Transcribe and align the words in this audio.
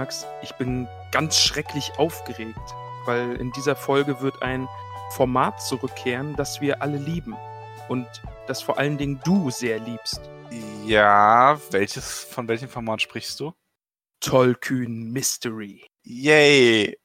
Max, 0.00 0.26
ich 0.40 0.54
bin 0.54 0.88
ganz 1.12 1.38
schrecklich 1.38 1.92
aufgeregt, 1.98 2.56
weil 3.04 3.36
in 3.36 3.52
dieser 3.52 3.76
Folge 3.76 4.22
wird 4.22 4.40
ein 4.40 4.66
Format 5.10 5.60
zurückkehren, 5.60 6.36
das 6.36 6.62
wir 6.62 6.80
alle 6.80 6.96
lieben 6.96 7.36
und 7.90 8.06
das 8.46 8.62
vor 8.62 8.78
allen 8.78 8.96
Dingen 8.96 9.20
du 9.26 9.50
sehr 9.50 9.78
liebst. 9.78 10.22
Ja, 10.86 11.60
welches, 11.70 12.24
von 12.24 12.48
welchem 12.48 12.70
Format 12.70 13.02
sprichst 13.02 13.38
du? 13.40 13.52
Tollkühn 14.20 15.10
Mystery. 15.12 15.86
Yay! 16.02 16.98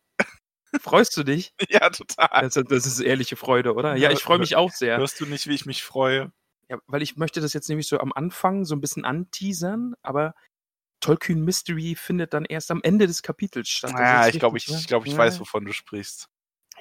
Freust 0.79 1.17
du 1.17 1.23
dich? 1.23 1.53
Ja, 1.69 1.89
total. 1.89 2.43
Das, 2.43 2.53
das 2.53 2.85
ist 2.85 3.01
ehrliche 3.01 3.35
Freude, 3.35 3.73
oder? 3.73 3.97
Ja, 3.97 4.09
ich 4.09 4.23
freue 4.23 4.39
mich 4.39 4.55
auch 4.55 4.71
sehr. 4.71 4.95
Hörst 4.99 5.19
du 5.19 5.25
nicht, 5.25 5.47
wie 5.47 5.55
ich 5.55 5.66
mich 5.66 5.83
freue? 5.83 6.31
Ja, 6.69 6.77
weil 6.88 7.01
ich 7.01 7.17
möchte 7.17 7.41
das 7.41 7.51
jetzt 7.51 7.67
nämlich 7.67 7.89
so 7.89 7.99
am 7.99 8.13
Anfang 8.13 8.63
so 8.63 8.73
ein 8.73 8.79
bisschen 8.79 9.03
anteasern, 9.03 9.95
aber 10.01 10.33
Tollkühn 11.05 11.41
Mystery 11.41 11.95
findet 11.95 12.33
dann 12.33 12.45
erst 12.45 12.71
am 12.71 12.81
Ende 12.81 13.05
des 13.05 13.21
Kapitels 13.21 13.69
statt. 13.69 13.91
Ja, 13.91 14.25
ist 14.25 14.33
ich 14.33 14.39
glaube, 14.39 14.57
ich, 14.57 14.67
ne? 14.67 14.77
ich, 14.79 14.87
glaub, 14.87 15.05
ich 15.05 15.11
Ja. 15.11 15.19
weiß, 15.19 15.39
wovon 15.39 15.63
du 15.63 15.71
sprichst. 15.71 16.29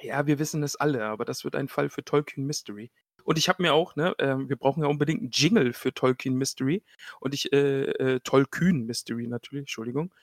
Ja, 0.01 0.25
wir 0.25 0.39
wissen 0.39 0.63
es 0.63 0.75
alle, 0.75 1.05
aber 1.05 1.25
das 1.25 1.43
wird 1.43 1.55
ein 1.55 1.67
Fall 1.67 1.89
für 1.89 2.03
Tolkien 2.03 2.45
Mystery. 2.47 2.91
Und 3.23 3.37
ich 3.37 3.49
habe 3.49 3.61
mir 3.61 3.73
auch, 3.73 3.95
ne, 3.95 4.15
ähm, 4.17 4.49
wir 4.49 4.55
brauchen 4.55 4.81
ja 4.83 4.89
unbedingt 4.89 5.21
einen 5.21 5.29
Jingle 5.31 5.73
für 5.73 5.93
Tolkien 5.93 6.35
Mystery 6.35 6.83
und 7.19 7.35
ich, 7.35 7.53
äh, 7.53 7.83
äh, 7.91 8.19
Tolkien 8.21 8.85
Mystery 8.85 9.27
natürlich, 9.27 9.61
Entschuldigung. 9.61 10.13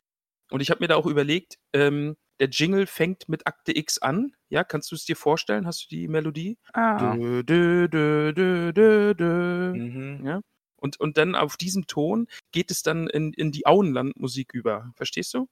Und 0.50 0.60
ich 0.60 0.70
habe 0.70 0.80
mir 0.80 0.88
da 0.88 0.96
auch 0.96 1.06
überlegt, 1.06 1.58
ähm, 1.72 2.16
der 2.40 2.48
Jingle 2.48 2.88
fängt 2.88 3.28
mit 3.28 3.46
Akte 3.46 3.76
X 3.76 3.98
an. 3.98 4.34
Ja, 4.48 4.64
kannst 4.64 4.90
du 4.90 4.96
es 4.96 5.04
dir 5.04 5.16
vorstellen? 5.16 5.64
Hast 5.66 5.84
du 5.84 5.88
die 5.94 6.08
Melodie? 6.08 6.58
Ah. 6.72 7.14
Dö, 7.14 7.42
dö, 7.44 7.88
dö, 7.88 8.32
dö, 8.32 8.72
dö, 8.72 9.14
dö. 9.14 9.72
Mhm. 9.74 10.26
Ja. 10.26 10.40
Und, 10.82 10.98
und 10.98 11.16
dann 11.16 11.36
auf 11.36 11.56
diesem 11.56 11.86
Ton 11.86 12.26
geht 12.50 12.72
es 12.72 12.82
dann 12.82 13.06
in, 13.06 13.32
in 13.32 13.52
die 13.52 13.66
Auenlandmusik 13.66 14.52
über. 14.52 14.92
Verstehst 14.96 15.32
du? 15.32 15.48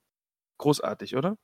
Großartig, 0.58 1.16
oder? 1.16 1.38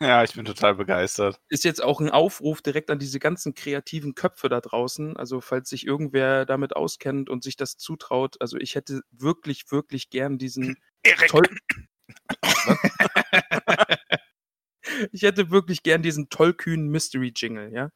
Ja, 0.00 0.24
ich 0.24 0.34
bin 0.34 0.44
total 0.44 0.74
begeistert. 0.74 1.38
ist 1.48 1.62
jetzt 1.62 1.82
auch 1.82 2.00
ein 2.00 2.10
Aufruf 2.10 2.62
direkt 2.62 2.90
an 2.90 2.98
diese 2.98 3.20
ganzen 3.20 3.54
kreativen 3.54 4.14
Köpfe 4.14 4.48
da 4.48 4.60
draußen. 4.60 5.16
Also 5.16 5.40
falls 5.40 5.68
sich 5.68 5.86
irgendwer 5.86 6.44
damit 6.44 6.74
auskennt 6.74 7.30
und 7.30 7.44
sich 7.44 7.56
das 7.56 7.76
zutraut, 7.76 8.40
also 8.40 8.56
ich 8.56 8.74
hätte 8.74 9.02
wirklich, 9.10 9.70
wirklich 9.70 10.10
gern 10.10 10.38
diesen 10.38 10.76
toll 11.28 11.44
ich 15.12 15.22
hätte 15.22 15.50
wirklich 15.50 15.84
gern 15.84 16.02
diesen 16.02 16.30
tollkühnen 16.30 16.88
Mystery 16.88 17.32
Jingle, 17.36 17.72
ja. 17.72 17.90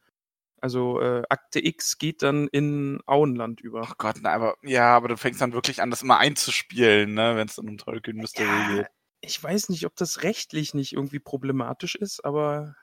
Also 0.64 0.98
äh, 1.00 1.22
Akte 1.28 1.62
X 1.62 1.98
geht 1.98 2.22
dann 2.22 2.48
in 2.48 3.00
Auenland 3.06 3.60
über. 3.60 3.82
Oh 3.91 3.94
Gott, 3.98 4.16
na, 4.22 4.32
aber 4.32 4.56
ja, 4.62 4.97
aber 4.97 5.08
du 5.08 5.16
fängst 5.19 5.41
dann 5.42 5.52
wirklich 5.52 5.82
an, 5.82 5.91
das 5.91 6.00
immer 6.02 6.16
einzuspielen, 6.19 7.12
ne, 7.12 7.36
wenn 7.36 7.47
es 7.48 7.56
dann 7.56 7.69
um 7.69 7.76
Tolkien 7.76 8.16
Mystery 8.16 8.47
Ja, 8.47 8.76
geht. 8.78 8.86
ich 9.20 9.42
weiß 9.42 9.69
nicht, 9.69 9.84
ob 9.84 9.94
das 9.97 10.22
rechtlich 10.22 10.72
nicht 10.72 10.92
irgendwie 10.94 11.19
problematisch 11.20 11.97
ist, 11.97 12.25
aber 12.25 12.76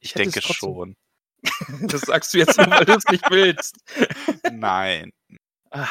Ich 0.00 0.10
es 0.10 0.16
denke 0.16 0.42
schon. 0.42 0.96
Das 1.92 2.02
sagst 2.02 2.34
du 2.34 2.38
jetzt 2.38 2.58
nur, 2.58 2.66
weil 2.74 2.84
du 2.86 2.94
es 2.94 3.08
nicht 3.08 3.30
willst. 3.30 3.76
Nein. 4.50 5.12
Ah. 5.70 5.88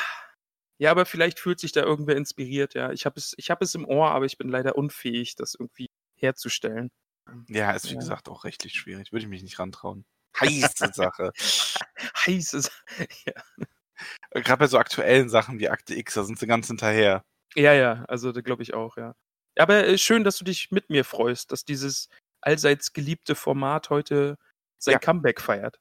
Ja, 0.79 0.91
aber 0.91 1.05
vielleicht 1.05 1.39
fühlt 1.39 1.59
sich 1.59 1.71
da 1.71 1.83
irgendwer 1.83 2.15
inspiriert, 2.17 2.73
ja. 2.75 2.91
Ich 2.91 3.05
habe 3.05 3.19
es, 3.19 3.33
ich 3.37 3.49
habe 3.51 3.65
es 3.65 3.75
im 3.75 3.85
Ohr, 3.85 4.11
aber 4.11 4.25
ich 4.25 4.37
bin 4.37 4.49
leider 4.49 4.77
unfähig, 4.77 5.35
das 5.35 5.55
irgendwie 5.55 5.87
herzustellen. 6.15 6.91
Ja, 7.49 7.71
ist 7.71 7.89
wie 7.89 7.93
Ja. 7.93 7.99
gesagt 7.99 8.29
auch 8.29 8.43
rechtlich 8.43 8.73
schwierig. 8.73 9.11
Würde 9.11 9.23
ich 9.25 9.29
mich 9.29 9.43
nicht 9.43 9.59
rantrauen. 9.59 10.05
Heiße 10.39 10.91
Sache. 10.93 11.31
Heißes. 12.25 12.71
Ja. 13.25 14.41
Gerade 14.41 14.59
bei 14.59 14.67
so 14.67 14.77
aktuellen 14.77 15.27
Sachen 15.29 15.57
wie 15.59 15.69
Akte 15.69 15.95
X, 15.95 16.13
da 16.13 16.23
sind 16.23 16.37
sie 16.37 16.45
ganz 16.47 16.67
hinterher. 16.67 17.23
ja, 17.55 17.73
ja, 17.73 18.05
also 18.07 18.31
da 18.31 18.41
glaube 18.41 18.61
ich 18.63 18.73
auch, 18.75 18.95
ja. 18.97 19.15
Aber 19.57 19.87
äh, 19.87 19.97
schön, 19.97 20.23
dass 20.23 20.37
du 20.37 20.45
dich 20.45 20.69
mit 20.71 20.89
mir 20.91 21.03
freust, 21.03 21.51
dass 21.51 21.65
dieses 21.65 22.09
allseits 22.41 22.93
geliebte 22.93 23.33
Format 23.33 23.89
heute 23.89 24.37
sein 24.77 24.93
Ja. 24.93 24.99
Comeback 24.99 25.41
feiert. 25.41 25.79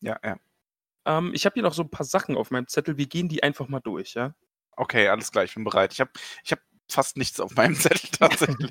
Ja, 0.00 0.18
ja. 0.24 0.38
Ähm, 1.04 1.32
ich 1.34 1.44
habe 1.44 1.54
hier 1.54 1.62
noch 1.62 1.74
so 1.74 1.82
ein 1.82 1.90
paar 1.90 2.06
Sachen 2.06 2.36
auf 2.38 2.50
meinem 2.50 2.68
Zettel. 2.68 2.96
Wir 2.96 3.06
gehen 3.06 3.28
die 3.28 3.42
einfach 3.42 3.68
mal 3.68 3.80
durch, 3.80 4.14
ja. 4.14 4.34
Okay, 4.76 5.08
alles 5.08 5.30
klar, 5.30 5.44
ich 5.44 5.54
bin 5.54 5.64
bereit. 5.64 5.92
Ich 5.92 6.00
habe 6.00 6.10
ich 6.44 6.52
hab 6.52 6.60
fast 6.88 7.16
nichts 7.16 7.40
auf 7.40 7.54
meinem 7.54 7.76
Zettel 7.76 8.10
tatsächlich. 8.10 8.70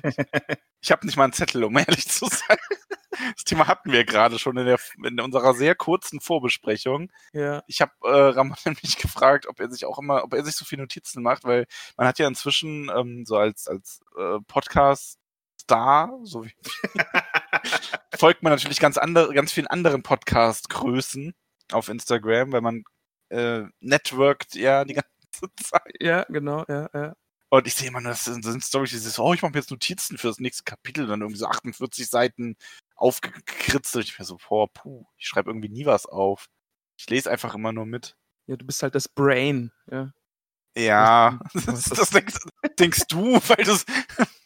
ich 0.80 0.90
habe 0.90 1.06
nicht 1.06 1.16
mal 1.16 1.24
einen 1.24 1.32
Zettel, 1.32 1.64
um 1.64 1.76
ehrlich 1.76 2.08
zu 2.08 2.26
sein. 2.26 2.58
Das 3.34 3.44
Thema 3.44 3.66
hatten 3.66 3.90
wir 3.90 4.04
gerade 4.04 4.38
schon 4.38 4.56
in, 4.58 4.66
der, 4.66 4.78
in 5.02 5.20
unserer 5.20 5.54
sehr 5.54 5.74
kurzen 5.74 6.20
Vorbesprechung. 6.20 7.10
ja. 7.32 7.64
Ich 7.66 7.80
habe 7.80 7.92
äh, 8.04 8.10
Ramon 8.10 8.56
nämlich 8.64 8.96
gefragt, 8.98 9.46
ob 9.48 9.58
er 9.58 9.70
sich 9.70 9.86
auch 9.86 9.98
immer, 9.98 10.22
ob 10.22 10.34
er 10.34 10.44
sich 10.44 10.54
so 10.54 10.64
viele 10.64 10.82
Notizen 10.82 11.22
macht, 11.22 11.44
weil 11.44 11.66
man 11.96 12.06
hat 12.06 12.18
ja 12.18 12.28
inzwischen 12.28 12.90
ähm, 12.94 13.24
so 13.26 13.36
als, 13.36 13.66
als 13.66 14.00
äh, 14.16 14.38
Podcast-Star, 14.46 16.18
so 16.22 16.44
wie 16.44 16.52
folgt 18.16 18.42
man 18.42 18.52
natürlich 18.52 18.78
ganz 18.78 18.98
andere, 18.98 19.34
ganz 19.34 19.52
vielen 19.52 19.66
anderen 19.66 20.02
Podcast-Größen 20.02 21.34
auf 21.72 21.88
Instagram, 21.88 22.52
weil 22.52 22.60
man 22.60 22.84
äh, 23.30 23.62
networkt 23.80 24.54
ja 24.54 24.84
die 24.84 24.94
ganze 24.94 25.54
Zeit. 25.56 25.94
Ja, 26.00 26.24
genau, 26.28 26.64
ja, 26.68 26.88
ja. 26.94 27.14
Und 27.50 27.66
ich 27.66 27.74
sehe 27.74 27.88
immer 27.88 28.00
nur, 28.00 28.10
das 28.12 28.24
sind, 28.24 28.44
das 28.44 28.52
sind 28.52 28.62
Storys, 28.62 28.90
dieses, 28.90 29.18
oh, 29.18 29.32
ich 29.32 29.42
mache 29.42 29.52
mir 29.52 29.58
jetzt 29.58 29.70
Notizen 29.70 30.18
für 30.18 30.28
das 30.28 30.38
nächste 30.38 30.64
Kapitel, 30.64 31.06
dann 31.06 31.22
irgendwie 31.22 31.38
so 31.38 31.46
48 31.46 32.08
Seiten 32.08 32.56
aufgekritzelt. 32.94 34.06
Ich 34.06 34.18
mir 34.18 34.24
so, 34.24 34.36
boah, 34.48 34.68
puh, 34.72 35.06
ich 35.16 35.26
schreibe 35.26 35.50
irgendwie 35.50 35.70
nie 35.70 35.86
was 35.86 36.06
auf. 36.06 36.46
Ich 36.98 37.08
lese 37.08 37.30
einfach 37.30 37.54
immer 37.54 37.72
nur 37.72 37.86
mit. 37.86 38.16
Ja, 38.46 38.56
du 38.56 38.66
bist 38.66 38.82
halt 38.82 38.94
das 38.94 39.08
Brain, 39.08 39.72
ja. 39.90 40.12
Ja, 40.76 41.40
das, 41.54 41.84
das 41.84 42.10
denkst, 42.10 42.36
denkst 42.78 43.06
du, 43.08 43.40
weil 43.48 43.64
das, 43.64 43.84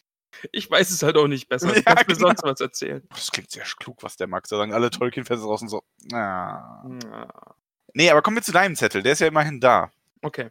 Ich 0.51 0.69
weiß 0.69 0.89
es 0.91 1.03
halt 1.03 1.15
auch 1.17 1.27
nicht 1.27 1.47
besser. 1.47 1.67
Du 1.73 1.81
Ja, 1.85 1.95
mir 1.95 2.05
genau. 2.05 2.19
sonst 2.27 2.43
was 2.43 2.59
erzählen. 2.59 3.03
das 3.09 3.31
klingt 3.31 3.51
sehr 3.51 3.63
klug, 3.79 4.03
was 4.03 4.17
der 4.17 4.27
Max 4.27 4.49
da 4.49 4.57
sagen. 4.57 4.73
Alle 4.73 4.89
Tolkien-Fans 4.89 5.41
draußen 5.41 5.69
so, 5.69 5.83
na. 6.11 6.83
Ja. 7.01 7.55
Nee, 7.93 8.09
aber 8.09 8.21
kommen 8.21 8.37
wir 8.37 8.43
zu 8.43 8.51
deinem 8.51 8.75
Zettel, 8.75 9.03
der 9.03 9.13
ist 9.13 9.19
ja 9.19 9.27
immerhin 9.27 9.59
da. 9.59 9.91
Okay. 10.21 10.49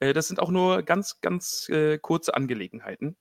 Äh, 0.00 0.12
das 0.12 0.28
sind 0.28 0.40
auch 0.40 0.50
nur 0.50 0.82
ganz, 0.82 1.20
ganz 1.20 1.68
äh, 1.68 1.98
kurze 1.98 2.34
Angelegenheiten. 2.34 3.16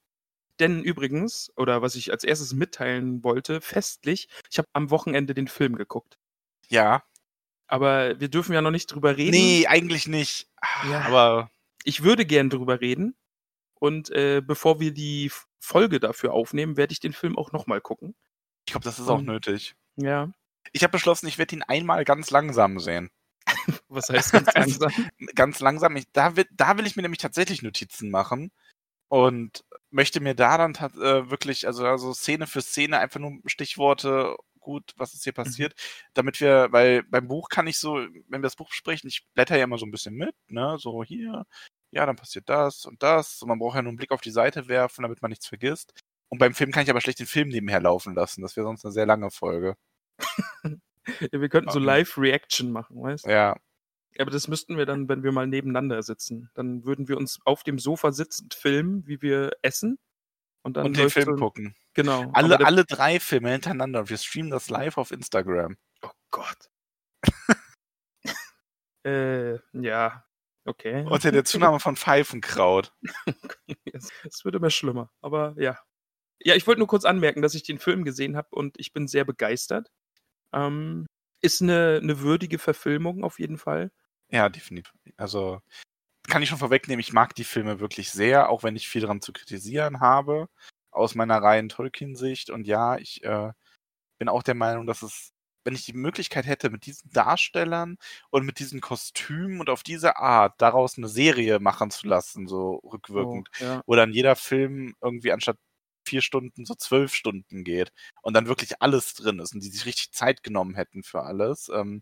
Denn 0.59 0.83
übrigens, 0.83 1.51
oder 1.55 1.81
was 1.81 1.95
ich 1.95 2.11
als 2.11 2.23
erstes 2.23 2.53
mitteilen 2.53 3.23
wollte, 3.23 3.61
festlich, 3.61 4.27
ich 4.49 4.57
habe 4.57 4.67
am 4.73 4.89
Wochenende 4.89 5.33
den 5.35 5.47
Film 5.47 5.75
geguckt. 5.75 6.17
Ja. 6.69 7.03
Aber 7.67 8.19
wir 8.19 8.29
dürfen 8.29 8.53
ja 8.53 8.61
noch 8.61 8.71
nicht 8.71 8.87
drüber 8.87 9.17
reden. 9.17 9.31
Nee, 9.31 9.67
eigentlich 9.67 10.07
nicht. 10.07 10.49
Ja. 10.89 11.01
Aber 11.01 11.51
Ich 11.83 12.03
würde 12.03 12.25
gern 12.25 12.49
drüber 12.49 12.81
reden. 12.81 13.15
Und 13.79 14.09
äh, 14.09 14.41
bevor 14.41 14.79
wir 14.79 14.91
die 14.93 15.31
Folge 15.59 15.99
dafür 15.99 16.33
aufnehmen, 16.33 16.75
werde 16.77 16.91
ich 16.93 16.99
den 16.99 17.13
Film 17.13 17.37
auch 17.37 17.51
nochmal 17.51 17.81
gucken. 17.81 18.15
ich 18.65 18.71
glaube, 18.71 18.83
das 18.83 18.97
ist 18.99 19.07
auch 19.09 19.19
Ähm. 19.19 19.25
nötig. 19.25 19.75
Ja. 19.95 20.31
Ich 20.73 20.83
habe 20.83 20.91
beschlossen, 20.91 21.27
ich 21.27 21.37
werde 21.37 21.55
ihn 21.55 21.63
einmal 21.63 22.03
ganz 22.03 22.31
langsam 22.31 22.79
sehen. 22.79 23.09
Was 23.89 24.09
heißt 24.09 24.31
ganz 24.31 24.53
langsam? 24.53 24.91
ganz 25.35 25.59
langsam. 25.59 25.95
Ich, 25.95 26.05
da, 26.11 26.35
will, 26.35 26.45
da 26.51 26.77
will 26.77 26.87
ich 26.87 26.95
mir 26.95 27.01
nämlich 27.01 27.21
tatsächlich 27.21 27.61
Notizen 27.61 28.09
machen 28.09 28.51
und 29.09 29.63
möchte 29.89 30.19
mir 30.19 30.35
da 30.35 30.57
dann 30.57 30.73
äh, 30.75 31.29
wirklich, 31.29 31.67
also, 31.67 31.85
also 31.85 32.13
Szene 32.13 32.47
für 32.47 32.61
Szene 32.61 32.99
einfach 32.99 33.19
nur 33.19 33.39
Stichworte, 33.45 34.35
gut, 34.59 34.93
was 34.97 35.13
ist 35.13 35.23
hier 35.23 35.33
passiert, 35.33 35.73
damit 36.13 36.41
wir, 36.41 36.67
weil 36.71 37.03
beim 37.03 37.27
Buch 37.27 37.49
kann 37.49 37.67
ich 37.67 37.79
so, 37.79 37.95
wenn 37.95 38.41
wir 38.41 38.41
das 38.41 38.57
Buch 38.57 38.69
besprechen, 38.69 39.07
ich 39.07 39.25
blätter 39.33 39.57
ja 39.57 39.63
immer 39.63 39.77
so 39.77 39.85
ein 39.85 39.91
bisschen 39.91 40.15
mit, 40.15 40.35
ne, 40.49 40.77
so 40.79 41.03
hier, 41.03 41.45
ja, 41.91 42.05
dann 42.05 42.17
passiert 42.17 42.49
das 42.49 42.85
und 42.85 43.01
das 43.01 43.41
und 43.41 43.47
man 43.47 43.59
braucht 43.59 43.75
ja 43.75 43.81
nur 43.81 43.91
einen 43.91 43.97
Blick 43.97 44.11
auf 44.11 44.21
die 44.21 44.31
Seite 44.31 44.67
werfen, 44.67 45.03
damit 45.03 45.21
man 45.21 45.29
nichts 45.29 45.47
vergisst. 45.47 45.93
Und 46.29 46.39
beim 46.39 46.53
Film 46.53 46.71
kann 46.71 46.83
ich 46.83 46.89
aber 46.89 47.01
schlecht 47.01 47.19
den 47.19 47.27
Film 47.27 47.47
nebenher 47.49 47.79
laufen 47.79 48.13
lassen. 48.13 48.41
Das 48.41 48.57
wäre 48.57 48.65
sonst 48.65 48.83
eine 48.85 48.91
sehr 48.91 49.05
lange 49.05 49.31
Folge. 49.31 49.77
Ja, 51.31 51.41
wir 51.41 51.49
könnten 51.49 51.71
so. 51.71 51.79
Live-Reaction 51.79 52.71
machen, 52.71 53.01
weißt 53.01 53.25
du? 53.25 53.31
Ja. 53.31 53.55
Aber 54.19 54.31
das 54.31 54.47
müssten 54.47 54.77
wir 54.77 54.85
dann, 54.85 55.07
wenn 55.09 55.23
wir 55.23 55.31
mal 55.31 55.47
nebeneinander 55.47 56.01
sitzen. 56.03 56.49
Dann 56.53 56.85
würden 56.85 57.07
wir 57.07 57.17
uns 57.17 57.39
auf 57.45 57.63
dem 57.63 57.79
Sofa 57.79 58.11
sitzend 58.11 58.53
filmen, 58.53 59.07
wie 59.07 59.21
wir 59.21 59.51
essen. 59.61 59.99
Und 60.63 60.75
dann 60.75 60.87
Und 60.87 60.97
den 60.97 61.09
Film 61.09 61.25
so, 61.25 61.35
gucken. 61.35 61.75
Genau. 61.93 62.29
Alle, 62.33 62.65
alle 62.65 62.83
drei 62.83 63.19
Filme 63.19 63.51
hintereinander 63.51 64.01
und 64.01 64.09
wir 64.09 64.17
streamen 64.17 64.51
das 64.51 64.69
live 64.69 64.97
auf 64.97 65.11
Instagram. 65.11 65.77
Oh 66.01 66.11
Gott. 66.31 66.69
äh, 69.05 69.57
ja. 69.73 70.23
Okay. 70.65 71.05
Unter 71.09 71.31
der 71.31 71.45
Zunahme 71.45 71.79
von 71.79 71.95
Pfeifenkraut. 71.95 72.93
Es 74.23 74.43
wird 74.45 74.53
immer 74.53 74.69
schlimmer, 74.69 75.09
aber 75.21 75.55
ja. 75.57 75.79
Ja, 76.39 76.53
ich 76.53 76.67
wollte 76.67 76.79
nur 76.79 76.87
kurz 76.87 77.05
anmerken, 77.05 77.41
dass 77.41 77.55
ich 77.55 77.63
den 77.63 77.79
Film 77.79 78.03
gesehen 78.03 78.37
habe 78.37 78.49
und 78.51 78.79
ich 78.79 78.93
bin 78.93 79.07
sehr 79.07 79.25
begeistert. 79.25 79.89
Ähm, 80.57 81.05
ist 81.41 81.61
eine, 81.61 81.99
eine 82.01 82.19
würdige 82.19 82.57
Verfilmung 82.59 83.23
auf 83.23 83.39
jeden 83.39 83.57
Fall. 83.57 83.91
Ja, 84.31 84.49
definitiv. 84.49 84.91
Also 85.17 85.61
kann 86.27 86.41
ich 86.43 86.49
schon 86.49 86.57
vorwegnehmen, 86.57 86.99
ich 86.99 87.13
mag 87.13 87.35
die 87.35 87.43
Filme 87.45 87.79
wirklich 87.79 88.11
sehr, 88.11 88.49
auch 88.49 88.63
wenn 88.63 88.75
ich 88.75 88.89
viel 88.89 89.01
daran 89.01 89.21
zu 89.21 89.31
kritisieren 89.33 90.01
habe, 90.01 90.49
aus 90.91 91.15
meiner 91.15 91.41
reinen 91.41 91.69
Tolkien-Sicht. 91.69 92.49
Und 92.49 92.67
ja, 92.67 92.97
ich 92.97 93.23
äh, 93.23 93.51
bin 94.19 94.29
auch 94.29 94.43
der 94.43 94.55
Meinung, 94.55 94.87
dass 94.87 95.03
es, 95.03 95.31
wenn 95.63 95.75
ich 95.75 95.85
die 95.85 95.93
Möglichkeit 95.93 96.45
hätte, 96.45 96.69
mit 96.69 96.85
diesen 96.85 97.09
Darstellern 97.11 97.97
und 98.31 98.45
mit 98.45 98.59
diesen 98.59 98.81
Kostümen 98.81 99.59
und 99.61 99.69
auf 99.69 99.83
diese 99.83 100.17
Art 100.17 100.55
daraus 100.61 100.97
eine 100.97 101.07
Serie 101.07 101.59
machen 101.59 101.91
zu 101.91 102.07
lassen, 102.07 102.47
so 102.47 102.81
rückwirkend, 102.83 103.49
Oh, 103.61 103.63
ja. 103.63 103.81
wo 103.85 103.95
dann 103.95 104.11
jeder 104.11 104.35
Film 104.35 104.95
irgendwie 105.01 105.31
anstatt 105.31 105.57
vier 106.07 106.21
Stunden 106.21 106.65
so 106.65 106.73
zwölf 106.75 107.13
Stunden 107.13 107.63
geht 107.63 107.91
und 108.21 108.33
dann 108.33 108.47
wirklich 108.47 108.81
alles 108.81 109.13
drin 109.13 109.39
ist 109.39 109.53
und 109.53 109.61
die 109.63 109.69
sich 109.69 109.85
richtig 109.85 110.11
Zeit 110.13 110.41
genommen 110.43 110.75
hätten 110.75 111.03
für 111.03 111.23
alles, 111.23 111.69
ähm, 111.69 112.01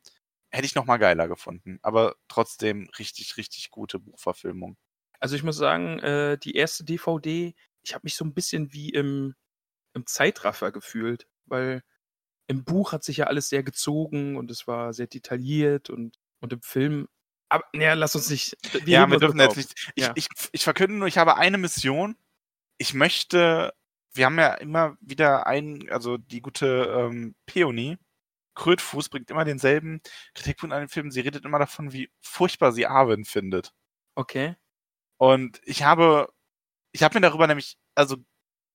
hätte 0.52 0.66
ich 0.66 0.75
noch 0.75 0.86
mal 0.86 0.98
geiler 0.98 1.28
gefunden. 1.28 1.80
Aber 1.81 2.16
trotzdem 2.28 2.90
richtig, 3.00 3.38
richtig 3.38 3.72
gute 3.72 4.00
Buchverfilmung. 4.00 4.78
Also 5.19 5.36
ich 5.36 5.44
muss 5.44 5.57
sagen, 5.57 6.00
äh, 6.00 6.38
die 6.38 6.56
erste 6.56 6.84
DVD, 6.84 7.56
ich 7.81 7.94
habe 7.94 8.02
mich 8.04 8.16
so 8.16 8.25
ein 8.25 8.34
bisschen 8.34 8.72
wie 8.74 8.90
im, 8.90 9.36
im 9.94 10.06
Zeitraffer 10.06 10.72
gefühlt, 10.72 11.28
weil 11.46 11.84
im 12.48 12.63
Buch 12.63 12.92
hat 12.92 13.04
sich 13.04 13.18
ja 13.18 13.25
alles 13.25 13.50
sehr 13.50 13.63
gezogen 13.63 14.38
und 14.38 14.52
es 14.52 14.68
war 14.68 14.94
sehr 14.94 15.07
detailliert 15.07 15.90
und, 15.90 16.18
und 16.40 16.54
im 16.54 16.62
Film. 16.62 17.07
Aber 17.50 17.63
naja, 17.74 17.94
lass 17.94 18.16
uns 18.16 18.30
nicht. 18.30 18.57
ja, 18.86 19.02
heben 19.02 19.12
wir 19.12 19.19
dürfen 19.19 19.40
jetzt 19.40 19.57
nicht. 19.57 19.74
Ich, 19.96 20.04
Ja. 20.04 20.12
ich, 20.16 20.28
ich 20.52 20.63
verkünde 20.63 20.96
nur, 20.96 21.07
ich 21.07 21.18
habe 21.18 21.38
eine 21.38 21.57
Mission. 21.57 22.18
Ich 22.78 22.94
möchte, 22.94 23.74
wir 24.15 24.25
haben 24.25 24.39
ja 24.39 24.53
immer 24.56 24.97
wieder 25.01 25.47
einen, 25.47 25.89
also 25.91 26.17
die 26.17 26.41
gute 26.41 26.67
ähm, 27.12 27.35
Peony, 27.45 27.97
Krötfuß 28.56 29.09
bringt 29.09 29.31
immer 29.31 29.45
denselben 29.45 30.01
Kritikpunkt 30.35 30.73
an 30.75 30.81
den 30.83 30.89
Film. 30.89 31.12
Sie 31.12 31.21
redet 31.21 31.45
immer 31.45 31.59
davon, 31.59 31.94
wie 31.94 32.09
furchtbar 32.21 32.71
sie 32.73 32.88
Arwen 32.88 33.25
findet. 33.25 33.73
Okay. 34.15 34.56
Und 35.17 35.62
ich 35.65 35.83
habe, 35.83 36.29
ich 36.94 37.03
habe 37.03 37.15
mir 37.17 37.21
darüber 37.21 37.47
nämlich, 37.47 37.77
also 37.95 38.17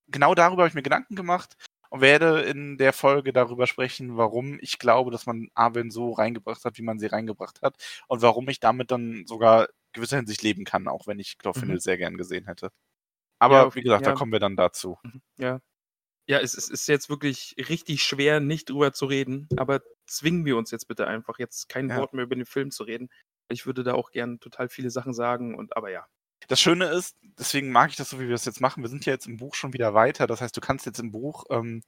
genau 0.08 0.34
darüber 0.34 0.62
habe 0.62 0.68
ich 0.68 0.74
mir 0.74 0.82
Gedanken 0.82 1.16
gemacht 1.16 1.56
und 1.90 2.00
werde 2.02 2.42
in 2.42 2.78
der 2.78 2.92
Folge 2.92 3.32
darüber 3.32 3.66
sprechen, 3.66 4.16
warum 4.18 4.58
ich 4.62 4.78
glaube, 4.78 5.10
dass 5.10 5.26
man 5.26 5.48
Arwen 5.54 5.90
so 5.90 6.12
reingebracht 6.12 6.64
hat, 6.64 6.78
wie 6.78 6.82
man 6.82 6.98
sie 7.00 7.06
reingebracht 7.08 7.62
hat 7.62 7.76
und 8.08 8.22
warum 8.22 8.48
ich 8.48 8.60
damit 8.60 8.90
dann 8.92 9.24
sogar 9.26 9.68
gewisser 9.92 10.18
Hinsicht 10.18 10.42
leben 10.42 10.64
kann, 10.64 10.88
auch 10.88 11.06
wenn 11.06 11.18
ich 11.20 11.38
Glorfindel 11.38 11.78
Mhm. 11.78 11.80
sehr 11.80 11.98
gern 11.98 12.16
gesehen 12.18 12.46
hätte. 12.46 12.70
Aber 13.40 13.56
Ja, 13.56 13.64
auf- 13.66 13.74
wie 13.74 13.82
gesagt, 13.82 14.04
ja. 14.06 14.12
da 14.12 14.16
kommen 14.16 14.30
wir 14.32 14.38
dann 14.38 14.54
dazu. 14.56 14.98
Ja. 15.38 15.60
Ja, 16.28 16.38
es, 16.38 16.54
es 16.54 16.68
ist 16.68 16.86
jetzt 16.86 17.08
wirklich 17.10 17.56
richtig 17.68 18.04
schwer, 18.04 18.38
nicht 18.38 18.70
drüber 18.70 18.92
zu 18.92 19.06
reden, 19.06 19.48
aber 19.56 19.80
zwingen 20.06 20.44
wir 20.44 20.56
uns 20.56 20.70
jetzt 20.70 20.86
bitte 20.86 21.08
einfach, 21.08 21.40
jetzt 21.40 21.68
kein 21.68 21.88
Ja. 21.88 21.96
Wort 21.96 22.12
mehr 22.14 22.24
über 22.24 22.36
den 22.36 22.46
Film 22.46 22.70
zu 22.70 22.84
reden. 22.84 23.08
Ich 23.48 23.66
würde 23.66 23.82
da 23.82 23.94
auch 23.94 24.12
gern 24.12 24.38
total 24.38 24.68
viele 24.68 24.90
Sachen 24.90 25.12
sagen 25.12 25.56
und 25.56 25.76
aber 25.76 25.90
ja. 25.90 26.06
Das 26.46 26.60
Schöne 26.60 26.86
ist, 26.86 27.16
deswegen 27.38 27.72
mag 27.72 27.90
ich 27.90 27.96
das 27.96 28.10
so, 28.10 28.20
wie 28.20 28.28
wir 28.28 28.34
es 28.36 28.44
jetzt 28.44 28.60
machen. 28.60 28.82
Wir 28.84 28.88
sind 28.90 29.06
ja 29.06 29.12
jetzt 29.12 29.26
im 29.26 29.38
Buch 29.38 29.54
schon 29.56 29.72
wieder 29.72 29.92
weiter. 29.92 30.26
Das 30.28 30.40
heißt, 30.40 30.56
du 30.56 30.60
kannst 30.60 30.86
jetzt 30.86 31.00
im 31.00 31.10
Buch, 31.10 31.44
ähm, 31.50 31.82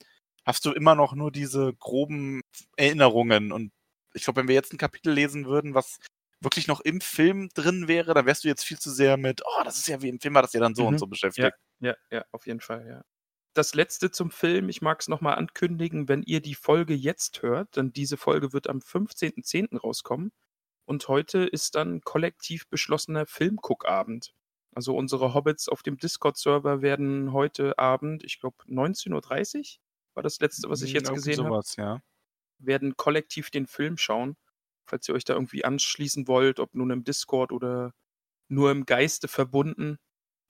hast 0.45 0.65
du 0.67 0.73
immer 0.73 0.95
noch 0.97 1.15
nur 1.15 1.31
diese 1.31 1.73
groben 1.75 2.41
Erinnerungen. 2.77 3.53
Und 3.53 3.71
ich 4.13 4.25
glaube, 4.25 4.41
wenn 4.41 4.49
wir 4.49 4.55
jetzt 4.57 4.73
ein 4.73 4.79
Kapitel 4.79 5.13
lesen 5.13 5.47
würden, 5.47 5.75
was 5.75 5.99
wirklich 6.43 6.67
noch 6.69 6.81
im 6.81 7.01
Film 7.01 7.49
drin 7.55 7.89
wäre, 7.89 8.15
dann 8.15 8.27
wärst 8.27 8.45
du 8.45 8.49
jetzt 8.49 8.65
viel 8.65 8.79
zu 8.79 8.91
sehr 8.91 9.17
mit, 9.17 9.43
oh, 9.45 9.63
das 9.65 9.79
ist 9.79 9.89
ja 9.89 10.03
wie 10.03 10.09
im 10.09 10.21
Film, 10.21 10.35
war 10.35 10.43
das 10.43 10.53
ja 10.53 10.61
dann 10.61 10.75
so 10.75 10.83
Mhm. 10.83 10.89
und 10.89 10.99
so 10.99 11.07
beschäftigt. 11.07 11.53
Ja, 11.81 11.95
ja, 12.11 12.25
auf 12.33 12.47
jeden 12.47 12.61
Fall, 12.61 12.87
ja. 12.87 13.03
Das 13.55 13.75
letzte 13.75 14.11
zum 14.11 14.31
Film, 14.31 14.69
ich 14.71 14.81
mag 14.81 15.01
es 15.01 15.09
nochmal 15.09 15.37
ankündigen, 15.37 16.09
wenn 16.09 16.23
ihr 16.23 16.41
die 16.41 16.55
Folge 16.55 16.95
jetzt 16.95 17.43
hört, 17.43 17.77
denn 17.77 17.93
diese 17.93 18.17
Folge 18.17 18.53
wird 18.53 18.67
am 18.69 18.81
15.10. 18.81 19.79
rauskommen. 19.79 20.33
Und 20.87 21.07
heute 21.09 21.41
ist 21.45 21.75
dann 21.75 22.01
kollektiv 22.01 22.67
beschlossener 22.69 23.27
Filmguckabend. 23.27 24.33
Also 24.75 24.97
unsere 24.97 25.35
Hobbits 25.35 25.69
auf 25.69 25.83
dem 25.83 25.99
Discord-Server 25.99 26.81
werden 26.81 27.33
heute 27.33 27.79
Abend, 27.79 28.25
ich 28.25 28.41
glaube 28.41 28.57
19.30 28.67 29.59
Uhr, 29.59 29.65
war 30.15 30.23
das 30.23 30.41
letzte, 30.41 30.71
was 30.71 30.81
ich 30.83 30.93
jetzt 30.95 31.09
Irgendwie 31.11 31.31
gesehen 31.31 31.45
habe, 31.45 31.55
sowas, 31.57 31.77
ja. 31.77 32.01
werden 32.59 32.97
kollektiv 32.97 33.51
den 33.51 33.67
Film 33.67 33.99
schauen. 33.99 34.37
Falls 34.87 35.09
ihr 35.09 35.15
euch 35.15 35.25
da 35.25 35.35
irgendwie 35.35 35.65
anschließen 35.65 36.29
wollt, 36.29 36.61
ob 36.61 36.75
nun 36.75 36.91
im 36.91 37.05
Discord 37.05 37.53
oder 37.53 37.93
nur 38.49 38.71
im 38.71 38.87
Geiste 38.87 39.29
verbunden. 39.29 39.99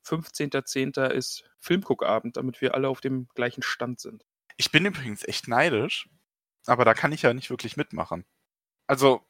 15.10. 0.06 1.10
ist 1.10 1.44
Filmguckabend, 1.58 2.36
damit 2.36 2.60
wir 2.60 2.74
alle 2.74 2.88
auf 2.88 3.00
dem 3.00 3.28
gleichen 3.34 3.62
Stand 3.62 4.00
sind. 4.00 4.24
Ich 4.56 4.72
bin 4.72 4.84
übrigens 4.84 5.26
echt 5.26 5.48
neidisch, 5.48 6.08
aber 6.66 6.84
da 6.84 6.94
kann 6.94 7.12
ich 7.12 7.22
ja 7.22 7.32
nicht 7.34 7.50
wirklich 7.50 7.76
mitmachen. 7.76 8.24
Also 8.88 9.24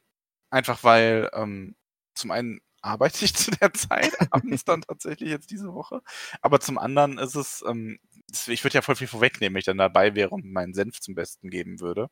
einfach 0.50 0.84
weil 0.84 1.30
ähm, 1.34 1.76
zum 2.14 2.30
einen 2.30 2.60
arbeite 2.82 3.24
ich 3.24 3.34
zu 3.34 3.50
der 3.52 3.72
Zeit 3.72 4.12
abends 4.32 4.64
dann 4.64 4.82
tatsächlich 4.82 5.30
jetzt 5.30 5.50
diese 5.50 5.72
Woche, 5.72 6.02
aber 6.40 6.60
zum 6.60 6.78
anderen 6.78 7.18
ist 7.18 7.34
es, 7.34 7.64
ähm, 7.66 7.98
ich 8.46 8.64
würde 8.64 8.74
ja 8.74 8.82
voll 8.82 8.96
viel 8.96 9.06
vorwegnehmen, 9.06 9.54
wenn 9.54 9.60
ich 9.60 9.66
dann 9.66 9.78
dabei 9.78 10.14
wäre 10.14 10.30
und 10.30 10.44
meinen 10.46 10.74
Senf 10.74 11.00
zum 11.00 11.14
Besten 11.14 11.50
geben 11.50 11.80
würde. 11.80 12.08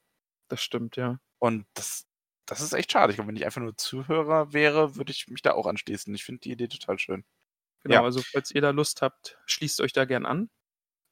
Das 0.49 0.63
stimmt, 0.63 0.97
ja. 0.97 1.19
Und 1.39 1.67
das, 1.75 2.07
das 2.51 2.61
ist 2.61 2.73
echt 2.73 2.93
schade. 2.93 3.11
Ich 3.13 3.17
glaube, 3.17 3.29
wenn 3.29 3.37
ich 3.37 3.45
einfach 3.45 3.61
nur 3.61 3.77
Zuhörer 3.77 4.53
wäre, 4.53 4.97
würde 4.97 5.11
ich 5.13 5.29
mich 5.29 5.43
da 5.43 5.53
auch 5.53 5.67
anschließen. 5.67 6.15
Ich 6.15 6.25
finde 6.25 6.41
die 6.41 6.53
Idee 6.53 6.69
total 6.69 6.99
schön. 6.99 7.25
Genau, 7.83 7.95
Ja. 7.97 8.03
also 8.03 8.21
falls 8.23 8.51
ihr 8.51 8.61
da 8.61 8.71
Lust 8.71 9.01
habt, 9.03 9.39
schließt 9.47 9.81
euch 9.81 9.93
da 9.93 10.05
gern 10.05 10.27
an. 10.27 10.51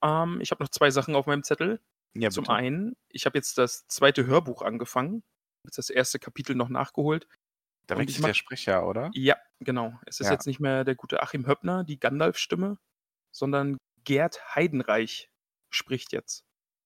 Ähm, 0.03 0.41
ich 0.41 0.51
habe 0.51 0.63
noch 0.63 0.69
zwei 0.71 0.91
Sachen 0.91 1.15
auf 1.17 1.27
meinem 1.27 1.43
Zettel. 1.43 1.81
Ja, 2.15 2.31
Zum 2.31 2.45
bitte. 2.45 2.55
einen, 2.55 2.97
ich 3.09 3.27
habe 3.27 3.39
jetzt 3.39 3.59
das 3.59 3.87
zweite 3.87 4.27
Hörbuch 4.27 4.63
angefangen. 4.63 5.23
Jetzt 5.65 5.79
das 5.79 5.91
erste 5.91 6.19
Kapitel 6.19 6.55
noch 6.57 6.69
nachgeholt. 6.69 7.27
Da 7.87 7.97
wechselt 7.99 8.27
der 8.27 8.35
Sprecher, 8.35 8.87
oder? 8.87 9.11
Ja, 9.15 9.37
genau. 9.61 9.99
Es 10.07 10.21
ist 10.21 10.27
Ja. 10.27 10.33
jetzt 10.33 10.47
nicht 10.47 10.61
mehr 10.61 10.85
der 10.85 10.95
gute 10.95 11.23
Achim 11.23 11.47
Höppner, 11.47 11.85
die 11.85 11.99
Gandalf-Stimme, 11.99 12.79
sondern 13.31 13.79
Gerd 14.05 14.55
Heidenreich 14.55 15.31
spricht 15.71 16.13
jetzt. 16.13 16.45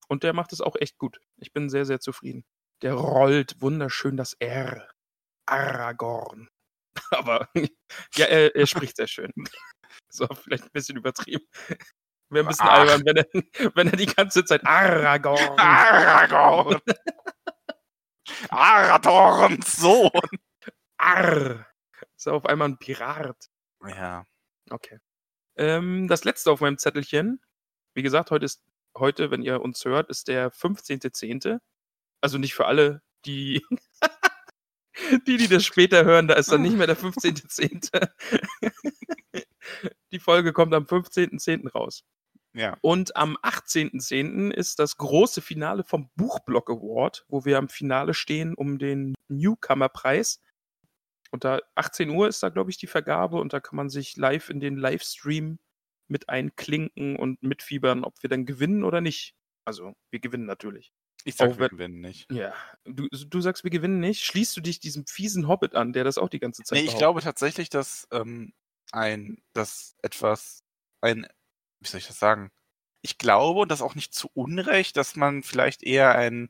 Und 0.09 0.23
der 0.23 0.33
macht 0.33 0.53
es 0.53 0.61
auch 0.61 0.77
echt 0.77 0.99
gut. 0.99 1.21
Ich 1.37 1.53
bin 1.53 1.71
sehr, 1.71 1.85
sehr 1.87 2.01
zufrieden. 2.01 2.45
Der 2.83 2.95
rollt 2.95 3.61
wunderschön 3.61 4.17
das 4.17 4.35
R. 4.41 4.89
Aragorn. 5.47 6.49
Aber 7.11 7.49
ja, 8.15 8.27
er, 8.27 8.55
er 8.55 8.67
spricht 8.67 8.97
sehr 8.97 9.09
schön. 9.09 9.33
So, 10.15 10.27
vielleicht 10.27 10.65
ein 10.65 10.71
bisschen 10.73 10.97
übertrieben. 10.97 11.47
Wäre 12.29 12.45
ein 12.45 12.49
bisschen 12.49 12.69
Ach. 12.69 12.81
albern, 12.81 13.03
wenn 13.05 13.17
er, 13.17 13.27
wenn 13.75 13.89
er 13.89 13.97
die 13.97 14.07
ganze 14.07 14.45
Zeit 14.45 14.67
Aragorn. 14.67 15.59
Aragorn! 15.59 16.81
Aragorns 18.51 19.73
Sohn! 19.73 20.11
Arr. 20.99 21.67
Ist 22.15 22.27
er 22.27 22.35
auf 22.35 22.45
einmal 22.45 22.69
ein 22.69 22.79
Pirat. 22.79 23.49
Ja. 23.87 24.27
Okay. 24.71 24.99
Ähm, 25.57 26.09
das 26.09 26.25
letzte 26.25 26.51
auf 26.51 26.61
meinem 26.61 26.79
Zettelchen. 26.79 27.41
Wie 27.95 28.03
gesagt, 28.03 28.31
heute 28.31 28.45
ist, 28.45 28.63
heute, 28.97 29.31
wenn 29.31 29.43
ihr 29.43 29.63
uns 29.63 29.85
hört, 29.85 30.11
ist 30.11 30.29
der 30.29 30.53
15.10. 30.53 31.59
Also 32.23 32.39
nicht 32.39 32.55
für 32.55 32.67
alle, 32.67 33.03
die, 33.27 33.63
die, 35.27 35.37
die 35.37 35.49
das 35.49 35.65
später 35.65 36.05
hören, 36.05 36.29
da 36.29 36.35
ist 36.35 36.51
dann 36.51 36.63
nicht 36.63 36.77
mehr 36.77 36.87
der 36.87 36.97
15.10. 36.97 38.09
die 40.13 40.19
Folge 40.19 40.53
kommt 40.53 40.73
am 40.73 40.85
15.10. 40.85 41.71
raus. 41.71 42.05
Ja. 42.55 42.77
Und 42.83 43.17
am 43.17 43.37
18.10. 43.39 44.51
ist 44.51 44.79
das 44.79 44.97
große 44.99 45.41
Finale 45.41 45.85
vom 45.85 46.11
Buchblock 46.17 46.71
Award, 46.71 47.25
wo 47.29 47.45
wir 47.45 47.59
am 47.59 47.69
Finale 47.69 48.15
stehen 48.15 48.55
um 48.55 48.79
den 48.79 49.15
Newcomer-Preis. 49.29 50.41
Und 51.31 51.45
da 51.45 51.61
18 51.75 52.11
Uhr 52.11 52.29
ist 52.29 52.43
da, 52.43 52.51
glaube 52.51 52.71
ich, 52.71 52.77
die 52.77 52.87
Vergabe 52.87 53.41
und 53.41 53.55
da 53.55 53.61
kann 53.61 53.77
man 53.77 53.89
sich 53.89 54.17
live 54.17 54.51
in 54.51 54.61
den 54.61 54.77
Livestream 54.77 55.59
mit 56.09 56.29
einklinken 56.29 57.17
und 57.17 57.43
mitfiebern, 57.43 58.05
ob 58.05 58.23
wir 58.23 58.29
dann 58.29 58.45
gewinnen 58.45 58.85
oder 58.85 59.01
nicht. 59.01 59.35
Also, 59.65 59.95
wir 60.11 60.21
gewinnen 60.21 60.45
natürlich. 60.45 60.93
Ich 61.25 61.37
sag, 61.37 61.53
Auch 61.53 61.59
wir 61.59 61.69
gewinnen 61.69 62.01
nicht. 62.01 62.31
Ja. 62.31 62.53
Du, 62.85 63.07
du 63.09 63.41
sagst, 63.41 63.65
wir 63.65 63.71
gewinnen 63.71 64.01
nicht. 64.01 64.25
Schließt 64.25 64.57
du 64.57 64.61
dich 64.61 64.81
diesem 64.81 65.07
fiesen 65.07 65.49
Hobbit 65.49 65.75
an, 65.75 65.93
der 65.93 66.05
das 66.05 66.19
auch 66.19 66.29
die 66.29 66.41
ganze 66.41 66.63
Zeit 66.63 66.77
Nee, 66.77 66.81
ich 66.81 66.87
behauptet? 66.87 66.99
glaube 67.01 67.21
tatsächlich, 67.23 67.69
dass 67.71 68.09
ähm, 68.11 68.53
ein, 68.93 69.43
dass 69.53 69.95
etwas, 70.03 70.63
ein, 71.01 71.27
wie 71.81 71.89
soll 71.89 71.99
ich 71.99 72.07
das 72.07 72.19
sagen? 72.19 72.51
Ich 73.03 73.19
glaube, 73.19 73.61
und 73.61 73.71
das 73.71 73.83
auch 73.83 73.95
nicht 73.95 74.15
zu 74.15 74.31
Unrecht, 74.35 74.97
dass 74.97 75.17
man 75.17 75.43
vielleicht 75.43 75.83
eher 75.83 76.15
einen 76.15 76.49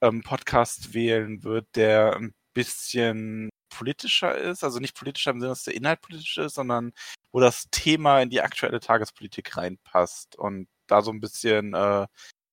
ähm, 0.00 0.22
Podcast 0.22 0.94
wählen 0.94 1.42
wird, 1.42 1.66
der 1.74 2.16
ein 2.16 2.34
bisschen 2.54 3.50
politischer 3.70 4.36
ist, 4.36 4.64
also 4.64 4.78
nicht 4.80 4.96
politischer 4.96 5.30
im 5.32 5.40
Sinne, 5.40 5.50
dass 5.50 5.64
der 5.64 5.74
Inhalt 5.74 6.00
politisch 6.00 6.38
ist, 6.38 6.54
sondern 6.54 6.92
wo 7.32 7.40
das 7.40 7.68
Thema 7.70 8.20
in 8.22 8.30
die 8.30 8.40
aktuelle 8.40 8.80
Tagespolitik 8.80 9.56
reinpasst 9.56 10.36
und 10.36 10.68
da 10.86 11.02
so 11.02 11.10
ein 11.12 11.20
bisschen 11.20 11.74
äh, 11.74 12.06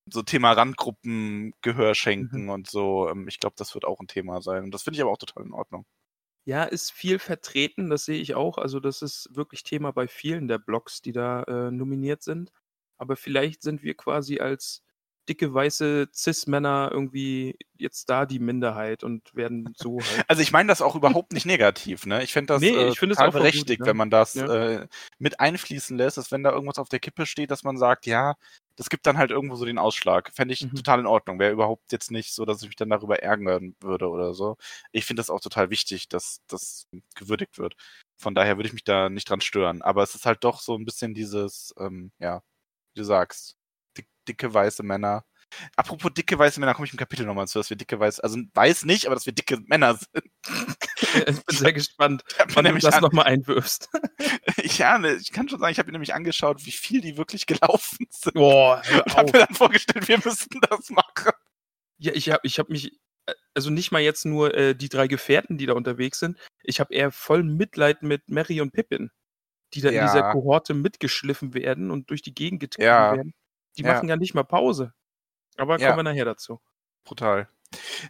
so 0.10 0.22
Thema 0.24 0.52
Randgruppen 0.54 1.54
Gehör 1.62 1.96
schenken 1.96 2.44
Mhm. 2.44 2.50
und 2.50 2.68
so. 2.70 3.10
Ähm, 3.10 3.28
ich 3.28 3.40
glaube, 3.40 3.56
das 3.58 3.74
wird 3.74 3.86
auch 3.86 4.00
ein 4.00 4.08
Thema 4.08 4.42
sein. 4.42 4.64
Und 4.64 4.72
das 4.74 4.84
finde 4.84 4.98
ich 4.98 5.02
aber 5.02 5.12
auch 5.12 5.18
total 5.18 5.44
in 5.46 5.54
Ordnung. 5.54 5.86
Ja, 6.48 6.64
ist 6.64 6.92
viel 6.92 7.18
vertreten, 7.18 7.90
das 7.90 8.06
sehe 8.06 8.22
ich 8.22 8.36
auch. 8.36 8.58
Also 8.60 8.80
das 8.80 9.02
ist 9.02 9.30
wirklich 9.34 9.64
Thema 9.64 9.92
bei 9.92 10.08
vielen 10.08 10.48
der 10.48 10.60
Blogs, 10.60 11.02
die 11.02 11.12
da 11.12 11.42
äh, 11.44 11.72
nominiert 11.72 12.22
sind. 12.22 12.52
Aber 12.98 13.16
vielleicht 13.16 13.64
sind 13.64 13.82
wir 13.84 13.96
quasi 13.96 14.40
als 14.40 14.84
dicke 15.28 15.52
weiße 15.52 16.08
Cis-Männer 16.14 16.90
irgendwie 16.92 17.58
jetzt 17.78 18.12
da 18.12 18.28
die 18.28 18.38
Minderheit 18.38 19.04
und 19.04 19.34
werden 19.34 19.74
so 19.76 19.98
halt. 20.24 20.30
Also 20.30 20.44
ich 20.44 20.52
meine 20.52 20.68
das 20.68 20.84
auch 20.84 20.96
überhaupt 20.96 21.34
nicht 21.34 21.48
negativ, 21.48 22.06
ne? 22.06 22.24
Ich 22.24 22.32
finde 22.32 22.54
das 22.54 22.62
Nee, 22.62 22.76
äh, 22.76 22.90
ich 22.90 23.00
finde 23.00 23.14
es 23.14 23.18
total 23.18 23.30
auch 23.30 23.32
voll 23.34 23.42
gut, 23.42 23.52
berechtigt, 23.52 23.80
ja. 23.80 23.86
wenn 23.88 23.98
man 23.98 24.12
das 24.12 24.36
Ja. 24.36 24.46
äh, 24.54 24.88
mit 25.18 25.40
einfließen 25.40 25.98
lässt, 25.98 26.18
dass 26.18 26.32
wenn 26.32 26.44
da 26.44 26.52
irgendwas 26.52 26.78
auf 26.78 26.90
der 26.90 27.00
Kippe 27.00 27.26
steht, 27.26 27.50
dass 27.50 27.64
man 27.64 27.78
sagt, 27.78 28.06
ja, 28.06 28.36
das 28.76 28.90
gibt 28.90 29.06
dann 29.08 29.18
halt 29.18 29.32
irgendwo 29.32 29.56
so 29.56 29.66
den 29.66 29.78
Ausschlag. 29.78 30.32
Fände 30.34 30.54
ich 30.54 30.70
Mhm. 30.72 30.76
total 30.76 31.00
in 31.00 31.06
Ordnung. 31.08 31.40
Wäre 31.40 31.52
überhaupt 31.54 31.92
jetzt 31.92 32.12
nicht 32.12 32.34
so, 32.34 32.46
dass 32.46 32.62
ich 32.62 32.68
mich 32.70 32.76
dann 32.76 32.90
darüber 32.90 33.20
ärgern 33.24 33.76
würde 33.82 34.10
oder 34.10 34.34
so. 34.34 34.58
Ich 34.92 35.06
finde 35.06 35.22
das 35.22 35.30
auch 35.30 35.40
total 35.42 35.70
wichtig, 35.70 36.10
dass 36.10 36.42
das 36.48 36.88
gewürdigt 37.16 37.58
wird. 37.58 37.76
Von 38.18 38.36
daher 38.36 38.58
würde 38.58 38.68
ich 38.68 38.74
mich 38.74 38.84
da 38.84 39.10
nicht 39.10 39.30
dran 39.30 39.42
stören. 39.42 39.82
Aber 39.82 40.04
es 40.04 40.16
ist 40.16 40.26
halt 40.26 40.44
doch 40.44 40.60
so 40.62 40.76
ein 40.78 40.86
bisschen 40.86 41.14
dieses, 41.14 41.74
ähm, 41.80 42.12
ja, 42.20 42.44
wie 42.94 43.00
du 43.02 43.06
sagst, 43.06 43.58
dick, 43.98 44.08
dicke 44.28 44.54
weiße 44.54 44.84
Männer. 44.84 45.26
Apropos 45.76 46.12
dicke 46.14 46.38
weiße 46.38 46.60
Männer, 46.60 46.74
komme 46.74 46.86
ich 46.88 46.94
im 46.94 47.00
Kapitel 47.00 47.26
nochmal 47.26 47.48
zu, 47.48 47.60
dass 47.60 47.70
wir 47.70 47.78
dicke 47.78 48.00
weiße, 48.00 48.24
also 48.24 48.38
weiß 48.54 48.86
nicht, 48.86 49.06
aber 49.06 49.16
dass 49.16 49.26
wir 49.26 49.34
dicke 49.34 49.58
Männer 49.68 49.96
sind. 49.96 50.26
ich 51.28 51.44
bin 51.46 51.58
sehr 51.58 51.74
gespannt, 51.74 52.24
Ich 52.30 52.56
wann 52.56 52.64
du 52.66 52.70
nämlich 52.70 52.84
das 52.84 53.02
nochmal 53.02 53.26
einwirfst. 53.26 53.90
Ja, 54.78 54.98
ne, 54.98 55.14
ich 55.16 55.32
kann 55.32 55.48
schon 55.48 55.60
sagen, 55.60 55.72
ich 55.72 55.80
habe 55.80 55.88
mir 55.88 55.94
nämlich 55.94 56.14
angeschaut, 56.14 56.66
wie 56.66 56.72
viel 56.72 57.02
die 57.02 57.18
wirklich 57.18 57.46
gelaufen 57.46 58.06
sind. 58.10 58.34
Boah, 58.34 58.82
Und 59.06 59.16
habe 59.16 59.32
mir 59.32 59.46
dann 59.46 59.56
vorgestellt, 59.56 60.08
wir 60.08 60.20
müssten 60.24 60.60
das 60.70 60.90
machen. 60.90 61.32
Ja, 61.98 62.12
ich 62.14 62.30
habe 62.30 62.42
ich 62.44 62.60
hab 62.60 62.70
mich, 62.70 62.94
äh, 63.28 63.34
also 63.54 63.70
nicht 63.70 63.92
mal 63.92 64.02
jetzt 64.02 64.26
nur 64.26 64.54
äh, 64.56 64.76
die 64.76 64.90
drei 64.90 65.08
Gefährten, 65.08 65.58
die 65.58 65.66
da 65.66 65.74
unterwegs 65.74 66.20
sind, 66.20 66.38
ich 66.64 66.80
habe 66.80 66.94
eher 66.94 67.12
voll 67.12 67.44
Mitleid 67.44 68.02
mit 68.04 68.28
Mary 68.30 68.60
und 68.62 68.72
Pippin, 68.72 69.12
die 69.74 69.82
da 69.82 69.90
in 69.90 70.02
dieser 70.02 70.20
Ja. 70.22 70.32
Kohorte 70.32 70.74
mitgeschliffen 70.74 71.54
werden 71.54 71.92
und 71.92 72.10
durch 72.10 72.22
die 72.22 72.34
Gegend 72.34 72.60
getrieben 72.60 72.86
Ja. 72.88 73.14
werden. 73.16 73.34
Die 73.78 73.84
Ja. 73.84 73.94
machen 73.94 74.10
ja 74.10 74.16
nicht 74.18 74.34
mal 74.34 74.44
Pause. 74.44 74.94
Aber 75.58 75.80
Ja. 75.80 75.88
kommen 75.92 76.00
wir 76.06 76.12
nachher 76.12 76.26
dazu. 76.26 76.62
Brutal. 77.04 77.50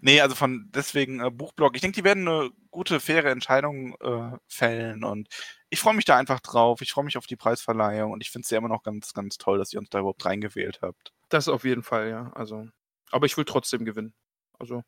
Nee, 0.02 0.22
also 0.22 0.36
von 0.36 0.70
deswegen 0.74 1.22
äh, 1.22 1.32
Buchblog. 1.32 1.76
Ich 1.76 1.82
denke, 1.82 1.96
die 2.00 2.04
werden 2.04 2.28
eine 2.28 2.52
gute, 2.72 3.00
faire 3.00 3.30
Entscheidung 3.32 3.96
äh, 4.02 4.38
fällen 4.48 5.04
und 5.04 5.28
ich 5.70 5.80
freue 5.80 5.96
mich 5.96 6.06
da 6.06 6.18
einfach 6.18 6.40
drauf. 6.40 6.82
Ich 6.82 6.92
freue 6.92 7.06
mich 7.06 7.18
auf 7.18 7.26
die 7.26 7.36
Preisverleihung 7.36 8.12
und 8.12 8.22
ich 8.22 8.30
finde 8.32 8.46
es 8.46 8.50
ja 8.52 8.58
immer 8.58 8.68
noch 8.70 8.84
ganz, 8.84 9.14
ganz 9.14 9.38
toll, 9.38 9.58
dass 9.58 9.74
ihr 9.74 9.80
uns 9.80 9.90
da 9.90 10.00
überhaupt 10.00 10.24
reingewählt 10.26 10.80
habt. 10.82 11.14
Das 11.30 11.48
auf 11.48 11.64
jeden 11.64 11.84
Fall, 11.84 12.10
ja. 12.10 12.32
Also, 12.36 12.68
aber 13.12 13.26
ich 13.26 13.36
will 13.38 13.46
trotzdem 13.46 13.86
gewinnen. 13.86 14.14
Also, 14.60 14.84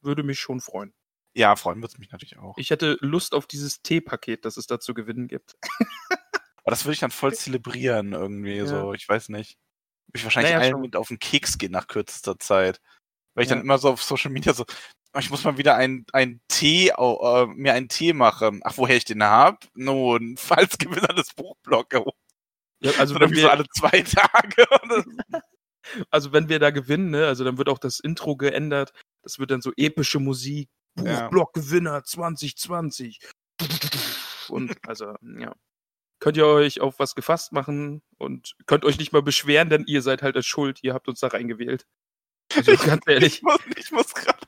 würde 0.00 0.22
mich 0.22 0.40
schon 0.40 0.60
freuen. 0.60 0.94
Ja, 1.34 1.54
freuen 1.56 1.80
wird 1.82 1.92
es 1.92 1.98
mich 1.98 2.10
natürlich 2.10 2.38
auch. 2.38 2.56
Ich 2.58 2.70
hätte 2.70 2.96
Lust 3.00 3.34
auf 3.34 3.46
dieses 3.46 3.82
Teepaket, 3.82 4.44
das 4.44 4.56
es 4.56 4.66
da 4.66 4.80
zu 4.80 4.94
gewinnen 4.94 5.28
gibt. 5.28 5.56
Aber 6.64 6.70
das 6.70 6.84
würde 6.84 6.94
ich 6.94 7.00
dann 7.00 7.10
voll 7.10 7.34
zelebrieren 7.34 8.12
irgendwie 8.12 8.56
Ja. 8.56 8.66
so. 8.66 8.92
Ich 8.94 9.08
weiß 9.08 9.28
nicht. 9.30 9.58
Würde 10.08 10.18
ich 10.18 10.24
wahrscheinlich 10.24 10.52
Naja, 10.52 10.62
allen 10.62 10.72
schon. 10.72 10.80
mit 10.82 10.96
auf 10.96 11.08
den 11.08 11.18
Keks 11.18 11.58
gehen 11.58 11.72
nach 11.72 11.86
kürzester 11.88 12.38
Zeit. 12.38 12.80
Weil 13.34 13.44
ich 13.44 13.50
Ja. 13.50 13.56
dann 13.56 13.64
immer 13.64 13.78
so 13.78 13.90
auf 13.90 14.02
Social 14.02 14.30
Media 14.30 14.52
so, 14.54 14.64
"Oh, 15.14 15.18
ich 15.18 15.30
muss 15.30 15.44
mal 15.44 15.56
wieder 15.58 15.76
einen 15.76 16.04
einen 16.12 16.40
Tee, 16.48 16.88
äh, 16.90 17.46
mir 17.46 17.74
einen 17.74 17.88
Tee 17.88 18.12
machen. 18.12 18.60
Ach, 18.64 18.74
woher 18.76 18.96
ich 18.96 19.04
den 19.06 19.22
hab? 19.24 19.64
Nun, 19.74 20.36
falls 20.68 20.78
Gewinner 20.78 21.14
des 21.14 21.32
Buchblocks. 21.34 21.96
Ja, 22.82 22.92
also, 22.98 23.14
so 23.14 23.20
wenn 23.20 23.22
irgendwie 23.22 23.40
so 23.42 23.46
wir, 23.48 23.52
alle 23.52 23.64
zwei 23.74 24.02
Tage. 24.02 24.66
also 26.10 26.32
wenn 26.32 26.48
wir 26.48 26.58
da 26.58 26.70
gewinnen, 26.70 27.10
ne, 27.10 27.26
also 27.26 27.44
dann 27.44 27.58
wird 27.58 27.68
auch 27.68 27.78
das 27.78 28.00
Intro 28.00 28.36
geändert. 28.36 28.92
Das 29.22 29.38
wird 29.38 29.50
dann 29.50 29.62
so 29.62 29.72
epische 29.76 30.18
Musik. 30.20 30.68
Ja. 30.98 31.28
Buchblock-Gewinner 31.28 32.04
2020. 32.04 33.18
Und 34.48 34.76
also, 34.86 35.14
ja. 35.38 35.54
Könnt 36.22 36.36
ihr 36.36 36.46
euch 36.46 36.80
auf 36.80 37.00
was 37.00 37.16
gefasst 37.16 37.50
machen 37.50 38.00
und 38.16 38.54
könnt 38.66 38.84
euch 38.84 38.96
nicht 38.96 39.12
mal 39.12 39.22
beschweren, 39.22 39.70
denn 39.70 39.82
ihr 39.88 40.02
seid 40.02 40.22
halt 40.22 40.36
als 40.36 40.46
schuld. 40.46 40.78
Ihr 40.82 40.94
habt 40.94 41.08
uns 41.08 41.18
da 41.18 41.26
reingewählt. 41.26 41.84
Also 42.54 42.76
ganz 42.86 43.02
ehrlich. 43.08 43.38
Ich 43.38 43.42
muss, 43.42 43.58
ich 43.76 43.90
muss 43.90 44.14
gerade 44.14 44.38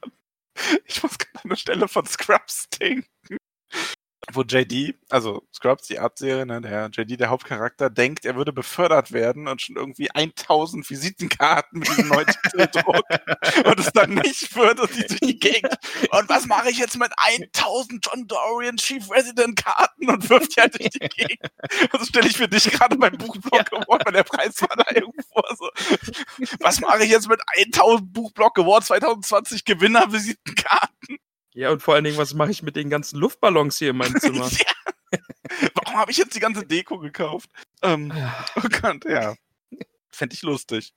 ich 0.84 1.02
muss 1.02 1.18
gerade 1.18 1.42
an 1.42 1.48
der 1.48 1.56
Stelle 1.56 1.88
von 1.88 2.06
Scrubs 2.06 2.68
denken. 2.78 3.08
Wo 4.32 4.42
JD, 4.42 4.94
also 5.10 5.46
Scrubs, 5.54 5.86
die 5.86 5.98
Art-Serie, 5.98 6.46
ne, 6.46 6.60
der 6.60 6.88
JD, 6.92 7.20
der 7.20 7.30
Hauptcharakter, 7.30 7.90
denkt, 7.90 8.24
er 8.24 8.36
würde 8.36 8.52
befördert 8.52 9.12
werden 9.12 9.48
und 9.48 9.60
schon 9.60 9.76
irgendwie 9.76 10.10
1000 10.10 10.88
Visitenkarten 10.88 11.80
mit 11.80 11.88
diesem 11.88 12.08
neuen 12.08 12.26
Titel 12.50 12.66
druckt 12.66 13.66
und 13.66 13.80
es 13.80 13.92
dann 13.92 14.14
nicht 14.14 14.54
wird 14.56 14.80
und 14.80 14.94
die 14.96 15.06
durch 15.06 15.20
die 15.20 15.38
Gegend. 15.38 15.74
Und 16.10 16.28
was 16.28 16.46
mache 16.46 16.70
ich 16.70 16.78
jetzt 16.78 16.98
mit 16.98 17.12
1000 17.52 18.04
John 18.06 18.26
Dorian 18.26 18.76
Chief 18.76 19.08
Resident 19.10 19.56
Karten 19.56 20.08
und 20.08 20.28
wirft 20.30 20.56
die 20.56 20.60
halt 20.60 20.78
durch 20.78 20.90
die 20.90 20.98
Gegend? 21.00 21.50
Also 21.92 22.06
stelle 22.06 22.28
ich 22.28 22.36
für 22.36 22.48
dich 22.48 22.70
gerade 22.70 22.96
beim 22.96 23.16
Buchblock 23.16 23.72
Award 23.72 24.04
bei 24.04 24.10
der 24.10 24.24
Preisverleihung 24.24 25.12
vor. 25.32 25.44
So. 25.56 25.70
Was 26.60 26.80
mache 26.80 27.04
ich 27.04 27.10
jetzt 27.10 27.28
mit 27.28 27.40
1000 27.66 28.12
Buchblock 28.12 28.58
Award 28.58 28.84
2020 28.84 29.64
Gewinner 29.64 30.10
Visitenkarten? 30.12 31.18
Ja, 31.54 31.70
und 31.70 31.82
vor 31.82 31.94
allen 31.94 32.04
Dingen, 32.04 32.16
was 32.16 32.34
mache 32.34 32.50
ich 32.50 32.62
mit 32.62 32.76
den 32.76 32.90
ganzen 32.90 33.18
Luftballons 33.18 33.78
hier 33.78 33.90
in 33.90 33.96
meinem 33.96 34.16
Zimmer? 34.20 34.48
Ja. 34.48 35.18
Warum 35.74 35.96
habe 35.96 36.10
ich 36.10 36.16
jetzt 36.16 36.34
die 36.34 36.40
ganze 36.40 36.66
Deko 36.66 36.98
gekauft? 36.98 37.48
Ähm, 37.82 38.12
oh 38.56 38.68
Gott, 38.80 39.04
ja. 39.04 39.34
Fände 40.10 40.34
ich 40.34 40.42
lustig. 40.42 40.92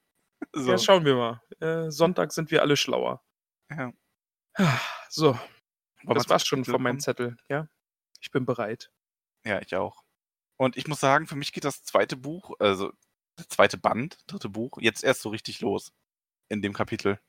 So. 0.54 0.72
Ja, 0.72 0.78
schauen 0.78 1.06
wir 1.06 1.16
mal. 1.16 1.42
Äh, 1.60 1.92
Sonntag 1.92 2.32
sind 2.34 2.52
wir 2.52 2.62
alle 2.62 2.78
schlauer. 2.78 3.24
Ja. 3.70 3.92
So, 5.10 5.34
Wollen 5.34 5.40
wir 6.04 6.14
das 6.16 6.30
war's 6.30 6.48
schon 6.48 6.66
von 6.66 6.82
meinem? 6.82 7.00
Zettel. 7.00 7.38
Ja, 7.50 7.68
ich 8.22 8.32
bin 8.32 8.46
bereit. 8.46 8.92
Ja, 9.46 9.62
ich 9.62 9.76
auch. 9.76 10.04
Und 10.58 10.78
ich 10.78 10.88
muss 10.88 11.00
sagen, 11.00 11.28
für 11.28 11.36
mich 11.36 11.54
geht 11.54 11.66
das 11.66 11.84
zweite 11.84 12.16
Buch, 12.16 12.56
also 12.60 12.92
das 13.36 13.50
zweite 13.50 13.78
Band, 13.78 14.18
dritte 14.26 14.50
Buch, 14.50 14.78
jetzt 14.82 15.04
erst 15.04 15.22
so 15.22 15.30
richtig 15.30 15.62
los. 15.62 15.92
In 16.50 16.62
dem 16.62 16.74
Kapitel. 16.74 17.20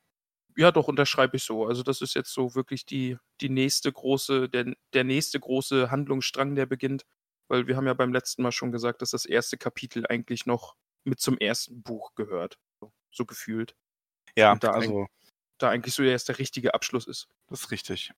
Ja, 0.59 0.73
doch, 0.73 0.89
unterschreibe 0.89 1.37
ich 1.37 1.45
so. 1.45 1.67
Also, 1.67 1.85
das 1.85 2.01
ist 2.01 2.15
jetzt 2.15 2.33
so 2.33 2.57
wirklich 2.57 2.85
die, 2.85 3.17
die 3.41 3.49
nächste 3.49 3.93
große, 3.93 4.49
der, 4.49 4.75
der 4.93 5.05
nächste 5.05 5.39
große 5.39 5.93
Handlungsstrang, 5.93 6.57
der 6.57 6.67
beginnt. 6.67 7.07
Weil 7.47 7.69
wir 7.69 7.77
haben 7.77 7.87
ja 7.87 7.95
beim 7.95 8.13
letzten 8.13 8.43
Mal 8.43 8.51
schon 8.51 8.73
gesagt, 8.73 9.01
dass 9.01 9.13
das 9.13 9.25
erste 9.25 9.57
Kapitel 9.57 10.05
eigentlich 10.09 10.47
noch 10.47 10.75
mit 11.05 11.21
zum 11.21 11.39
ersten 11.39 11.83
Buch 11.85 12.17
gehört. 12.17 12.59
So, 12.81 12.93
so 13.13 13.25
gefühlt. 13.25 13.77
Ja, 14.37 14.53
Und 14.53 14.65
da 14.65 14.73
also, 14.73 15.07
Da 15.59 15.71
eigentlich 15.71 15.95
so 15.95 16.03
erst 16.03 16.29
der 16.29 16.41
richtige 16.41 16.75
Abschluss 16.75 17.07
ist. 17.07 17.29
das 17.47 17.61
ist 17.61 17.71
richtig. 17.71 18.11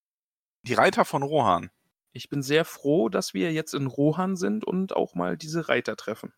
Die 0.63 0.75
Reiter 0.75 1.05
von 1.05 1.23
Rohan. 1.23 1.71
Ich 2.13 2.31
bin 2.31 2.43
sehr 2.43 2.65
froh, 2.65 3.11
dass 3.11 3.35
wir 3.35 3.53
jetzt 3.53 3.75
in 3.75 3.87
Rohan 3.87 4.37
sind 4.37 4.65
und 4.65 4.97
auch 4.97 5.15
mal 5.15 5.37
diese 5.37 5.69
Reiter 5.69 5.95
treffen. 5.95 6.33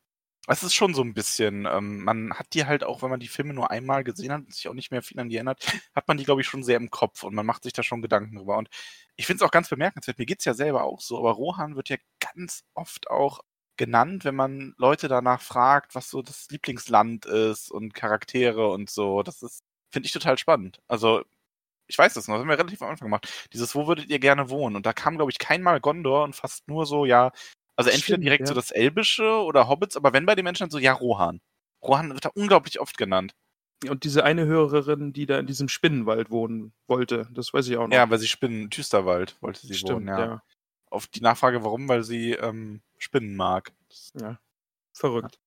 Es 0.48 0.64
ist 0.64 0.74
schon 0.74 0.92
so 0.92 1.02
ein 1.02 1.14
bisschen, 1.14 1.66
ähm, 1.66 2.02
man 2.02 2.34
hat 2.34 2.48
die 2.54 2.64
halt 2.66 2.82
auch, 2.82 3.02
wenn 3.02 3.10
man 3.10 3.20
die 3.20 3.28
Filme 3.28 3.54
nur 3.54 3.70
einmal 3.70 4.02
gesehen 4.02 4.32
hat 4.32 4.40
und 4.40 4.52
sich 4.54 4.66
auch 4.68 4.74
nicht 4.74 4.90
mehr 4.90 5.02
viel 5.02 5.20
an 5.20 5.28
die 5.28 5.36
erinnert, 5.36 5.64
hat 5.94 6.08
man 6.08 6.16
die, 6.16 6.24
glaube 6.24 6.40
ich, 6.40 6.48
schon 6.48 6.64
sehr 6.64 6.76
im 6.78 6.90
Kopf 6.90 7.22
und 7.22 7.34
man 7.34 7.46
macht 7.46 7.62
sich 7.62 7.72
da 7.72 7.82
schon 7.84 8.02
Gedanken 8.02 8.36
drüber. 8.36 8.56
Und 8.58 8.68
ich 9.16 9.26
finde 9.26 9.44
es 9.44 9.48
auch 9.48 9.52
ganz 9.52 9.68
bemerkenswert, 9.68 10.18
mir 10.18 10.26
geht's 10.26 10.44
ja 10.44 10.54
selber 10.54 10.82
auch 10.82 11.00
so, 11.00 11.16
aber 11.18 11.30
Rohan 11.32 11.76
wird 11.76 11.90
ja 11.90 11.96
ganz 12.18 12.64
oft 12.74 13.08
auch 13.08 13.40
genannt, 13.76 14.24
wenn 14.24 14.34
man 14.34 14.74
Leute 14.78 15.06
danach 15.08 15.40
fragt, 15.40 15.94
was 15.94 16.10
so 16.10 16.22
das 16.22 16.48
Lieblingsland 16.50 17.24
ist 17.26 17.70
und 17.70 17.94
Charaktere 17.94 18.68
und 18.70 18.90
so. 18.90 19.22
Das 19.22 19.42
ist, 19.42 19.62
finde 19.90 20.06
ich 20.06 20.12
total 20.12 20.38
spannend. 20.38 20.80
Also, 20.88 21.22
ich 21.88 21.98
weiß 21.98 22.14
das 22.14 22.28
noch, 22.28 22.36
das 22.36 22.42
haben 22.42 22.48
wir 22.50 22.58
relativ 22.58 22.82
am 22.82 22.90
Anfang 22.90 23.06
gemacht. 23.06 23.48
Dieses, 23.52 23.74
wo 23.74 23.86
würdet 23.86 24.10
ihr 24.10 24.18
gerne 24.18 24.50
wohnen? 24.50 24.76
Und 24.76 24.86
da 24.86 24.92
kam, 24.92 25.16
glaube 25.16 25.30
ich, 25.30 25.38
kein 25.38 25.62
Mal 25.62 25.80
Gondor 25.80 26.24
und 26.24 26.34
fast 26.36 26.68
nur 26.68 26.86
so, 26.86 27.04
ja, 27.06 27.32
also 27.76 27.90
entweder 27.90 28.04
stimmt, 28.04 28.24
direkt 28.24 28.40
ja. 28.42 28.46
so 28.46 28.54
das 28.54 28.70
Elbische 28.70 29.42
oder 29.42 29.68
Hobbits, 29.68 29.96
aber 29.96 30.12
wenn 30.12 30.26
bei 30.26 30.34
den 30.34 30.44
Menschen 30.44 30.70
so, 30.70 30.78
ja, 30.78 30.92
Rohan. 30.92 31.40
Rohan 31.82 32.12
wird 32.12 32.24
da 32.24 32.30
unglaublich 32.34 32.80
oft 32.80 32.96
genannt. 32.96 33.34
Und 33.88 34.04
diese 34.04 34.22
eine 34.22 34.46
Hörerin, 34.46 35.12
die 35.12 35.26
da 35.26 35.38
in 35.38 35.46
diesem 35.46 35.68
Spinnenwald 35.68 36.30
wohnen 36.30 36.72
wollte, 36.86 37.28
das 37.32 37.52
weiß 37.52 37.66
ich 37.68 37.76
auch 37.76 37.88
noch. 37.88 37.94
Ja, 37.94 38.08
weil 38.08 38.18
sie 38.18 38.28
Spinnen, 38.28 38.70
Düsterwald 38.70 39.36
wollte 39.40 39.66
sie 39.66 39.74
Stimmt, 39.74 39.96
wohnen, 39.96 40.08
ja. 40.08 40.18
ja. 40.20 40.42
Auf 40.90 41.08
die 41.08 41.20
Nachfrage, 41.20 41.64
warum, 41.64 41.88
weil 41.88 42.04
sie 42.04 42.32
ähm, 42.32 42.82
Spinnen 42.98 43.34
mag. 43.34 43.72
ja. 44.14 44.38
Verrückt. 44.92 45.40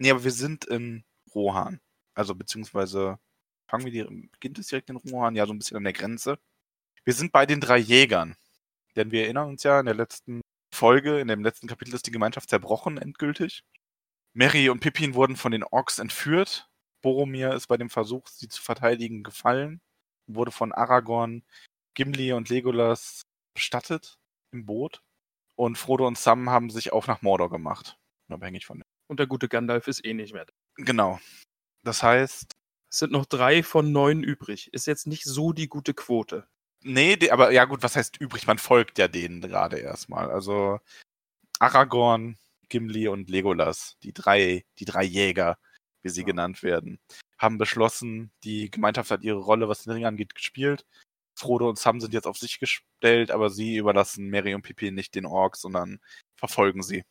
Nee, 0.00 0.10
aber 0.10 0.24
wir 0.24 0.32
sind 0.32 0.64
in 0.64 1.04
Rohan. 1.34 1.78
Also 2.14 2.34
beziehungsweise 2.34 3.18
fangen 3.68 3.84
wir 3.84 3.92
die, 3.92 4.28
beginnt 4.32 4.58
es 4.58 4.68
direkt 4.68 4.88
in 4.88 4.96
Rohan? 4.96 5.36
Ja, 5.36 5.46
so 5.46 5.52
ein 5.52 5.58
bisschen 5.58 5.76
an 5.76 5.84
der 5.84 5.92
Grenze. 5.92 6.38
Wir 7.04 7.12
sind 7.12 7.32
bei 7.32 7.44
den 7.44 7.60
drei 7.60 7.76
Jägern. 7.76 8.34
Denn 8.96 9.10
wir 9.10 9.24
erinnern 9.24 9.50
uns 9.50 9.62
ja, 9.62 9.78
in 9.78 9.84
der 9.84 9.94
letzten 9.94 10.40
Folge, 10.80 11.20
in 11.20 11.28
dem 11.28 11.44
letzten 11.44 11.66
Kapitel 11.68 11.94
ist 11.94 12.06
die 12.06 12.10
Gemeinschaft 12.10 12.48
zerbrochen, 12.48 12.96
endgültig. 12.96 13.64
Mary 14.32 14.70
und 14.70 14.80
Pippin 14.80 15.12
wurden 15.12 15.36
von 15.36 15.52
den 15.52 15.62
Orks 15.62 15.98
entführt. 15.98 16.70
Boromir 17.02 17.52
ist 17.52 17.66
bei 17.66 17.76
dem 17.76 17.90
Versuch, 17.90 18.26
sie 18.28 18.48
zu 18.48 18.62
verteidigen, 18.62 19.22
gefallen. 19.22 19.82
Wurde 20.26 20.52
von 20.52 20.72
Aragorn, 20.72 21.44
Gimli 21.92 22.32
und 22.32 22.48
Legolas 22.48 23.26
bestattet 23.52 24.16
im 24.52 24.64
Boot. 24.64 25.02
Und 25.54 25.76
Frodo 25.76 26.06
und 26.06 26.16
Sam 26.16 26.48
haben 26.48 26.70
sich 26.70 26.94
auch 26.94 27.06
nach 27.06 27.20
Mordor 27.20 27.50
gemacht. 27.50 27.98
Unabhängig 28.30 28.64
von 28.64 28.78
dem. 28.78 28.84
Und 29.06 29.20
der 29.20 29.26
gute 29.26 29.48
Gandalf 29.50 29.86
ist 29.86 30.02
eh 30.06 30.14
nicht 30.14 30.32
mehr 30.32 30.46
da. 30.46 30.52
Genau. 30.76 31.20
Das 31.84 32.02
heißt, 32.02 32.52
Es 32.90 32.98
sind 33.00 33.12
noch 33.12 33.26
drei 33.26 33.62
von 33.62 33.92
neun 33.92 34.22
übrig. 34.22 34.72
Ist 34.72 34.86
jetzt 34.86 35.06
nicht 35.06 35.24
so 35.24 35.52
die 35.52 35.68
gute 35.68 35.92
Quote. 35.92 36.48
Nee, 36.82 37.16
die, 37.16 37.30
aber 37.32 37.52
ja 37.52 37.64
gut, 37.66 37.82
was 37.82 37.96
heißt 37.96 38.16
übrig? 38.20 38.46
Man 38.46 38.58
folgt 38.58 38.98
ja 38.98 39.08
denen 39.08 39.40
gerade 39.42 39.78
erstmal. 39.78 40.30
Also 40.30 40.80
Aragorn, 41.58 42.38
Gimli 42.68 43.08
und 43.08 43.28
Legolas, 43.30 43.96
die 44.02 44.12
drei, 44.12 44.64
die 44.78 44.84
drei 44.86 45.04
Jäger, 45.04 45.58
wie 46.02 46.08
sie 46.08 46.20
Ja. 46.22 46.26
genannt 46.26 46.62
werden, 46.62 46.98
haben 47.38 47.58
beschlossen, 47.58 48.32
die 48.44 48.70
Gemeinschaft 48.70 49.10
hat 49.10 49.22
ihre 49.22 49.38
Rolle, 49.40 49.68
was 49.68 49.84
den 49.84 49.92
Ring 49.92 50.06
angeht, 50.06 50.34
gespielt. 50.34 50.86
Frodo 51.38 51.68
und 51.68 51.78
Sam 51.78 52.00
sind 52.00 52.14
jetzt 52.14 52.26
auf 52.26 52.38
sich 52.38 52.58
gestellt, 52.60 53.30
aber 53.30 53.50
sie 53.50 53.76
überlassen 53.76 54.28
Mary 54.28 54.54
und 54.54 54.62
Pippin 54.62 54.94
nicht 54.94 55.14
den 55.14 55.26
Orks, 55.26 55.60
sondern 55.62 56.00
verfolgen 56.36 56.82
sie. 56.82 57.04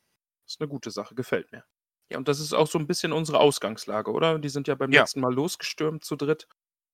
ist 0.48 0.60
eine 0.62 0.68
gute 0.70 0.92
Sache, 0.92 1.14
gefällt 1.16 1.52
mir. 1.52 1.64
Ja, 2.12 2.18
und 2.18 2.28
das 2.28 2.40
ist 2.40 2.54
auch 2.54 2.68
so 2.68 2.80
ein 2.80 2.88
bisschen 2.88 3.12
unsere 3.14 3.40
Ausgangslage, 3.40 4.12
oder? 4.12 4.40
Die 4.40 4.50
sind 4.50 4.68
ja 4.68 4.74
beim 4.76 4.92
Ja. 4.92 5.02
letzten 5.02 5.20
Mal 5.22 5.34
losgestürmt 5.34 6.04
zu 6.04 6.16
dritt 6.16 6.48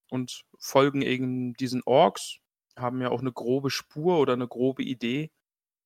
und 0.09 0.41
folgen 0.59 1.01
eben 1.01 1.53
diesen 1.55 1.81
Orks, 1.85 2.39
haben 2.77 3.01
ja 3.01 3.09
auch 3.09 3.21
eine 3.21 3.31
grobe 3.31 3.69
Spur 3.69 4.19
oder 4.19 4.33
eine 4.33 4.47
grobe 4.47 4.83
Idee. 4.83 5.31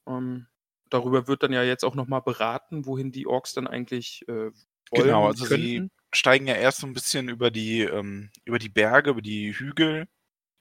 Ähm, 0.08 0.48
darüber 0.90 1.28
wird 1.28 1.44
dann 1.44 1.54
ja 1.54 1.64
jetzt 1.64 1.84
auch 1.84 1.96
nochmal 1.96 2.22
beraten, 2.22 2.86
wohin 2.86 3.12
die 3.12 3.28
Orks 3.28 3.54
dann 3.54 3.68
eigentlich 3.68 4.28
äh, 4.28 4.52
wollen 4.92 5.06
Genau, 5.06 5.28
also 5.28 5.46
sie 5.46 5.90
steigen 6.14 6.48
ja 6.48 6.56
erst 6.56 6.80
so 6.80 6.88
ein 6.88 6.94
bisschen 6.94 7.30
über 7.30 7.52
die, 7.52 7.82
ähm, 7.82 8.32
über 8.46 8.60
die 8.60 8.70
Berge, 8.70 9.12
über 9.12 9.22
die 9.22 9.54
Hügel 9.54 10.08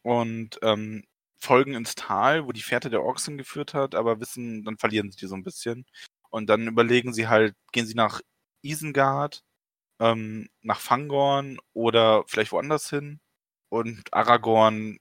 und 0.02 0.58
ähm, 0.62 1.04
folgen 1.40 1.75
ins 1.75 1.94
Tal, 1.94 2.47
wo 2.47 2.52
die 2.52 2.62
Fährte 2.62 2.90
der 2.90 3.02
Orks 3.02 3.25
hingeführt 3.25 3.75
hat, 3.75 3.94
aber 3.94 4.20
wissen, 4.20 4.64
dann 4.64 4.78
verlieren 4.78 5.11
sie 5.11 5.18
die 5.18 5.26
so 5.26 5.37
ein 5.37 5.44
bisschen. 5.44 5.87
Und 6.30 6.49
dann 6.49 6.66
überlegen 6.66 7.14
sie 7.14 7.28
halt, 7.28 7.54
gehen 7.73 7.87
sie 7.87 7.94
nach 7.94 8.20
Isengard, 8.62 9.42
ähm, 10.00 10.49
nach 10.62 10.80
Fangorn 10.80 11.58
oder 11.73 12.25
vielleicht 12.26 12.52
woanders 12.52 12.90
hin. 12.90 13.20
Und 13.70 14.12
Aragorn 14.12 14.99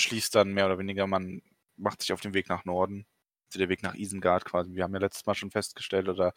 beschließt 0.00 0.34
dann 0.34 0.54
mehr 0.54 0.64
oder 0.66 0.78
weniger, 0.78 1.06
man 1.06 1.42
macht 1.76 2.00
sich 2.00 2.12
auf 2.12 2.20
den 2.20 2.32
Weg 2.32 2.48
nach 2.48 2.64
Norden. 2.64 3.06
Also 3.48 3.58
der 3.58 3.68
Weg 3.68 3.82
nach 3.82 3.94
Isengard 3.94 4.46
quasi. 4.46 4.74
Wir 4.74 4.84
haben 4.84 4.94
ja 4.94 5.00
letztes 5.00 5.26
Mal 5.26 5.34
schon 5.34 5.50
festgestellt, 5.50 6.08
oder 6.08 6.32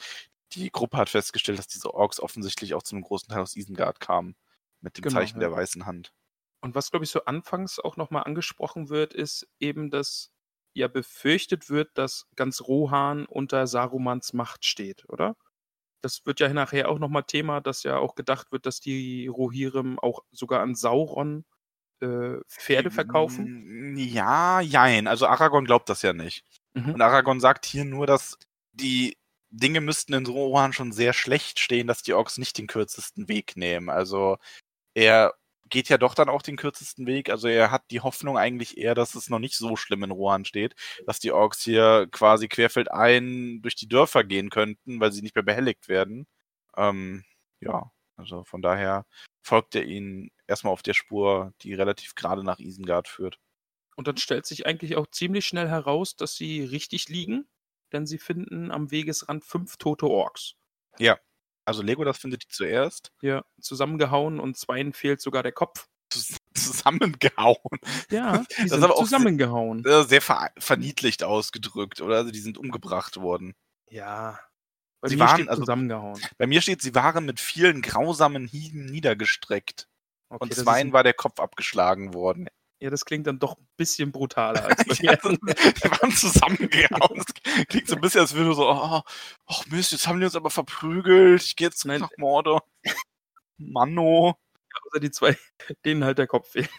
die 0.51 0.69
Gruppe 0.69 0.97
hat 0.97 1.09
festgestellt, 1.09 1.59
dass 1.59 1.67
diese 1.67 1.93
Orks 1.93 2.19
offensichtlich 2.19 2.73
auch 2.73 2.83
zu 2.83 2.95
einem 2.95 3.03
großen 3.03 3.29
Teil 3.29 3.41
aus 3.41 3.55
Isengard 3.55 3.99
kamen. 3.99 4.35
Mit 4.81 4.97
dem 4.97 5.03
Genau, 5.03 5.15
Zeichen 5.15 5.35
ja. 5.39 5.47
der 5.47 5.51
weißen 5.53 5.85
Hand. 5.85 6.13
Und 6.59 6.75
was, 6.75 6.91
glaube 6.91 7.05
ich, 7.05 7.11
so 7.11 7.23
anfangs 7.23 7.79
auch 7.79 7.95
nochmal 7.95 8.23
angesprochen 8.23 8.89
wird, 8.89 9.13
ist 9.13 9.47
eben, 9.59 9.89
dass 9.89 10.31
ja 10.73 10.89
befürchtet 10.89 11.69
wird, 11.69 11.97
dass 11.97 12.27
ganz 12.35 12.61
Rohan 12.61 13.25
unter 13.25 13.65
Sarumans 13.65 14.33
Macht 14.33 14.65
steht, 14.65 15.07
oder? 15.07 15.37
Das 16.01 16.25
wird 16.25 16.41
ja 16.41 16.51
nachher 16.51 16.89
auch 16.89 16.99
nochmal 16.99 17.23
Thema, 17.23 17.61
dass 17.61 17.83
ja 17.83 17.97
auch 17.97 18.15
gedacht 18.15 18.51
wird, 18.51 18.65
dass 18.65 18.81
die 18.81 19.27
Rohirrim 19.27 19.99
auch 19.99 20.25
sogar 20.31 20.61
an 20.61 20.75
Sauron 20.75 21.45
äh, 22.03 22.41
Pferde 22.47 22.91
verkaufen. 22.91 23.93
Mm, 23.93 23.97
Ja, 23.97 24.61
jein. 24.61 25.07
Also 25.07 25.27
Aragorn 25.27 25.65
glaubt 25.65 25.89
das 25.89 26.01
ja 26.03 26.13
nicht. 26.13 26.45
Mhm. 26.73 26.95
Und 26.95 27.01
Aragorn 27.01 27.39
sagt 27.39 27.65
hier 27.65 27.85
nur, 27.85 28.07
dass 28.07 28.37
die 28.73 29.17
Dinge 29.51 29.81
müssten 29.81 30.13
in 30.13 30.25
Rohan 30.25 30.73
schon 30.73 30.91
sehr 30.91 31.13
schlecht 31.13 31.59
stehen, 31.59 31.87
dass 31.87 32.01
die 32.03 32.13
Orks 32.13 32.37
nicht 32.37 32.57
den 32.57 32.67
kürzesten 32.67 33.27
Weg 33.29 33.55
nehmen. 33.55 33.89
Also 33.89 34.37
er 34.95 35.33
geht 35.69 35.89
ja 35.89 35.97
doch 35.97 36.15
dann 36.15 36.29
auch 36.29 36.41
den 36.43 36.57
kürzesten 36.57 37.07
Weg. 37.07 37.29
Also 37.29 37.47
er 37.47 37.71
hat 37.71 37.83
die 37.91 38.01
Hoffnung 38.01 38.37
eigentlich 38.37 38.77
eher, 38.77 38.95
dass 38.95 39.15
es 39.15 39.29
noch 39.29 39.39
nicht 39.39 39.55
so 39.57 39.75
schlimm 39.75 40.03
in 40.03 40.11
Rohan 40.11 40.45
steht, 40.45 40.75
dass 41.07 41.19
die 41.19 41.31
Orks 41.31 41.61
hier 41.63 42.07
quasi 42.11 42.47
querfeldein 42.47 43.61
durch 43.61 43.75
die 43.75 43.87
Dörfer 43.89 44.23
gehen 44.23 44.49
könnten, 44.51 44.99
weil 44.99 45.11
sie 45.11 45.21
nicht 45.23 45.35
mehr 45.35 45.43
behelligt 45.43 45.87
werden. 45.89 46.27
Ähm, 46.77 47.23
ja, 47.61 47.91
also 48.15 48.43
von 48.43 48.61
daher 48.61 49.05
folgt 49.41 49.75
er 49.75 49.83
ihnen 49.83 50.31
erstmal 50.47 50.73
auf 50.73 50.83
der 50.83 50.93
Spur, 50.93 51.53
die 51.61 51.73
relativ 51.73 52.15
gerade 52.15 52.43
nach 52.43 52.59
Isengard 52.59 53.07
führt. 53.07 53.39
Und 53.95 54.07
dann 54.07 54.17
stellt 54.17 54.45
sich 54.45 54.65
eigentlich 54.65 54.95
auch 54.95 55.07
ziemlich 55.07 55.45
schnell 55.45 55.67
heraus, 55.69 56.15
dass 56.15 56.35
sie 56.35 56.63
richtig 56.63 57.09
liegen, 57.09 57.47
denn 57.91 58.05
sie 58.07 58.17
finden 58.17 58.71
am 58.71 58.89
Wegesrand 58.91 59.45
fünf 59.45 59.77
tote 59.77 60.07
Orks. 60.07 60.55
Also 61.65 61.81
Legolas 61.81 62.17
findet 62.17 62.43
die 62.43 62.47
zuerst 62.49 63.13
Ja, 63.21 63.45
zusammengehauen 63.61 64.41
und 64.41 64.57
zweien 64.57 64.91
fehlt 64.91 65.21
sogar 65.21 65.43
der 65.43 65.53
Kopf. 65.53 65.87
zus- 66.11 66.35
zusammengehauen. 66.53 67.79
Ja, 68.11 68.43
die 68.57 68.63
ist 68.63 68.69
sind 68.71 68.83
aber 68.83 68.93
auch 68.95 68.97
sehr- 69.05 69.05
zusammengehauen. 69.19 69.83
Sehr 69.83 70.21
ver 70.21 70.51
verniedlicht 70.57 71.23
ausgedrückt, 71.23 72.01
oder? 72.01 72.17
Also 72.17 72.31
die 72.31 72.39
sind 72.41 72.57
umgebracht 72.57 73.15
worden. 73.17 73.55
Ja. 73.89 74.39
Bei 75.03 75.09
Sie 75.09 75.15
mir 75.17 75.25
waren 75.25 75.35
steht 75.35 75.49
also- 75.49 75.61
zusammengehauen. 75.63 76.21
Bei 76.37 76.47
mir 76.47 76.61
steht, 76.61 76.81
sie 76.81 76.95
waren 76.95 77.25
mit 77.25 77.41
vielen 77.41 77.81
grausamen 77.81 78.47
Hieben 78.47 78.85
niedergestreckt. 78.85 79.89
Okay, 80.29 80.41
und 80.43 80.53
zweien 80.53 80.87
ein- 80.87 80.93
war 80.93 81.03
der 81.03 81.13
Kopf 81.13 81.39
abgeschlagen 81.41 82.13
worden. 82.13 82.47
Ja, 82.79 82.89
das 82.89 83.03
klingt 83.03 83.27
dann 83.27 83.37
doch 83.37 83.57
ein 83.57 83.67
bisschen 83.77 84.11
brutaler 84.13 84.63
als 84.65 84.85
bei 84.85 84.95
Ja, 85.03 85.17
mir. 85.23 85.37
die 85.37 85.91
waren 85.91 86.11
zusammengehauen. 86.11 87.17
Das 87.17 87.65
klingt 87.67 87.87
so 87.89 87.95
ein 87.95 88.01
bisschen, 88.01 88.21
als 88.21 88.33
würde 88.33 88.53
so, 88.55 88.69
oh, 88.69 89.01
oh 89.47 89.61
Mist, 89.69 89.91
jetzt 89.91 90.07
haben 90.07 90.19
die 90.19 90.25
uns 90.25 90.35
aber 90.37 90.49
verprügelt. 90.49 91.41
Ich 91.43 91.55
gehe 91.57 91.67
jetzt 91.67 91.85
Nein. 91.85 91.99
nach 92.01 92.09
Mordor. 92.17 92.63
Manno. 93.57 94.37
Außer 94.87 94.99
die 95.01 95.11
zwei, 95.11 95.37
denen 95.85 96.03
halt 96.03 96.17
der 96.17 96.27
Kopf 96.27 96.51
fehlt. 96.51 96.69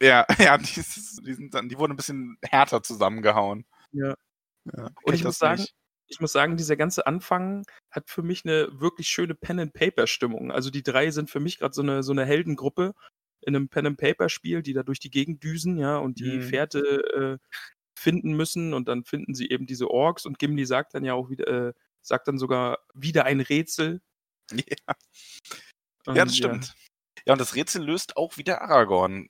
Ja, 0.00 0.26
ja, 0.38 0.58
die, 0.58 0.64
die, 0.74 1.34
sind 1.34 1.54
dann, 1.54 1.68
die 1.68 1.76
wurden 1.78 1.92
ein 1.92 1.96
bisschen 1.96 2.36
härter 2.42 2.82
zusammengehauen. 2.82 3.66
Ja. 3.92 4.14
ja 4.64 4.88
Und 5.02 5.14
ich 5.14 5.24
muss 5.24 5.38
das 5.38 5.38
sagen, 5.38 5.60
nicht. 5.62 5.74
Ich 6.12 6.20
muss 6.20 6.32
sagen, 6.32 6.56
dieser 6.56 6.76
ganze 6.76 7.06
Anfang 7.06 7.64
hat 7.90 8.10
für 8.10 8.22
mich 8.22 8.44
eine 8.44 8.68
wirklich 8.80 9.08
schöne 9.08 9.34
Pen-and-Paper-Stimmung. 9.34 10.52
Also 10.52 10.70
die 10.70 10.82
drei 10.82 11.10
sind 11.10 11.30
für 11.30 11.40
mich 11.40 11.58
gerade 11.58 11.74
so 11.74 11.82
eine, 11.82 12.02
so 12.02 12.12
eine 12.12 12.24
Heldengruppe 12.26 12.94
in 13.40 13.56
einem 13.56 13.68
Pen-and-Paper-Spiel, 13.68 14.62
die 14.62 14.72
da 14.74 14.82
durch 14.82 15.00
die 15.00 15.10
Gegend 15.10 15.42
düsen, 15.42 15.78
ja, 15.78 15.96
und 15.98 16.20
die 16.20 16.38
Mhm. 16.38 16.42
Fährte 16.42 17.38
äh, 17.40 17.58
finden 17.98 18.34
müssen 18.34 18.74
und 18.74 18.88
dann 18.88 19.04
finden 19.04 19.34
sie 19.34 19.50
eben 19.50 19.66
diese 19.66 19.90
Orks 19.90 20.26
und 20.26 20.38
Gimli 20.38 20.66
sagt 20.66 20.94
dann 20.94 21.04
ja 21.04 21.14
auch 21.14 21.30
wieder, 21.30 21.46
äh, 21.68 21.72
sagt 22.02 22.28
dann 22.28 22.38
sogar 22.38 22.78
wieder 22.94 23.24
ein 23.24 23.40
Rätsel. 23.40 24.00
Ja. 24.86 24.94
Und, 26.06 26.16
Ja, 26.16 26.24
das 26.24 26.36
stimmt. 26.36 26.74
Ja. 27.26 27.32
und 27.34 27.40
das 27.40 27.54
Rätsel 27.54 27.84
löst 27.84 28.16
auch 28.16 28.36
wieder 28.36 28.62
Aragorn, 28.62 29.28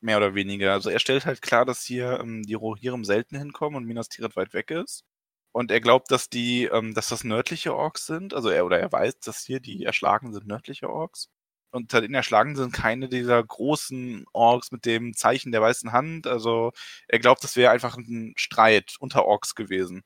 mehr 0.00 0.16
oder 0.18 0.34
weniger. 0.34 0.72
Also 0.72 0.90
er 0.90 0.98
stellt 0.98 1.24
halt 1.26 1.40
klar, 1.42 1.64
dass 1.64 1.84
hier 1.84 2.18
ähm, 2.20 2.42
die 2.42 2.54
Rohirrim 2.54 3.04
selten 3.04 3.36
hinkommen 3.38 3.76
und 3.76 3.84
Minas 3.86 4.08
Tirith 4.08 4.36
weit 4.36 4.52
weg 4.52 4.70
ist. 4.70 5.04
Und 5.52 5.70
er 5.70 5.80
glaubt, 5.80 6.10
dass 6.10 6.28
die, 6.28 6.64
ähm, 6.64 6.94
dass 6.94 7.08
das 7.08 7.24
nördliche 7.24 7.74
Orks 7.74 8.06
sind. 8.06 8.34
Also 8.34 8.48
er 8.50 8.64
oder 8.66 8.78
er 8.78 8.92
weiß, 8.92 9.20
dass 9.20 9.44
hier 9.44 9.60
die 9.60 9.84
Erschlagenen 9.84 10.32
sind 10.34 10.46
nördliche 10.46 10.88
Orks. 10.90 11.28
Und 11.70 11.82
unter 11.84 12.00
den 12.00 12.14
Erschlagenen 12.14 12.56
sind 12.56 12.72
keine 12.72 13.08
dieser 13.08 13.42
großen 13.42 14.24
Orks 14.32 14.72
mit 14.72 14.86
dem 14.86 15.14
Zeichen 15.14 15.52
der 15.52 15.60
weißen 15.62 15.92
Hand. 15.92 16.26
Also 16.26 16.72
er 17.08 17.18
glaubt, 17.18 17.42
das 17.44 17.56
wäre 17.56 17.72
einfach 17.72 17.96
ein 17.96 18.34
Streit 18.36 18.96
unter 19.00 19.24
Orks 19.26 19.54
gewesen. 19.54 20.02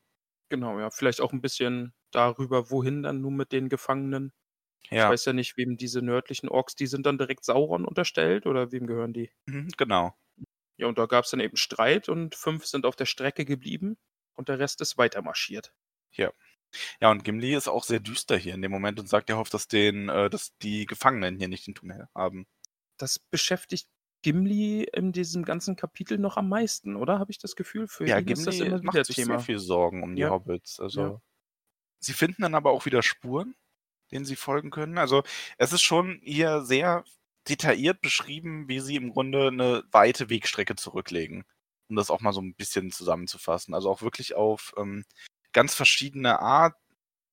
Genau, 0.51 0.79
ja. 0.79 0.91
Vielleicht 0.91 1.21
auch 1.21 1.33
ein 1.33 1.41
bisschen 1.41 1.95
darüber, 2.13 2.71
wohin 2.71 3.03
dann 3.03 3.21
nun 3.21 3.35
mit 3.37 3.51
den 3.53 3.69
Gefangenen. 3.69 4.33
Ja, 4.91 5.07
Ich 5.07 5.09
weiß 5.09 5.25
ja 5.27 5.33
nicht, 5.33 5.57
wem 5.57 5.77
diese 5.77 6.03
nördlichen 6.03 6.49
Orks, 6.49 6.75
die 6.77 6.87
sind 6.87 7.07
dann 7.07 7.19
direkt 7.19 7.45
Sauron 7.45 7.85
unterstellt 7.87 8.47
oder 8.47 8.73
wem 8.73 8.87
gehören 8.87 9.13
die? 9.15 9.31
mhm, 9.47 9.69
genau. 9.77 10.15
Ja, 10.77 10.87
und 10.87 10.99
da 10.99 11.07
gab 11.07 11.25
es 11.25 11.31
dann 11.31 11.41
eben 11.41 11.57
Streit 11.57 12.09
und 12.11 12.35
fünf 12.35 12.67
sind 12.67 12.85
auf 12.87 12.97
der 12.97 13.07
Strecke 13.07 13.45
geblieben 13.47 13.97
und 14.35 14.49
der 14.49 14.59
Rest 14.59 14.81
ist 14.81 14.99
weiter 14.99 15.23
marschiert. 15.23 15.73
Ja, 17.01 17.11
und 17.11 17.25
Gimli 17.25 17.55
ist 17.55 17.69
auch 17.69 17.85
sehr 17.85 18.01
düster 18.01 18.37
hier 18.37 18.55
in 18.55 18.63
dem 18.63 18.71
Moment 18.71 18.99
und 18.99 19.09
sagt, 19.09 19.29
er 19.31 19.37
hofft, 19.37 19.53
dass, 19.55 19.69
den, 19.69 20.09
äh, 20.09 20.31
dass 20.31 20.57
die 20.59 20.87
Gefangenen 20.87 21.37
hier 21.39 21.49
nicht 21.49 21.67
den 21.67 21.75
Tunnel 21.75 22.09
haben. 22.15 22.47
Das 22.99 23.19
beschäftigt 23.19 23.89
Gimli 24.23 24.85
in 24.85 25.13
diesem 25.13 25.45
ganzen 25.45 25.77
Kapitel 25.77 26.17
noch 26.19 26.37
am 26.37 26.49
meisten, 26.49 26.97
oder? 26.97 27.19
Habe 27.19 27.31
ich 27.31 27.39
das 27.39 27.57
Gefühl? 27.57 27.89
Für 27.89 28.07
ja, 28.07 28.21
ihn 28.21 28.29
ist 28.29 28.47
das 28.47 28.55
Gimli 28.55 28.69
immer 28.69 28.83
macht 28.83 29.05
sich 29.07 29.17
Thema. 29.17 29.35
sehr 29.39 29.41
viel 29.41 29.59
Sorgen 29.59 30.03
um 30.03 30.15
die 30.15 30.23
Ja. 30.23 30.31
Hobbits. 30.31 30.81
Also 30.81 31.01
Ja. 31.03 31.21
sie 32.01 32.13
finden 32.13 32.43
dann 32.43 32.55
aber 32.55 32.71
auch 32.71 32.87
wieder 32.87 33.03
Spuren, 33.03 33.55
denen 34.13 34.25
sie 34.25 34.37
folgen 34.37 34.71
können. 34.71 34.99
Also 34.99 35.25
es 35.59 35.73
ist 35.73 35.83
schon 35.83 36.21
hier 36.23 36.63
sehr 36.63 37.05
detailliert 37.49 38.01
beschrieben, 38.01 38.69
wie 38.69 38.81
sie 38.81 38.97
im 38.97 39.11
Grunde 39.11 39.49
eine 39.49 39.83
weite 39.91 40.31
Wegstrecke 40.31 40.77
zurücklegen. 40.77 41.45
Um 41.93 41.97
das 41.97 42.09
auch 42.11 42.23
mal 42.23 42.33
so 42.33 42.41
ein 42.41 42.55
bisschen 42.55 42.91
zusammenzufassen. 42.91 43.75
Also 43.75 43.91
auch 43.91 44.01
wirklich 44.01 44.35
auf 44.35 44.73
ähm, 44.79 45.05
ganz 45.53 45.75
verschiedene 45.75 46.41
Art. 46.41 46.75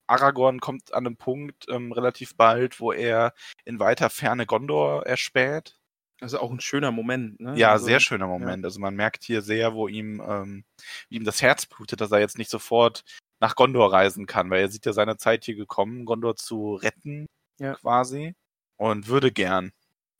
Aragorn 0.06 0.60
kommt 0.60 0.94
an 0.94 1.08
einem 1.08 1.16
Punkt 1.16 1.66
ähm, 1.70 1.94
relativ 1.94 2.36
bald, 2.36 2.82
wo 2.82 2.92
er 2.92 3.34
in 3.64 3.80
weiter 3.80 4.10
Ferne 4.10 4.46
Gondor 4.46 5.06
erspäht. 5.06 5.80
Also 6.20 6.40
auch 6.42 6.52
ein 6.52 6.60
schöner 6.60 6.92
Moment, 6.92 7.40
ne? 7.40 7.58
Ja, 7.58 7.72
also, 7.72 7.86
sehr 7.86 8.02
schöner 8.02 8.28
Moment. 8.28 8.66
Also 8.66 8.82
man 8.82 8.96
merkt 8.96 9.24
hier 9.24 9.42
sehr, 9.42 9.74
wo 9.76 9.88
ihm, 9.88 10.22
ähm, 10.28 10.66
wie 11.08 11.16
ihm 11.16 11.24
das 11.24 11.42
Herz 11.42 11.66
blutet, 11.66 12.02
dass 12.02 12.12
er 12.12 12.20
jetzt 12.20 12.38
nicht 12.38 12.52
sofort 12.52 13.06
nach 13.40 13.56
Gondor 13.56 13.94
reisen 13.94 14.26
kann, 14.26 14.50
weil 14.50 14.60
er 14.60 14.70
sieht 14.70 14.86
ja 14.86 14.92
seine 14.92 15.16
Zeit 15.16 15.46
hier 15.46 15.56
gekommen, 15.56 16.04
Gondor 16.04 16.36
zu 16.36 16.74
retten, 16.74 17.28
Ja. 17.60 17.76
quasi, 17.76 18.36
und 18.76 19.08
würde 19.08 19.32
gern. 19.32 19.72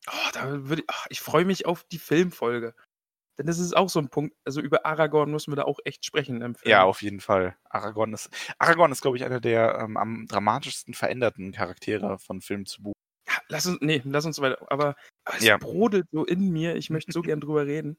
Oh, 0.08 0.30
da 0.32 0.70
würde 0.70 0.84
ich, 0.84 0.88
ach, 0.90 1.08
ich 1.10 1.20
freue 1.20 1.44
mich 1.44 1.66
auf 1.66 1.84
die 1.84 2.00
Filmfolge. 2.00 2.74
Denn 3.40 3.46
das 3.48 3.58
ist 3.58 3.76
auch 3.76 3.88
so 3.90 4.00
ein 4.00 4.10
Punkt, 4.10 4.36
also 4.44 4.60
über 4.60 4.86
Aragorn 4.86 5.32
müssen 5.32 5.52
wir 5.54 5.56
da 5.56 5.64
auch 5.64 5.80
echt 5.86 6.04
sprechen 6.06 6.42
im 6.42 6.56
Film. 6.56 6.70
Ja, 6.72 6.84
auf 6.84 7.02
jeden 7.02 7.22
Fall. 7.22 7.56
Aragorn 7.70 8.12
ist, 8.14 8.30
Aragorn 8.60 8.92
ist, 8.92 9.02
glaube 9.02 9.16
ich, 9.16 9.24
einer 9.24 9.40
der 9.40 9.80
ähm, 9.80 9.96
am 9.96 10.28
dramatischsten 10.28 10.94
veränderten 10.94 11.54
Charaktere 11.54 12.20
von 12.20 12.42
Film 12.42 12.66
zu 12.66 12.84
Buch. 12.84 12.94
Ja, 13.30 13.36
lass 13.48 13.66
uns, 13.66 13.78
nee, 13.80 14.02
lass 14.04 14.26
uns 14.26 14.42
weiter. 14.42 14.62
Aber, 14.70 14.96
aber 15.24 15.38
es 15.38 15.46
Ja. 15.46 15.58
brodelt 15.58 16.06
so 16.12 16.26
in 16.26 16.52
mir. 16.52 16.76
Ich 16.76 16.90
möchte 16.90 17.14
so 17.14 17.22
gern 17.34 17.40
drüber 17.40 17.66
reden. 17.66 17.98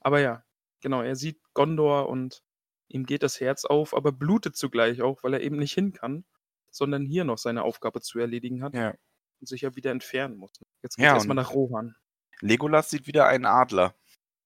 Aber 0.00 0.18
ja, 0.18 0.42
genau, 0.80 1.02
er 1.02 1.14
sieht 1.14 1.40
Gondor 1.54 2.08
und 2.08 2.42
ihm 2.88 3.06
geht 3.06 3.22
das 3.22 3.40
Herz 3.40 3.64
auf, 3.64 3.94
aber 3.94 4.10
blutet 4.10 4.56
zugleich 4.56 5.02
auch, 5.02 5.22
weil 5.22 5.34
er 5.34 5.40
eben 5.42 5.56
nicht 5.56 5.72
hin 5.72 5.92
kann, 5.92 6.24
sondern 6.72 7.04
hier 7.06 7.22
noch 7.22 7.38
seine 7.38 7.62
Aufgabe 7.62 8.00
zu 8.00 8.18
erledigen 8.18 8.64
hat 8.64 8.74
Ja. 8.74 8.94
und 9.40 9.46
sich 9.46 9.60
ja 9.60 9.76
wieder 9.76 9.92
entfernen 9.92 10.36
muss. 10.36 10.50
Jetzt 10.82 10.96
geht 10.96 11.04
Ja, 11.04 11.14
erstmal 11.14 11.36
nach 11.36 11.54
Rohan. 11.54 11.94
Legolas 12.40 12.90
sieht 12.90 13.06
wieder 13.06 13.28
einen 13.28 13.46
Adler. 13.46 13.94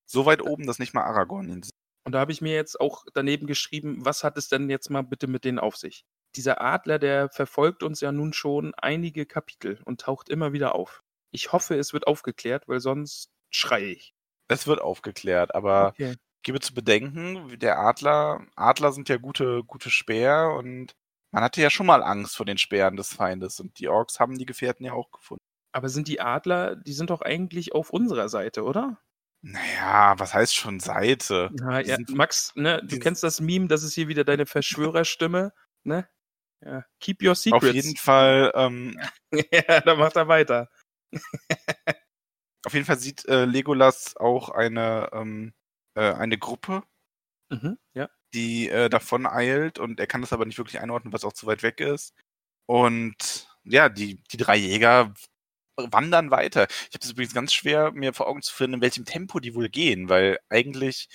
So 0.06 0.26
weit 0.26 0.42
oben, 0.42 0.66
dass 0.66 0.78
nicht 0.78 0.94
mal 0.94 1.04
Aragorn 1.04 1.48
ihn 1.48 1.62
sieht. 1.62 1.72
Und 2.04 2.12
da 2.12 2.20
habe 2.20 2.32
ich 2.32 2.40
mir 2.42 2.54
jetzt 2.54 2.80
auch 2.80 3.04
daneben 3.14 3.46
geschrieben, 3.46 4.04
was 4.04 4.24
hat 4.24 4.36
es 4.36 4.48
denn 4.48 4.68
jetzt 4.68 4.90
mal 4.90 5.02
bitte 5.02 5.26
mit 5.26 5.44
denen 5.44 5.58
auf 5.58 5.76
sich? 5.76 6.04
Dieser 6.36 6.60
Adler, 6.60 6.98
der 6.98 7.30
verfolgt 7.30 7.82
uns 7.82 8.00
ja 8.00 8.12
nun 8.12 8.32
schon 8.32 8.74
einige 8.74 9.24
Kapitel 9.24 9.80
und 9.84 10.00
taucht 10.02 10.28
immer 10.28 10.52
wieder 10.52 10.74
auf. 10.74 11.02
Ich 11.30 11.52
hoffe, 11.52 11.76
es 11.76 11.92
wird 11.92 12.06
aufgeklärt, 12.06 12.68
weil 12.68 12.80
sonst 12.80 13.30
schreie 13.50 13.86
ich. 13.86 14.14
Es 14.48 14.66
wird 14.66 14.80
aufgeklärt, 14.80 15.54
aber 15.54 15.94
Okay. 16.00 16.14
gebe 16.42 16.60
zu 16.60 16.74
bedenken, 16.74 17.58
der 17.58 17.78
Adler, 17.78 18.46
Adler 18.56 18.92
sind 18.92 19.08
ja 19.08 19.16
gute, 19.16 19.64
gute 19.64 19.90
Speer 19.90 20.54
und 20.58 20.92
man 21.32 21.42
hatte 21.42 21.62
ja 21.62 21.70
schon 21.70 21.86
mal 21.86 22.02
Angst 22.02 22.36
vor 22.36 22.46
den 22.46 22.58
Speeren 22.58 22.96
des 22.96 23.12
Feindes 23.14 23.60
und 23.60 23.78
die 23.78 23.88
Orks 23.88 24.20
haben 24.20 24.38
die 24.38 24.46
Gefährten 24.46 24.84
ja 24.84 24.92
auch 24.92 25.10
gefunden. 25.10 25.42
Aber 25.72 25.88
sind 25.90 26.08
die 26.08 26.20
Adler, 26.22 26.74
die 26.76 26.94
sind 26.94 27.10
doch 27.10 27.20
eigentlich 27.20 27.74
auf 27.74 27.90
unserer 27.90 28.28
Seite, 28.30 28.62
oder? 28.64 28.98
Naja, 29.46 30.18
was 30.18 30.32
heißt 30.32 30.54
schon 30.54 30.80
Seite? 30.80 31.50
Die 31.52 31.88
ja, 31.90 31.98
Max, 32.08 32.52
ne, 32.54 32.82
du 32.82 32.98
kennst 32.98 33.22
das 33.22 33.42
Meme, 33.42 33.68
das 33.68 33.82
ist 33.82 33.92
hier 33.94 34.08
wieder 34.08 34.24
deine 34.24 34.46
Verschwörerstimme, 34.46 35.52
ne? 35.82 36.08
Ja, 36.64 36.86
keep 36.98 37.22
your 37.22 37.34
secrets. 37.34 37.62
Auf 37.68 37.74
jeden 37.74 37.96
Fall, 37.96 38.52
ähm, 38.54 38.98
ja, 39.52 39.82
dann 39.82 39.98
macht 39.98 40.16
er 40.16 40.28
weiter. 40.28 40.70
auf 42.64 42.72
jeden 42.72 42.86
Fall 42.86 42.98
sieht 42.98 43.26
äh, 43.28 43.44
Legolas 43.44 44.16
auch 44.16 44.48
eine, 44.48 45.10
ähm, 45.12 45.52
äh, 45.94 46.12
eine 46.14 46.38
Gruppe, 46.38 46.82
Mhm, 47.50 47.76
ja. 47.92 48.08
die 48.32 48.70
äh, 48.70 48.88
davon 48.88 49.26
eilt 49.26 49.78
und 49.78 50.00
er 50.00 50.06
kann 50.06 50.22
das 50.22 50.32
aber 50.32 50.46
nicht 50.46 50.56
wirklich 50.56 50.80
einordnen, 50.80 51.12
was 51.12 51.24
auch 51.24 51.34
zu 51.34 51.46
weit 51.46 51.62
weg 51.62 51.80
ist. 51.80 52.14
Und 52.64 53.46
ja, 53.64 53.90
die, 53.90 54.22
die 54.32 54.38
drei 54.38 54.56
Jäger 54.56 55.12
wandern 55.76 56.30
weiter. 56.30 56.66
Ich 56.68 56.94
habe 56.94 57.00
das 57.00 57.10
übrigens 57.12 57.34
ganz 57.34 57.52
schwer, 57.52 57.92
mir 57.92 58.12
vor 58.14 58.28
Augen 58.28 58.42
zu 58.42 58.52
führen, 58.54 58.74
in 58.74 58.80
welchem 58.80 59.04
Tempo 59.04 59.40
die 59.40 59.54
wohl 59.54 59.68
gehen, 59.68 60.08
weil 60.08 60.38
eigentlich, 60.48 61.08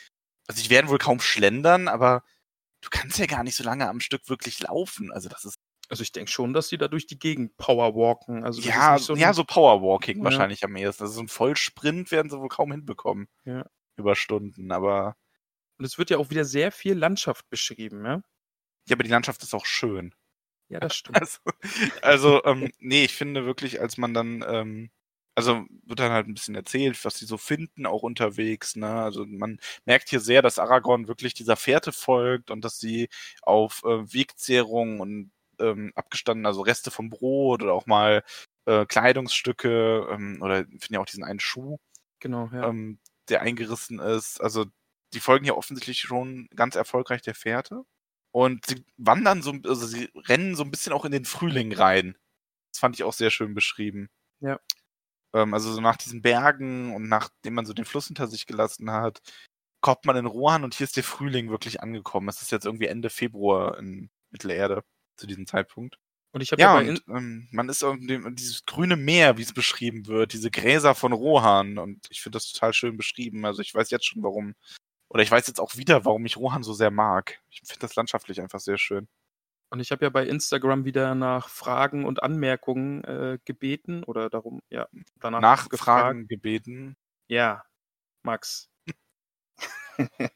also 0.47 0.61
die 0.63 0.69
werden 0.69 0.89
wohl 0.89 0.97
kaum 0.97 1.19
schlendern, 1.19 1.87
aber 1.87 2.23
du 2.81 2.89
kannst 2.91 3.19
ja 3.19 3.25
gar 3.27 3.43
nicht 3.43 3.55
so 3.55 3.63
lange 3.63 3.89
am 3.89 3.99
Stück 4.01 4.29
wirklich 4.29 4.59
laufen. 4.61 5.11
Also 5.11 5.29
das 5.29 5.45
ist 5.45 5.57
Also 5.89 6.03
ich 6.03 6.11
denke 6.11 6.31
schon, 6.31 6.53
dass 6.53 6.69
die 6.69 6.77
da 6.77 6.87
durch 6.87 7.07
die 7.07 7.19
Gegend 7.19 7.57
powerwalken. 7.57 8.43
Also 8.43 8.61
ja, 8.61 8.97
so 8.99 9.15
ja, 9.15 9.33
so 9.33 9.43
Powerwalking 9.45 10.19
Ja. 10.19 10.23
wahrscheinlich 10.25 10.63
am 10.63 10.75
ehesten. 10.75 11.03
Also 11.03 11.15
so 11.15 11.21
ein 11.21 11.27
Vollsprint 11.29 12.11
werden 12.11 12.29
sie 12.29 12.39
wohl 12.39 12.49
kaum 12.49 12.71
hinbekommen. 12.71 13.27
Ja. 13.45 13.65
Über 13.97 14.15
Stunden. 14.15 14.71
Aber 14.71 15.15
Und 15.79 15.85
es 15.85 15.97
wird 15.97 16.09
ja 16.11 16.17
auch 16.19 16.29
wieder 16.31 16.45
sehr 16.45 16.71
viel 16.71 16.95
Landschaft 16.97 17.49
beschrieben, 17.49 18.05
ja? 18.05 18.21
ja, 18.87 18.95
aber 18.95 19.03
die 19.03 19.09
Landschaft 19.11 19.43
ist 19.43 19.53
auch 19.55 19.65
schön. 19.65 20.13
Ja, 20.69 20.79
das 20.79 20.95
stimmt. 20.95 21.19
Also, 21.21 21.39
also 22.01 22.43
ähm, 22.45 22.71
nee, 22.79 23.03
ich 23.05 23.15
finde 23.15 23.45
wirklich, 23.45 23.81
als 23.81 23.97
man 23.97 24.13
dann, 24.13 24.43
ähm, 24.47 24.91
also 25.35 25.65
wird 25.85 25.99
dann 25.99 26.11
halt 26.11 26.27
ein 26.27 26.33
bisschen 26.33 26.55
erzählt, 26.55 27.03
was 27.05 27.17
sie 27.17 27.25
so 27.25 27.37
finden, 27.37 27.85
auch 27.85 28.03
unterwegs, 28.03 28.75
ne? 28.75 28.87
Also 29.03 29.25
man 29.25 29.59
merkt 29.85 30.09
hier 30.09 30.19
sehr, 30.19 30.41
dass 30.41 30.59
Aragorn 30.59 31.07
wirklich 31.07 31.33
dieser 31.33 31.55
Fährte 31.55 31.91
folgt 31.93 32.51
und 32.51 32.63
dass 32.65 32.79
sie 32.79 33.09
auf 33.41 33.83
äh, 33.85 34.13
Wegzehrungen 34.13 34.99
und 35.01 35.31
ähm, 35.59 35.91
abgestanden, 35.95 36.45
also 36.45 36.61
Reste 36.61 36.91
vom 36.91 37.09
Brot 37.09 37.63
oder 37.63 37.73
auch 37.73 37.85
mal 37.85 38.23
äh, 38.65 38.85
Kleidungsstücke 38.85 40.07
ähm, 40.11 40.39
oder 40.41 40.65
finde 40.65 40.93
ja 40.95 40.99
auch 41.01 41.05
diesen 41.05 41.23
einen 41.23 41.39
Schuh, 41.39 41.77
Genau, 42.19 42.49
ja. 42.53 42.69
ähm, 42.69 42.99
der 43.29 43.41
eingerissen 43.41 43.99
ist. 43.99 44.41
Also 44.41 44.65
die 45.13 45.19
folgen 45.19 45.45
hier 45.45 45.57
offensichtlich 45.57 45.99
schon 46.01 46.47
ganz 46.55 46.75
erfolgreich 46.75 47.21
der 47.21 47.35
Fährte. 47.35 47.83
Und 48.31 48.65
sie 48.65 48.85
wandern 48.97 49.41
so, 49.41 49.53
also 49.65 49.87
sie 49.87 50.09
rennen 50.15 50.55
so 50.55 50.63
ein 50.63 50.71
bisschen 50.71 50.93
auch 50.93 51.05
in 51.05 51.11
den 51.11 51.25
Frühling 51.25 51.73
rein. 51.73 52.15
Das 52.71 52.79
fand 52.79 52.95
ich 52.95 53.03
auch 53.03 53.13
sehr 53.13 53.31
schön 53.31 53.53
beschrieben. 53.53 54.09
Ja. 54.39 54.59
Ähm, 55.33 55.53
also 55.53 55.71
so 55.71 55.81
nach 55.81 55.97
diesen 55.97 56.21
Bergen 56.21 56.93
und 56.95 57.07
nachdem 57.07 57.55
man 57.55 57.65
so 57.65 57.73
den 57.73 57.85
Fluss 57.85 58.07
hinter 58.07 58.27
sich 58.27 58.45
gelassen 58.45 58.91
hat, 58.91 59.21
kommt 59.81 60.05
man 60.05 60.17
in 60.17 60.25
Rohan 60.25 60.63
und 60.63 60.75
hier 60.75 60.85
ist 60.85 60.97
der 60.97 61.03
Frühling 61.03 61.49
wirklich 61.49 61.81
angekommen. 61.81 62.29
Es 62.29 62.41
ist 62.41 62.51
jetzt 62.51 62.65
irgendwie 62.65 62.87
Ende 62.87 63.09
Februar 63.09 63.77
in 63.79 64.09
Mittelerde 64.29 64.83
zu 65.17 65.27
diesem 65.27 65.47
Zeitpunkt. 65.47 65.97
Und 66.31 66.41
ich 66.41 66.51
habe 66.51 66.61
ja, 66.61 66.79
Ja, 66.81 66.89
und 66.89 67.03
ähm, 67.07 67.47
man 67.51 67.69
ist 67.69 67.81
irgendwie 67.81 68.19
dieses 68.35 68.65
grüne 68.65 68.95
Meer, 68.95 69.37
wie 69.37 69.41
es 69.41 69.53
beschrieben 69.53 70.05
wird, 70.05 70.33
diese 70.33 70.51
Gräser 70.51 70.93
von 70.93 71.11
Rohan 71.13 71.77
und 71.79 72.05
ich 72.09 72.21
finde 72.21 72.35
das 72.35 72.51
total 72.51 72.73
schön 72.73 72.97
beschrieben. 72.97 73.45
Also 73.45 73.61
ich 73.61 73.73
weiß 73.73 73.89
jetzt 73.89 74.05
schon, 74.05 74.21
warum, 74.21 74.53
oder 75.09 75.23
ich 75.23 75.31
weiß 75.31 75.47
jetzt 75.47 75.59
auch 75.59 75.75
wieder, 75.75 76.05
warum 76.05 76.25
ich 76.25 76.37
Rohan 76.37 76.63
so 76.63 76.73
sehr 76.73 76.91
mag. 76.91 77.41
Ich 77.49 77.61
finde 77.65 77.81
das 77.81 77.95
landschaftlich 77.95 78.41
einfach 78.41 78.59
sehr 78.59 78.77
schön. 78.77 79.07
Und 79.71 79.79
ich 79.79 79.91
habe 79.91 80.05
ja 80.05 80.09
bei 80.09 80.25
Instagram 80.25 80.85
wieder 80.85 81.13
nach 81.13 81.49
Fragen 81.49 82.05
und 82.05 82.23
Anmerkungen 82.23 83.03
äh, 83.03 83.39
gebeten 83.45 84.03
oder 84.03 84.29
darum, 84.29 84.61
ja, 84.69 84.87
danach 85.19 85.41
Nachfragen 85.41 86.27
gebeten. 86.27 86.97
Ja, 87.27 87.63
Max. 88.23 88.69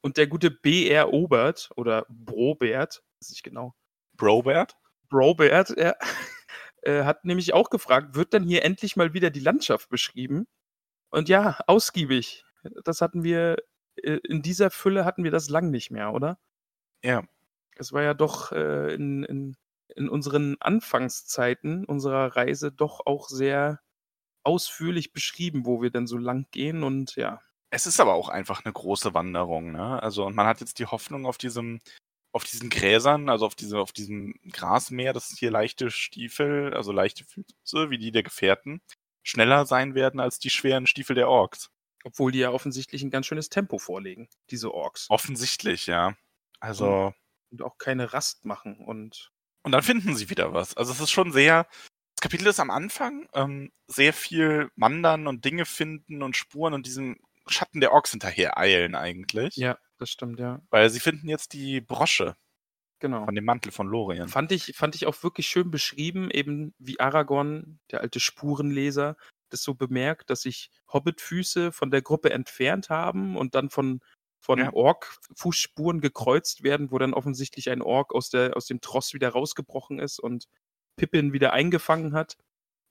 und 0.00 0.16
der 0.16 0.26
gute 0.28 0.50
BR 0.50 1.12
Obert 1.12 1.70
oder 1.76 2.06
Brobert, 2.08 3.02
weiß 3.20 3.30
ich 3.32 3.42
genau, 3.42 3.74
Brobert? 4.16 4.76
Brobert, 5.10 5.70
er 5.70 5.98
äh, 6.82 7.04
hat 7.04 7.24
nämlich 7.26 7.52
auch 7.52 7.68
gefragt, 7.68 8.14
wird 8.14 8.32
denn 8.32 8.44
hier 8.44 8.64
endlich 8.64 8.96
mal 8.96 9.12
wieder 9.12 9.30
die 9.30 9.40
Landschaft 9.40 9.90
beschrieben? 9.90 10.46
Und 11.10 11.28
ja, 11.28 11.58
ausgiebig. 11.66 12.44
Das 12.84 13.00
hatten 13.02 13.24
wir, 13.24 13.56
in 13.98 14.42
dieser 14.42 14.70
Fülle 14.70 15.04
hatten 15.04 15.24
wir 15.24 15.30
das 15.30 15.48
lang 15.48 15.70
nicht 15.70 15.90
mehr, 15.90 16.12
oder? 16.12 16.38
Ja. 17.02 17.24
Es 17.76 17.92
war 17.92 18.02
ja 18.02 18.14
doch 18.14 18.52
äh, 18.52 18.94
in, 18.94 19.22
in, 19.24 19.56
in 19.94 20.08
unseren 20.08 20.56
Anfangszeiten 20.60 21.84
unserer 21.84 22.36
Reise 22.36 22.72
doch 22.72 23.06
auch 23.06 23.28
sehr 23.28 23.80
ausführlich 24.44 25.12
beschrieben, 25.12 25.66
wo 25.66 25.82
wir 25.82 25.90
denn 25.90 26.06
so 26.06 26.16
lang 26.16 26.46
gehen 26.50 26.82
und 26.82 27.16
ja. 27.16 27.40
Es 27.70 27.86
ist 27.86 28.00
aber 28.00 28.14
auch 28.14 28.30
einfach 28.30 28.64
eine 28.64 28.72
große 28.72 29.12
Wanderung, 29.12 29.72
ne? 29.72 30.02
Also, 30.02 30.24
und 30.24 30.34
man 30.34 30.46
hat 30.46 30.60
jetzt 30.60 30.78
die 30.78 30.86
Hoffnung 30.86 31.26
auf 31.26 31.36
diesem, 31.36 31.80
auf 32.32 32.44
diesen 32.44 32.70
Gräsern, 32.70 33.28
also 33.28 33.44
auf 33.46 33.54
diese, 33.54 33.78
auf 33.78 33.92
diesem 33.92 34.34
Grasmeer, 34.52 35.12
dass 35.12 35.28
hier 35.38 35.50
leichte 35.50 35.90
Stiefel, 35.90 36.72
also 36.74 36.92
leichte 36.92 37.24
Füße, 37.24 37.90
wie 37.90 37.98
die 37.98 38.10
der 38.10 38.22
Gefährten, 38.22 38.80
schneller 39.22 39.66
sein 39.66 39.94
werden 39.94 40.20
als 40.20 40.38
die 40.38 40.50
schweren 40.50 40.86
Stiefel 40.86 41.14
der 41.14 41.28
Orks. 41.28 41.70
Obwohl 42.08 42.32
die 42.32 42.38
ja 42.38 42.50
offensichtlich 42.50 43.02
ein 43.02 43.10
ganz 43.10 43.26
schönes 43.26 43.50
Tempo 43.50 43.78
vorlegen, 43.78 44.28
diese 44.50 44.72
Orks. 44.72 45.06
Offensichtlich, 45.10 45.86
ja. 45.86 46.16
Also, 46.58 47.12
Und 47.50 47.60
auch 47.62 47.76
keine 47.76 48.14
Rast 48.14 48.46
machen 48.46 48.78
und 48.84 49.30
und 49.62 49.72
dann 49.72 49.82
finden 49.82 50.16
sie 50.16 50.30
wieder 50.30 50.54
was. 50.54 50.74
Also 50.74 50.92
es 50.92 51.00
ist 51.00 51.10
schon 51.10 51.32
sehr, 51.32 51.64
das 52.16 52.22
Kapitel 52.22 52.46
ist 52.46 52.60
am 52.60 52.70
Anfang 52.70 53.28
ähm, 53.34 53.70
sehr 53.88 54.14
viel 54.14 54.70
Wandern 54.76 55.26
und 55.26 55.44
Dinge 55.44 55.66
finden 55.66 56.22
und 56.22 56.34
Spuren 56.36 56.72
und 56.72 56.86
diesem 56.86 57.18
Schatten 57.46 57.80
der 57.80 57.92
Orks 57.92 58.12
hinterher 58.12 58.56
eilen 58.56 58.94
eigentlich. 58.94 59.56
ja, 59.56 59.76
das 59.98 60.08
stimmt, 60.10 60.40
ja. 60.40 60.62
Weil 60.70 60.88
sie 60.88 61.00
finden 61.00 61.28
jetzt 61.28 61.52
die 61.52 61.82
Brosche 61.82 62.36
Genau. 63.00 63.26
von 63.26 63.34
dem 63.34 63.44
Mantel 63.44 63.70
von 63.70 63.86
Lorien. 63.86 64.28
Fand 64.28 64.50
ich, 64.50 64.72
fand 64.74 64.94
ich 64.94 65.06
auch 65.06 65.22
wirklich 65.22 65.46
schön 65.46 65.70
beschrieben, 65.70 66.30
eben 66.30 66.74
wie 66.78 66.98
Aragorn, 66.98 67.78
der 67.90 68.00
alte 68.00 68.18
Spurenleser, 68.20 69.16
das 69.52 69.62
so 69.62 69.74
bemerkt, 69.74 70.30
dass 70.30 70.42
sich 70.42 70.70
Hobbitfüße 70.92 71.72
von 71.72 71.90
der 71.90 72.02
Gruppe 72.02 72.30
entfernt 72.30 72.90
haben 72.90 73.36
und 73.36 73.54
dann 73.54 73.70
von, 73.70 74.00
von 74.40 74.58
Ja. 74.58 74.72
Ork-Fußspuren 74.72 76.00
gekreuzt 76.00 76.62
werden, 76.62 76.90
wo 76.90 76.98
dann 76.98 77.14
offensichtlich 77.14 77.70
ein 77.70 77.82
Ork 77.82 78.14
aus, 78.14 78.30
der, 78.30 78.56
aus 78.56 78.66
dem 78.66 78.80
Tross 78.80 79.14
wieder 79.14 79.30
rausgebrochen 79.30 79.98
ist 79.98 80.18
und 80.20 80.46
Pippin 80.96 81.32
wieder 81.32 81.52
eingefangen 81.52 82.14
hat. 82.14 82.36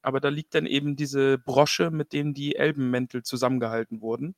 Aber 0.01 0.19
da 0.19 0.29
liegt 0.29 0.55
dann 0.55 0.65
eben 0.65 0.95
diese 0.95 1.37
Brosche, 1.37 1.91
mit 1.91 2.13
denen 2.13 2.33
die 2.33 2.55
Elbenmäntel 2.55 3.23
zusammengehalten 3.23 4.01
wurden. 4.01 4.35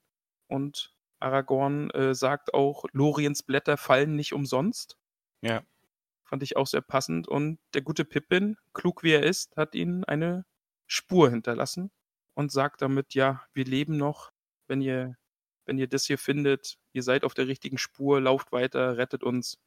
Und 0.48 0.94
Aragorn 1.20 1.90
äh, 1.92 2.16
sagt 2.16 2.54
auch, 2.54 2.86
Loriens 2.92 3.44
Blätter 3.44 3.78
fallen 3.78 4.16
nicht 4.16 4.34
umsonst. 4.34 4.98
Ja. 5.42 5.64
Fand 6.24 6.44
ich 6.44 6.58
auch 6.58 6.68
sehr 6.68 6.82
passend. 6.82 7.28
Und 7.28 7.60
der 7.74 7.82
gute 7.82 8.06
Pippin, 8.06 8.58
klug 8.74 9.04
wie 9.04 9.12
er 9.12 9.24
ist, 9.24 9.58
hat 9.58 9.76
ihnen 9.76 10.04
eine 10.04 10.46
Spur 10.88 11.30
hinterlassen 11.30 11.92
und 12.40 12.54
sagt 12.54 12.82
damit, 12.82 13.16
ja, 13.16 13.46
wir 13.52 13.66
leben 13.66 13.98
noch, 13.98 14.32
wenn 14.70 14.80
ihr, 14.80 15.18
wenn 15.66 15.78
ihr 15.78 15.90
das 15.90 16.06
hier 16.06 16.18
findet, 16.18 16.78
ihr 16.94 17.04
seid 17.04 17.26
auf 17.26 17.34
der 17.34 17.48
richtigen 17.48 17.78
Spur, 17.78 18.22
lauft 18.22 18.54
weiter, 18.54 18.96
rettet 18.96 19.26
uns. 19.26 19.58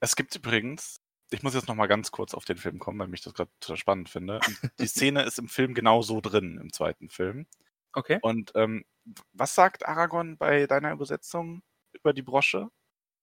Es 0.00 0.14
gibt 0.14 0.36
übrigens, 0.36 1.00
ich 1.30 1.42
muss 1.42 1.54
jetzt 1.54 1.68
noch 1.68 1.74
mal 1.74 1.86
ganz 1.86 2.10
kurz 2.10 2.34
auf 2.34 2.44
den 2.44 2.58
Film 2.58 2.78
kommen, 2.78 2.98
weil 2.98 3.08
mich 3.08 3.22
das 3.22 3.32
gerade 3.32 3.50
total 3.60 3.78
spannend 3.78 4.10
finde. 4.10 4.40
Die 4.78 4.86
Szene 4.86 5.22
ist 5.22 5.38
im 5.38 5.48
Film 5.48 5.72
genau 5.72 6.02
so 6.02 6.20
drin, 6.20 6.58
im 6.60 6.70
zweiten 6.70 7.08
Film. 7.08 7.46
Okay. 7.94 8.18
Und 8.20 8.52
ähm, 8.56 8.84
was 9.32 9.54
sagt 9.54 9.88
Aragorn 9.88 10.36
bei 10.36 10.66
deiner 10.66 10.92
Übersetzung 10.92 11.62
über 11.94 12.12
die 12.12 12.20
Brosche? 12.20 12.68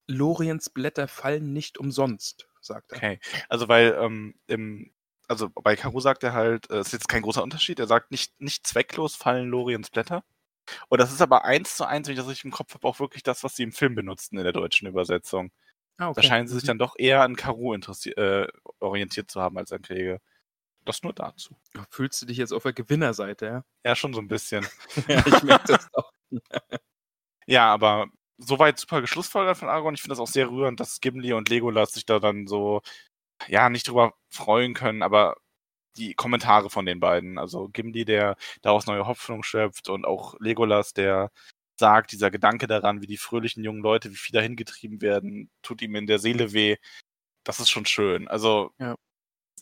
Loriens 0.07 0.71
Blätter 0.71 1.07
fallen 1.07 1.53
nicht 1.53 1.77
umsonst, 1.77 2.47
sagt 2.59 2.91
er. 2.91 2.97
Okay, 2.97 3.19
also 3.49 3.67
weil 3.67 3.95
ähm, 3.99 4.33
im, 4.47 4.94
also 5.27 5.49
bei 5.49 5.75
Karu 5.75 5.99
sagt 5.99 6.23
er 6.23 6.33
halt, 6.33 6.69
es 6.69 6.75
äh, 6.75 6.79
ist 6.81 6.93
jetzt 6.93 7.07
kein 7.09 7.21
großer 7.23 7.43
Unterschied, 7.43 7.79
er 7.79 7.87
sagt 7.87 8.11
nicht, 8.11 8.39
nicht 8.41 8.65
zwecklos 8.67 9.15
fallen 9.15 9.49
Loriens 9.49 9.89
Blätter. 9.89 10.23
Und 10.89 10.99
das 11.01 11.11
ist 11.13 11.21
aber 11.21 11.45
eins 11.45 11.75
zu 11.77 11.85
eins, 11.85 12.07
wenn 12.07 12.13
ich 12.13 12.19
das 12.19 12.27
richtig 12.27 12.45
im 12.45 12.51
Kopf 12.51 12.73
habe, 12.73 12.87
auch 12.87 12.99
wirklich 12.99 13.23
das, 13.23 13.43
was 13.43 13.55
sie 13.55 13.63
im 13.63 13.71
Film 13.71 13.95
benutzten 13.95 14.37
in 14.37 14.43
der 14.43 14.53
deutschen 14.53 14.87
Übersetzung. 14.87 15.51
Ah, 15.97 16.11
Da 16.13 16.23
scheinen 16.23 16.47
sie 16.47 16.55
sich 16.55 16.63
Mhm. 16.63 16.67
dann 16.67 16.79
doch 16.79 16.95
eher 16.97 17.21
an 17.21 17.35
Karu 17.35 17.73
interessiert, 17.73 18.17
äh, 18.17 18.47
orientiert 18.79 19.29
zu 19.31 19.41
haben 19.41 19.57
als 19.57 19.71
an 19.71 19.81
Kriege. 19.83 20.19
Das 20.85 21.03
nur 21.03 21.13
dazu. 21.13 21.55
Fühlst 21.89 22.21
du 22.21 22.25
dich 22.27 22.37
jetzt 22.37 22.53
auf 22.53 22.63
der 22.63 22.73
Gewinnerseite, 22.73 23.45
ja? 23.47 23.65
Ja, 23.85 23.95
schon 23.95 24.13
so 24.13 24.21
ein 24.21 24.27
bisschen. 24.27 24.67
ja, 25.09 25.23
ich 25.25 25.43
merke 25.43 25.73
das 25.73 25.87
auch. 25.93 26.11
Ja, 27.47 27.71
aber 27.73 28.07
soweit 28.37 28.79
super 28.79 29.01
geschlussfolgert 29.01 29.57
von 29.57 29.69
Aragorn. 29.69 29.95
Ich 29.95 30.01
finde 30.01 30.13
das 30.13 30.19
auch 30.19 30.27
sehr 30.31 30.49
rührend, 30.49 30.79
dass 30.79 30.99
Gimli 30.99 31.33
und 31.33 31.49
Legolas 31.49 31.93
sich 31.93 32.05
da 32.05 32.19
dann 32.19 32.47
so, 32.47 32.81
ja, 33.47 33.69
nicht 33.69 33.87
drüber 33.87 34.13
freuen 34.29 34.73
können, 34.73 35.01
aber 35.03 35.37
die 35.97 36.13
Kommentare 36.15 36.69
von 36.69 36.85
den 36.85 36.99
beiden, 36.99 37.37
also 37.39 37.69
Gimli, 37.69 38.05
der 38.05 38.37
daraus 38.61 38.85
neue 38.87 39.07
Hoffnung 39.07 39.43
schöpft 39.43 39.89
und 39.89 40.05
auch 40.05 40.35
Legolas, 40.39 40.93
der 40.93 41.31
sagt, 41.79 42.11
dieser 42.13 42.31
Gedanke 42.31 42.67
daran, 42.67 43.01
wie 43.01 43.07
die 43.07 43.17
fröhlichen 43.17 43.63
jungen 43.63 43.81
Leute, 43.83 44.11
wie 44.11 44.15
viel 44.15 44.33
dahin 44.33 44.55
getrieben 44.55 45.01
werden, 45.01 45.49
tut 45.61 45.81
ihm 45.81 45.95
in 45.95 46.07
der 46.07 46.19
Seele 46.19 46.53
weh. 46.53 46.77
Das 47.45 47.59
ist 47.59 47.69
schon 47.69 47.85
schön. 47.85 48.27
Also, 48.27 48.71
Ja. 48.79 48.95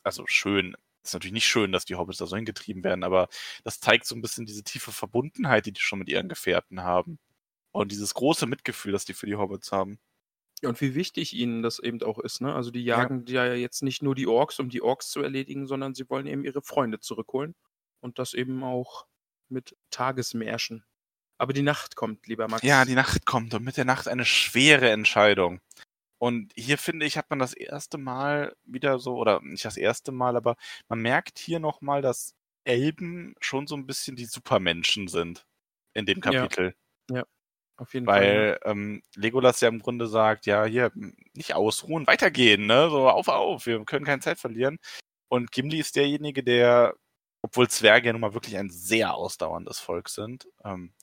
also 0.04 0.26
schön. 0.28 0.76
Ist 1.04 1.14
natürlich 1.14 1.34
nicht 1.34 1.48
schön, 1.48 1.72
dass 1.74 1.86
die 1.86 1.96
Hobbits 1.96 2.20
da 2.20 2.28
so 2.28 2.36
hingetrieben 2.38 2.84
werden, 2.84 3.04
aber 3.04 3.28
das 3.66 3.80
zeigt 3.82 4.06
so 4.08 4.16
ein 4.16 4.22
bisschen 4.22 4.46
diese 4.46 4.64
tiefe 4.64 4.92
Verbundenheit, 4.94 5.66
die 5.66 5.74
die 5.74 5.82
schon 5.82 6.00
mit 6.00 6.10
ihren 6.10 6.30
Gefährten 6.30 6.84
haben. 6.84 7.20
Und 7.74 7.92
dieses 7.92 8.14
große 8.16 8.48
Mitgefühl, 8.48 8.94
das 8.94 9.06
die 9.06 9.14
für 9.16 9.28
die 9.28 9.36
Hobbits 9.38 9.72
haben. 9.74 10.00
Ja, 10.64 10.70
und 10.70 10.80
wie 10.80 10.96
wichtig 10.96 11.34
ihnen 11.34 11.62
das 11.62 11.80
eben 11.80 12.02
auch 12.04 12.20
ist, 12.20 12.40
ne? 12.40 12.56
Also 12.56 12.72
die 12.72 12.84
jagen 12.84 13.26
ja 13.28 13.54
jetzt 13.54 13.84
nicht 13.84 14.02
nur 14.02 14.16
die 14.16 14.28
Orks, 14.28 14.60
um 14.60 14.70
die 14.70 14.82
Orks 14.82 15.10
zu 15.10 15.22
erledigen, 15.22 15.68
sondern 15.68 15.94
sie 15.94 16.10
wollen 16.10 16.26
eben 16.26 16.46
ihre 16.46 16.62
Freunde 16.62 17.00
zurückholen. 17.00 17.54
Und 18.00 18.18
das 18.18 18.34
eben 18.34 18.64
auch 18.64 19.06
mit 19.50 19.76
Tagesmärschen. 19.92 20.86
Aber 21.38 21.52
die 21.52 21.62
Nacht 21.62 21.98
kommt, 21.98 22.28
lieber 22.28 22.48
Max. 22.48 22.64
Ja, 22.64 22.86
die 22.86 22.96
Nacht 22.96 23.26
kommt 23.26 23.54
und 23.54 23.64
mit 23.64 23.76
der 23.76 23.86
Nacht 23.86 24.08
eine 24.08 24.24
schwere 24.24 24.90
Entscheidung. 24.90 25.60
Und 26.18 26.54
hier 26.56 26.78
finde 26.78 27.06
ich, 27.06 27.18
hat 27.18 27.30
man 27.30 27.40
das 27.40 27.54
erste 27.54 27.98
Mal 27.98 28.56
wieder 28.64 29.00
so, 29.00 29.18
oder 29.18 29.42
nicht 29.42 29.66
das 29.66 29.76
erste 29.76 30.14
Mal, 30.14 30.38
aber 30.38 30.56
man 30.88 31.00
merkt 31.00 31.40
hier 31.40 31.60
nochmal, 31.60 32.02
dass 32.02 32.36
Elben 32.64 33.36
schon 33.42 33.68
so 33.68 33.76
ein 33.76 33.86
bisschen 33.86 34.16
die 34.16 34.26
Supermenschen 34.26 35.10
sind 35.10 35.46
in 35.94 36.06
dem 36.06 36.22
Ja. 36.24 36.32
Kapitel. 36.48 36.76
Auf 37.78 37.94
jeden 37.94 38.06
Fall. 38.06 38.22
ne? 38.22 38.28
Weil 38.28 38.60
ähm, 38.66 39.04
Legolas 39.16 39.62
ja 39.62 39.68
im 39.68 39.80
Grunde 39.80 40.08
sagt, 40.08 40.46
ja, 40.46 40.66
hier, 40.66 40.92
m, 40.96 41.16
nicht 41.34 41.56
ausruhen, 41.56 42.08
weitergehen, 42.08 42.66
ne? 42.66 42.90
So 42.90 43.10
auf, 43.10 43.28
auf, 43.28 43.66
wir 43.66 43.84
können 43.86 44.06
keine 44.06 44.22
Zeit 44.22 44.40
verlieren. 44.40 44.78
Und 45.28 45.52
Gimli 45.52 45.80
ist 45.80 45.96
derjenige, 45.96 46.44
der, 46.44 46.94
obwohl 47.42 47.68
Zwerge 47.70 48.08
ja 48.08 48.14
nun 48.14 48.22
mal 48.22 48.36
wirklich 48.36 48.58
ein 48.58 48.70
sehr 48.70 49.16
ausdauerndes 49.16 49.80
Volk 49.80 50.10
sind, 50.10 50.48
ähm, 50.64 50.94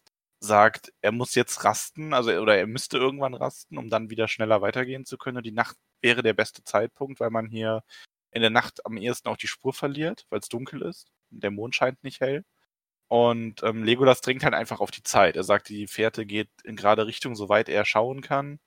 sagt, 0.40 0.92
er 1.02 1.12
muss 1.12 1.34
jetzt 1.34 1.64
rasten, 1.64 2.14
also 2.14 2.30
oder 2.32 2.56
er 2.56 2.66
müsste 2.66 2.96
irgendwann 2.98 3.34
rasten, 3.34 3.76
um 3.76 3.90
dann 3.90 4.10
wieder 4.10 4.28
schneller 4.28 4.62
weitergehen 4.62 5.04
zu 5.04 5.18
können. 5.18 5.38
Und 5.38 5.46
die 5.46 5.52
Nacht 5.52 5.76
wäre 6.00 6.22
der 6.22 6.32
beste 6.34 6.64
Zeitpunkt, 6.64 7.20
weil 7.20 7.30
man 7.30 7.48
hier 7.48 7.82
in 8.30 8.40
der 8.42 8.50
Nacht 8.50 8.86
am 8.86 8.96
ehesten 8.96 9.28
auch 9.28 9.36
die 9.36 9.48
Spur 9.48 9.72
verliert, 9.74 10.26
weil 10.30 10.40
es 10.40 10.48
dunkel 10.48 10.82
ist. 10.82 11.10
Der 11.30 11.50
Mond 11.50 11.74
scheint 11.74 12.02
nicht 12.04 12.20
hell. 12.20 12.44
Und 13.10 13.64
ähm, 13.64 13.82
Legolas 13.82 14.20
dringt 14.20 14.44
halt 14.44 14.54
einfach 14.54 14.78
auf 14.80 14.92
die 14.92 15.02
Zeit. 15.02 15.34
Er 15.36 15.42
sagt, 15.42 15.68
die 15.68 15.88
Fährte 15.88 16.24
geht 16.26 16.48
in 16.62 16.76
gerade 16.76 17.08
Richtung, 17.08 17.34
soweit 17.34 17.68
er 17.68 17.84
schauen 17.84 18.20
kann. 18.20 18.60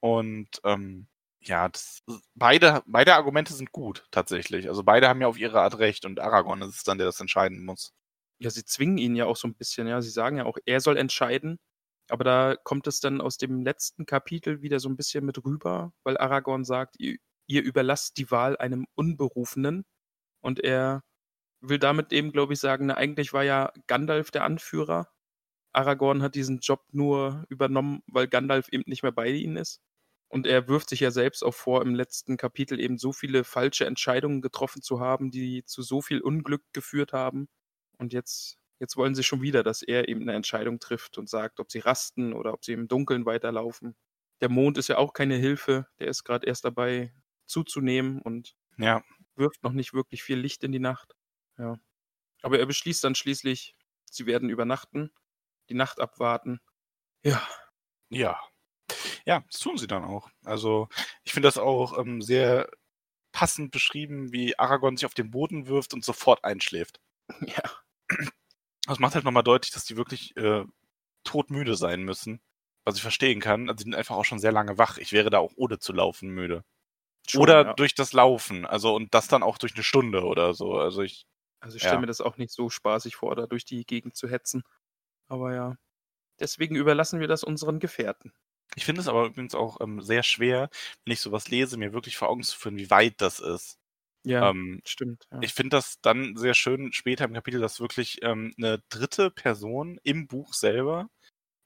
Und 0.00 0.60
ähm, 0.64 1.08
ja, 1.40 1.68
das, 1.68 2.02
beide, 2.36 2.82
beide 2.86 3.14
Argumente 3.16 3.54
sind 3.54 3.72
gut, 3.72 4.06
tatsächlich. 4.12 4.68
Also 4.68 4.84
beide 4.84 5.08
haben 5.08 5.20
ja 5.20 5.26
auf 5.26 5.38
ihre 5.38 5.60
Art 5.62 5.78
recht 5.80 6.04
und 6.04 6.20
Aragorn 6.20 6.62
ist 6.62 6.76
es 6.76 6.84
dann, 6.84 6.98
der 6.98 7.08
das 7.08 7.18
entscheiden 7.20 7.64
muss. 7.64 7.92
Ja, 8.38 8.50
sie 8.50 8.64
zwingen 8.64 8.98
ihn 8.98 9.16
ja 9.16 9.26
auch 9.26 9.36
so 9.36 9.48
ein 9.48 9.56
bisschen, 9.56 9.88
ja. 9.88 10.00
Sie 10.00 10.10
sagen 10.10 10.38
ja 10.38 10.44
auch, 10.46 10.58
er 10.64 10.80
soll 10.80 10.96
entscheiden. 10.96 11.58
Aber 12.08 12.24
da 12.24 12.56
kommt 12.56 12.86
es 12.86 13.00
dann 13.00 13.20
aus 13.20 13.36
dem 13.36 13.62
letzten 13.62 14.06
Kapitel 14.06 14.62
wieder 14.62 14.80
so 14.80 14.88
ein 14.88 14.96
bisschen 14.96 15.24
mit 15.24 15.44
rüber, 15.44 15.92
weil 16.04 16.16
Aragorn 16.18 16.64
sagt, 16.64 16.96
ihr, 17.00 17.18
ihr 17.48 17.62
überlasst 17.62 18.16
die 18.18 18.30
Wahl 18.30 18.56
einem 18.58 18.86
Unberufenen. 18.94 19.84
Und 20.40 20.60
er 20.60 21.02
will 21.60 21.78
damit 21.78 22.12
eben, 22.12 22.32
glaube 22.32 22.52
ich, 22.54 22.60
sagen, 22.60 22.86
na, 22.86 22.94
eigentlich 22.96 23.32
war 23.32 23.44
ja 23.44 23.72
Gandalf 23.86 24.30
der 24.30 24.44
Anführer. 24.44 25.08
Aragorn 25.72 26.22
hat 26.22 26.34
diesen 26.34 26.58
Job 26.60 26.84
nur 26.92 27.44
übernommen, 27.48 28.02
weil 28.08 28.28
Gandalf 28.28 28.68
eben 28.70 28.84
nicht 28.86 29.02
mehr 29.02 29.12
bei 29.12 29.28
ihnen 29.30 29.56
ist. 29.56 29.80
Und 30.28 30.46
er 30.46 30.68
wirft 30.68 30.90
sich 30.90 31.00
ja 31.00 31.10
selbst 31.10 31.42
auch 31.44 31.54
vor, 31.54 31.82
im 31.82 31.94
letzten 31.94 32.36
Kapitel 32.36 32.80
eben 32.80 32.98
so 32.98 33.12
viele 33.12 33.44
falsche 33.44 33.86
Entscheidungen 33.86 34.42
getroffen 34.42 34.82
zu 34.82 35.00
haben, 35.00 35.30
die 35.30 35.64
zu 35.64 35.82
so 35.82 36.02
viel 36.02 36.20
Unglück 36.20 36.62
geführt 36.72 37.12
haben. 37.12 37.48
Und 37.98 38.12
jetzt, 38.12 38.58
jetzt 38.78 38.96
wollen 38.96 39.14
sie 39.14 39.24
schon 39.24 39.42
wieder, 39.42 39.62
dass 39.62 39.82
er 39.82 40.08
eben 40.08 40.22
eine 40.22 40.34
Entscheidung 40.34 40.80
trifft 40.80 41.18
und 41.18 41.28
sagt, 41.28 41.60
ob 41.60 41.70
sie 41.72 41.78
rasten 41.80 42.32
oder 42.34 42.52
ob 42.54 42.64
sie 42.64 42.72
im 42.72 42.88
Dunkeln 42.88 43.26
weiterlaufen. 43.26 43.96
Der 44.40 44.48
Mond 44.50 44.78
ist 44.78 44.88
ja 44.88 44.98
auch 44.98 45.12
keine 45.14 45.36
Hilfe, 45.36 45.86
der 45.98 46.08
ist 46.08 46.24
gerade 46.24 46.46
erst 46.46 46.64
dabei 46.64 47.12
zuzunehmen 47.46 48.20
und 48.22 48.54
Ja, 48.76 49.02
wirft 49.36 49.62
noch 49.62 49.72
nicht 49.72 49.94
wirklich 49.94 50.22
viel 50.22 50.38
Licht 50.38 50.64
in 50.64 50.72
die 50.72 50.78
Nacht. 50.80 51.14
Ja. 51.58 51.78
Aber 52.42 52.58
er 52.58 52.66
beschließt 52.66 53.02
dann 53.04 53.14
schließlich, 53.14 53.76
sie 54.10 54.26
werden 54.26 54.48
übernachten, 54.48 55.10
die 55.68 55.74
Nacht 55.74 56.00
abwarten. 56.00 56.60
Ja, 57.22 57.46
ja. 58.10 58.40
Ja, 59.26 59.44
das 59.50 59.60
tun 59.60 59.76
sie 59.76 59.86
dann 59.86 60.04
auch. 60.04 60.30
Also 60.44 60.88
ich 61.24 61.32
finde 61.32 61.48
das 61.48 61.58
auch 61.58 61.98
ähm, 61.98 62.22
sehr 62.22 62.70
passend 63.32 63.70
beschrieben, 63.72 64.32
wie 64.32 64.58
Aragorn 64.58 64.96
sich 64.96 65.06
auf 65.06 65.14
den 65.14 65.30
Boden 65.30 65.66
wirft 65.66 65.92
und 65.94 66.04
sofort 66.04 66.44
einschläft. 66.44 67.00
ja, 67.40 67.62
Das 68.86 68.98
macht 68.98 69.14
halt 69.14 69.24
nochmal 69.24 69.42
deutlich, 69.42 69.70
dass 69.72 69.84
die 69.84 69.96
wirklich 69.96 70.36
äh, 70.36 70.64
todmüde 71.24 71.76
sein 71.76 72.02
müssen. 72.02 72.40
Was 72.84 72.96
ich 72.96 73.02
verstehen 73.02 73.40
kann. 73.40 73.68
Also 73.68 73.76
die 73.78 73.82
sind 73.84 73.94
einfach 73.94 74.16
auch 74.16 74.24
schon 74.24 74.38
sehr 74.38 74.52
lange 74.52 74.78
wach. 74.78 74.96
Ich 74.96 75.12
wäre 75.12 75.28
da 75.30 75.38
auch 75.38 75.52
ohne 75.56 75.78
zu 75.78 75.92
laufen 75.92 76.30
müde. 76.30 76.64
schon, 77.28 77.42
oder 77.42 77.66
ja. 77.66 77.74
durch 77.74 77.94
das 77.94 78.12
Laufen. 78.14 78.66
Also 78.66 78.94
und 78.94 79.14
das 79.14 79.28
dann 79.28 79.42
auch 79.42 79.58
durch 79.58 79.74
eine 79.74 79.84
Stunde 79.84 80.24
oder 80.24 80.54
so. 80.54 80.78
Also 80.78 81.02
ich, 81.02 81.26
Also 81.60 81.76
ich 81.76 81.84
stelle 81.84 82.00
Ja. 82.00 82.02
mir 82.02 82.06
das 82.06 82.20
auch 82.20 82.36
nicht 82.38 82.52
so 82.52 82.70
spaßig 82.70 83.16
vor, 83.16 83.34
da 83.36 83.46
durch 83.46 83.64
die 83.64 83.84
Gegend 83.86 84.16
zu 84.16 84.28
hetzen. 84.28 84.62
Aber 85.28 85.54
ja, 85.54 85.76
deswegen 86.40 86.76
überlassen 86.76 87.20
wir 87.20 87.28
das 87.28 87.44
unseren 87.44 87.80
Gefährten. 87.80 88.34
ich 88.76 88.84
finde 88.84 89.00
es 89.00 89.08
aber 89.08 89.26
übrigens 89.26 89.54
auch 89.54 89.80
ähm, 89.80 90.00
sehr 90.02 90.22
schwer, 90.22 90.68
wenn 91.04 91.12
ich 91.12 91.20
sowas 91.20 91.48
lese, 91.48 91.76
mir 91.78 91.92
wirklich 91.92 92.16
vor 92.16 92.28
Augen 92.28 92.42
zu 92.42 92.56
führen, 92.58 92.76
wie 92.76 92.90
weit 92.90 93.20
das 93.20 93.40
ist. 93.40 93.78
Ja, 94.24 94.50
Ähm, 94.50 94.82
stimmt. 94.84 95.26
Ja. 95.32 95.44
Ich 95.44 95.54
finde 95.54 95.76
das 95.78 96.00
dann 96.02 96.36
sehr 96.36 96.54
schön 96.54 96.92
später 96.92 97.24
im 97.26 97.34
Kapitel, 97.34 97.60
dass 97.60 97.80
wirklich 97.80 98.20
ähm, 98.22 98.54
eine 98.58 98.82
dritte 98.90 99.30
Person 99.32 100.00
im 100.04 100.28
Buch 100.28 100.54
selber, 100.54 101.10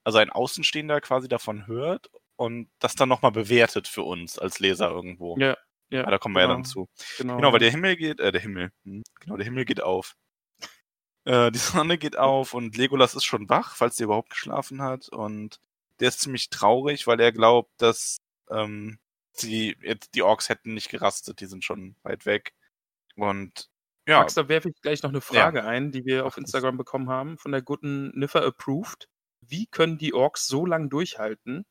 also 0.05 0.18
ein 0.18 0.31
Außenstehender 0.31 1.00
quasi 1.02 1.28
davon 1.28 1.66
hört 1.68 2.11
und 2.37 2.70
das 2.81 2.94
dann 2.96 3.09
nochmal 3.11 3.33
bewertet 3.33 3.88
für 3.88 4.02
uns 4.05 4.38
als 4.38 4.61
Leser 4.61 4.90
irgendwo. 4.90 5.40
ja, 5.40 5.57
ja. 5.92 6.05
Ah, 6.05 6.11
da 6.11 6.18
kommen 6.18 6.35
wir 6.35 6.40
ja 6.40 6.48
dann 6.48 6.62
genau, 6.62 6.68
zu. 6.68 6.88
Genau, 7.18 7.37
Genau, 7.37 7.48
weil 7.48 7.61
ja. 7.61 7.66
der 7.66 7.70
Himmel 7.70 7.96
geht, 7.96 8.18
äh, 8.18 8.33
der 8.33 8.40
Himmel, 8.40 8.72
hm, 8.85 9.02
genau, 9.20 9.37
der 9.37 9.44
Himmel 9.44 9.64
geht 9.64 9.83
auf. 9.83 10.16
Äh, 11.24 11.52
die 11.52 11.59
Sonne 11.59 11.98
geht 11.98 12.18
auf 12.18 12.52
und 12.52 12.76
Legolas 12.76 13.14
ist 13.14 13.22
schon 13.22 13.48
wach, 13.48 13.76
falls 13.76 13.94
der 13.94 14.07
überhaupt 14.07 14.31
geschlafen 14.31 14.83
hat. 14.83 15.09
Und 15.09 15.61
der 16.00 16.09
ist 16.09 16.18
ziemlich 16.18 16.50
traurig, 16.50 17.07
weil 17.07 17.20
er 17.20 17.31
glaubt, 17.31 17.70
dass 17.81 18.16
ähm, 18.50 18.98
die, 19.40 19.76
die 20.16 20.22
Orks 20.22 20.48
hätten 20.48 20.74
nicht 20.74 20.88
gerastet, 20.88 21.40
die 21.40 21.46
sind 21.46 21.64
schon 21.64 21.94
weit 22.02 22.26
weg. 22.26 22.55
Und 23.14 23.70
ja, 24.09 24.18
Max, 24.18 24.35
da 24.35 24.48
werfe 24.48 24.70
ich 24.70 24.81
gleich 24.81 25.05
noch 25.05 25.11
eine 25.11 25.20
Frage 25.20 25.64
ein, 25.64 25.92
die 25.92 26.05
wir 26.05 26.26
auf. 26.26 26.37
Instagram 26.37 26.76
bekommen 26.76 27.09
haben, 27.09 27.38
von 27.38 27.52
der 27.52 27.62
guten 27.62 28.09
Niffer 28.18 28.44
Approved. 28.44 29.09
Wie 29.42 29.66
können 29.66 29.98
die 29.98 30.14
Orks 30.14 30.48
so 30.48 30.66
lang 30.66 30.90
durchhalten? 30.90 31.64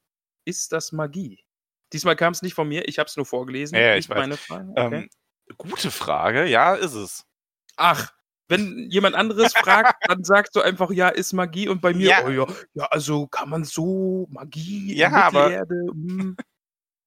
Ist 0.46 0.72
das 0.72 0.94
Magie? 0.94 1.44
Diesmal 1.94 2.16
kam 2.16 2.34
es 2.34 2.42
nicht 2.42 2.54
von 2.54 2.68
mir, 2.68 2.88
ich 2.88 3.00
habe 3.00 3.08
es 3.08 3.16
nur 3.18 3.26
vorgelesen. 3.26 3.76
Ja, 3.76 3.82
ja, 3.82 3.96
ich 3.96 4.10
meine 4.10 4.38
Frage. 4.38 4.70
Okay. 4.76 4.96
ähm, 4.96 5.10
gute 5.58 5.92
Frage, 5.92 6.46
ja, 6.46 6.76
ist 6.76 6.94
es. 6.94 7.26
Ach, 7.76 8.14
wenn 8.48 8.90
jemand 8.90 9.16
anderes 9.16 9.54
fragt, 9.54 9.96
dann 10.10 10.24
sagst 10.24 10.56
du 10.56 10.62
einfach, 10.62 10.92
ja, 10.92 11.10
ist 11.10 11.34
Magie 11.34 11.68
und 11.70 11.82
bei 11.82 11.94
mir, 11.94 12.10
Ja. 12.10 12.26
oh 12.26 12.30
ja, 12.30 12.48
ja, 12.74 12.86
also 12.86 13.28
kann 13.28 13.50
man 13.50 13.64
so 13.64 14.28
Magie 14.30 14.96
Ja, 14.96 15.12
aber- 15.12 15.44
Mittelerde, 15.50 15.76
hm. 15.92 16.38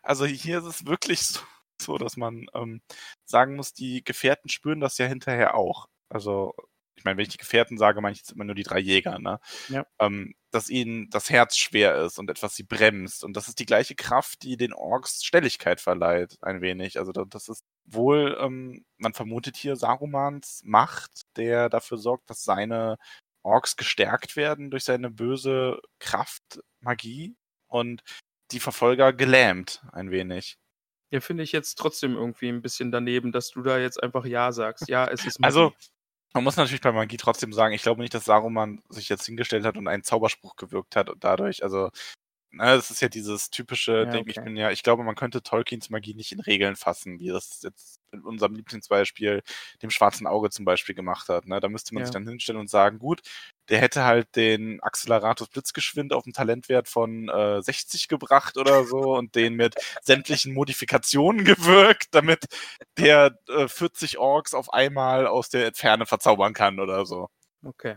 Also 0.02 0.26
hier 0.26 0.58
ist 0.58 0.64
es 0.66 0.84
wirklich 0.86 1.20
so, 1.22 1.40
so 1.80 1.96
dass 1.96 2.18
man 2.18 2.46
ähm, 2.52 2.82
sagen 3.24 3.56
muss, 3.56 3.72
die 3.72 4.04
Gefährten 4.04 4.50
spüren 4.50 4.80
das 4.80 4.98
ja 4.98 5.06
hinterher 5.06 5.54
auch. 5.54 5.86
Also, 6.10 6.52
ich 6.96 7.04
meine, 7.04 7.16
wenn 7.16 7.22
ich 7.22 7.30
die 7.30 7.38
Gefährten 7.38 7.78
sage, 7.78 8.02
meine 8.02 8.12
ich 8.12 8.18
jetzt 8.18 8.32
immer 8.32 8.44
nur 8.44 8.54
die 8.54 8.62
drei 8.64 8.78
Jäger, 8.80 9.18
ne? 9.18 9.40
Ja. 9.68 9.86
Ähm, 9.98 10.34
dass 10.54 10.70
ihnen 10.70 11.10
das 11.10 11.30
Herz 11.30 11.56
schwer 11.56 11.96
ist 12.04 12.18
und 12.18 12.30
etwas 12.30 12.54
sie 12.54 12.62
bremst. 12.62 13.24
Und 13.24 13.34
das 13.36 13.48
ist 13.48 13.58
die 13.58 13.66
gleiche 13.66 13.94
Kraft, 13.94 14.42
die 14.42 14.56
den 14.56 14.72
Orks 14.72 15.24
Stelligkeit 15.24 15.80
verleiht, 15.80 16.36
ein 16.42 16.60
wenig. 16.60 16.98
Also 16.98 17.12
da- 17.12 17.24
das 17.24 17.48
ist 17.48 17.64
wohl, 17.84 18.36
ähm, 18.40 18.84
man 18.98 19.14
vermutet 19.14 19.56
hier 19.56 19.76
Sarumans 19.76 20.60
Macht, 20.64 21.22
der 21.36 21.68
dafür 21.68 21.98
sorgt, 21.98 22.30
dass 22.30 22.44
seine 22.44 22.96
Orks 23.42 23.76
gestärkt 23.76 24.36
werden 24.36 24.70
durch 24.70 24.84
seine 24.84 25.10
böse 25.10 25.80
Kraft, 25.98 26.60
Magie 26.80 27.34
und 27.68 28.02
die 28.52 28.60
Verfolger 28.60 29.12
gelähmt 29.12 29.82
ein 29.92 30.10
wenig. 30.10 30.56
Ja, 31.10 31.20
finde 31.20 31.42
ich 31.42 31.52
jetzt 31.52 31.74
trotzdem 31.76 32.14
irgendwie 32.16 32.48
ein 32.48 32.62
bisschen 32.62 32.90
daneben, 32.90 33.32
dass 33.32 33.50
du 33.50 33.62
da 33.62 33.78
jetzt 33.78 34.02
einfach 34.02 34.24
Ja 34.24 34.50
sagst. 34.52 34.88
Ja, 34.88 35.06
es 35.06 35.24
ist 35.26 35.38
Magie. 35.40 35.46
Also, 35.46 35.72
man 36.34 36.44
muss 36.44 36.56
natürlich 36.56 36.80
bei 36.82 36.92
Magie 36.92 37.16
trotzdem 37.16 37.52
sagen, 37.52 37.74
ich 37.74 37.82
glaube 37.82 38.02
nicht, 38.02 38.12
dass 38.14 38.24
Saruman 38.24 38.82
sich 38.88 39.08
jetzt 39.08 39.24
hingestellt 39.26 39.64
hat 39.64 39.76
und 39.76 39.86
einen 39.88 40.02
Zauberspruch 40.02 40.56
gewirkt 40.56 40.96
hat 40.96 41.08
und 41.08 41.22
dadurch, 41.24 41.62
also, 41.62 41.90
das 42.58 42.90
ist 42.90 43.00
ja 43.02 43.08
dieses 43.08 43.50
typische 43.50 44.06
Ja, 44.06 44.08
Ding, 44.08 44.26
ich 44.28 44.40
okay. 44.40 44.42
bin 44.42 44.56
ja, 44.56 44.70
ich 44.70 44.82
glaube, 44.82 45.04
man 45.04 45.14
könnte 45.14 45.42
Tolkiens 45.42 45.90
Magie 45.90 46.14
nicht 46.14 46.32
in 46.32 46.40
Regeln 46.40 46.76
fassen, 46.76 47.18
wie 47.18 47.28
das 47.28 47.62
jetzt 47.62 48.00
in 48.12 48.20
unserem 48.22 48.54
Lieblingsbeispiel, 48.54 49.42
dem 49.82 49.90
schwarzen 49.90 50.26
Auge 50.26 50.50
zum 50.50 50.64
Beispiel 50.64 50.94
gemacht 50.94 51.28
hat. 51.28 51.46
Ne? 51.46 51.60
Da 51.60 51.68
müsste 51.68 51.94
man 51.94 52.04
Ja. 52.04 52.04
sich 52.04 52.12
dann 52.12 52.26
hinstellen 52.28 52.60
und 52.60 52.70
sagen, 52.70 52.98
gut, 52.98 53.22
der 53.68 53.80
hätte 53.80 54.04
halt 54.04 54.34
den 54.36 54.80
Acceleratus 54.82 55.48
Blitzgeschwind 55.48 56.12
auf 56.12 56.24
einen 56.26 56.32
Talentwert 56.34 56.88
von 56.88 57.28
äh, 57.28 57.62
60 57.62 58.08
gebracht 58.08 58.56
oder 58.56 58.84
so 58.84 59.16
und 59.16 59.34
den 59.34 59.54
mit 59.54 59.74
sämtlichen 60.02 60.54
Modifikationen 60.54 61.44
gewirkt, 61.44 62.08
damit 62.14 62.44
der 62.98 63.38
äh, 63.48 63.68
40 63.68 64.18
Orks 64.18 64.54
auf 64.54 64.72
einmal 64.72 65.26
aus 65.26 65.48
der 65.48 65.72
Ferne 65.74 66.06
verzaubern 66.06 66.52
kann 66.54 66.80
oder 66.80 67.06
so. 67.06 67.28
Okay. 67.64 67.96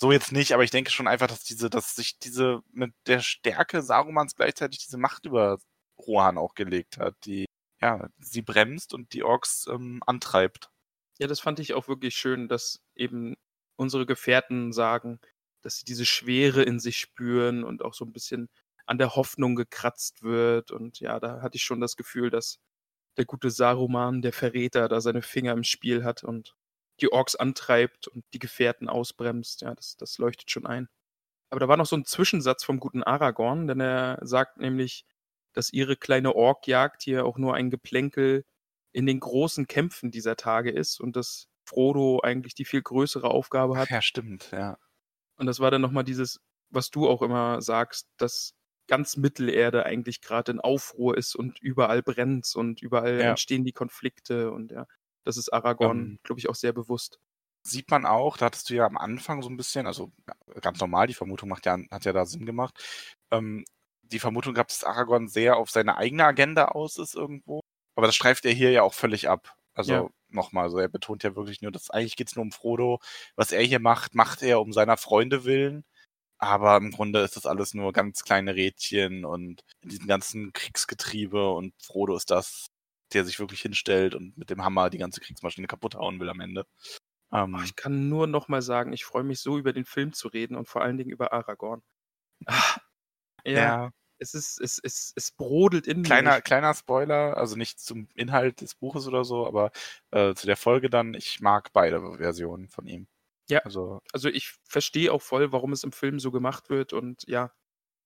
So 0.00 0.12
jetzt 0.12 0.32
nicht, 0.32 0.52
aber 0.52 0.64
ich 0.64 0.70
denke 0.70 0.90
schon 0.90 1.06
einfach, 1.08 1.26
dass 1.26 1.42
diese, 1.44 1.68
dass 1.68 1.94
sich 1.94 2.18
diese 2.18 2.62
mit 2.72 2.94
der 3.06 3.20
Stärke 3.20 3.82
Sarumans 3.82 4.34
gleichzeitig 4.34 4.78
diese 4.78 4.96
Macht 4.96 5.26
über 5.26 5.58
Rohan 5.98 6.38
auch 6.38 6.54
gelegt 6.54 6.96
hat, 6.96 7.16
die 7.26 7.44
ja 7.82 8.08
sie 8.18 8.40
bremst 8.42 8.94
und 8.94 9.12
die 9.12 9.22
Orks 9.24 9.66
ähm, 9.70 10.02
antreibt. 10.06 10.70
Ja, 11.18 11.26
das 11.26 11.40
fand 11.40 11.60
ich 11.60 11.74
auch 11.74 11.86
wirklich 11.86 12.14
schön, 12.16 12.48
dass 12.48 12.80
eben 12.94 13.36
unsere 13.76 14.06
Gefährten 14.06 14.72
sagen, 14.72 15.20
dass 15.62 15.76
sie 15.76 15.84
diese 15.84 16.06
Schwere 16.06 16.62
in 16.62 16.80
sich 16.80 16.96
spüren 16.98 17.62
und 17.62 17.82
auch 17.82 17.92
so 17.92 18.06
ein 18.06 18.12
bisschen 18.12 18.48
an 18.86 18.96
der 18.96 19.16
Hoffnung 19.16 19.54
gekratzt 19.54 20.22
wird. 20.22 20.70
Und 20.70 21.00
ja, 21.00 21.20
da 21.20 21.42
hatte 21.42 21.56
ich 21.56 21.62
schon 21.62 21.80
das 21.80 21.96
Gefühl, 21.96 22.30
dass 22.30 22.58
der 23.18 23.26
gute 23.26 23.50
Saruman, 23.50 24.22
der 24.22 24.32
Verräter, 24.32 24.88
da 24.88 25.00
seine 25.02 25.22
Finger 25.22 25.52
im 25.52 25.64
Spiel 25.64 26.04
hat 26.04 26.24
und 26.24 26.54
die 27.02 27.12
Orks 27.12 27.36
antreibt 27.36 28.08
und 28.08 28.24
die 28.34 28.38
Gefährten 28.38 28.88
ausbremst. 28.88 29.62
Ja, 29.62 29.74
das, 29.74 29.96
das 29.96 30.18
leuchtet 30.18 30.50
schon 30.50 30.66
ein. 30.66 30.88
Aber 31.50 31.60
da 31.60 31.68
war 31.68 31.76
noch 31.76 31.86
so 31.86 31.96
ein 31.96 32.04
Zwischensatz 32.04 32.64
vom 32.64 32.80
guten 32.80 33.02
Aragorn, 33.02 33.66
denn 33.68 33.80
er 33.80 34.18
sagt 34.22 34.58
nämlich, 34.58 35.04
dass 35.52 35.72
ihre 35.72 35.96
kleine 35.96 36.34
Orkjagd 36.36 37.02
hier 37.02 37.24
auch 37.26 37.38
nur 37.38 37.54
ein 37.54 37.70
Geplänkel 37.70 38.44
in 38.92 39.06
den 39.06 39.20
großen 39.20 39.66
Kämpfen 39.66 40.10
dieser 40.10 40.36
Tage 40.36 40.70
ist 40.70 41.00
und 41.00 41.16
dass 41.16 41.48
Frodo 41.64 42.20
eigentlich 42.22 42.54
die 42.54 42.64
viel 42.64 42.82
größere 42.82 43.28
Aufgabe 43.30 43.76
hat. 43.78 43.90
Ja, 43.90 44.00
stimmt, 44.02 44.50
ja. 44.52 44.78
Und 45.36 45.46
das 45.46 45.60
war 45.60 45.70
dann 45.70 45.80
nochmal 45.80 46.04
dieses, 46.04 46.40
was 46.70 46.90
du 46.90 47.08
auch 47.08 47.22
immer 47.22 47.62
sagst, 47.62 48.08
dass 48.16 48.54
ganz 48.88 49.16
Mittelerde 49.16 49.86
eigentlich 49.86 50.20
gerade 50.20 50.52
in 50.52 50.60
Aufruhr 50.60 51.16
ist 51.16 51.34
und 51.36 51.60
überall 51.60 52.02
brennt 52.02 52.54
und 52.56 52.82
überall 52.82 53.20
Ja. 53.20 53.26
entstehen 53.26 53.64
die 53.64 53.72
Konflikte 53.72 54.50
und 54.50 54.72
ja, 54.72 54.86
das 55.24 55.36
ist 55.36 55.52
Aragorn, 55.52 56.10
Ähm, 56.10 56.18
glaube 56.24 56.40
ich, 56.40 56.48
auch 56.48 56.54
sehr 56.54 56.72
bewusst. 56.72 57.18
Sieht 57.62 57.90
man 57.90 58.06
auch, 58.06 58.38
da 58.38 58.46
hattest 58.46 58.70
du 58.70 58.74
ja 58.74 58.86
am 58.86 58.96
Anfang 58.96 59.42
so 59.42 59.50
ein 59.50 59.56
bisschen, 59.58 59.86
also 59.86 60.12
ganz 60.62 60.80
normal, 60.80 61.06
die 61.08 61.14
Vermutung 61.14 61.48
macht 61.50 61.66
ja, 61.66 61.76
hat 61.90 62.04
ja 62.06 62.12
da 62.14 62.24
Sinn 62.24 62.46
gemacht. 62.46 62.78
Ähm, 63.30 63.64
die 64.02 64.18
Vermutung 64.18 64.54
gehabt, 64.54 64.70
dass 64.72 64.82
Aragorn 64.84 65.28
sehr 65.28 65.56
auf 65.56 65.70
seine 65.70 65.96
eigene 65.98 66.24
Agenda 66.24 66.66
aus 66.68 66.96
ist 66.98 67.14
irgendwo. 67.14 67.60
Aber 67.96 68.06
das 68.06 68.16
streift 68.16 68.44
er 68.46 68.52
hier 68.52 68.70
ja 68.70 68.82
auch 68.82 68.94
völlig 68.94 69.28
ab. 69.28 69.56
Also 69.74 69.92
Ja. 69.92 70.10
nochmal, 70.30 70.64
also 70.64 70.78
er 70.78 70.88
betont 70.88 71.22
ja 71.22 71.36
wirklich 71.36 71.60
nur, 71.60 71.70
dass 71.70 71.90
eigentlich 71.90 72.16
geht's 72.16 72.34
nur 72.34 72.44
um 72.44 72.52
Frodo. 72.52 72.98
Was 73.36 73.52
er 73.52 73.62
hier 73.62 73.78
macht, 73.80 74.14
macht 74.14 74.42
er 74.42 74.60
um 74.60 74.72
seiner 74.72 74.96
Freunde 74.96 75.44
willen. 75.44 75.84
Aber 76.38 76.76
im 76.78 76.90
Grunde 76.92 77.20
ist 77.22 77.36
das 77.36 77.46
alles 77.46 77.74
nur 77.74 77.92
ganz 77.92 78.24
kleine 78.24 78.54
Rädchen 78.56 79.24
und 79.26 79.62
in 79.82 79.90
diesem 79.90 80.06
ganzen 80.08 80.52
Kriegsgetriebe 80.54 81.50
und 81.52 81.74
Frodo 81.82 82.16
ist 82.16 82.30
das, 82.30 82.66
der 83.14 83.24
sich 83.24 83.38
wirklich 83.38 83.62
hinstellt 83.62 84.14
und 84.14 84.36
mit 84.36 84.50
dem 84.50 84.64
Hammer 84.64 84.90
die 84.90 84.98
ganze 84.98 85.20
Kriegsmaschine 85.20 85.66
kaputt 85.66 85.94
hauen 85.94 86.18
will 86.20 86.28
am 86.28 86.40
Ende. 86.40 86.66
Ähm, 87.32 87.60
ich 87.64 87.76
kann 87.76 88.08
nur 88.08 88.26
nochmal 88.26 88.62
sagen, 88.62 88.92
ich 88.92 89.04
freue 89.04 89.22
mich 89.24 89.40
so 89.40 89.58
über 89.58 89.72
den 89.72 89.84
Film 89.84 90.12
zu 90.12 90.28
reden 90.28 90.56
und 90.56 90.68
vor 90.68 90.82
allen 90.82 90.96
Dingen 90.96 91.10
über 91.10 91.32
Aragorn. 91.32 91.82
Ah, 92.46 92.76
ja, 93.44 93.52
ja, 93.52 93.90
es 94.18 94.34
ist, 94.34 94.60
es, 94.60 94.78
es, 94.82 95.12
es 95.16 95.30
brodelt 95.32 95.86
in 95.86 96.02
kleiner, 96.02 96.36
mir. 96.36 96.42
kleiner 96.42 96.74
Spoiler, 96.74 97.36
also 97.36 97.56
nicht 97.56 97.80
zum 97.80 98.08
Inhalt 98.14 98.60
des 98.60 98.74
Buches 98.74 99.06
oder 99.06 99.24
so, 99.24 99.46
aber 99.46 99.70
äh, 100.10 100.34
zu 100.34 100.46
der 100.46 100.56
Folge 100.56 100.90
dann, 100.90 101.14
ich 101.14 101.40
mag 101.40 101.72
beide 101.72 102.16
Versionen 102.18 102.68
von 102.68 102.86
ihm. 102.86 103.06
Ja. 103.48 103.60
Also, 103.60 104.00
Also 104.12 104.28
ich 104.28 104.54
verstehe 104.64 105.12
auch 105.12 105.22
voll, 105.22 105.52
warum 105.52 105.72
es 105.72 105.84
im 105.84 105.92
Film 105.92 106.20
so 106.20 106.30
gemacht 106.30 106.70
wird 106.70 106.92
und 106.92 107.24
ja. 107.26 107.52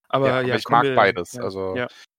Aber 0.08 0.28
ja, 0.28 0.40
ja, 0.40 0.46
aber 0.46 0.56
ich 0.56 0.64
kommen 0.64 0.76
mag 0.78 0.84
wir- 0.84 0.94
beides. 0.94 1.32
Ja, 1.32 1.42
also, 1.42 1.74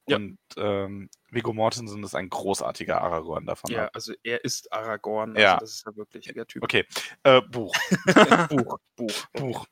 ja, 0.07 0.17
und 0.17 0.37
ähm, 0.57 1.09
Viggo 1.29 1.53
Mortensen 1.53 2.03
ist 2.03 2.15
ein 2.15 2.29
großartiger 2.29 3.01
Aragorn 3.01 3.45
davon. 3.45 3.71
ja, 3.71 3.89
also 3.93 4.13
er 4.23 4.43
ist 4.43 4.71
Aragorn. 4.71 5.31
Also 5.31 5.41
Ja. 5.41 5.57
Das 5.57 5.71
ist 5.71 5.85
ja 5.85 5.95
wirklich 5.95 6.25
der 6.33 6.45
Typ. 6.47 6.63
Okay, 6.63 6.85
äh, 7.23 7.41
Buch. 7.41 7.75
Buch, 8.49 8.77
Buch. 8.95 9.27
Buch. 9.33 9.65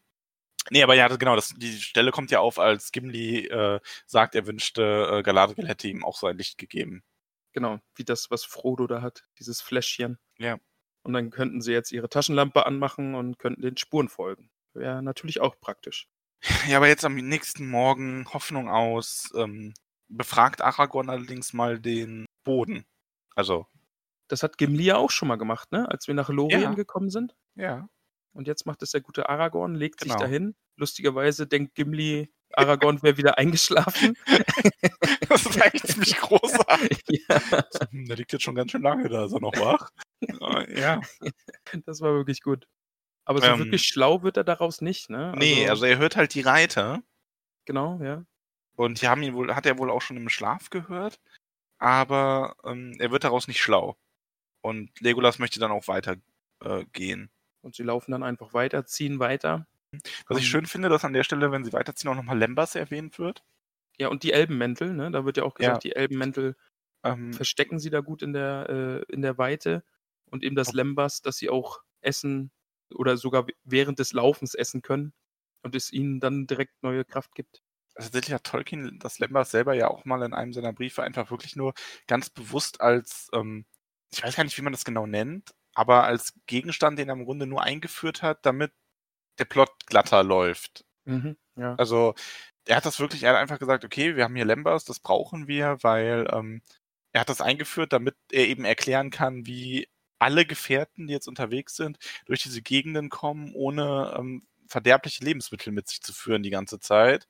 Nee, 0.69 0.81
aber 0.83 0.95
ja, 0.95 1.09
das, 1.09 1.19
genau, 1.19 1.35
das, 1.35 1.53
die 1.57 1.73
Stelle 1.79 2.11
kommt 2.11 2.31
ja 2.31 2.39
auf, 2.39 2.57
als 2.57 2.91
Gimli 2.91 3.47
äh, 3.47 3.79
sagt, 4.05 4.33
er 4.33 4.47
wünschte, 4.47 5.09
äh, 5.11 5.23
Galadriel 5.23 5.67
hätte 5.67 5.87
ihm 5.87 6.05
auch 6.05 6.17
so 6.17 6.27
ein 6.27 6.37
Licht 6.37 6.57
gegeben. 6.57 7.03
Genau, 7.51 7.79
wie 7.95 8.05
das, 8.05 8.31
was 8.31 8.45
Frodo 8.45 8.87
da 8.87 9.01
hat, 9.01 9.25
dieses 9.39 9.61
Fläschchen. 9.61 10.17
Ja. 10.37 10.57
Und 11.03 11.13
dann 11.13 11.31
könnten 11.31 11.61
sie 11.61 11.73
jetzt 11.73 11.91
ihre 11.91 12.09
Taschenlampe 12.09 12.65
anmachen 12.65 13.13
und 13.13 13.37
könnten 13.37 13.61
den 13.61 13.77
Spuren 13.77 14.07
folgen. 14.07 14.49
Wäre 14.73 15.03
natürlich 15.03 15.41
auch 15.41 15.59
praktisch. 15.59 16.07
Ja, 16.67 16.77
aber 16.77 16.87
jetzt 16.87 17.05
am 17.05 17.15
nächsten 17.15 17.69
Morgen 17.69 18.25
Hoffnung 18.33 18.69
aus, 18.69 19.31
ähm, 19.35 19.73
befragt 20.17 20.61
Aragorn 20.61 21.09
allerdings 21.09 21.53
mal 21.53 21.79
den 21.79 22.25
Boden. 22.43 22.85
Also, 23.35 23.67
Das 24.29 24.41
hat 24.41 24.57
Gimli 24.57 24.85
ja 24.85 24.95
auch 24.97 25.11
schon 25.11 25.27
mal 25.27 25.35
gemacht, 25.35 25.71
ne? 25.71 25.87
Als 25.89 26.07
wir 26.07 26.13
nach 26.15 26.29
Lorien 26.29 26.61
Ja. 26.61 26.73
gekommen 26.73 27.09
sind. 27.09 27.35
ja. 27.55 27.87
Und 28.35 28.47
jetzt 28.47 28.65
macht 28.65 28.81
es 28.81 28.89
der 28.89 29.01
gute 29.01 29.29
Aragorn, 29.29 29.75
legt 29.75 29.99
sich 29.99 30.09
Genau. 30.11 30.23
dahin. 30.23 30.55
Lustigerweise 30.75 31.45
denkt 31.45 31.75
Gimli, 31.75 32.33
Aragorn 32.53 33.03
wäre 33.03 33.17
wieder 33.17 33.37
eingeschlafen. 33.37 34.15
Das 35.29 35.45
ist 35.45 35.61
eigentlich 35.61 35.83
ziemlich 35.83 36.15
großartig. 36.17 37.03
ja, 37.29 37.41
Hm, 37.91 38.05
Der 38.05 38.17
liegt 38.17 38.33
jetzt 38.33 38.41
schon 38.43 38.55
ganz 38.55 38.71
schön 38.71 38.81
lange 38.81 39.07
da, 39.09 39.25
ist 39.25 39.33
er 39.33 39.39
noch 39.39 39.53
wach? 39.53 39.89
Äh, 40.21 40.79
ja. 40.79 41.01
das 41.85 42.01
war 42.01 42.13
wirklich 42.13 42.41
gut. 42.41 42.67
Aber 43.25 43.39
so 43.41 43.47
Ähm, 43.47 43.59
wirklich 43.59 43.83
schlau 43.85 44.23
wird 44.23 44.37
er 44.37 44.43
daraus 44.43 44.81
nicht, 44.81 45.09
ne? 45.09 45.33
Nee, 45.37 45.69
also 45.69 45.85
er 45.85 45.97
hört 45.97 46.15
halt 46.15 46.33
die 46.33 46.41
Reiter 46.41 47.03
Genau, 47.65 47.99
ja. 48.03 48.25
Und 48.75 49.01
die 49.01 49.07
haben 49.07 49.23
ihn 49.23 49.33
wohl, 49.33 49.55
hat 49.55 49.65
er 49.65 49.77
wohl 49.77 49.91
auch 49.91 50.01
schon 50.01 50.17
im 50.17 50.29
Schlaf 50.29 50.69
gehört, 50.69 51.19
aber 51.79 52.55
ähm, 52.63 52.95
er 52.99 53.11
wird 53.11 53.23
daraus 53.23 53.47
nicht 53.47 53.61
schlau. 53.61 53.97
Und 54.61 54.99
Legolas 55.01 55.39
möchte 55.39 55.59
dann 55.59 55.71
auch 55.71 55.87
weiter 55.87 56.17
äh, 56.61 56.85
gehen. 56.93 57.29
Und 57.61 57.75
sie 57.75 57.83
laufen 57.83 58.11
dann 58.11 58.23
einfach 58.23 58.53
weiter, 58.53 58.85
ziehen 58.85 59.19
weiter. 59.19 59.67
Was 60.27 60.39
ich 60.39 60.47
schön 60.47 60.65
finde, 60.65 60.89
dass 60.89 61.05
an 61.05 61.13
der 61.13 61.23
Stelle, 61.23 61.51
wenn 61.51 61.63
sie 61.63 61.73
weiterziehen, 61.73 62.09
auch 62.09 62.15
nochmal 62.15 62.37
Lembas 62.39 62.75
erwähnt 62.75 63.19
wird. 63.19 63.43
Ja, 63.99 64.07
und 64.07 64.23
die 64.23 64.33
Elbenmäntel, 64.33 64.93
ne? 64.93 65.11
Da 65.11 65.25
wird 65.25 65.37
ja 65.37 65.43
auch 65.43 65.53
gesagt, 65.53 65.83
die 65.83 65.95
Elbenmäntel 65.95 66.55
Ähm, 67.05 67.33
verstecken 67.33 67.79
sie 67.79 67.89
da 67.89 67.99
gut 67.99 68.21
in 68.23 68.33
der, 68.33 68.69
äh, 69.09 69.13
in 69.13 69.21
der 69.21 69.37
Weite. 69.37 69.83
Und 70.31 70.43
eben 70.43 70.55
das 70.55 70.69
Ob- 70.69 70.75
Lembas, 70.75 71.21
dass 71.21 71.37
sie 71.37 71.49
auch 71.49 71.81
essen 72.01 72.51
oder 72.93 73.17
sogar 73.17 73.45
während 73.65 73.99
des 73.99 74.13
Laufens 74.13 74.55
essen 74.55 74.81
können 74.81 75.13
und 75.63 75.75
es 75.75 75.91
ihnen 75.91 76.19
dann 76.21 76.47
direkt 76.47 76.81
neue 76.81 77.03
Kraft 77.05 77.35
gibt. 77.35 77.61
Tatsächlich 77.95 78.33
hat 78.33 78.43
Tolkien 78.43 78.99
das 78.99 79.19
Lembas 79.19 79.51
selber 79.51 79.73
ja 79.73 79.87
auch 79.89 80.05
mal 80.05 80.21
in 80.23 80.33
einem 80.33 80.53
seiner 80.53 80.73
Briefe 80.73 81.03
einfach 81.03 81.31
wirklich 81.31 81.55
nur 81.55 81.73
ganz 82.07 82.29
bewusst 82.29 82.81
als, 82.81 83.29
ähm, 83.33 83.65
ich 84.11 84.23
weiß 84.23 84.35
gar 84.35 84.43
nicht, 84.43 84.57
wie 84.57 84.61
man 84.61 84.73
das 84.73 84.85
genau 84.85 85.07
nennt, 85.07 85.53
aber 85.75 86.03
als 86.03 86.33
Gegenstand, 86.47 86.99
den 86.99 87.09
er 87.09 87.15
im 87.15 87.25
Grunde 87.25 87.45
nur 87.47 87.63
eingeführt 87.63 88.21
hat, 88.21 88.45
damit 88.45 88.71
der 89.39 89.45
Plot 89.45 89.71
glatter 89.87 90.23
läuft. 90.23 90.85
Mhm, 91.05 91.37
ja. 91.55 91.75
Also 91.75 92.15
er 92.65 92.77
hat 92.77 92.85
das 92.85 92.99
wirklich, 92.99 93.23
er 93.23 93.31
hat 93.31 93.37
einfach 93.37 93.59
gesagt, 93.59 93.85
okay, 93.85 94.15
wir 94.15 94.23
haben 94.23 94.35
hier 94.35 94.45
Lembas, 94.45 94.85
das 94.85 94.99
brauchen 94.99 95.47
wir, 95.47 95.77
weil 95.81 96.27
ähm, 96.31 96.61
er 97.11 97.21
hat 97.21 97.29
das 97.29 97.41
eingeführt, 97.41 97.93
damit 97.93 98.15
er 98.31 98.47
eben 98.47 98.65
erklären 98.65 99.09
kann, 99.11 99.45
wie 99.45 99.87
alle 100.19 100.45
Gefährten, 100.45 101.07
die 101.07 101.13
jetzt 101.13 101.27
unterwegs 101.27 101.75
sind, 101.75 101.97
durch 102.25 102.43
diese 102.43 102.61
Gegenden 102.61 103.09
kommen, 103.09 103.53
ohne 103.53 104.15
ähm, 104.17 104.47
verderbliche 104.67 105.23
Lebensmittel 105.23 105.73
mit 105.73 105.87
sich 105.89 106.01
zu 106.01 106.13
führen 106.13 106.43
die 106.43 106.49
ganze 106.49 106.79
Zeit. 106.79 107.27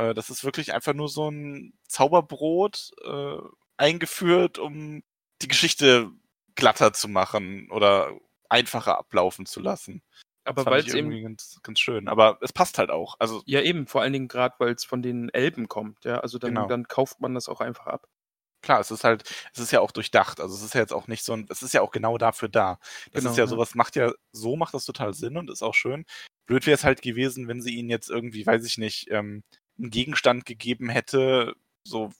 Äh, 0.00 0.14
das 0.14 0.30
ist 0.30 0.44
wirklich 0.44 0.72
einfach 0.72 0.94
nur 0.94 1.08
so 1.08 1.30
ein 1.30 1.74
Zauberbrot 1.88 2.90
äh, 3.04 3.36
eingeführt, 3.76 4.58
um 4.58 5.02
die 5.42 5.48
Geschichte 5.48 6.10
glatter 6.54 6.92
zu 6.92 7.08
machen 7.08 7.70
oder 7.70 8.12
einfacher 8.48 8.98
ablaufen 8.98 9.46
zu 9.46 9.60
lassen. 9.60 10.02
Aber 10.44 10.64
weil 10.66 10.80
es 10.80 10.92
eben 10.94 10.98
irgendwie 11.10 11.22
ganz, 11.22 11.60
ganz 11.62 11.78
schön. 11.80 12.08
Aber 12.08 12.38
es 12.40 12.52
passt 12.52 12.78
halt 12.78 12.90
auch. 12.90 13.16
Also 13.18 13.42
Ja, 13.46 13.60
eben, 13.60 13.86
vor 13.86 14.02
allen 14.02 14.12
Dingen 14.12 14.28
gerade, 14.28 14.54
weil 14.58 14.74
es 14.74 14.84
von 14.84 15.02
den 15.02 15.28
Elben 15.30 15.68
kommt, 15.68 16.04
ja. 16.04 16.18
Also 16.20 16.38
dann, 16.38 16.54
Genau. 16.54 16.66
dann 16.66 16.88
kauft 16.88 17.20
man 17.20 17.34
das 17.34 17.48
auch 17.48 17.60
einfach 17.60 17.86
ab. 17.86 18.08
klar, 18.62 18.80
es 18.80 18.90
ist 18.90 19.04
halt, 19.04 19.24
es 19.54 19.58
ist 19.60 19.70
ja 19.72 19.80
auch 19.80 19.90
durchdacht. 19.92 20.40
Also 20.40 20.54
es 20.54 20.62
ist 20.62 20.74
ja 20.74 20.80
jetzt 20.80 20.92
auch 20.92 21.06
nicht 21.08 21.24
so 21.24 21.32
ein, 21.32 21.46
es 21.48 21.62
ist 21.62 21.72
ja 21.74 21.80
auch 21.82 21.90
genau 21.92 22.18
dafür 22.18 22.48
da. 22.48 22.78
Das 23.12 23.22
Genau, 23.22 23.30
ist 23.32 23.36
ja 23.38 23.44
ja. 23.44 23.48
sowas, 23.48 23.74
macht 23.74 23.96
ja, 23.96 24.12
so 24.32 24.56
macht 24.56 24.74
das 24.74 24.84
total 24.84 25.14
Sinn 25.14 25.36
und 25.36 25.50
ist 25.50 25.62
auch 25.62 25.74
schön. 25.74 26.04
Blöd 26.46 26.66
wäre 26.66 26.74
es 26.74 26.84
halt 26.84 27.00
gewesen, 27.02 27.48
wenn 27.48 27.62
sie 27.62 27.74
ihnen 27.76 27.88
jetzt 27.90 28.10
irgendwie, 28.10 28.44
weiß 28.46 28.64
ich 28.66 28.76
nicht, 28.78 29.08
ähm, 29.10 29.44
einen 29.80 29.90
Gegenstand 29.90 30.46
gegeben 30.46 30.88
hätte, 30.88 31.54
so 31.84 32.10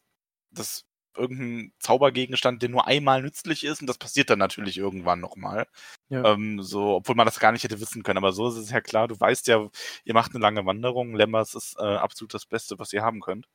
das 0.50 0.84
irgendein 1.16 1.72
Zaubergegenstand, 1.80 2.62
der 2.62 2.68
nur 2.68 2.86
einmal 2.86 3.22
nützlich 3.22 3.64
ist 3.64 3.80
und 3.80 3.86
das 3.86 3.98
passiert 3.98 4.30
dann 4.30 4.38
natürlich 4.38 4.78
irgendwann 4.78 5.20
nochmal. 5.20 5.66
Ja. 6.08 6.24
Ähm, 6.32 6.62
so, 6.62 6.96
obwohl 6.96 7.16
man 7.16 7.26
das 7.26 7.40
gar 7.40 7.52
nicht 7.52 7.64
hätte 7.64 7.80
wissen 7.80 8.02
können. 8.02 8.18
Aber 8.18 8.32
so 8.32 8.48
ist 8.48 8.56
es 8.56 8.70
ja 8.70 8.80
klar, 8.80 9.08
du 9.08 9.18
weißt 9.18 9.46
ja, 9.48 9.68
ihr 10.04 10.14
macht 10.14 10.32
eine 10.34 10.42
lange 10.42 10.64
Wanderung, 10.66 11.14
Lembers 11.14 11.54
ist 11.54 11.76
äh, 11.78 11.82
absolut 11.82 12.34
das 12.34 12.46
Beste, 12.46 12.78
was 12.78 12.92
ihr 12.92 13.02
haben 13.02 13.20
könnt. 13.20 13.46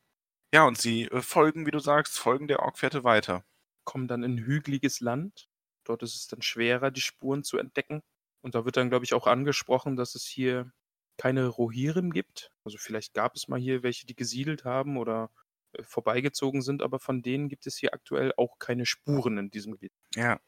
Ja, 0.54 0.64
und 0.66 0.78
sie 0.78 1.04
äh, 1.04 1.22
folgen, 1.22 1.66
wie 1.66 1.70
du 1.70 1.78
sagst, 1.80 2.18
folgen 2.18 2.48
der 2.48 2.60
Orgfährte 2.60 3.04
weiter. 3.04 3.44
kommen 3.84 4.08
dann 4.08 4.22
in 4.22 4.38
hügeliges 4.38 5.00
Land. 5.00 5.48
Dort 5.84 6.02
ist 6.02 6.16
es 6.16 6.26
dann 6.28 6.42
schwerer, 6.42 6.90
die 6.90 7.00
Spuren 7.00 7.44
zu 7.44 7.58
entdecken. 7.58 8.02
Und 8.42 8.54
da 8.54 8.64
wird 8.64 8.76
dann, 8.76 8.90
glaube 8.90 9.04
ich, 9.04 9.14
auch 9.14 9.26
angesprochen, 9.26 9.96
dass 9.96 10.14
es 10.14 10.24
hier 10.26 10.72
keine 11.16 11.46
Rohirrim 11.46 12.12
gibt. 12.12 12.50
Also 12.64 12.78
vielleicht 12.78 13.14
gab 13.14 13.36
es 13.36 13.48
mal 13.48 13.60
hier 13.60 13.82
welche, 13.82 14.06
die 14.06 14.14
gesiedelt 14.14 14.64
haben 14.64 14.96
oder 14.96 15.30
äh, 15.72 15.82
vorbeigezogen 15.82 16.62
sind, 16.62 16.82
aber 16.82 16.98
von 16.98 17.22
denen 17.22 17.48
gibt 17.48 17.66
es 17.66 17.76
hier 17.76 17.94
aktuell 17.94 18.32
auch 18.36 18.58
keine 18.58 18.86
Spuren 18.86 19.38
in 19.38 19.50
diesem 19.50 19.72
Gebiet. 19.72 19.92
Ja. 20.14 20.40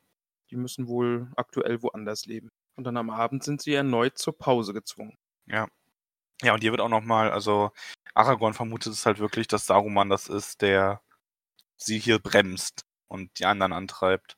Die 0.51 0.57
müssen 0.57 0.89
wohl 0.89 1.31
aktuell 1.37 1.83
woanders 1.83 2.27
leben. 2.27 2.49
Und 2.77 2.85
dann 2.85 2.97
am 2.97 3.11
Abend 3.11 3.45
sind 3.45 3.61
sie 3.61 3.75
erneut 3.75 4.19
zur 4.19 4.39
Pause 4.39 4.73
gezwungen. 4.73 5.17
Ja. 5.47 5.69
Ja, 6.43 6.55
und 6.55 6.61
hier 6.61 6.71
wird 6.71 6.81
auch 6.81 6.89
nochmal, 6.89 7.33
also 7.33 7.73
Aragorn 8.15 8.55
vermutet 8.55 8.93
es 8.93 9.07
halt 9.07 9.19
wirklich, 9.19 9.49
dass 9.49 9.67
Saruman 9.67 10.09
das 10.09 10.29
ist, 10.29 10.63
der 10.63 11.03
sie 11.77 11.99
hier 11.99 12.21
bremst 12.21 12.85
und 13.09 13.37
die 13.39 13.45
anderen 13.45 13.73
antreibt. 13.73 14.38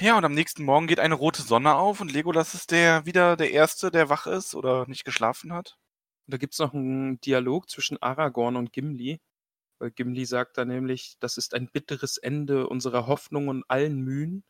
Ja, 0.00 0.16
und 0.16 0.24
am 0.24 0.32
nächsten 0.32 0.64
Morgen 0.64 0.86
geht 0.86 0.98
eine 0.98 1.14
rote 1.14 1.42
Sonne 1.42 1.74
auf 1.74 2.00
und 2.00 2.10
Legolas 2.10 2.54
ist 2.54 2.70
der 2.70 3.04
wieder 3.04 3.36
der 3.36 3.50
Erste, 3.50 3.90
der 3.90 4.08
wach 4.08 4.26
ist 4.26 4.54
oder 4.54 4.86
nicht 4.86 5.04
geschlafen 5.04 5.52
hat. 5.52 5.76
Und 6.26 6.32
da 6.32 6.38
gibt 6.38 6.54
es 6.54 6.58
noch 6.58 6.72
einen 6.72 7.20
Dialog 7.20 7.68
zwischen 7.68 8.00
Aragorn 8.00 8.56
und 8.56 8.72
Gimli. 8.72 9.20
Weil 9.78 9.90
Gimli 9.90 10.24
sagt 10.24 10.56
da 10.56 10.64
nämlich, 10.64 11.16
das 11.20 11.36
ist 11.36 11.52
ein 11.52 11.68
bitteres 11.70 12.16
Ende 12.16 12.66
unserer 12.66 13.06
Hoffnung 13.06 13.48
und 13.48 13.64
allen 13.68 14.00
Mühen. 14.00 14.42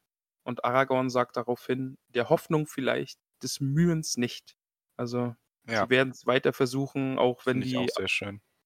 Und 0.45 0.65
Aragorn 0.65 1.11
sagt 1.11 1.37
daraufhin, 1.37 1.99
der 2.09 2.29
Hoffnung 2.29 2.69
vielleicht, 2.69 3.19
des 3.43 3.59
Mühens 3.59 4.17
nicht. 4.17 4.57
Also 4.97 5.35
Ja, 5.67 5.85
sie 5.85 5.91
werden 5.91 6.11
es 6.11 6.27
weiter 6.27 6.53
versuchen, 6.53 7.19
auch 7.19 7.45
wenn 7.45 7.63
finde 7.63 7.67
die, 7.67 7.77
auch 7.77 7.89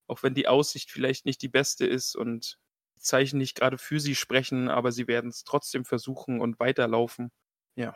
auch 0.07 0.22
wenn 0.22 0.35
die 0.35 0.49
Aussicht 0.49 0.91
vielleicht 0.91 1.24
nicht 1.24 1.41
die 1.41 1.49
beste 1.49 1.87
ist 1.87 2.14
und 2.14 2.59
Zeichen 3.05 3.39
nicht 3.39 3.57
gerade 3.57 3.79
für 3.79 4.01
sie 4.01 4.15
sprechen, 4.17 4.69
aber 4.71 4.93
sie 4.93 5.09
werden 5.09 5.31
es 5.31 5.45
trotzdem 5.45 5.85
versuchen 5.85 6.41
und 6.41 6.61
weiterlaufen. 6.61 7.31
Ja, 7.77 7.95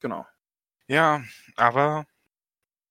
genau. 0.00 0.26
Ja, 0.88 1.24
aber 1.56 2.06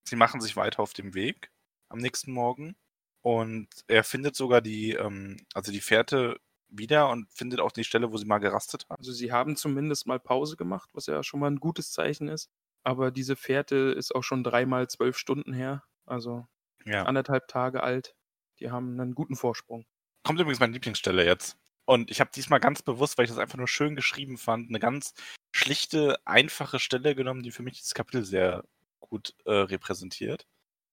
sie 0.06 0.16
machen 0.18 0.41
sich 0.41 0.56
weiter 0.58 0.82
auf 0.82 0.93
dem 0.93 1.14
Weg 1.16 1.51
am 1.89 1.99
nächsten 1.99 2.32
Morgen 2.34 2.78
und 3.22 3.70
er 3.88 4.03
findet 4.06 4.36
sogar 4.36 4.62
die, 4.62 4.93
ähm, 4.93 5.45
also 5.53 5.72
die 5.72 5.82
Fährte 5.82 6.39
wieder 6.70 7.10
und 7.10 7.32
findet 7.34 7.62
auch 7.62 7.72
die 7.74 7.84
Stelle, 7.86 8.12
wo 8.12 8.18
sie 8.18 8.26
mal 8.26 8.39
gerastet 8.39 8.88
hat. 8.89 8.99
Also 8.99 9.12
sie 9.14 9.32
haben 9.32 9.56
zumindest 9.56 10.06
mal 10.08 10.20
Pause 10.20 10.58
gemacht, 10.58 10.89
was 10.93 11.06
ja 11.08 11.24
schon 11.24 11.39
mal 11.39 11.49
ein 11.51 11.60
gutes 11.60 11.91
Zeichen 11.91 12.28
ist. 12.28 12.49
Aber 12.84 13.12
diese 13.12 13.36
Fährte 13.36 13.76
ist 13.97 14.14
auch 14.14 14.24
schon 14.24 14.43
dreimal 14.43 14.88
zwölf 14.89 15.18
Stunden 15.18 15.53
her. 15.53 15.84
Also 16.06 16.47
Ja. 16.86 17.06
anderthalb 17.06 17.47
Tage 17.47 17.84
alt. 17.84 18.16
Die 18.60 18.72
haben 18.72 18.99
einen 18.99 19.16
guten 19.16 19.36
Vorsprung. 19.36 19.86
Kommt 20.26 20.39
übrigens 20.39 20.59
meine 20.59 20.73
Lieblingsstelle 20.73 21.23
jetzt. 21.23 21.55
Und 21.86 22.09
ich 22.09 22.19
habe 22.19 22.32
diesmal 22.34 22.59
ganz 22.59 22.82
bewusst, 22.82 23.17
weil 23.17 23.26
ich 23.26 23.32
das 23.32 23.38
einfach 23.38 23.59
nur 23.59 23.67
schön 23.67 23.95
geschrieben 23.95 24.39
fand, 24.39 24.69
eine 24.69 24.80
ganz 24.80 25.13
schlichte, 25.51 26.17
einfache 26.26 26.80
Stelle 26.80 27.13
genommen, 27.13 27.43
die 27.43 27.51
für 27.51 27.61
mich 27.61 27.76
dieses 27.76 27.93
Kapitel 27.93 28.26
sehr 28.26 28.63
gut 28.99 29.36
äh, 29.45 29.51
repräsentiert. 29.51 30.47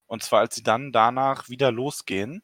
Und 0.07 0.23
zwar, 0.23 0.41
als 0.41 0.55
sie 0.55 0.63
dann 0.63 0.93
danach 0.93 1.49
wieder 1.49 1.73
losgehen. 1.73 2.43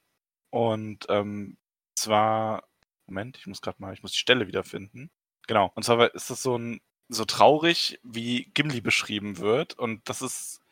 Und 0.48 1.04
ähm, 1.10 1.58
zwar, 1.94 2.66
Moment, 3.06 3.36
ich 3.36 3.46
muss 3.46 3.60
gerade 3.60 3.82
mal, 3.82 3.92
ich 3.92 4.02
muss 4.02 4.12
die 4.12 4.18
Stelle 4.18 4.46
wiederfinden. 4.46 5.10
Genau. 5.46 5.70
Und 5.74 5.82
zwar 5.82 6.14
ist 6.14 6.30
das 6.30 6.42
so 6.42 6.56
ein 6.56 6.80
so 7.10 7.26
traurig, 7.26 8.00
wie 8.02 8.50
Gimli 8.54 8.80
beschrieben 8.80 9.36
wird. 9.36 9.74
Und 9.74 10.08
das 10.08 10.22
ist 10.22 10.62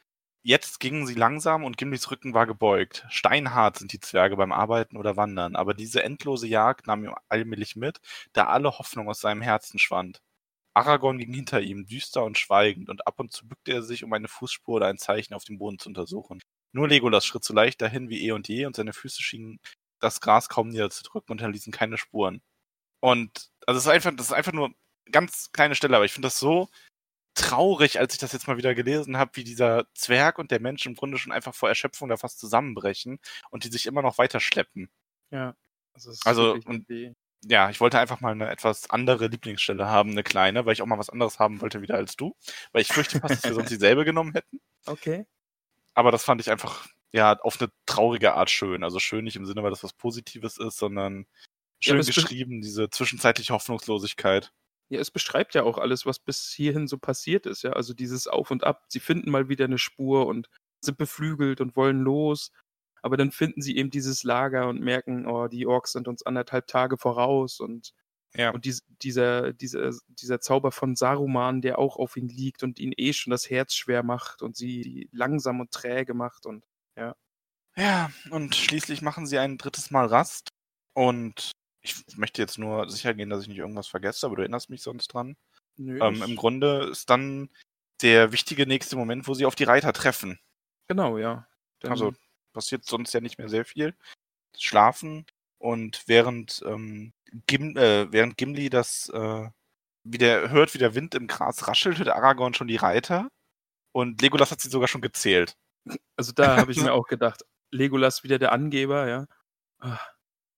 Jetzt 0.49 0.79
gingen 0.79 1.09
sie 1.09 1.15
langsam 1.15 1.65
und 1.65 1.77
Gimlis 1.77 2.09
Rücken 2.13 2.33
war 2.33 2.47
gebeugt. 2.47 3.05
Steinhart 3.09 3.79
sind 3.79 3.93
die 3.93 3.99
Zwerge 3.99 4.37
beim 4.37 4.53
Arbeiten 4.53 4.97
oder 4.97 5.17
Wandern, 5.17 5.57
aber 5.57 5.75
diese 5.75 6.05
endlose 6.05 6.47
Jagd 6.47 6.87
nahm 6.87 7.03
ihm 7.05 7.17
allmählich 7.29 7.75
mit, 7.75 7.99
da 8.33 8.47
alle 8.47 8.79
Hoffnung 8.79 9.09
aus 9.09 9.19
seinem 9.19 9.43
Herzen 9.43 9.81
schwand. 9.81 10.21
Aragorn 10.75 11.19
ging 11.19 11.33
hinter 11.35 11.63
ihm, 11.63 11.87
düster 11.87 12.25
und 12.25 12.39
schweigend, 12.39 12.91
und 12.91 13.09
ab 13.09 13.19
und 13.19 13.33
zu 13.33 13.49
bückte 13.49 13.73
er 13.73 13.83
sich, 13.83 14.05
um 14.05 14.13
eine 14.13 14.29
Fußspur 14.29 14.77
oder 14.77 14.87
ein 14.87 14.99
Zeichen 14.99 15.35
auf 15.35 15.43
dem 15.43 15.59
Boden 15.59 15.81
zu 15.81 15.89
untersuchen. 15.89 16.41
Nur 16.73 16.87
Legolas 16.87 17.27
schritt 17.27 17.43
so 17.45 17.53
leicht 17.53 17.83
dahin 17.83 18.09
wie 18.09 18.25
eh 18.27 18.31
und 18.33 18.47
je, 18.47 18.67
und 18.67 18.77
seine 18.77 18.93
Füße 18.93 19.25
schienen 19.25 19.59
das 20.01 20.21
Gras 20.21 20.49
kaum 20.49 20.69
niederzudrücken 20.69 21.33
und 21.33 21.41
hinterließen 21.41 21.73
keine 21.73 21.99
Spuren. 21.99 22.41
Und 23.01 23.51
also 23.67 23.79
es 23.79 23.87
ist 23.87 23.93
einfach, 23.93 24.13
das 24.17 24.27
ist 24.29 24.33
einfach 24.33 24.53
nur 24.53 24.73
ganz 25.13 25.51
kleine 25.53 25.75
Stelle, 25.75 25.97
aber 25.97 26.05
ich 26.05 26.13
finde 26.13 26.27
das 26.27 26.39
so 26.39 26.69
traurig, 27.37 27.99
als 28.01 28.15
ich 28.15 28.21
das 28.21 28.33
jetzt 28.33 28.49
mal 28.49 28.57
wieder 28.57 28.75
gelesen 28.75 29.17
habe, 29.17 29.33
wie 29.35 29.45
dieser 29.45 29.87
Zwerg 29.95 30.39
und 30.39 30.51
der 30.51 30.61
Mensch 30.61 30.87
im 30.87 30.95
Grunde 30.95 31.19
schon 31.19 31.33
einfach 31.33 31.55
vor 31.55 31.69
Erschöpfung 31.69 32.09
da 32.09 32.17
fast 32.17 32.41
zusammenbrechen 32.41 33.19
und 33.51 33.65
die 33.65 33.69
sich 33.69 33.87
immer 33.87 34.03
noch 34.03 34.19
weiter 34.19 34.41
schleppen. 34.41 34.89
Ja. 35.31 35.55
Also, 35.95 36.13
Also, 36.25 36.55
und- 36.65 36.87
Ja, 37.49 37.71
ich 37.71 37.81
wollte 37.81 38.01
einfach 38.01 38.21
mal 38.21 38.33
eine 38.33 38.51
etwas 38.51 38.91
andere 38.91 39.29
Lieblingsstelle 39.29 39.87
haben, 39.87 40.11
eine 40.11 40.25
kleine, 40.25 40.67
weil 40.67 40.73
ich 40.73 40.83
auch 40.83 40.87
mal 40.87 40.99
was 40.99 41.11
anderes 41.11 41.39
haben 41.39 41.61
wollte 41.61 41.81
wieder 41.83 41.95
als 41.95 42.17
du. 42.17 42.35
Weil 42.73 42.83
ich 42.83 42.89
fürchte 42.89 43.21
fast, 43.21 43.35
dass 43.37 43.45
wir 43.45 43.55
sonst 43.55 43.71
dieselbe 43.71 44.05
genommen 44.05 44.33
hätten. 44.33 44.61
Okay. 44.87 45.27
Aber 45.95 46.11
das 46.11 46.25
fand 46.25 46.41
ich 46.41 46.51
einfach, 46.51 46.89
ja, 47.13 47.39
auf 47.41 47.61
eine 47.61 47.71
traurige 47.85 48.35
Art 48.35 48.51
schön. 48.51 48.83
Also 48.83 48.99
schön 48.99 49.25
nicht 49.25 49.37
im 49.37 49.47
Sinne, 49.47 49.63
weil 49.63 49.71
das 49.71 49.85
was 49.85 49.93
Positives 49.93 50.57
ist, 50.59 50.77
sondern 50.79 51.27
Ja, 51.83 51.93
schön 51.93 51.99
be- 51.99 52.05
geschrieben, 52.07 52.63
diese 52.63 52.91
zwischenzeitliche 52.91 53.53
Hoffnungslosigkeit. 53.53 54.51
Ja, 54.91 55.01
es 55.01 55.11
beschreibt 55.11 55.55
ja 55.55 55.65
auch 55.65 55.79
alles, 55.79 56.07
was 56.07 56.19
bis 56.21 56.53
hierhin 56.53 56.87
so 56.89 56.99
passiert 56.99 57.47
ist, 57.47 57.63
ja. 57.65 57.73
Also 57.73 57.95
dieses 57.95 58.29
Auf 58.29 58.51
und 58.51 58.65
Ab. 58.65 58.85
Sie 58.89 59.01
finden 59.01 59.31
mal 59.31 59.49
wieder 59.49 59.65
eine 59.67 59.79
Spur 59.79 60.27
und 60.27 60.49
sind 60.81 60.99
beflügelt 60.99 61.61
und 61.61 61.77
wollen 61.77 62.01
los. 62.01 62.53
Aber 63.03 63.17
dann 63.17 63.33
finden 63.33 63.63
sie 63.63 63.77
eben 63.77 63.91
dieses 63.91 64.23
Lager 64.25 64.69
und 64.69 64.81
merken, 64.81 65.27
oh, 65.27 65.49
die 65.49 65.67
Orks 65.67 65.93
sind 65.93 66.09
uns 66.09 66.25
anderthalb 66.25 66.67
Tage 66.69 66.99
voraus 66.99 67.61
und, 67.61 67.93
Ja. 68.35 68.51
und 68.51 68.65
dies, 68.65 68.83
dieser, 69.03 69.53
dieser, 69.53 69.93
dieser 70.09 70.41
Zauber 70.41 70.73
von 70.73 70.97
Saruman, 70.97 71.63
der 71.63 71.79
auch 71.79 71.97
auf 71.97 72.17
ihn 72.17 72.29
liegt 72.29 72.63
und 72.63 72.79
ihn 72.79 72.93
eh 72.97 73.13
schon 73.13 73.31
das 73.33 73.51
Herz 73.51 73.75
schwer 73.75 74.03
macht 74.05 74.43
und 74.43 74.57
sie 74.57 75.09
langsam 75.13 75.61
und 75.61 75.71
träge 75.73 76.15
macht 76.15 76.47
und 76.47 76.65
Ja, 77.77 78.11
und 78.31 78.55
schließlich 78.55 79.03
machen 79.03 79.27
sie 79.27 79.39
ein 79.39 79.59
drittes 79.59 79.91
Mal 79.91 80.07
Rast. 80.07 80.49
Und 80.95 81.53
ich 81.87 82.17
möchte 82.17 82.43
jetzt 82.43 82.59
nur 82.59 82.89
sicher 82.89 83.15
gehen, 83.15 83.31
dass 83.31 83.43
ich 83.43 83.49
nicht 83.49 83.59
irgendwas 83.59 83.87
vergesse, 83.87 84.27
aber 84.27 84.37
du 84.37 84.43
erinnerst 84.43 84.71
mich 84.71 84.83
sonst 84.83 85.09
dran. 85.09 85.37
nö, 85.77 85.99
Ähm, 86.01 86.23
Im 86.23 86.37
Grunde 86.37 86.89
ist 86.91 87.11
dann 87.11 87.51
der 88.03 88.33
wichtige 88.33 88.67
nächste 88.67 88.97
Moment, 88.97 89.27
wo 89.27 89.35
sie 89.35 89.47
auf 89.47 89.55
die 89.55 89.65
Reiter 89.65 89.93
treffen. 89.93 90.39
genau, 90.89 91.19
ja. 91.19 91.47
Dann, 91.81 91.93
Also 91.93 92.13
passiert 92.53 92.85
sonst 92.85 93.13
ja 93.13 93.21
nicht 93.21 93.39
mehr 93.39 93.49
sehr 93.49 93.65
viel. 93.65 93.95
Schlafen 94.57 95.27
und 95.59 96.03
während, 96.07 96.63
ähm, 96.67 97.13
Gim, 97.47 97.77
äh, 97.77 98.11
während 98.13 98.37
Gimli 98.39 98.71
das 98.71 99.09
äh, 99.11 99.49
wieder 100.05 100.51
hört, 100.51 100.73
wie 100.75 100.79
der 100.79 100.95
Wind 100.95 101.15
im 101.15 101.27
Gras 101.27 101.67
raschelt, 101.69 101.99
hört 101.99 102.09
Aragorn 102.09 102.55
schon 102.55 102.69
die 102.69 102.77
Reiter. 102.77 103.29
Und 103.93 104.23
Legolas 104.23 104.51
hat 104.51 104.61
sie 104.61 104.69
sogar 104.69 104.89
schon 104.89 105.01
gezählt. 105.01 105.57
Also 106.17 106.33
da 106.33 106.57
habe 106.57 106.73
ich 106.73 106.79
mir 106.83 106.93
auch 106.93 107.07
gedacht, 107.07 107.45
Legolas 107.71 108.23
wieder 108.25 108.39
der 108.39 108.53
Angeber, 108.53 109.09
ja. 109.09 109.27
Ah. 109.79 109.99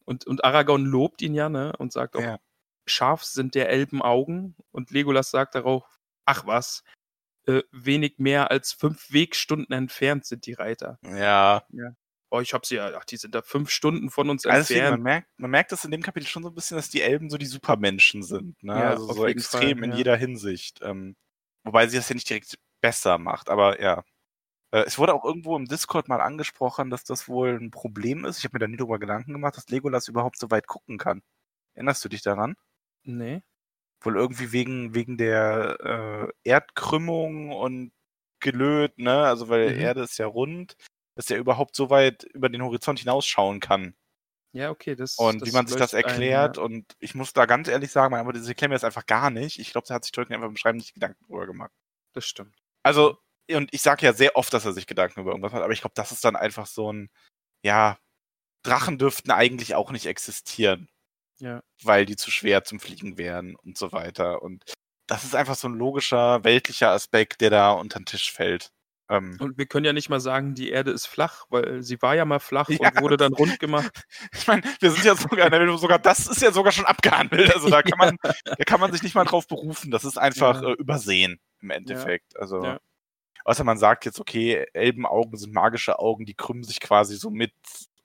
Und, 0.09 0.26
und 0.26 0.42
Aragorn 0.42 0.86
lobt 0.86 1.20
ihn 1.20 1.34
ja, 1.34 1.50
ne? 1.50 1.74
Und 1.76 1.92
sagt 1.92 2.16
auch, 2.16 2.22
Ja. 2.22 2.38
scharf 2.86 3.24
sind 3.24 3.54
der 3.54 3.68
Elben 3.68 4.00
Augen. 4.00 4.56
Und 4.72 4.90
Legolas 4.90 5.30
sagt 5.30 5.54
darauf, 5.54 5.84
ach 6.24 6.46
was, 6.46 6.82
äh, 7.46 7.62
wenig 7.72 8.14
mehr 8.18 8.50
als 8.50 8.72
fünf 8.72 9.12
Wegstunden 9.12 9.74
entfernt 9.76 10.24
sind 10.24 10.46
die 10.46 10.54
Reiter. 10.54 10.98
Ja. 11.02 11.62
Oh, 12.30 12.40
ich 12.40 12.54
hab 12.54 12.64
sie 12.64 12.76
ja, 12.76 12.92
ach, 12.96 13.04
die 13.04 13.18
sind 13.18 13.34
da 13.34 13.42
fünf 13.42 13.68
Stunden 13.68 14.09
von 14.11 14.30
uns 14.30 14.46
Also 14.46 14.61
deswegen, 14.61 14.80
man 14.80 14.86
entfernt. 14.86 15.04
merkt, 15.04 15.28
man 15.38 15.50
merkt 15.50 15.72
das 15.72 15.84
in 15.84 15.90
dem 15.90 16.02
Kapitel 16.02 16.26
schon 16.26 16.42
so 16.42 16.48
ein 16.48 16.54
bisschen, 16.54 16.76
dass 16.78 16.88
die 16.88 17.02
Elben 17.02 17.28
so 17.28 17.36
die 17.36 17.46
Supermenschen 17.46 18.22
sind. 18.22 18.62
Ne? 18.62 18.72
Ja, 18.74 18.90
also 18.90 19.12
so 19.12 19.26
extrem 19.26 19.78
Fall, 19.78 19.84
in 19.84 19.90
ja. 19.92 19.96
jeder 19.98 20.16
Hinsicht. 20.16 20.80
Ähm, 20.82 21.16
wobei 21.64 21.86
sie 21.86 21.98
das 21.98 22.09
ja 22.09 22.14
nicht 22.14 22.28
direkt 22.30 22.59
besser 22.80 23.18
macht, 23.18 23.50
aber 23.50 23.80
ja. 23.80 24.04
Äh, 24.72 24.84
es 24.86 24.98
wurde 24.98 25.14
auch 25.14 25.24
irgendwo 25.24 25.56
im 25.56 25.66
Discord 25.66 26.08
mal 26.08 26.20
angesprochen, 26.20 26.90
dass 26.90 27.04
das 27.04 27.28
wohl 27.28 27.56
ein 27.60 27.70
Problem 27.70 28.24
ist. 28.24 28.38
Ich 28.38 28.44
habe 28.44 28.54
mir 28.56 28.60
da 28.60 28.68
nie 28.68 28.76
drüber 28.76 28.98
Gedanken 28.98 29.32
gemacht, 29.32 29.56
dass 29.56 29.68
Legolas 29.68 30.08
überhaupt 30.08 30.38
so 30.38 30.50
weit 30.50 30.66
gucken 30.66 30.98
kann. 30.98 31.22
Erinnerst 31.74 32.04
du 32.04 32.08
dich 32.08 32.22
daran? 32.22 32.56
Nee. 33.04 33.42
Wohl 34.00 34.16
irgendwie 34.16 34.52
wegen, 34.52 34.94
wegen 34.94 35.16
der 35.18 36.30
äh, 36.44 36.48
Erdkrümmung 36.48 37.50
und 37.52 37.92
gelöt, 38.40 38.98
ne? 38.98 39.26
Also 39.26 39.48
weil 39.48 39.74
Mhm. 39.74 39.80
Erde 39.80 40.02
ist 40.02 40.18
ja 40.18 40.26
rund, 40.26 40.76
dass 41.16 41.30
er 41.30 41.38
überhaupt 41.38 41.74
so 41.76 41.90
weit 41.90 42.22
über 42.24 42.48
den 42.48 42.62
Horizont 42.62 43.00
hinausschauen 43.00 43.60
kann. 43.60 43.96
Ja, 44.52 44.70
okay, 44.70 44.94
das 44.96 45.18
Und 45.18 45.44
wie 45.44 45.52
man 45.52 45.66
sich 45.66 45.76
das 45.76 45.92
leuchtet 45.92 46.06
ein, 46.06 46.10
erklärt, 46.10 46.56
ja. 46.56 46.62
und 46.62 46.96
ich 47.00 47.14
muss 47.14 47.32
da 47.32 47.44
ganz 47.46 47.68
ehrlich 47.68 47.90
sagen, 47.92 48.14
aber 48.14 48.32
das 48.32 48.48
erklärt 48.48 48.70
mir 48.70 48.76
das 48.76 48.84
einfach 48.84 49.06
gar 49.06 49.30
nicht. 49.30 49.58
Ich 49.58 49.70
glaube, 49.72 49.86
da 49.88 49.94
hat 49.94 50.04
sich 50.04 50.12
Tolkien 50.12 50.36
einfach 50.36 50.48
im 50.48 50.56
Schreiben 50.56 50.78
nicht 50.78 50.94
Gedanken 50.94 51.24
drüber 51.26 51.46
gemacht. 51.46 51.72
Das 52.14 52.24
stimmt. 52.26 52.56
Also, 52.82 53.18
und 53.57 53.72
ich 53.72 53.82
sage 53.82 54.05
ja 54.07 54.12
sehr 54.12 54.36
oft, 54.36 54.53
dass 54.53 54.64
er 54.64 54.72
sich 54.72 54.86
Gedanken 54.86 55.20
über 55.20 55.30
irgendwas 55.30 55.53
hat, 55.53 55.62
aber 55.62 55.72
ich 55.72 55.80
glaube, 55.80 55.94
das 55.94 56.12
ist 56.12 56.24
dann 56.24 56.36
einfach 56.36 56.66
so 56.66 56.92
ein, 56.92 57.11
ja, 57.64 57.99
Drachen 58.64 58.99
dürften 58.99 59.30
eigentlich 59.30 59.74
auch 59.74 59.90
nicht 59.92 60.07
existieren. 60.07 60.88
Ja. 61.40 61.62
Weil 61.82 62.05
die 62.07 62.16
zu 62.16 62.30
schwer 62.32 62.64
zum 62.64 62.80
Fliegen 62.80 63.16
wären 63.16 63.55
und 63.57 63.78
so 63.78 63.92
weiter. 63.92 64.42
Und 64.42 64.64
das 65.07 65.22
ist 65.24 65.36
einfach 65.36 65.55
so 65.55 65.68
ein 65.68 65.74
logischer, 65.74 66.42
weltlicher 66.44 66.90
Aspekt, 66.90 67.40
der 67.40 67.51
da 67.51 67.70
unter 67.70 68.01
den 68.01 68.07
Tisch 68.07 68.32
fällt. 68.32 68.70
Ähm, 69.09 69.38
Und 69.40 69.57
wir 69.57 69.66
können 69.66 69.86
ja 69.86 69.92
nicht 69.94 70.11
mal 70.11 70.20
sagen, 70.20 70.55
die 70.55 70.68
Erde 70.70 70.90
ist 70.90 71.07
flach, 71.07 71.46
weil 71.49 71.82
sie 71.82 72.03
war 72.03 72.14
ja 72.16 72.24
mal 72.26 72.40
flach 72.40 72.68
Ja. 72.68 72.90
und 72.90 73.01
wurde 73.01 73.16
dann 73.16 73.32
rund 73.32 73.59
gemacht. 73.61 73.90
ich 74.34 74.46
meine, 74.49 74.62
wir 74.80 74.90
sind 74.90 75.05
ja 75.05 75.14
sogar, 75.14 75.78
sogar 75.78 75.99
das 76.01 76.26
ist 76.26 76.42
ja 76.42 76.51
sogar 76.53 76.72
schon 76.72 76.84
abgehandelt. 76.84 77.55
Also 77.55 77.70
da 77.70 77.82
kann 77.82 77.99
man, 77.99 78.16
da 78.44 78.64
kann 78.66 78.80
man 78.80 78.92
sich 78.92 79.03
nicht 79.03 79.14
mal 79.14 79.24
drauf 79.24 79.46
berufen. 79.46 79.90
Das 79.92 80.05
ist 80.05 80.18
einfach 80.18 80.61
Ja. 80.61 80.70
äh, 80.70 80.72
übersehen 80.74 81.40
im 81.61 81.70
Endeffekt. 81.70 82.36
Also 82.36 82.62
Ja. 82.64 82.80
Außer 83.45 83.64
man 83.64 83.78
sagt 83.78 84.05
jetzt, 84.05 84.20
okay, 84.20 84.66
Elbenaugen 84.72 85.36
sind 85.39 85.53
magische 85.55 85.99
Augen, 85.99 86.26
die 86.26 86.34
krümmen 86.34 86.64
sich 86.64 86.80
quasi 86.80 87.16
so 87.16 87.30
mit 87.30 87.53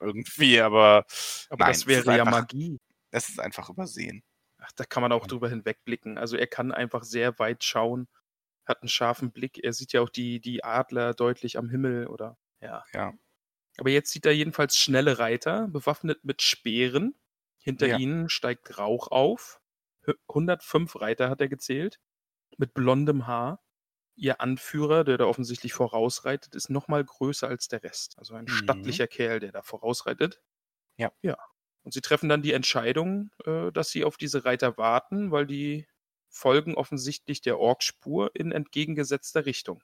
irgendwie, 0.00 0.60
aber, 0.60 1.04
Aber 1.50 1.64
nein, 1.64 1.72
das 1.72 1.86
wäre 1.86 2.04
ja 2.16 2.24
einfach, 2.24 2.40
Magie. 2.40 2.78
Es 3.10 3.28
ist 3.28 3.40
einfach 3.40 3.70
übersehen. 3.70 4.22
Ach, 4.58 4.72
da 4.76 4.84
kann 4.84 5.02
man 5.02 5.12
auch 5.12 5.26
drüber 5.26 5.48
hinwegblicken. 5.48 6.18
Also 6.18 6.36
er 6.36 6.46
kann 6.46 6.72
einfach 6.72 7.04
sehr 7.04 7.38
weit 7.38 7.64
schauen, 7.64 8.08
hat 8.64 8.82
einen 8.82 8.88
scharfen 8.88 9.30
Blick. 9.30 9.62
Er 9.62 9.72
sieht 9.72 9.92
ja 9.92 10.00
auch 10.00 10.08
die, 10.08 10.40
die 10.40 10.64
Adler 10.64 11.14
deutlich 11.14 11.58
am 11.58 11.68
Himmel 11.70 12.06
oder 12.06 12.36
ja. 12.60 12.82
Ja. 12.94 13.12
Aber 13.78 13.90
jetzt 13.90 14.10
sieht 14.12 14.24
er 14.26 14.32
jedenfalls 14.32 14.78
schnelle 14.78 15.18
Reiter, 15.18 15.68
bewaffnet 15.68 16.24
mit 16.24 16.42
Speeren. 16.42 17.14
Hinter 17.62 17.86
Ja. 17.86 17.96
ihnen 17.98 18.28
steigt 18.28 18.78
Rauch 18.78 19.08
auf. 19.08 19.60
Hü- 20.06 20.18
105 20.28 21.00
Reiter 21.00 21.30
hat 21.30 21.40
er 21.40 21.48
gezählt, 21.48 21.98
mit 22.58 22.74
blondem 22.74 23.26
Haar. 23.26 23.63
Ihr 24.16 24.40
Anführer, 24.40 25.04
der 25.04 25.18
da 25.18 25.24
offensichtlich 25.26 25.72
vorausreitet, 25.72 26.54
ist 26.54 26.68
noch 26.70 26.88
mal 26.88 27.04
größer 27.04 27.48
als 27.48 27.68
der 27.68 27.82
Rest. 27.84 28.18
Also 28.18 28.34
ein 28.34 28.48
Mhm. 28.48 28.48
stattlicher 28.48 29.06
Kerl, 29.06 29.40
der 29.40 29.52
da 29.52 29.62
vorausreitet. 29.62 30.40
Ja. 30.96 31.12
Ja. 31.22 31.36
Und 31.82 31.92
sie 31.94 32.00
treffen 32.00 32.28
dann 32.28 32.42
die 32.42 32.52
Entscheidung, 32.52 33.30
äh, 33.44 33.70
dass 33.72 33.90
sie 33.90 34.04
auf 34.04 34.16
diese 34.16 34.44
Reiter 34.44 34.76
warten, 34.78 35.30
weil 35.30 35.46
die 35.46 35.86
folgen 36.28 36.74
offensichtlich 36.74 37.40
der 37.42 37.58
Orkspur 37.58 38.30
in 38.34 38.52
entgegengesetzter 38.52 39.46
Richtung. 39.46 39.82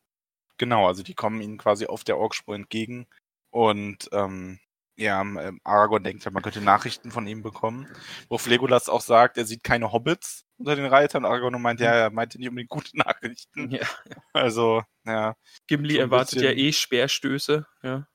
Genau, 0.58 0.86
also 0.86 1.02
die 1.02 1.14
kommen 1.14 1.40
ihnen 1.40 1.58
quasi 1.58 1.86
auf 1.86 2.04
der 2.04 2.18
Orkspur 2.18 2.54
entgegen 2.54 3.06
und 3.50 4.08
ähm, 4.12 4.60
ja, 5.00 5.20
ähm, 5.22 5.60
Aragorn 5.64 6.04
denkt 6.04 6.24
halt, 6.24 6.34
man 6.34 6.42
könnte 6.42 6.60
Nachrichten 6.60 7.10
von 7.10 7.26
ihm 7.26 7.42
bekommen, 7.42 7.86
worauf 8.28 8.46
Legolas 8.46 8.88
auch 8.88 9.00
sagt, 9.00 9.38
er 9.38 9.44
sieht 9.46 9.64
keine 9.64 9.92
Hobbits 9.92 10.44
unter 10.58 10.76
den 10.76 10.86
Reitern. 10.86 11.24
Aragorn 11.24 11.60
meint, 11.60 11.80
ja, 11.80 11.92
er 11.92 12.10
meinte 12.10 12.38
nicht 12.38 12.48
unbedingt 12.48 12.70
gute 12.70 12.96
Nachrichten. 12.98 13.70
Ja. 13.70 13.86
Also, 14.32 14.82
ja, 15.06 15.34
Gimli 15.66 15.94
So 15.94 16.00
erwartet 16.00 16.42
ja 16.42 16.50
bisschen- 16.50 16.58
eh 16.66 16.72
Speerstöße. 16.72 17.66
Ja. 17.82 18.06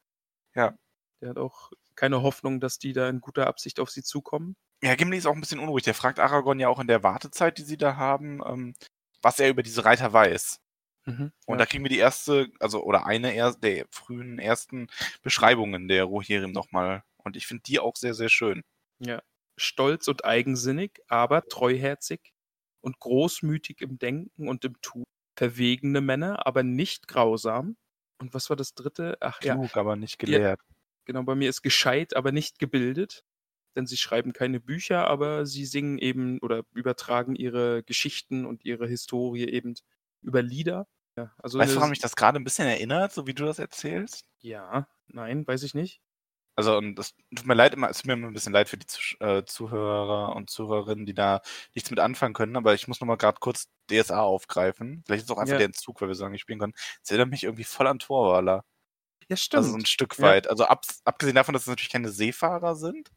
Ja. 0.53 0.73
Der 1.21 1.29
hat 1.29 1.37
auch 1.37 1.71
keine 1.95 2.21
Hoffnung, 2.21 2.59
dass 2.59 2.77
die 2.77 2.93
da 2.93 3.09
in 3.09 3.19
guter 3.21 3.47
Absicht 3.47 3.79
auf 3.79 3.89
sie 3.89 4.03
zukommen. 4.03 4.55
Ja, 4.83 4.95
Gimli 4.95 5.17
ist 5.17 5.25
auch 5.25 5.33
ein 5.33 5.39
bisschen 5.41 5.59
unruhig. 5.59 5.83
Der 5.85 5.93
fragt 5.95 6.19
Aragorn 6.19 6.59
ja 6.59 6.67
auch 6.69 6.79
in 6.79 6.87
der 6.87 7.01
Wartezeit, 7.03 7.57
die 7.57 7.63
sie 7.63 7.77
da 7.77 7.95
haben, 7.95 8.41
ähm, 8.45 8.75
was 9.21 9.39
er 9.39 9.49
über 9.49 9.63
diese 9.63 9.85
Reiter 9.85 10.13
weiß. 10.13 10.59
Mhm. 11.05 11.31
Und 11.45 11.53
ja. 11.53 11.57
da 11.57 11.65
kriegen 11.65 11.83
wir 11.83 11.89
die 11.89 11.99
erste, 11.99 12.49
also 12.59 12.83
oder 12.83 13.05
eine 13.05 13.33
er 13.33 13.53
der 13.53 13.85
frühen 13.91 14.39
ersten 14.39 14.87
Beschreibungen 15.21 15.87
der 15.87 16.03
Rohirrim 16.05 16.51
nochmal. 16.51 17.03
Und 17.17 17.37
ich 17.37 17.47
finde 17.47 17.63
die 17.63 17.79
auch 17.79 17.95
sehr, 17.95 18.13
sehr 18.13 18.29
schön. 18.29 18.63
ja. 18.99 19.21
Stolz 19.57 20.09
und 20.09 20.25
eigensinnig, 20.25 20.99
aber 21.07 21.47
treuherzig 21.47 22.33
und 22.81 22.99
großmütig 22.99 23.81
im 23.81 23.97
Denken 23.97 24.49
und 24.49 24.65
im 24.65 24.79
Tun. 24.81 25.05
Verwegene 25.37 26.01
Männer, 26.01 26.45
aber 26.45 26.61
nicht 26.63 27.07
grausam. 27.07 27.77
Und 28.19 28.33
was 28.33 28.49
war 28.49 28.57
das 28.57 28.73
dritte? 28.73 29.17
Ach 29.21 29.41
ja, 29.41 29.55
Klug, 29.55 29.75
aber 29.77 29.95
nicht 29.95 30.19
gelehrt. 30.19 30.59
Genau, 31.05 31.23
bei 31.23 31.35
mir 31.35 31.49
ist 31.49 31.61
gescheit, 31.61 32.15
aber 32.15 32.31
nicht 32.31 32.59
gebildet. 32.59 33.23
Denn 33.75 33.87
sie 33.87 33.97
schreiben 33.97 34.33
keine 34.33 34.59
Bücher, 34.59 35.07
aber 35.07 35.45
sie 35.45 35.65
singen 35.65 35.97
eben 35.97 36.39
oder 36.39 36.63
übertragen 36.73 37.35
ihre 37.35 37.83
Geschichten 37.83 38.45
und 38.45 38.63
ihre 38.63 38.87
Historie 38.87 39.45
eben 39.45 39.75
über 40.21 40.41
Lieder. 40.41 40.87
Ja, 41.17 41.31
also 41.41 41.59
Weißt 41.59 41.71
du, 41.71 41.75
woran 41.77 41.89
mich 41.91 41.99
das 41.99 42.15
gerade 42.15 42.37
ein 42.39 42.43
bisschen 42.43 42.67
erinnert, 42.67 43.13
so 43.13 43.25
wie 43.27 43.33
du 43.33 43.45
das 43.45 43.59
erzählst? 43.59 44.25
Ja, 44.41 44.87
nein, 45.07 45.45
weiß 45.45 45.63
ich 45.63 45.73
nicht. 45.73 46.01
Also, 46.57 46.77
und 46.77 46.95
das 46.95 47.13
tut 47.35 47.45
mir 47.45 47.53
leid 47.53 47.73
immer, 47.73 47.89
es 47.89 47.97
tut 47.97 48.05
mir 48.07 48.13
immer 48.13 48.27
ein 48.27 48.33
bisschen 48.33 48.53
leid 48.53 48.69
für 48.69 48.77
die 48.77 48.85
äh, 49.19 49.43
Zuhörer 49.45 50.33
und 50.35 50.49
Zuhörerinnen, 50.49 51.05
die 51.05 51.13
da 51.13 51.41
nichts 51.73 51.89
mit 51.89 51.99
anfangen 51.99 52.33
können, 52.33 52.55
aber 52.55 52.73
ich 52.73 52.87
muss 52.87 53.01
nochmal 53.01 53.17
gerade 53.17 53.39
kurz 53.41 53.67
DSA 53.91 54.21
aufgreifen. 54.21 55.03
Vielleicht 55.05 55.23
ist 55.23 55.29
es 55.29 55.35
auch 55.35 55.39
einfach 55.39 55.51
Ja. 55.53 55.57
der 55.57 55.65
Entzug, 55.65 55.99
weil 55.99 56.07
wir 56.07 56.15
so 56.15 56.23
lange 56.23 56.39
spielen 56.39 56.59
können. 56.59 56.73
Es 57.03 57.11
erinnert 57.11 57.29
mich 57.29 57.43
irgendwie 57.43 57.65
voll 57.65 57.87
an 57.87 57.99
Torwaler. 57.99 58.63
Ja, 59.29 59.35
stimmt. 59.37 59.59
Also 59.59 59.71
so 59.71 59.77
ein 59.77 59.85
Stück 59.85 60.17
Ja. 60.17 60.23
weit. 60.23 60.47
Also 60.49 60.65
ab, 60.65 60.85
abgesehen 61.05 61.35
davon, 61.35 61.53
dass 61.53 61.63
es 61.63 61.67
natürlich 61.69 61.91
keine 61.91 62.09
Seefahrer 62.09 62.75
sind, 62.75 63.09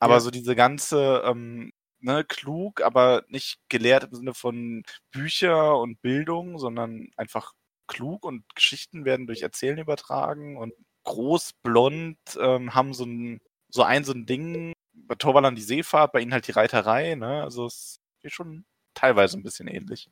aber 0.00 0.14
Ja. 0.14 0.20
so 0.20 0.30
diese 0.30 0.56
ganze, 0.56 1.22
ähm, 1.26 1.72
ne, 2.00 2.24
klug, 2.24 2.82
aber 2.82 3.24
nicht 3.28 3.58
gelehrt 3.68 4.04
im 4.04 4.14
Sinne 4.14 4.34
von 4.34 4.82
Bücher 5.10 5.78
und 5.78 6.00
Bildung, 6.02 6.58
sondern 6.58 7.08
einfach 7.16 7.52
klug 7.88 8.24
und 8.24 8.44
Geschichten 8.54 9.04
werden 9.04 9.26
durch 9.26 9.42
Erzählen 9.42 9.78
übertragen 9.78 10.56
und 10.56 10.72
groß, 11.04 11.52
blond, 11.62 12.18
ähm, 12.40 12.74
haben 12.74 12.94
so 12.94 13.04
ein, 13.04 13.40
so 13.68 13.82
ein, 13.82 14.04
so 14.04 14.12
ein 14.12 14.26
Ding, 14.26 14.72
bei 14.92 15.14
Torwallern 15.14 15.54
die 15.54 15.62
Seefahrt, 15.62 16.12
bei 16.12 16.20
ihnen 16.20 16.32
halt 16.32 16.48
die 16.48 16.52
Reiterei, 16.52 17.14
ne, 17.14 17.42
also 17.42 17.66
es 17.66 18.00
ist 18.22 18.34
schon 18.34 18.64
teilweise 18.94 19.38
ein 19.38 19.42
bisschen 19.42 19.68
ähnlich. 19.68 20.10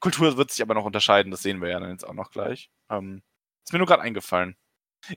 Kultur 0.00 0.36
wird 0.36 0.50
sich 0.50 0.62
aber 0.62 0.74
noch 0.74 0.84
unterscheiden, 0.84 1.30
das 1.30 1.42
sehen 1.42 1.60
wir 1.60 1.70
ja 1.70 1.80
dann 1.80 1.90
jetzt 1.90 2.06
auch 2.06 2.14
noch 2.14 2.30
gleich. 2.30 2.70
Ähm, 2.90 3.22
ist 3.64 3.72
mir 3.72 3.78
nur 3.78 3.86
gerade 3.86 4.02
eingefallen. 4.02 4.56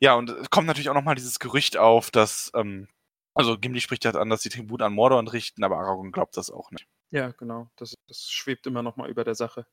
Ja, 0.01 0.15
und 0.15 0.29
es 0.29 0.49
kommt 0.49 0.67
natürlich 0.67 0.89
auch 0.89 0.95
nochmal 0.95 1.15
dieses 1.15 1.39
Gerücht 1.39 1.77
auf, 1.77 2.11
dass, 2.11 2.51
ähm, 2.55 2.87
also 3.35 3.57
Gimli 3.59 3.81
spricht 3.81 4.05
halt 4.05 4.15
an, 4.15 4.29
dass 4.29 4.41
die 4.41 4.49
Tribut 4.49 4.81
an 4.81 4.93
Mordor 4.93 5.19
entrichten, 5.19 5.63
aber 5.63 5.77
Aragorn 5.77 6.11
glaubt 6.11 6.35
das 6.37 6.49
auch 6.49 6.71
nicht. 6.71 6.87
ja, 7.11 7.29
genau. 7.31 7.69
Das, 7.77 7.93
das 8.07 8.29
schwebt 8.31 8.65
immer 8.67 8.81
noch 8.81 8.95
mal 8.97 9.09
über 9.09 9.23
der 9.23 9.35
Sache. 9.35 9.67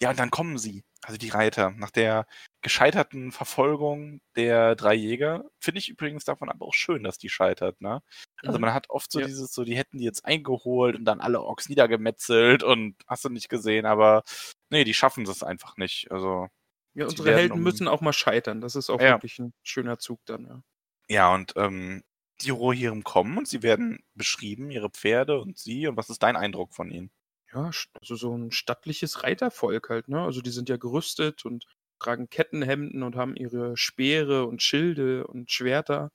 Ja, 0.00 0.10
und 0.10 0.18
dann 0.18 0.30
kommen 0.30 0.56
sie, 0.58 0.84
also 1.02 1.18
die 1.18 1.28
Reiter, 1.30 1.70
nach 1.72 1.90
der 1.90 2.26
gescheiterten 2.62 3.32
Verfolgung 3.32 4.20
der 4.36 4.74
drei 4.76 4.94
Jäger. 4.94 5.44
Finde 5.60 5.78
ich 5.78 5.88
übrigens 5.88 6.24
davon 6.24 6.48
aber 6.48 6.66
auch 6.66 6.74
schön, 6.74 7.02
dass 7.04 7.18
die 7.18 7.28
scheitert, 7.28 7.80
ne? 7.80 8.02
Also 8.42 8.58
Mhm. 8.58 8.62
man 8.62 8.74
hat 8.74 8.90
oft 8.90 9.10
so 9.12 9.20
Ja. 9.20 9.26
dieses, 9.26 9.52
so 9.52 9.64
die 9.64 9.76
hätten 9.76 9.98
die 9.98 10.04
jetzt 10.04 10.24
eingeholt 10.24 10.96
und 10.96 11.04
dann 11.04 11.20
alle 11.20 11.40
Orks 11.42 11.68
niedergemetzelt 11.68 12.62
und 12.62 12.96
hast 13.06 13.24
du 13.24 13.28
nicht 13.28 13.48
gesehen, 13.48 13.86
aber 13.86 14.22
nee, 14.70 14.84
die 14.84 14.94
schaffen 14.94 15.24
es 15.26 15.42
einfach 15.42 15.76
nicht. 15.76 16.10
Also 16.10 16.48
Ja, 16.94 17.08
Sie 17.08 17.16
unsere 17.18 17.34
Helden 17.34 17.52
um- 17.54 17.62
müssen 17.62 17.88
auch 17.88 18.00
mal 18.00 18.12
scheitern. 18.12 18.60
Das 18.60 18.74
ist 18.74 18.90
auch 18.90 19.00
Ja. 19.00 19.12
wirklich 19.12 19.38
ein 19.38 19.52
schöner 19.62 19.98
Zug 19.98 20.20
dann, 20.26 20.46
ja. 20.46 20.62
Ja, 21.08 21.34
und 21.34 21.52
ähm, 21.56 22.02
die 22.42 22.50
Rohirrim 22.50 23.04
kommen 23.04 23.38
und 23.38 23.48
sie 23.48 23.62
werden 23.62 24.04
beschrieben, 24.14 24.70
ihre 24.70 24.90
Pferde 24.90 25.40
und 25.40 25.58
sie. 25.58 25.86
Und 25.86 25.96
was 25.96 26.10
ist 26.10 26.22
dein 26.22 26.36
Eindruck 26.36 26.74
von 26.74 26.90
ihnen? 26.90 27.10
Ja, 27.52 27.70
also 28.00 28.16
so 28.16 28.36
ein 28.36 28.50
stattliches 28.50 29.22
Reitervolk 29.22 29.88
halt, 29.88 30.08
ne? 30.08 30.22
Also 30.22 30.40
die 30.42 30.50
sind 30.50 30.68
ja 30.68 30.76
gerüstet 30.76 31.44
und 31.44 31.64
tragen 31.98 32.28
Kettenhemden 32.28 33.02
und 33.02 33.16
haben 33.16 33.36
ihre 33.36 33.76
Speere 33.76 34.46
und 34.46 34.62
Schilde 34.62 35.26
und 35.26 35.50
Schwerter. 35.50 36.10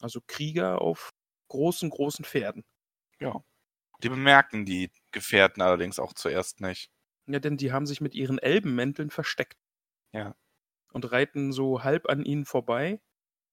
Also 0.00 0.20
Krieger 0.26 0.80
auf 0.80 1.10
großen, 1.48 1.90
großen 1.90 2.24
Pferden. 2.24 2.64
Ja. 3.20 3.44
Die 4.02 4.08
bemerken 4.08 4.64
die 4.64 4.90
Gefährten 5.12 5.62
allerdings 5.62 5.98
auch 5.98 6.12
zuerst 6.14 6.60
nicht. 6.60 6.90
Ja, 7.26 7.38
denn 7.38 7.56
die 7.56 7.72
haben 7.72 7.86
sich 7.86 8.00
mit 8.00 8.14
ihren 8.14 8.38
Elbenmänteln 8.38 9.10
versteckt. 9.10 9.58
Ja. 10.12 10.34
Und 10.92 11.10
reiten 11.12 11.52
so 11.52 11.84
halb 11.84 12.08
an 12.08 12.24
ihnen 12.24 12.44
vorbei, 12.44 13.00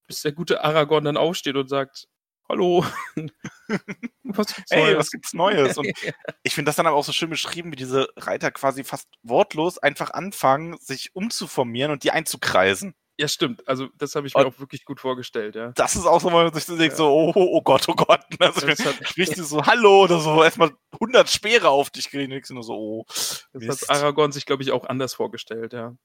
bis 0.09 0.21
der 0.23 0.33
gute 0.33 0.63
Aragorn 0.63 1.05
dann 1.05 1.15
aufsteht 1.17 1.55
und 1.55 1.69
sagt, 1.69 2.07
Hallo. 2.49 2.83
was 4.23 4.55
gibt's 4.55 4.71
Ey, 4.71 4.81
Neues? 4.81 4.97
was 4.97 5.11
gibt's 5.11 5.33
Neues? 5.33 5.77
Und 5.77 5.85
ich 6.43 6.53
finde 6.55 6.69
das 6.69 6.75
dann 6.77 6.87
aber 6.87 6.95
auch 6.97 7.03
so 7.05 7.11
schön 7.11 7.29
beschrieben, 7.29 7.71
wie 7.71 7.75
diese 7.75 8.07
Reiter 8.17 8.49
quasi 8.51 8.83
fast 8.83 9.07
wortlos 9.21 9.77
einfach 9.77 10.11
anfangen, 10.11 10.75
sich 10.79 11.15
umzuformieren 11.15 11.91
und 11.91 12.03
die 12.03 12.09
einzukreisen. 12.11 12.95
ja, 13.19 13.27
stimmt. 13.27 13.67
Also 13.67 13.89
das 13.97 14.15
habe 14.15 14.25
ich 14.25 14.33
mir 14.33 14.45
Und- 14.47 14.55
auch 14.55 14.59
wirklich 14.59 14.83
gut 14.83 14.99
vorgestellt, 14.99 15.53
ja. 15.55 15.73
Das 15.75 15.95
ist 15.95 16.07
auch 16.07 16.19
so, 16.21 16.27
wo 16.31 16.37
man 16.37 16.51
sich 16.51 16.65
so 16.65 16.75
denkt, 16.75 16.93
Ja. 16.93 16.97
so, 16.97 17.09
oh, 17.13 17.31
oh, 17.35 17.47
oh 17.57 17.61
Gott, 17.61 17.85
oh 17.87 17.93
Gott. 17.93 18.21
Also, 18.39 18.65
Das 18.65 18.83
hat- 18.83 19.07
sprichst 19.07 19.37
du 19.37 19.43
so, 19.43 19.63
hallo 19.67 20.03
oder 20.05 20.19
so, 20.19 20.43
erstmal 20.43 20.71
100 20.93 21.29
Speere 21.29 21.69
auf 21.69 21.91
dich 21.91 22.09
kriegen, 22.09 22.31
du 22.31 22.53
nur 22.55 22.63
so, 22.63 22.73
oh. 22.73 23.05
Das 23.07 23.45
Mist. 23.53 23.89
hat 23.89 23.97
Aragorn 23.97 24.31
sich, 24.31 24.47
glaube 24.47 24.63
ich, 24.63 24.71
auch 24.71 24.85
anders 24.85 25.13
vorgestellt, 25.13 25.73
ja. 25.73 25.95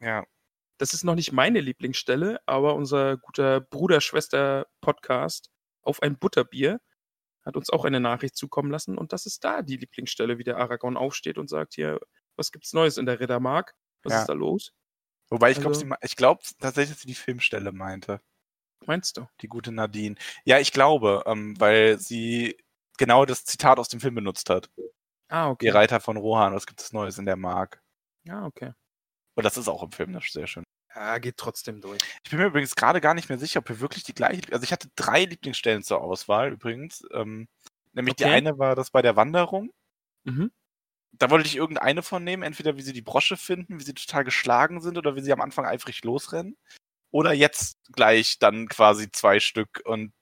Ja, 0.00 0.24
Das 0.82 0.92
ist 0.94 1.04
noch 1.04 1.14
nicht 1.14 1.30
meine 1.30 1.60
Lieblingsstelle, 1.60 2.40
aber 2.44 2.74
unser 2.74 3.16
guter 3.16 3.60
Bruder-Schwester-Podcast 3.60 5.48
auf 5.82 6.02
ein 6.02 6.18
Butterbier 6.18 6.80
hat 7.46 7.56
uns 7.56 7.70
auch 7.70 7.84
eine 7.84 8.00
Nachricht 8.00 8.34
zukommen 8.34 8.68
lassen 8.72 8.98
und 8.98 9.12
das 9.12 9.24
ist 9.24 9.44
da 9.44 9.62
die 9.62 9.76
Lieblingsstelle, 9.76 10.38
wie 10.38 10.42
der 10.42 10.56
Aragorn 10.56 10.96
aufsteht 10.96 11.38
und 11.38 11.48
sagt 11.48 11.74
hier, 11.74 12.00
was 12.34 12.50
gibt's 12.50 12.72
Neues 12.72 12.96
in 12.98 13.06
der 13.06 13.20
Riddermark? 13.20 13.76
Was 14.02 14.12
Ja. 14.12 14.20
ist 14.22 14.26
da 14.28 14.32
los? 14.32 14.72
wobei 15.30 15.52
ich 15.52 15.58
glaube, 15.60 15.76
Also- 15.76 15.86
ich 16.02 16.16
glaube 16.16 16.42
tatsächlich, 16.58 16.96
dass 16.96 17.02
sie 17.02 17.06
die 17.06 17.14
Filmstelle 17.14 17.70
meinte. 17.70 18.20
Meinst 18.84 19.16
du? 19.18 19.28
die 19.40 19.46
gute 19.46 19.70
Nadine. 19.70 20.16
Ja, 20.44 20.58
ich 20.58 20.72
glaube, 20.72 21.22
ähm, 21.26 21.54
weil 21.60 22.00
sie 22.00 22.56
genau 22.98 23.24
das 23.24 23.44
Zitat 23.44 23.78
aus 23.78 23.86
dem 23.88 24.00
Film 24.00 24.16
benutzt 24.16 24.50
hat. 24.50 24.68
Ah, 25.28 25.46
Die 25.46 25.52
okay. 25.52 25.68
Reiter 25.70 26.00
von 26.00 26.16
Rohan, 26.16 26.54
was 26.54 26.66
gibt 26.66 26.80
es 26.80 26.92
Neues 26.92 27.18
in 27.18 27.26
der 27.26 27.36
Mark? 27.36 27.80
Ja, 28.24 28.44
okay. 28.46 28.72
Und 29.36 29.44
das 29.44 29.56
ist 29.56 29.68
auch 29.68 29.84
im 29.84 29.92
Film 29.92 30.12
das 30.12 30.24
ist 30.24 30.32
sehr 30.32 30.48
schön. 30.48 30.64
Ja, 30.94 31.18
geht 31.18 31.36
trotzdem 31.38 31.80
durch. 31.80 32.00
Ich 32.22 32.30
bin 32.30 32.38
mir 32.38 32.46
übrigens 32.46 32.74
gerade 32.74 33.00
gar 33.00 33.14
nicht 33.14 33.28
mehr 33.28 33.38
sicher, 33.38 33.60
ob 33.60 33.68
wir 33.68 33.80
wirklich 33.80 34.04
die 34.04 34.14
gleiche. 34.14 34.42
Also 34.52 34.64
ich 34.64 34.72
hatte 34.72 34.88
drei 34.94 35.24
Lieblingsstellen 35.24 35.82
zur 35.82 36.02
Auswahl 36.02 36.52
übrigens. 36.52 37.02
Ähm, 37.12 37.48
nämlich 37.92 38.16
die 38.16 38.24
Okay. 38.24 38.34
eine 38.34 38.58
war 38.58 38.74
das 38.74 38.90
bei 38.90 39.00
der 39.02 39.16
Wanderung. 39.16 39.72
Mhm. 40.24 40.50
Da 41.12 41.30
wollte 41.30 41.46
ich 41.48 41.56
irgendeine 41.56 42.02
von 42.02 42.24
nehmen, 42.24 42.42
entweder 42.42 42.76
wie 42.76 42.82
sie 42.82 42.92
die 42.92 43.02
Brosche 43.02 43.36
finden, 43.36 43.78
wie 43.78 43.84
sie 43.84 43.94
total 43.94 44.24
geschlagen 44.24 44.80
sind 44.80 44.96
oder 44.98 45.14
wie 45.16 45.20
sie 45.20 45.32
am 45.32 45.40
Anfang 45.42 45.66
eifrig 45.66 46.04
losrennen. 46.04 46.56
Oder 47.10 47.32
jetzt 47.32 47.76
gleich 47.92 48.38
dann 48.38 48.68
quasi 48.68 49.10
zwei 49.12 49.38
Stück. 49.40 49.82
Und 49.84 50.12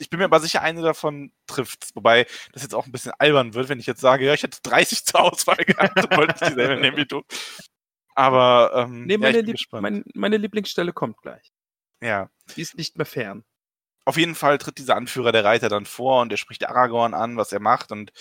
ich 0.00 0.10
bin 0.10 0.18
mir 0.18 0.24
aber 0.24 0.40
sicher, 0.40 0.62
eine 0.62 0.82
davon 0.82 1.32
trifft. 1.46 1.90
Wobei 1.94 2.26
das 2.52 2.62
jetzt 2.62 2.74
auch 2.74 2.86
ein 2.86 2.92
bisschen 2.92 3.12
albern 3.18 3.54
wird, 3.54 3.68
wenn 3.68 3.78
ich 3.78 3.86
jetzt 3.86 4.00
sage, 4.00 4.26
ja, 4.26 4.34
ich 4.34 4.42
hätte 4.42 4.58
30 4.62 5.04
zur 5.06 5.20
Auswahl 5.20 5.56
gehabt 5.64 5.96
und 5.96 6.16
wollte 6.16 6.32
nicht 6.32 6.56
dieselbe 6.56 6.80
nehmen 6.80 6.96
wie 6.96 7.06
du. 7.06 7.22
Aber 8.14 8.72
ähm, 8.74 9.06
Nee, 9.06 9.14
ja, 9.14 9.18
meine, 9.18 9.42
bin 9.42 9.46
Lieb 9.56 9.66
mein, 9.72 10.04
meine 10.14 10.36
Lieblingsstelle 10.36 10.92
kommt 10.92 11.18
gleich. 11.22 11.52
ja. 12.02 12.30
Die 12.56 12.62
ist 12.62 12.76
nicht 12.76 12.96
mehr 12.96 13.06
fern. 13.06 13.44
auf 14.04 14.16
jeden 14.16 14.34
Fall 14.34 14.58
tritt 14.58 14.78
dieser 14.78 14.96
Anführer 14.96 15.32
der 15.32 15.44
Reiter 15.44 15.68
dann 15.68 15.86
vor 15.86 16.20
und 16.22 16.32
er 16.32 16.38
spricht 16.38 16.66
Aragorn 16.68 17.14
an, 17.14 17.36
was 17.36 17.52
er 17.52 17.60
macht. 17.60 17.92
Und 17.92 18.12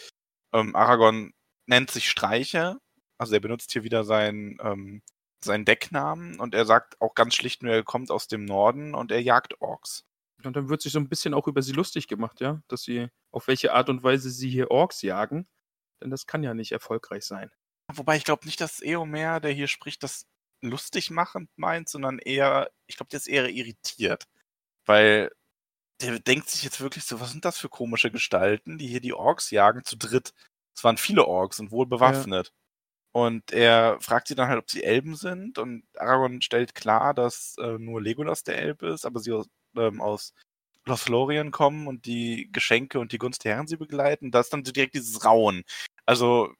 ähm, 0.53 0.75
Aragorn 0.75 1.33
nennt 1.65 1.91
sich 1.91 2.09
Streicher. 2.09 2.79
Also 3.17 3.33
er 3.33 3.39
benutzt 3.41 3.71
hier 3.71 3.83
wieder 3.83 4.03
seinen, 4.03 4.57
ähm, 4.61 5.01
seinen 5.43 5.65
Decknamen 5.65 6.39
und 6.39 6.53
er 6.53 6.65
sagt 6.65 7.01
auch 7.01 7.15
ganz 7.15 7.35
schlicht 7.35 7.63
nur, 7.63 7.73
er 7.73 7.83
kommt 7.83 8.11
aus 8.11 8.27
dem 8.27 8.45
Norden 8.45 8.93
und 8.95 9.11
er 9.11 9.21
jagt 9.21 9.61
Orks. 9.61 10.05
Und 10.43 10.55
dann 10.55 10.69
wird 10.69 10.81
sich 10.81 10.93
so 10.93 10.99
ein 10.99 11.09
bisschen 11.09 11.33
auch 11.33 11.47
über 11.47 11.61
sie 11.61 11.73
lustig 11.73 12.07
gemacht, 12.07 12.39
ja, 12.41 12.61
dass 12.69 12.83
sie, 12.83 13.07
auf 13.31 13.47
welche 13.47 13.73
Art 13.73 13.89
und 13.89 14.03
Weise 14.03 14.29
sie 14.29 14.49
hier 14.49 14.71
Orks 14.71 15.01
jagen. 15.01 15.47
Denn 16.01 16.09
das 16.11 16.27
kann 16.27 16.43
ja 16.43 16.53
nicht 16.53 16.71
erfolgreich 16.71 17.25
sein. 17.25 17.51
Wobei 17.93 18.17
ich 18.17 18.23
glaube 18.23 18.45
nicht, 18.45 18.61
dass 18.61 18.81
Eomer, 18.81 19.39
der 19.39 19.51
hier 19.51 19.67
spricht, 19.67 20.03
das 20.03 20.25
lustig 20.61 21.09
machend 21.09 21.49
meint, 21.55 21.89
sondern 21.89 22.19
eher, 22.19 22.69
ich 22.87 22.97
glaube, 22.97 23.09
der 23.09 23.17
ist 23.17 23.27
eher 23.27 23.49
irritiert. 23.49 24.27
Weil 24.85 25.31
der 26.01 26.19
denkt 26.19 26.49
sich 26.49 26.63
jetzt 26.63 26.81
wirklich 26.81 27.03
so, 27.03 27.19
was 27.19 27.31
sind 27.31 27.45
das 27.45 27.57
für 27.57 27.69
komische 27.69 28.11
Gestalten, 28.11 28.77
die 28.77 28.87
hier 28.87 29.01
die 29.01 29.13
Orks 29.13 29.51
jagen 29.51 29.83
zu 29.83 29.97
dritt. 29.97 30.33
Es 30.75 30.83
waren 30.83 30.97
viele 30.97 31.25
Orks 31.25 31.59
und 31.59 31.71
wohl 31.71 31.85
bewaffnet. 31.87 32.53
Und 33.11 33.51
er 33.51 33.99
fragt 34.01 34.27
sie 34.27 34.35
dann 34.35 34.49
halt, 34.49 34.59
ob 34.59 34.69
sie 34.69 34.83
Elben 34.83 35.15
sind. 35.15 35.57
Und 35.57 35.83
Aragorn 35.97 36.41
stellt 36.41 36.75
klar, 36.75 37.13
dass 37.13 37.55
äh, 37.59 37.77
nur 37.79 38.01
Legolas 38.01 38.43
der 38.43 38.59
Elbe 38.59 38.87
ist, 38.89 39.05
aber 39.05 39.19
sie 39.19 39.33
aus, 39.33 39.47
ähm, 39.75 39.99
aus 40.01 40.33
Lothlorien 40.85 41.51
kommen 41.51 41.87
und 41.87 42.05
die 42.05 42.49
Geschenke 42.51 42.99
und 42.99 43.11
die 43.11 43.17
Gunst 43.17 43.43
der 43.43 43.55
Herren 43.55 43.67
sie 43.67 43.77
begleiten. 43.77 44.31
Da 44.31 44.39
ist 44.41 44.53
dann 44.53 44.63
so 44.63 44.71
direkt 44.71 44.95
dieses 44.95 45.25
Rauen. 45.25 45.63
Also, 46.05 46.53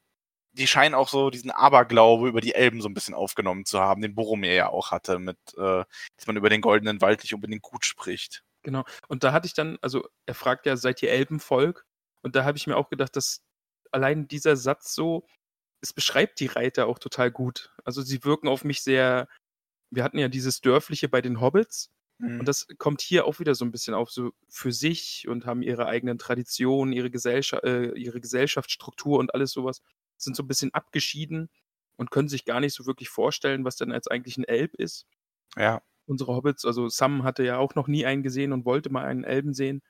die 0.59 0.67
scheinen 0.67 0.93
auch 0.93 1.07
so 1.07 1.29
diesen 1.29 1.51
Aberglaube 1.51 2.27
über 2.27 2.41
die 2.41 2.53
Elben 2.53 2.81
so 2.81 2.89
ein 2.89 2.93
bisschen 2.93 3.15
aufgenommen 3.15 3.65
zu 3.65 3.79
haben, 3.79 4.01
den 4.01 4.13
Boromir 4.13 4.53
ja 4.53 4.69
auch 4.69 4.91
hatte, 4.91 5.17
mit, 5.17 5.37
äh, 5.57 5.83
dass 6.17 6.27
man 6.27 6.37
über 6.37 6.49
den 6.49 6.61
goldenen 6.61 7.01
Wald 7.01 7.23
nicht 7.23 7.33
unbedingt 7.33 7.61
gut 7.61 7.85
spricht. 7.85 8.43
Genau. 8.63 8.83
Und 9.07 9.23
da 9.23 9.31
hatte 9.31 9.47
ich 9.47 9.53
dann, 9.53 9.77
also 9.81 10.07
er 10.25 10.35
fragt 10.35 10.65
ja, 10.65 10.75
seid 10.75 11.01
ihr 11.01 11.11
Elbenvolk? 11.11 11.85
Und 12.21 12.35
da 12.35 12.43
habe 12.43 12.57
ich 12.57 12.67
mir 12.67 12.75
auch 12.75 12.89
gedacht, 12.89 13.15
dass 13.15 13.41
allein 13.91 14.27
dieser 14.27 14.57
Satz 14.57 14.93
so, 14.93 15.25
es 15.81 15.93
beschreibt 15.93 16.41
die 16.41 16.47
Reiter 16.47 16.87
auch 16.87 16.99
total 16.99 17.31
gut. 17.31 17.73
Also 17.85 18.01
sie 18.01 18.23
wirken 18.25 18.49
auf 18.49 18.65
mich 18.65 18.81
sehr, 18.81 19.29
wir 19.89 20.03
hatten 20.03 20.19
ja 20.19 20.27
dieses 20.27 20.59
Dörfliche 20.59 21.07
bei 21.07 21.21
den 21.21 21.39
Hobbits. 21.39 21.89
Mhm. 22.17 22.41
Und 22.41 22.47
das 22.47 22.67
kommt 22.77 22.99
hier 22.99 23.25
auch 23.25 23.39
wieder 23.39 23.55
so 23.55 23.63
ein 23.63 23.71
bisschen 23.71 23.93
auf, 23.93 24.11
so 24.11 24.33
für 24.49 24.73
sich 24.73 25.25
und 25.29 25.45
haben 25.45 25.61
ihre 25.61 25.85
eigenen 25.85 26.19
Traditionen, 26.19 26.91
ihre, 26.91 27.09
Gesellschaft, 27.09 27.63
äh, 27.63 27.93
ihre 27.93 28.19
Gesellschaftsstruktur 28.19 29.19
und 29.19 29.33
alles 29.33 29.51
sowas, 29.51 29.81
sind 30.23 30.35
so 30.35 30.43
ein 30.43 30.47
bisschen 30.47 30.73
abgeschieden 30.73 31.49
und 31.97 32.11
können 32.11 32.29
sich 32.29 32.45
gar 32.45 32.59
nicht 32.59 32.73
so 32.73 32.85
wirklich 32.85 33.09
vorstellen, 33.09 33.65
was 33.65 33.75
denn 33.77 33.91
jetzt 33.91 34.11
eigentlich 34.11 34.37
ein 34.37 34.45
Elb 34.45 34.75
ist. 34.75 35.07
ja. 35.57 35.81
Unsere 36.05 36.33
Hobbits, 36.35 36.65
also 36.65 36.89
Sam 36.89 37.23
hatte 37.23 37.43
ja 37.43 37.57
auch 37.59 37.75
noch 37.75 37.87
nie 37.87 38.03
einen 38.03 38.23
gesehen 38.23 38.51
und 38.51 38.65
wollte 38.65 38.89
mal 38.89 39.05
einen 39.05 39.23
Elben 39.23 39.53
sehen. 39.53 39.83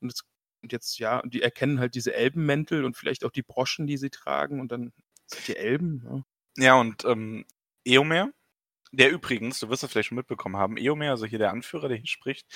Und, 0.00 0.12
es, 0.12 0.22
und 0.62 0.72
jetzt, 0.72 0.98
ja, 0.98 1.20
die 1.26 1.42
erkennen 1.42 1.78
halt 1.78 1.94
diese 1.94 2.14
Elbenmäntel 2.14 2.86
und 2.86 2.96
vielleicht 2.96 3.22
auch 3.24 3.30
die 3.30 3.42
Broschen, 3.42 3.86
die 3.86 3.98
sie 3.98 4.08
tragen 4.08 4.60
und 4.60 4.72
dann 4.72 4.94
sind 5.26 5.46
die 5.46 5.56
Elben. 5.56 6.04
Ja. 6.06 6.24
Ja, 6.56 6.80
und 6.80 7.04
ähm, 7.04 7.44
Eomer, 7.84 8.30
der 8.92 9.10
übrigens, 9.10 9.60
du 9.60 9.68
wirst 9.68 9.82
das 9.82 9.92
vielleicht 9.92 10.08
schon 10.08 10.16
mitbekommen 10.16 10.56
haben, 10.56 10.78
Eomer, 10.78 11.10
also 11.10 11.26
hier 11.26 11.38
der 11.38 11.50
Anführer, 11.52 11.88
der 11.88 11.98
hier 11.98 12.06
spricht, 12.06 12.46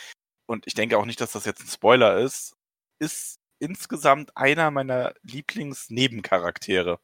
und 0.47 0.67
ich 0.67 0.75
denke 0.75 0.99
auch 0.99 1.07
nicht, 1.07 1.21
dass 1.21 1.33
das 1.33 1.45
jetzt 1.45 1.63
ein 1.63 1.69
Spoiler 1.69 2.19
ist, 2.19 2.57
ist 2.99 3.41
insgesamt 3.59 4.37
einer 4.37 4.71
meiner 4.71 5.15
Lieblingsnebencharaktere. 5.23 7.01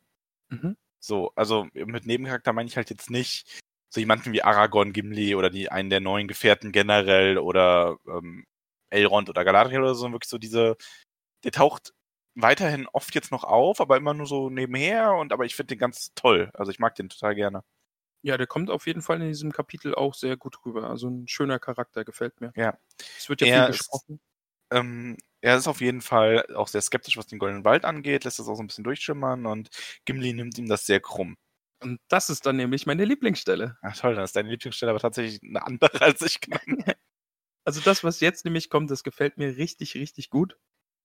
Mhm. 0.48 0.76
So, 1.00 1.32
also 1.36 1.68
mit 1.74 2.06
Nebencharakter 2.06 2.52
meine 2.52 2.68
ich 2.68 2.76
halt 2.76 2.90
jetzt 2.90 3.10
nicht 3.10 3.60
so 3.90 4.00
jemanden 4.00 4.32
wie 4.32 4.42
Aragorn, 4.42 4.92
Gimli 4.92 5.34
oder 5.34 5.48
die 5.50 5.70
einen 5.70 5.90
der 5.90 6.00
neuen 6.00 6.28
Gefährten 6.28 6.72
generell 6.72 7.38
oder 7.38 7.98
ähm, 8.06 8.44
Elrond 8.90 9.28
oder 9.30 9.44
Galadriel 9.44 9.80
oder 9.80 9.94
so, 9.94 10.00
sondern 10.00 10.14
wirklich 10.14 10.30
so 10.30 10.38
diese, 10.38 10.76
der 11.44 11.52
taucht 11.52 11.94
weiterhin 12.34 12.86
oft 12.92 13.14
jetzt 13.14 13.32
noch 13.32 13.44
auf, 13.44 13.80
aber 13.80 13.96
immer 13.96 14.14
nur 14.14 14.26
so 14.26 14.50
nebenher 14.50 15.14
und 15.14 15.32
aber 15.32 15.44
ich 15.44 15.54
finde 15.56 15.74
den 15.74 15.78
ganz 15.78 16.12
toll. 16.14 16.50
Also 16.54 16.70
ich 16.70 16.78
mag 16.78 16.94
den 16.94 17.08
total 17.08 17.34
gerne. 17.34 17.62
Ja, 18.22 18.36
der 18.36 18.46
kommt 18.48 18.68
auf 18.70 18.86
jeden 18.86 19.02
Fall 19.02 19.20
in 19.22 19.28
diesem 19.28 19.52
Kapitel 19.52 19.94
auch 19.94 20.14
sehr 20.14 20.36
gut 20.36 20.64
rüber. 20.66 20.90
Also 20.90 21.08
ein 21.08 21.28
schöner 21.28 21.58
Charakter, 21.58 22.04
gefällt 22.04 22.40
mir. 22.40 22.52
Ja. 22.56 22.76
Es 23.16 23.28
wird 23.28 23.40
ja 23.40 23.46
Er 23.46 23.64
viel 23.66 23.74
ist- 23.74 23.78
gesprochen. 23.78 24.20
Ähm, 24.70 25.16
er 25.40 25.56
ist 25.56 25.68
auf 25.68 25.80
jeden 25.80 26.00
Fall 26.02 26.46
auch 26.54 26.68
sehr 26.68 26.82
skeptisch, 26.82 27.16
was 27.16 27.26
den 27.26 27.38
Goldenen 27.38 27.64
Wald 27.64 27.84
angeht, 27.84 28.24
lässt 28.24 28.38
das 28.38 28.48
auch 28.48 28.56
so 28.56 28.62
ein 28.62 28.66
bisschen 28.68 28.84
durchschimmern 28.84 29.46
und 29.46 29.70
Gimli 30.04 30.32
nimmt 30.32 30.58
ihm 30.58 30.68
das 30.68 30.86
sehr 30.86 31.00
krumm. 31.00 31.36
Und 31.80 32.00
das 32.08 32.28
ist 32.30 32.44
dann 32.46 32.56
nämlich 32.56 32.86
meine 32.86 33.04
Lieblingsstelle. 33.04 33.76
Ach 33.82 33.96
toll, 33.96 34.14
dann 34.14 34.24
ist 34.24 34.34
deine 34.36 34.50
Lieblingsstelle 34.50 34.90
aber 34.90 35.00
tatsächlich 35.00 35.40
eine 35.42 35.62
andere 35.64 36.00
als 36.02 36.22
ich 36.22 36.40
genannt. 36.40 36.64
Also 37.64 37.80
das, 37.80 38.02
was 38.04 38.20
jetzt 38.20 38.44
nämlich 38.44 38.70
kommt, 38.70 38.90
das 38.90 39.02
gefällt 39.04 39.36
mir 39.36 39.56
richtig, 39.58 39.94
richtig 39.94 40.30
gut. 40.30 40.56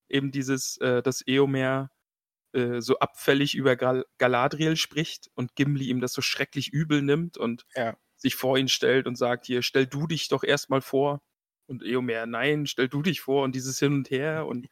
Eben 0.10 0.32
dieses, 0.32 0.78
äh, 0.78 1.04
dass 1.04 1.26
Eomer 1.28 1.92
äh, 2.54 2.82
so 2.82 3.00
abfällig 3.00 3.56
über 3.56 3.76
Gal 3.76 4.06
Galadriel 4.20 4.78
spricht 4.78 5.32
und 5.36 5.56
Gimli 5.56 5.88
ihm 5.90 6.02
das 6.02 6.14
so 6.14 6.22
schrecklich 6.22 6.70
übel 6.74 7.02
nimmt 7.02 7.38
und 7.38 7.66
Ja. 7.76 7.98
sich 8.18 8.36
vor 8.36 8.58
ihn 8.58 8.70
stellt 8.70 9.08
und 9.08 9.18
sagt, 9.18 9.46
hier, 9.48 9.64
stell 9.64 9.88
du 9.88 10.08
dich 10.08 10.30
doch 10.30 10.44
erstmal 10.44 10.82
vor. 10.82 11.22
Und 11.74 11.84
Eomer, 11.84 12.28
nein, 12.28 12.68
stell 12.68 12.88
du 12.88 13.02
dich 13.02 13.22
vor 13.22 13.44
und 13.44 13.56
dieses 13.56 13.80
Hin 13.80 13.94
und 13.94 14.12
Her 14.12 14.46
und 14.48 14.68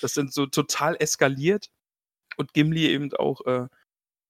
das 0.00 0.14
sind 0.14 0.32
so 0.32 0.46
total 0.46 0.96
eskaliert. 0.98 1.70
Und 2.36 2.54
Gimli 2.54 2.86
eben 2.88 3.12
auch 3.14 3.44
äh, 3.46 3.68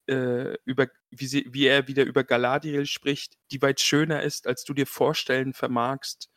äh, 0.07 0.57
über, 0.65 0.87
wie, 1.09 1.25
sie, 1.25 1.47
wie 1.49 1.65
er 1.65 1.87
wieder 1.87 2.03
über 2.03 2.23
Galadriel 2.23 2.85
spricht, 2.85 3.37
die 3.51 3.61
weit 3.61 3.79
schöner 3.79 4.21
ist, 4.21 4.45
als 4.45 4.63
du 4.63 4.73
dir 4.73 4.85
vorstellen 4.85 5.53
vermagst. 5.53 6.29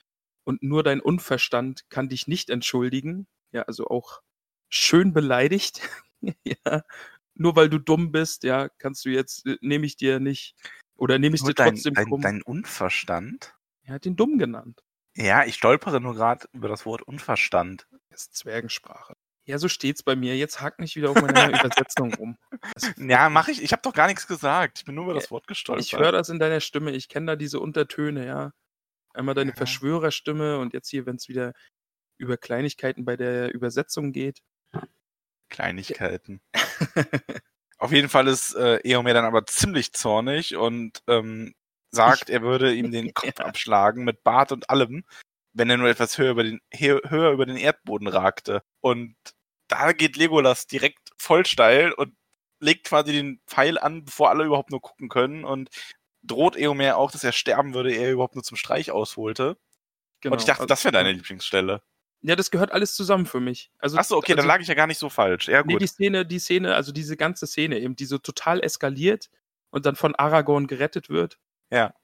Und 0.45 0.63
nur 0.63 0.83
dein 0.83 1.01
Unverstand 1.01 1.91
kann 1.91 2.09
dich 2.09 2.29
nicht 2.29 2.51
entschuldigen. 2.51 3.27
Ja, 3.53 3.63
also 3.63 3.89
auch 3.89 4.23
schön 4.69 5.13
beleidigt. 5.13 5.81
ja, 6.45 6.85
nur 7.35 7.57
weil 7.57 7.69
du 7.69 7.79
dumm 7.79 8.13
bist, 8.13 8.45
ja, 8.45 8.69
kannst 8.79 9.05
du 9.05 9.11
jetzt, 9.11 9.45
äh, 9.45 9.59
nehme 9.61 9.85
ich 9.85 9.97
dir 9.97 10.21
nicht, 10.21 10.55
oder 10.97 11.19
nehme 11.19 11.35
ich 11.35 11.43
dir 11.43 11.49
Nur 11.49 11.55
dein, 11.55 11.75
trotzdem 11.75 11.95
dein, 11.95 12.07
krumm. 12.07 12.21
dein 12.23 12.43
Unverstand? 12.43 13.55
Er 13.83 13.95
hat 13.95 14.07
ihn 14.07 14.17
dumm 14.17 14.39
genannt. 14.39 14.83
Ja, 15.17 15.45
ich 15.45 15.55
stolpere 15.55 16.01
nur 16.01 16.15
gerade 16.15 16.47
über 16.53 16.69
das 16.69 16.85
Wort 16.85 17.03
Unverstand. 17.03 17.87
Das 18.11 18.23
ist 18.23 18.37
Zwergensprache. 18.37 19.15
Ja, 19.45 19.59
so 19.59 19.69
steht's 19.69 20.03
bei 20.03 20.15
mir. 20.17 20.37
Jetzt 20.37 20.61
hack 20.61 20.79
nicht 20.79 20.97
wieder 20.97 21.11
auf 21.11 21.21
meine 21.21 21.49
Übersetzung 21.59 22.13
rum. 22.15 22.37
Das 22.75 22.93
Ja, 22.99 23.31
mache 23.31 23.51
ich. 23.53 23.63
Ich 23.63 23.73
habe 23.73 23.83
doch 23.83 23.95
gar 23.95 24.09
nichts 24.09 24.27
gesagt. 24.27 24.79
Ich 24.81 24.85
bin 24.85 24.95
nur 24.95 25.05
über 25.05 25.15
das 25.15 25.31
Wort 25.31 25.47
gestolpert. 25.47 25.85
Ich 25.85 25.97
höre 25.97 26.13
das 26.13 26.29
in 26.29 26.39
deiner 26.39 26.61
Stimme. 26.61 26.91
Ich 26.91 27.09
kenne 27.09 27.27
da 27.27 27.37
diese 27.37 27.61
Untertöne, 27.61 28.27
ja. 28.27 28.53
Einmal 29.15 29.35
deine 29.35 29.53
Ja. 29.53 29.57
Verschwörerstimme 29.57 30.59
und 30.59 30.75
jetzt 30.75 30.91
hier, 30.91 31.07
wenn 31.07 31.17
es 31.17 31.29
wieder 31.29 31.53
über 32.19 32.37
Kleinigkeiten 32.37 33.05
bei 33.05 33.17
der 33.17 33.55
Übersetzung 33.55 34.13
geht. 34.13 34.43
Kleinigkeiten. 35.49 36.41
Auf 37.79 37.93
jeden 37.93 38.09
Fall 38.09 38.27
ist 38.27 38.55
äh, 38.57 38.79
Eomer 38.79 39.15
dann 39.15 39.25
aber 39.25 39.47
ziemlich 39.47 39.93
zornig 39.93 40.57
und 40.57 41.03
ähm, 41.07 41.55
sagt, 41.91 42.31
er 42.31 42.43
würde 42.43 42.75
ihm 42.75 42.91
den 42.91 43.15
Kopf 43.15 43.41
abschlagen 43.41 44.05
mit 44.05 44.23
Bart 44.25 44.53
und 44.53 44.69
allem, 44.71 45.05
wenn 45.53 45.71
er 45.71 45.77
nur 45.77 45.89
etwas 45.89 46.19
höher 46.19 46.31
über 46.33 46.45
den, 46.45 46.61
hö- 46.75 47.09
höher 47.09 47.33
über 47.33 47.47
den 47.47 47.57
Erdboden 47.57 48.09
ragte. 48.09 48.63
Und 48.81 49.17
da 49.69 49.93
geht 49.93 50.17
Legolas 50.17 50.67
direkt 50.67 51.11
voll 51.17 51.47
steil 51.47 51.93
und 51.93 52.15
legt 52.61 52.87
quasi 52.87 53.13
den 53.13 53.41
Pfeil 53.47 53.79
an, 53.79 54.05
bevor 54.05 54.31
alle 54.31 54.45
überhaupt 54.45 54.71
nur 54.71 54.81
gucken 54.81 55.09
können 55.09 55.45
und 55.45 55.71
droht 56.23 56.57
Eomer 56.57 56.97
auch, 56.97 57.11
dass 57.11 57.25
er 57.25 57.33
sterben 57.33 57.75
würde, 57.75 57.93
ehe 57.93 58.07
er 58.07 58.13
überhaupt 58.13 58.35
nur 58.35 58.45
zum 58.45 58.57
Streich 58.57 58.91
ausholte. 58.91 59.57
Genau. 60.21 60.35
Und 60.35 60.41
ich 60.41 60.47
dachte, 60.47 60.63
Also- 60.63 60.69
das 60.69 60.85
wäre 60.85 60.93
deine 60.93 61.13
Lieblingsstelle. 61.13 61.83
Ja, 62.23 62.35
das 62.35 62.51
gehört 62.51 62.73
alles 62.73 62.95
zusammen 62.97 63.27
für 63.27 63.41
mich. 63.41 63.71
Also, 63.79 63.99
Achso, 63.99 64.17
okay, 64.17 64.33
dann 64.33 64.39
also, 64.41 64.49
lag 64.49 64.61
ich 64.61 64.67
ja 64.69 64.75
gar 64.75 64.87
nicht 64.87 64.99
so 64.99 65.11
falsch. 65.11 65.49
Ja, 65.49 65.63
Nee, 65.63 65.75
gut. 65.75 65.83
die 65.83 65.87
Szene, 65.87 66.25
die 66.27 66.39
Szene, 66.39 66.75
also 66.75 66.91
diese 66.91 67.17
ganze 67.17 67.47
Szene 67.47 67.79
eben, 67.79 67.95
die 67.95 68.07
so 68.07 68.19
total 68.19 68.65
eskaliert 68.65 69.29
und 69.71 69.85
dann 69.87 69.95
von 69.97 70.15
Aragorn 70.15 70.67
gerettet 70.67 71.09
wird. 71.11 71.39
Ja. 71.71 71.95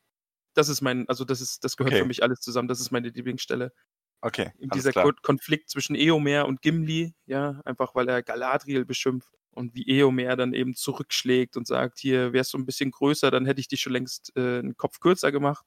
Das 0.55 0.69
ist 0.69 0.83
mein, 0.83 1.09
also 1.09 1.25
das 1.25 1.41
ist, 1.41 1.65
das 1.65 1.77
gehört 1.77 1.95
Okay. 1.95 2.03
für 2.03 2.09
mich 2.09 2.23
alles 2.23 2.41
zusammen. 2.41 2.69
Das 2.69 2.81
ist 2.81 2.91
meine 2.91 3.09
Lieblingsstelle. 3.09 3.73
Okay, 4.21 4.53
In 4.59 4.71
dieser 4.71 4.93
klar. 4.93 5.05
Ko 5.07 5.13
Konflikt 5.23 5.69
zwischen 5.71 5.97
Eomer 5.97 6.47
und 6.47 6.63
Gimli, 6.63 7.15
ja, 7.27 7.61
einfach 7.65 7.95
weil 7.97 8.09
er 8.09 8.23
Galadriel 8.23 8.85
beschimpft 8.85 9.29
und 9.51 9.75
wie 9.75 9.89
Eomer 9.89 10.37
dann 10.37 10.55
eben 10.55 10.75
zurückschlägt 10.75 11.57
und 11.57 11.67
sagt, 11.67 11.99
hier 11.99 12.33
wärst 12.33 12.53
du 12.55 12.59
ein 12.59 12.67
bisschen 12.67 12.93
größer, 12.93 13.31
dann 13.33 13.47
hätte 13.47 13.61
ich 13.61 13.67
dich 13.69 13.81
schon 13.81 13.93
längst 13.95 14.33
äh, 14.37 14.61
einen 14.61 14.77
Kopf 14.77 15.01
kürzer 15.01 15.33
gemacht. 15.33 15.65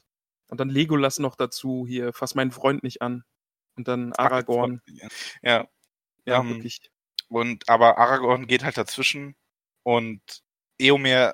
Und 0.47 0.59
dann 0.59 0.69
Legolas 0.69 1.19
noch 1.19 1.35
dazu, 1.35 1.85
hier, 1.87 2.13
fass 2.13 2.35
meinen 2.35 2.51
Freund 2.51 2.83
nicht 2.83 3.01
an. 3.01 3.23
Und 3.75 3.87
dann 3.89 4.13
Aragorn. 4.13 4.81
Ja. 5.41 5.67
Ja, 6.25 6.39
ähm, 6.39 6.49
wirklich. 6.55 6.79
Und 7.27 7.67
aber 7.67 7.97
Aragorn 7.97 8.47
geht 8.47 8.63
halt 8.63 8.77
dazwischen 8.77 9.35
und 9.83 10.21
Eomer 10.79 11.33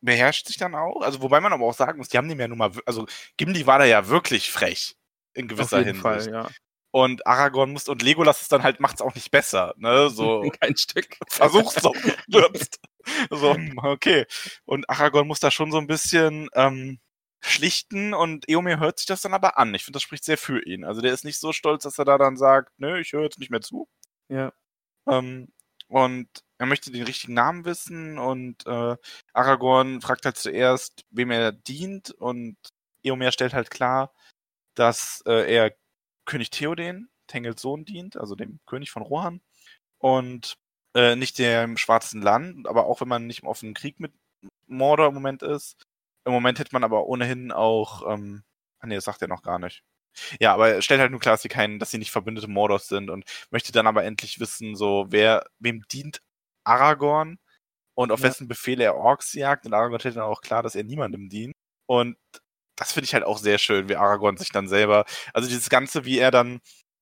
beherrscht 0.00 0.46
sich 0.46 0.56
dann 0.56 0.74
auch. 0.74 1.02
Also 1.02 1.22
wobei 1.22 1.40
man 1.40 1.52
aber 1.52 1.64
auch 1.64 1.74
sagen 1.74 1.98
muss, 1.98 2.08
die 2.08 2.18
haben 2.18 2.28
dem 2.28 2.40
ja 2.40 2.48
nun 2.48 2.58
mal, 2.58 2.72
also 2.86 3.06
Gimli 3.36 3.66
war 3.66 3.78
da 3.78 3.84
ja 3.84 4.08
wirklich 4.08 4.50
frech 4.50 4.96
in 5.34 5.44
Auf 5.44 5.48
gewisser 5.50 5.78
jeden 5.78 6.02
Hinsicht. 6.02 6.30
Fall, 6.30 6.32
ja. 6.32 6.48
Und 6.90 7.26
Aragorn 7.26 7.70
muss 7.72 7.88
und 7.88 8.02
Legolas 8.02 8.40
ist 8.40 8.50
dann 8.52 8.62
halt 8.62 8.80
macht's 8.80 9.02
auch 9.02 9.14
nicht 9.14 9.30
besser, 9.30 9.74
ne? 9.76 10.08
So 10.10 10.40
Kein 10.60 10.76
Stück. 10.76 11.16
versuch's 11.28 11.74
doch, 11.76 11.94
stirbst. 12.28 12.80
So, 13.30 13.54
hm, 13.54 13.78
okay. 13.78 14.26
Und 14.64 14.88
Aragorn 14.88 15.26
muss 15.26 15.40
da 15.40 15.50
schon 15.50 15.70
so 15.70 15.78
ein 15.78 15.86
bisschen 15.86 16.48
ähm, 16.54 16.98
schlichten 17.40 18.14
und 18.14 18.48
Eomer 18.48 18.80
hört 18.80 18.98
sich 18.98 19.06
das 19.06 19.22
dann 19.22 19.34
aber 19.34 19.58
an. 19.58 19.74
Ich 19.74 19.84
finde, 19.84 19.96
das 19.96 20.02
spricht 20.02 20.24
sehr 20.24 20.38
für 20.38 20.64
ihn. 20.64 20.84
Also 20.84 21.00
der 21.00 21.12
ist 21.12 21.24
nicht 21.24 21.38
so 21.38 21.52
stolz, 21.52 21.84
dass 21.84 21.98
er 21.98 22.04
da 22.04 22.18
dann 22.18 22.36
sagt, 22.36 22.72
nö, 22.78 22.98
ich 22.98 23.12
höre 23.12 23.24
jetzt 23.24 23.38
nicht 23.38 23.50
mehr 23.50 23.60
zu. 23.60 23.88
Ja. 24.28 24.52
Ähm, 25.08 25.48
und 25.88 26.28
er 26.58 26.66
möchte 26.66 26.90
den 26.92 27.04
richtigen 27.04 27.34
Namen 27.34 27.64
wissen 27.64 28.18
und 28.18 28.66
äh, 28.66 28.96
Aragorn 29.32 30.00
fragt 30.00 30.24
halt 30.24 30.36
zuerst, 30.36 31.04
wem 31.10 31.30
er 31.30 31.52
dient 31.52 32.10
und 32.12 32.56
Eomer 33.02 33.32
stellt 33.32 33.54
halt 33.54 33.70
klar, 33.70 34.12
dass 34.74 35.22
äh, 35.26 35.52
er 35.54 35.74
König 36.26 36.50
Theoden, 36.50 37.10
Tengels 37.26 37.62
Sohn, 37.62 37.84
dient, 37.84 38.16
also 38.16 38.34
dem 38.34 38.60
König 38.66 38.90
von 38.90 39.02
Rohan 39.02 39.40
und 39.98 40.56
äh, 40.94 41.16
nicht 41.16 41.38
dem 41.38 41.76
Schwarzen 41.76 42.22
Land, 42.22 42.68
aber 42.68 42.86
auch 42.86 43.00
wenn 43.00 43.08
man 43.08 43.26
nicht 43.26 43.42
im 43.42 43.48
offenen 43.48 43.74
Krieg 43.74 44.00
mit 44.00 44.12
Mordor 44.66 45.08
im 45.08 45.14
Moment 45.14 45.42
ist. 45.42 45.76
Im 46.24 46.32
Moment 46.32 46.58
hätte 46.58 46.74
man 46.74 46.84
aber 46.84 47.06
ohnehin 47.06 47.52
auch, 47.52 48.02
ähm, 48.12 48.44
ah 48.80 48.86
nee, 48.86 48.96
das 48.96 49.04
sagt 49.04 49.22
er 49.22 49.28
noch 49.28 49.42
gar 49.42 49.58
nicht. 49.58 49.82
Ja, 50.40 50.54
aber 50.54 50.68
er 50.70 50.82
stellt 50.82 51.00
halt 51.00 51.10
nur 51.10 51.20
klar, 51.20 51.34
dass 51.34 51.42
sie 51.42 51.48
keinen, 51.48 51.78
dass 51.78 51.90
sie 51.90 51.98
nicht 51.98 52.10
Verbündete 52.12 52.48
Mordors 52.48 52.88
sind 52.88 53.10
und 53.10 53.24
möchte 53.50 53.72
dann 53.72 53.86
aber 53.86 54.04
endlich 54.04 54.40
wissen, 54.40 54.76
so, 54.76 55.06
wer, 55.10 55.44
wem 55.58 55.82
dient 55.92 56.20
Aragorn 56.64 57.38
und 57.94 58.12
auf 58.12 58.20
Ja. 58.22 58.26
wessen 58.30 58.48
Befehl 58.48 58.80
er 58.80 58.96
Orks 58.96 59.32
jagt. 59.34 59.66
Und 59.66 59.74
Aragorn 59.74 60.00
stellt 60.00 60.16
dann 60.16 60.24
auch 60.24 60.40
klar, 60.42 60.62
dass 60.62 60.74
er 60.76 60.84
niemandem 60.84 61.28
dient. 61.28 61.54
Und 61.86 62.16
das 62.76 62.92
finde 62.92 63.06
ich 63.06 63.14
halt 63.14 63.24
auch 63.24 63.38
sehr 63.38 63.58
schön, 63.58 63.88
wie 63.88 63.96
Aragorn 63.96 64.36
sich 64.36 64.50
dann 64.50 64.68
selber, 64.68 65.04
also 65.34 65.48
dieses 65.48 65.68
Ganze, 65.70 66.04
wie 66.04 66.18
er 66.18 66.30
dann 66.30 66.60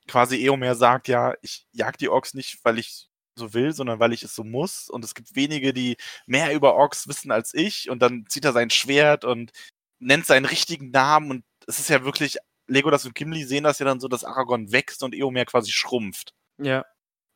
quasi 0.08 0.36
Eomer 0.44 0.74
sagt, 0.74 1.08
ja, 1.08 1.34
ich 1.42 1.66
jag 1.72 1.96
die 1.98 2.08
Orks 2.08 2.34
nicht, 2.34 2.58
weil 2.64 2.78
ich 2.78 3.08
so 3.36 3.52
will, 3.54 3.72
sondern 3.74 4.00
weil 4.00 4.12
ich 4.14 4.22
es 4.22 4.34
so 4.34 4.44
muss. 4.44 4.88
Und 4.90 5.04
es 5.04 5.14
gibt 5.14 5.34
wenige, 5.36 5.72
die 5.74 5.96
mehr 6.26 6.54
über 6.54 6.74
Orks 6.76 7.08
wissen 7.08 7.30
als 7.32 7.52
ich. 7.54 7.90
Und 7.90 8.00
dann 8.02 8.24
zieht 8.28 8.44
er 8.46 8.52
sein 8.52 8.70
Schwert 8.70 9.24
und 9.24 9.52
nennt 9.98 10.26
seinen 10.26 10.46
richtigen 10.46 10.90
Namen. 10.90 11.30
Und 11.30 11.44
es 11.66 11.78
ist 11.80 11.90
ja 11.90 12.04
wirklich, 12.04 12.38
Legolas 12.68 13.04
und 13.04 13.14
Gimli 13.14 13.44
sehen 13.44 13.64
das 13.64 13.78
ja 13.78 13.86
dann 13.86 14.00
so, 14.00 14.08
dass 14.08 14.24
Aragorn 14.24 14.72
wächst 14.72 15.02
und 15.02 15.14
Eomer 15.14 15.44
quasi 15.44 15.70
schrumpft. 15.70 16.34
Ja. 16.58 16.84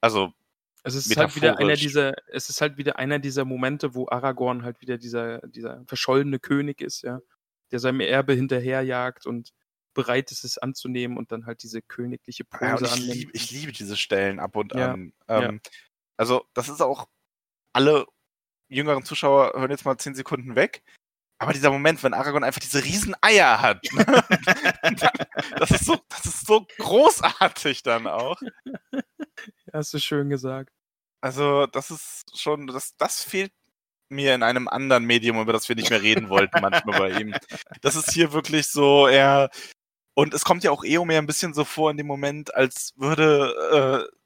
Also, 0.01 0.33
Es 0.83 0.95
ist 0.95 1.15
halt 1.17 1.37
wieder 1.37 1.59
einer 1.59 1.77
dieser, 1.77 2.15
es 2.29 2.49
ist 2.49 2.61
halt 2.61 2.77
wieder 2.79 2.99
einer 2.99 3.19
dieser 3.19 3.45
Momente, 3.45 3.95
wo 3.95 4.09
Aragorn 4.09 4.65
halt 4.65 4.81
wieder 4.81 4.99
dieser, 4.99 5.39
dieser 5.47 5.85
verschollene 5.87 6.39
König 6.39 6.81
ist, 6.81 7.03
ja, 7.03 7.21
der 7.71 7.79
seinem 7.79 8.01
Erbe 8.01 8.33
hinterherjagt 8.33 9.27
und 9.27 9.53
bereit 9.95 10.31
ist, 10.31 10.45
es 10.45 10.59
anzunehmen 10.59 11.17
und 11.19 11.33
dann 11.33 11.47
halt 11.47 11.63
diese 11.63 11.83
königliche 11.83 12.45
ja, 12.61 12.77
Pose 12.77 12.85
ich, 12.87 12.93
annimmt. 12.93 13.15
lieb, 13.15 13.31
ich 13.33 13.51
liebe 13.51 13.73
diese 13.73 13.97
Stellen 13.97 14.41
ab 14.41 14.57
und 14.57 14.75
Ja, 14.75 14.93
an. 14.93 15.13
Ähm, 15.29 15.61
Also, 16.17 16.47
das 16.55 16.69
ist 16.69 16.81
auch, 16.81 17.09
alle 17.73 18.07
jüngeren 18.69 19.05
Zuschauer 19.05 19.53
hören 19.55 19.71
jetzt 19.71 19.85
mal 19.85 19.99
zehn 19.99 20.15
Sekunden 20.15 20.55
weg. 20.55 20.83
Aber 21.41 21.55
dieser 21.55 21.71
Moment, 21.71 22.03
wenn 22.03 22.13
Aragorn 22.13 22.45
einfach 22.45 22.61
diese 22.61 22.85
riesen 22.85 23.17
Eier 23.23 23.63
hat, 23.63 23.83
ne? 23.93 24.05
das, 25.57 25.71
ist 25.71 25.87
so, 25.87 25.99
das 26.11 26.27
ist 26.27 26.47
so 26.47 26.67
großartig 26.77 27.83
dann 27.83 28.07
auch. 28.07 28.39
Hast 29.73 29.95
du 29.95 29.99
schön 29.99 30.29
gesagt. 30.29 30.71
Also, 31.23 31.67
das 31.67 31.91
ist 31.91 32.39
schon, 32.39 32.67
das, 32.67 32.95
das 32.99 33.25
fehlt 33.25 33.53
mir 34.11 34.35
in 34.35 34.43
einem 34.43 34.69
anderen 34.69 35.07
Medium, 35.07 35.41
über 35.41 35.55
das 35.55 35.67
wir 35.67 35.77
nicht 35.77 35.89
mehr 35.89 36.03
reden 36.03 36.29
wollten, 36.29 36.61
manchmal 36.61 36.99
bei 36.99 37.19
ihm. 37.19 37.35
Das 37.81 37.97
ist 37.97 38.13
hier 38.13 38.35
wirklich 38.35 38.69
so, 38.69 39.07
er. 39.07 39.49
Und 40.13 40.35
es 40.35 40.45
kommt 40.45 40.63
ja 40.63 40.71
auch 40.73 40.85
Eomer 40.85 41.17
ein 41.17 41.27
bisschen 41.27 41.55
so 41.55 41.65
vor 41.65 41.91
in 41.91 41.97
dem 41.97 42.07
Moment, 42.07 42.55
als 42.55 42.93
würde 42.97 44.07
äh, 44.11 44.17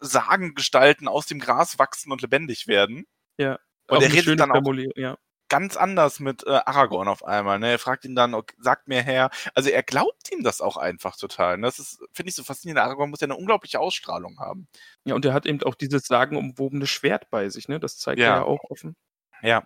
Sagengestalten 0.00 1.06
aus 1.06 1.26
dem 1.26 1.38
Gras 1.38 1.78
wachsen 1.78 2.12
und 2.12 2.22
lebendig 2.22 2.66
werden. 2.66 3.06
Ja. 3.36 3.58
Und 3.88 4.02
er 4.02 4.10
redet 4.10 4.40
dann 4.40 4.52
auch 4.52 4.74
ja. 4.96 5.18
Ganz 5.52 5.76
anders 5.76 6.18
mit 6.18 6.46
äh, 6.46 6.50
Aragorn 6.50 7.08
auf 7.08 7.22
einmal. 7.24 7.58
Ne? 7.58 7.70
Er 7.72 7.78
fragt 7.78 8.06
ihn 8.06 8.14
dann, 8.16 8.32
okay, 8.32 8.54
sagt 8.58 8.88
mir 8.88 9.02
her. 9.02 9.30
Also 9.54 9.68
er 9.68 9.82
glaubt 9.82 10.32
ihm 10.32 10.42
das 10.42 10.62
auch 10.62 10.78
einfach 10.78 11.14
total. 11.16 11.58
Ne? 11.58 11.66
Das 11.66 11.78
ist, 11.78 12.02
finde 12.14 12.30
ich, 12.30 12.34
so 12.36 12.42
faszinierend. 12.42 12.82
Aragorn 12.82 13.10
muss 13.10 13.20
ja 13.20 13.26
eine 13.26 13.36
unglaubliche 13.36 13.78
Ausstrahlung 13.78 14.40
haben. 14.40 14.66
Ja, 15.04 15.14
und 15.14 15.26
er 15.26 15.34
hat 15.34 15.44
eben 15.44 15.62
auch 15.64 15.74
dieses 15.74 16.04
sagenumwobene 16.06 16.86
Schwert 16.86 17.28
bei 17.28 17.50
sich, 17.50 17.68
ne? 17.68 17.78
Das 17.78 17.98
zeigt 17.98 18.18
Ja. 18.18 18.28
er 18.28 18.36
ja 18.36 18.42
auch 18.44 18.64
offen. 18.70 18.96
Ja. 19.42 19.64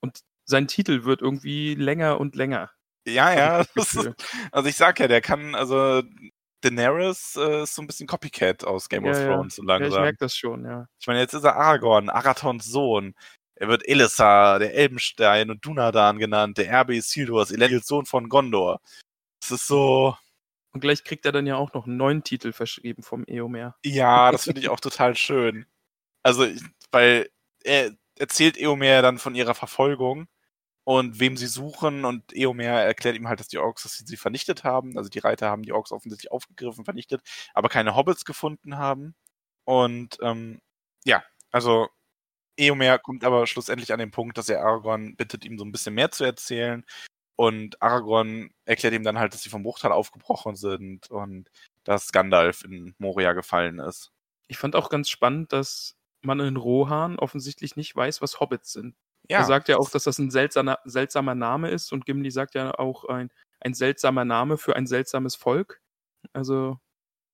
Und 0.00 0.18
sein 0.44 0.66
Titel 0.66 1.04
wird 1.04 1.22
irgendwie 1.22 1.76
länger 1.76 2.18
und 2.18 2.34
länger. 2.34 2.70
Ja, 3.06 3.32
ja. 3.32 3.60
ist, 3.76 4.10
also 4.50 4.68
ich 4.68 4.76
sag 4.76 4.98
ja, 4.98 5.06
der 5.08 5.20
kann, 5.20 5.54
also 5.54 6.02
Daenerys 6.62 7.36
äh, 7.36 7.62
ist 7.62 7.74
so 7.76 7.82
ein 7.82 7.86
bisschen 7.86 8.06
Copycat 8.08 8.64
aus 8.64 8.88
Game 8.88 9.04
of 9.04 9.16
Ja, 9.16 9.22
ja. 9.22 9.34
Thrones 9.36 9.56
so 9.56 9.62
Ja, 9.62 9.76
ich 9.76 9.80
langsam. 9.82 10.02
merke 10.02 10.18
das 10.18 10.34
schon, 10.36 10.64
ja. 10.64 10.86
ich 11.00 11.06
meine, 11.06 11.20
jetzt 11.20 11.34
ist 11.34 11.44
er 11.44 11.56
Aragorn, 11.56 12.08
Arathons 12.10 12.66
Sohn. 12.66 13.14
Er 13.54 13.68
wird 13.68 13.86
Elessar, 13.86 14.58
der 14.58 14.74
Elbenstein 14.74 15.50
und 15.50 15.64
Dunadan 15.64 16.18
genannt. 16.18 16.58
Der 16.58 16.68
Erbe 16.68 16.94
Isildurs, 16.96 17.50
Elendils 17.50 17.86
Sohn 17.86 18.06
von 18.06 18.28
Gondor. 18.28 18.80
Es 19.42 19.50
ist 19.50 19.66
so, 19.66 20.16
Und 20.72 20.80
gleich 20.80 21.04
kriegt 21.04 21.26
er 21.26 21.32
dann 21.32 21.46
ja 21.46 21.56
auch 21.56 21.72
noch 21.74 21.86
einen 21.86 21.96
neuen 21.96 22.24
Titel 22.24 22.52
verschrieben 22.52 23.02
vom 23.02 23.24
Eomer. 23.26 23.76
ja, 23.84 24.32
das 24.32 24.44
finde 24.44 24.60
ich 24.60 24.68
auch 24.68 24.80
total 24.80 25.16
schön. 25.16 25.66
Also, 26.22 26.46
weil 26.90 27.28
er 27.64 27.92
erzählt 28.18 28.56
Eomer 28.56 29.02
dann 29.02 29.18
von 29.18 29.34
ihrer 29.34 29.54
Verfolgung 29.54 30.28
und 30.84 31.20
wem 31.20 31.36
sie 31.36 31.46
suchen 31.46 32.04
und 32.04 32.34
Eomer 32.34 32.64
erklärt 32.64 33.16
ihm 33.16 33.28
halt, 33.28 33.40
dass 33.40 33.48
die 33.48 33.58
Orks 33.58 33.84
dass 33.84 33.94
sie, 33.94 34.04
sie 34.06 34.16
vernichtet 34.16 34.64
haben. 34.64 34.96
Also 34.98 35.10
die 35.10 35.20
Reiter 35.20 35.48
haben 35.50 35.62
die 35.62 35.72
Orks 35.72 35.92
offensichtlich 35.92 36.32
aufgegriffen, 36.32 36.84
vernichtet, 36.84 37.22
aber 37.54 37.68
keine 37.68 37.94
Hobbits 37.96 38.24
gefunden 38.24 38.78
haben. 38.78 39.14
Und 39.64 40.18
ähm, 40.22 40.60
ja, 41.04 41.22
also 41.50 41.88
Eomer 42.56 42.98
kommt 42.98 43.24
aber 43.24 43.46
schlussendlich 43.46 43.92
an 43.92 43.98
den 43.98 44.10
Punkt, 44.10 44.36
dass 44.38 44.48
er 44.48 44.60
Aragorn 44.60 45.16
bittet, 45.16 45.44
ihm 45.44 45.58
so 45.58 45.64
ein 45.64 45.72
bisschen 45.72 45.94
mehr 45.94 46.10
zu 46.10 46.24
erzählen. 46.24 46.84
Und 47.36 47.80
Aragorn 47.80 48.50
erklärt 48.64 48.94
ihm 48.94 49.04
dann 49.04 49.18
halt, 49.18 49.32
dass 49.34 49.42
sie 49.42 49.48
vom 49.50 49.62
Bruchtal 49.62 49.92
aufgebrochen 49.92 50.54
sind 50.54 51.10
und 51.10 51.50
dass 51.84 52.12
Gandalf 52.12 52.62
in 52.64 52.94
Moria 52.98 53.32
gefallen 53.32 53.78
ist. 53.78 54.12
Ich 54.48 54.58
fand 54.58 54.76
auch 54.76 54.90
ganz 54.90 55.08
spannend, 55.08 55.52
dass 55.52 55.96
man 56.20 56.40
in 56.40 56.56
Rohan 56.56 57.18
offensichtlich 57.18 57.74
nicht 57.74 57.96
weiß, 57.96 58.20
was 58.22 58.38
Hobbits 58.38 58.72
sind. 58.72 58.94
Ja, 59.28 59.38
er 59.38 59.44
sagt 59.44 59.68
ja 59.68 59.78
auch, 59.78 59.90
dass 59.90 60.04
das 60.04 60.18
ein 60.18 60.30
seltsamer, 60.30 60.78
seltsamer 60.84 61.34
Name 61.34 61.70
ist 61.70 61.92
und 61.92 62.06
Gimli 62.06 62.30
sagt 62.30 62.54
ja 62.54 62.78
auch 62.78 63.04
ein, 63.04 63.30
ein 63.60 63.74
seltsamer 63.74 64.24
Name 64.24 64.58
für 64.58 64.76
ein 64.76 64.86
seltsames 64.86 65.36
Volk. 65.36 65.80
Also, 66.32 66.78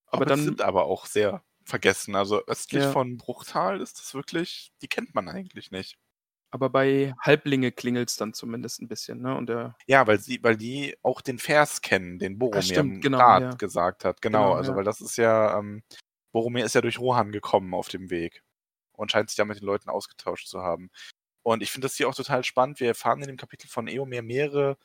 aber 0.07 0.21
Hobbits 0.21 0.29
dann, 0.29 0.45
sind 0.45 0.63
aber 0.63 0.85
auch 0.85 1.07
sehr 1.07 1.43
vergessen. 1.69 2.15
Also 2.17 2.45
östlich 2.47 2.83
Ja. 2.85 2.93
von 2.93 3.17
Bruchtal 3.17 3.81
ist 3.81 3.99
das 3.99 4.15
wirklich, 4.15 4.73
die 4.83 4.89
kennt 4.89 5.15
man 5.15 5.29
eigentlich 5.29 5.71
nicht. 5.71 5.99
aber 6.51 6.71
bei 6.71 7.15
Halblinge 7.21 7.73
klingelt 7.73 8.09
es 8.11 8.17
dann 8.17 8.33
zumindest 8.35 8.81
ein 8.81 8.89
bisschen, 8.89 9.21
ne? 9.21 9.37
Und 9.37 9.49
der, 9.49 9.77
Ja, 9.87 10.07
weil 10.07 10.19
sie, 10.19 10.43
weil 10.43 10.57
die 10.57 10.97
auch 11.03 11.21
den 11.21 11.39
Vers 11.39 11.83
kennen, 11.83 12.19
den 12.19 12.39
Boromir 12.39 12.63
stimmt, 12.63 12.95
im 12.97 13.01
genau, 13.03 13.19
ja. 13.19 13.51
gesagt 13.55 14.05
hat. 14.05 14.23
Genau, 14.23 14.45
Genau, 14.45 14.55
also 14.55 14.73
ja. 14.73 14.77
weil 14.79 14.85
das 14.85 15.01
ist 15.03 15.17
ja, 15.19 15.59
ähm, 15.59 15.83
Boromir 16.33 16.65
ist 16.65 16.75
ja 16.75 16.81
durch 16.81 16.99
Rohan 16.99 17.33
gekommen 17.33 17.75
auf 17.75 17.89
dem 17.89 18.11
Weg 18.11 18.43
und 18.93 19.13
scheint 19.13 19.29
sich 19.31 19.37
da 19.37 19.45
mit 19.45 19.61
den 19.61 19.67
Leuten 19.67 19.91
ausgetauscht 19.91 20.49
zu 20.49 20.63
haben. 20.63 20.91
Und 21.43 21.63
ich 21.63 21.71
finde 21.73 21.87
das 21.87 21.97
hier 21.97 22.09
auch 22.09 22.15
total 22.15 22.45
spannend. 22.45 22.81
Wir 22.81 22.89
erfahren 22.89 23.21
in 23.23 23.29
dem 23.29 23.37
Kapitel 23.39 23.69
von 23.69 23.89
Eomer 23.89 24.23
mehrere 24.23 24.79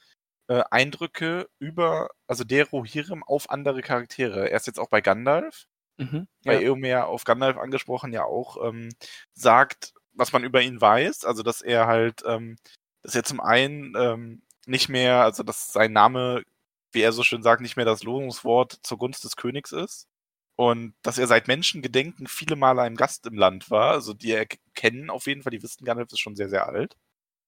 äh, 0.49 0.63
Eindrücke 0.71 1.49
über, 1.59 2.09
also 2.27 2.43
der 2.43 2.69
Rohirrim 2.69 3.23
auf 3.23 3.49
andere 3.49 3.81
Charaktere. 3.81 4.49
Er 4.51 4.57
ist 4.57 4.67
jetzt 4.67 4.79
auch 4.79 4.89
bei 4.89 5.01
Gandalf. 5.01 5.65
Mhm, 5.97 6.27
bei 6.45 6.55
ja, 6.55 6.61
Eomer 6.61 7.07
auf 7.07 7.23
Gandalf 7.23 7.57
angesprochen, 7.57 8.13
ja 8.13 8.23
auch 8.25 8.57
ähm, 8.67 8.89
sagt, 9.33 9.93
was 10.13 10.33
man 10.33 10.43
über 10.43 10.61
ihn 10.61 10.79
weiß. 10.81 11.25
Also, 11.25 11.43
dass 11.43 11.61
er 11.61 11.87
halt, 11.87 12.23
ähm, 12.25 12.57
dass 13.03 13.15
er 13.15 13.23
zum 13.23 13.39
einen 13.41 13.93
ähm, 13.97 14.43
nicht 14.67 14.89
mehr, 14.89 15.23
also 15.23 15.43
dass 15.43 15.71
sein 15.73 15.93
Name, 15.93 16.43
wie 16.91 17.01
er 17.01 17.11
so 17.13 17.23
schön 17.23 17.43
sagt, 17.43 17.61
nicht 17.61 17.75
mehr 17.77 17.85
das 17.85 18.03
Losungswort 18.03 18.79
zur 18.83 18.97
Gunst 18.97 19.23
des 19.23 19.35
Königs 19.35 19.71
ist. 19.71 20.07
Und 20.55 20.93
dass 21.03 21.17
er 21.17 21.27
seit 21.27 21.47
Menschengedenken 21.47 22.27
viele 22.27 22.55
Male 22.55 22.81
ein 22.83 22.95
Gast 22.95 23.25
im 23.25 23.35
Land 23.35 23.71
war, 23.71 23.91
also 23.93 24.13
die 24.13 24.31
er 24.31 24.45
kennen 24.75 25.09
auf 25.09 25.25
jeden 25.27 25.41
Fall, 25.43 25.51
die 25.51 25.63
wissen, 25.63 25.83
Gandalf 25.85 26.11
ist 26.11 26.19
schon 26.19 26.35
sehr, 26.35 26.49
sehr 26.49 26.67
alt. 26.67 26.95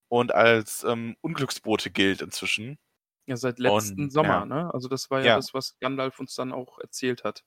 Und 0.08 0.34
als 0.34 0.84
ähm, 0.84 1.16
Unglücksbote 1.22 1.90
gilt 1.90 2.22
inzwischen. 2.22 2.78
ja, 3.26 3.36
seit 3.36 3.58
letzten 3.58 4.04
Und, 4.04 4.10
Sommer, 4.10 4.40
ja. 4.40 4.44
ne? 4.44 4.72
Also 4.74 4.88
das 4.88 5.10
war 5.10 5.20
ja, 5.20 5.26
Ja. 5.26 5.36
das, 5.36 5.52
was 5.54 5.78
Gandalf 5.80 6.18
uns 6.20 6.34
dann 6.34 6.52
auch 6.52 6.78
erzählt 6.78 7.24
hat. 7.24 7.44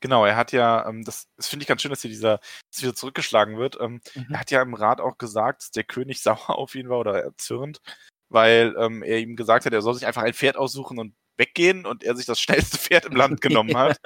Genau, 0.00 0.24
er 0.24 0.36
hat 0.36 0.52
ja, 0.52 0.86
ähm, 0.88 1.04
das, 1.04 1.28
das 1.36 1.48
finde 1.48 1.64
ich 1.64 1.68
ganz 1.68 1.82
schön, 1.82 1.90
dass 1.90 2.02
hier 2.02 2.10
dieser, 2.10 2.38
dass 2.70 2.82
wieder 2.82 2.94
zurückgeschlagen 2.94 3.58
wird. 3.58 3.78
Ähm, 3.80 4.00
Mhm. 4.14 4.26
Er 4.30 4.40
hat 4.40 4.50
ja 4.50 4.62
im 4.62 4.74
Rat 4.74 5.00
auch 5.00 5.18
gesagt, 5.18 5.62
dass 5.62 5.70
der 5.70 5.84
König 5.84 6.22
sauer 6.22 6.58
auf 6.58 6.74
ihn 6.74 6.88
war 6.88 6.98
oder 7.00 7.22
erzürnt, 7.22 7.80
weil 8.28 8.74
ähm, 8.78 9.02
er 9.02 9.18
ihm 9.20 9.36
gesagt 9.36 9.66
hat, 9.66 9.72
er 9.72 9.82
soll 9.82 9.94
sich 9.94 10.06
einfach 10.06 10.22
ein 10.22 10.34
Pferd 10.34 10.56
aussuchen 10.56 10.98
und 10.98 11.14
weggehen 11.36 11.86
und 11.86 12.02
er 12.04 12.16
sich 12.16 12.26
das 12.26 12.40
schnellste 12.70 12.78
Pferd 12.78 13.06
im 13.06 13.16
Land 13.16 13.40
genommen 13.40 13.76
hat. 13.76 13.98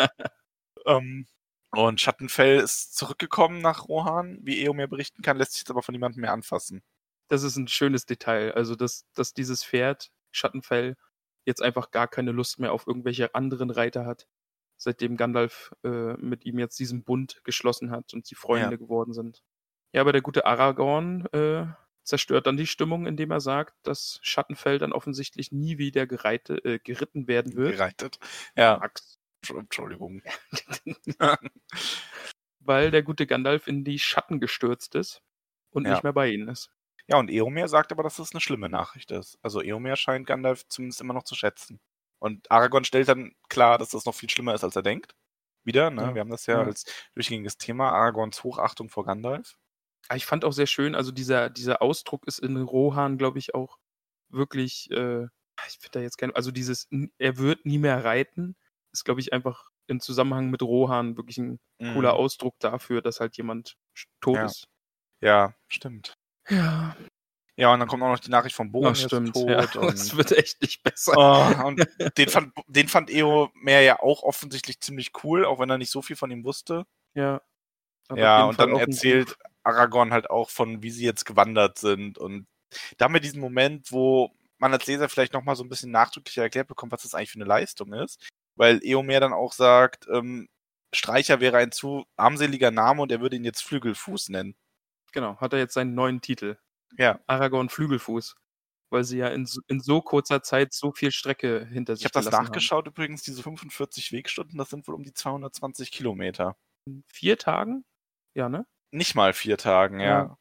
ähm, 0.86 1.26
und 1.72 2.00
Schattenfell 2.00 2.58
ist 2.60 2.96
zurückgekommen 2.96 3.60
nach 3.60 3.88
Rohan, 3.88 4.38
wie 4.42 4.64
Eomer 4.64 4.88
berichten 4.88 5.22
kann, 5.22 5.36
lässt 5.36 5.52
sich 5.52 5.62
jetzt 5.62 5.70
aber 5.70 5.82
von 5.82 5.92
niemandem 5.92 6.22
mehr 6.22 6.32
anfassen. 6.32 6.82
Das 7.28 7.44
ist 7.44 7.56
ein 7.56 7.68
schönes 7.68 8.06
Detail. 8.06 8.52
Also, 8.54 8.74
dass, 8.74 9.06
dass 9.14 9.34
dieses 9.34 9.64
Pferd, 9.64 10.10
Schattenfell, 10.32 10.96
jetzt 11.46 11.62
einfach 11.62 11.92
gar 11.92 12.08
keine 12.08 12.32
Lust 12.32 12.58
mehr 12.58 12.72
auf 12.72 12.86
irgendwelche 12.88 13.34
anderen 13.36 13.70
Reiter 13.70 14.04
hat, 14.04 14.26
seitdem 14.80 15.16
Gandalf 15.16 15.72
äh, 15.84 16.14
mit 16.14 16.44
ihm 16.46 16.58
jetzt 16.58 16.78
diesen 16.78 17.04
Bund 17.04 17.40
geschlossen 17.44 17.90
hat 17.90 18.14
und 18.14 18.26
sie 18.26 18.34
Freunde 18.34 18.70
Ja. 18.72 18.76
geworden 18.76 19.12
sind. 19.12 19.42
Ja, 19.92 20.00
aber 20.00 20.12
der 20.12 20.22
gute 20.22 20.46
Aragorn 20.46 21.26
äh, 21.32 21.66
zerstört 22.04 22.46
dann 22.46 22.56
die 22.56 22.66
Stimmung, 22.66 23.06
indem 23.06 23.30
er 23.30 23.40
sagt, 23.40 23.74
dass 23.82 24.18
Schattenfell 24.22 24.78
dann 24.78 24.92
offensichtlich 24.92 25.52
nie 25.52 25.78
wieder 25.78 26.06
gereite, 26.06 26.64
äh, 26.64 26.78
geritten 26.78 27.28
werden 27.28 27.54
wird. 27.56 27.72
Gereitet. 27.76 28.18
Ja, 28.56 28.78
Max. 28.78 29.18
Entschuldigung. 29.48 30.22
Weil 32.60 32.90
der 32.90 33.02
gute 33.02 33.26
Gandalf 33.26 33.66
in 33.66 33.84
die 33.84 33.98
Schatten 33.98 34.40
gestürzt 34.40 34.94
ist 34.94 35.22
und 35.70 35.84
Ja. 35.84 35.92
nicht 35.92 36.02
mehr 36.04 36.12
bei 36.12 36.28
ihnen 36.30 36.48
ist. 36.48 36.70
Ja, 37.06 37.18
und 37.18 37.30
Eomer 37.30 37.66
sagt 37.68 37.90
aber, 37.92 38.02
dass 38.04 38.16
das 38.16 38.32
eine 38.32 38.40
schlimme 38.40 38.68
Nachricht 38.68 39.10
ist. 39.10 39.38
Also 39.42 39.60
Eomer 39.62 39.96
scheint 39.96 40.26
Gandalf 40.26 40.66
zumindest 40.68 41.00
immer 41.00 41.14
noch 41.14 41.24
zu 41.24 41.34
schätzen. 41.34 41.80
Und 42.20 42.50
Aragorn 42.50 42.84
stellt 42.84 43.08
dann 43.08 43.32
klar, 43.48 43.78
dass 43.78 43.90
das 43.90 44.04
noch 44.06 44.14
viel 44.14 44.30
schlimmer 44.30 44.54
ist, 44.54 44.64
als 44.64 44.76
er 44.76 44.82
denkt. 44.82 45.14
Wieder, 45.64 45.90
ne? 45.90 46.02
Ja. 46.02 46.14
Wir 46.14 46.20
haben 46.22 46.30
das 46.30 46.46
ja, 46.46 46.60
Ja. 46.60 46.64
als 46.64 46.84
durchgängiges 47.14 47.58
Thema, 47.58 47.90
Aragorns 47.92 48.44
Hochachtung 48.44 48.88
vor 48.90 49.04
Gandalf. 49.04 49.56
Aber 50.08 50.16
ich 50.16 50.26
fand 50.26 50.44
auch 50.44 50.52
sehr 50.52 50.66
schön, 50.66 50.94
also 50.94 51.12
dieser, 51.12 51.50
dieser 51.50 51.82
Ausdruck 51.82 52.26
ist 52.26 52.38
in 52.40 52.56
Rohan, 52.56 53.18
glaube 53.18 53.38
ich, 53.38 53.54
auch 53.54 53.78
wirklich, 54.30 54.90
äh, 54.90 55.24
ich 55.68 55.78
finde 55.80 55.90
da 55.92 56.00
jetzt 56.00 56.18
kein, 56.18 56.34
also 56.34 56.50
dieses, 56.52 56.88
er 57.18 57.38
wird 57.38 57.66
nie 57.66 57.78
mehr 57.78 58.04
reiten, 58.04 58.56
ist, 58.92 59.04
glaube 59.04 59.20
ich, 59.20 59.32
einfach 59.32 59.70
im 59.88 60.00
Zusammenhang 60.00 60.50
mit 60.50 60.62
Rohan 60.62 61.16
wirklich 61.16 61.38
ein 61.38 61.60
cooler 61.94 62.12
Mhm. 62.14 62.18
Ausdruck 62.18 62.54
dafür, 62.60 63.02
dass 63.02 63.20
halt 63.20 63.36
jemand 63.36 63.76
tot 64.20 64.36
Ja. 64.36 64.46
ist. 64.46 64.64
Ja, 65.22 65.54
stimmt. 65.68 66.14
Ja, 66.48 66.96
Ja, 67.60 67.74
und 67.74 67.80
dann 67.80 67.88
kommt 67.88 68.02
auch 68.02 68.08
noch 68.08 68.18
die 68.18 68.30
Nachricht 68.30 68.56
von 68.56 68.72
Bogen, 68.72 68.86
das 68.86 69.00
ist 69.00 69.06
stimmt. 69.06 69.34
tot. 69.34 69.48
Ja, 69.48 69.60
und, 69.80 69.92
das 69.92 70.16
wird 70.16 70.32
echt 70.32 70.62
nicht 70.62 70.82
besser. 70.82 71.12
oh, 71.14 71.66
und 71.66 71.86
den 72.16 72.28
fand, 72.28 72.52
den 72.68 72.88
fand 72.88 73.10
Eomer 73.10 73.80
ja 73.80 74.00
auch 74.00 74.22
offensichtlich 74.22 74.80
ziemlich 74.80 75.12
cool, 75.22 75.44
auch 75.44 75.58
wenn 75.60 75.68
er 75.68 75.76
nicht 75.76 75.90
so 75.90 76.00
viel 76.00 76.16
von 76.16 76.30
ihm 76.30 76.42
wusste. 76.44 76.86
Ja. 77.14 77.42
Ja, 78.16 78.44
und 78.44 78.56
Fall 78.56 78.68
dann 78.68 78.76
erzählt. 78.76 79.36
Aragorn 79.62 80.12
halt 80.12 80.30
auch 80.30 80.48
von, 80.48 80.82
wie 80.82 80.90
sie 80.90 81.04
jetzt 81.04 81.26
gewandert 81.26 81.78
sind. 81.78 82.16
Und 82.16 82.46
da 82.96 83.04
haben 83.04 83.14
wir 83.14 83.20
diesen 83.20 83.40
Moment, 83.40 83.92
wo 83.92 84.30
man 84.58 84.72
als 84.72 84.86
Leser 84.86 85.08
vielleicht 85.08 85.34
nochmal 85.34 85.54
so 85.54 85.62
ein 85.62 85.68
bisschen 85.68 85.90
nachdrücklicher 85.90 86.42
erklärt 86.42 86.68
bekommt, 86.68 86.92
was 86.92 87.02
das 87.02 87.14
eigentlich 87.14 87.30
für 87.30 87.38
eine 87.38 87.44
Leistung 87.44 87.92
ist. 87.92 88.26
Weil 88.56 88.82
Eomer 88.82 89.20
dann 89.20 89.34
auch 89.34 89.52
sagt, 89.52 90.08
ähm, 90.10 90.48
Streicher 90.94 91.40
wäre 91.40 91.58
ein 91.58 91.72
zu 91.72 92.04
armseliger 92.16 92.70
Name 92.70 93.02
und 93.02 93.12
er 93.12 93.20
würde 93.20 93.36
ihn 93.36 93.44
jetzt 93.44 93.62
Flügelfuß 93.62 94.30
nennen. 94.30 94.56
Genau, 95.12 95.36
hat 95.40 95.52
er 95.52 95.58
jetzt 95.58 95.74
seinen 95.74 95.94
neuen 95.94 96.20
Titel. 96.20 96.56
Ja. 96.98 97.20
Aragorn 97.26 97.68
Flügelfuß. 97.68 98.36
Weil 98.92 99.04
sie 99.04 99.18
ja 99.18 99.28
in, 99.28 99.46
so- 99.46 99.60
in 99.68 99.80
so 99.80 100.02
kurzer 100.02 100.42
Zeit 100.42 100.72
so 100.72 100.90
viel 100.92 101.12
Strecke 101.12 101.64
hinter 101.66 101.94
sich 101.96 102.04
Ich 102.06 102.12
habe 102.12 102.24
das 102.24 102.32
nachgeschaut 102.32 102.86
übrigens, 102.88 103.22
diese 103.22 103.42
45 103.42 104.10
Wegstunden, 104.12 104.58
das 104.58 104.70
sind 104.70 104.88
wohl 104.88 104.94
um 104.96 105.04
die 105.04 105.14
220 105.14 105.92
Kilometer. 105.92 106.56
haben. 106.86 107.04
Vier 107.06 107.38
Tagen? 107.38 107.84
Ja, 108.34 108.48
ne? 108.48 108.66
Nicht 108.90 109.14
mal 109.14 109.32
vier 109.32 109.56
Tagen, 109.58 110.00
ja. 110.00 110.06
Ja. 110.06 110.36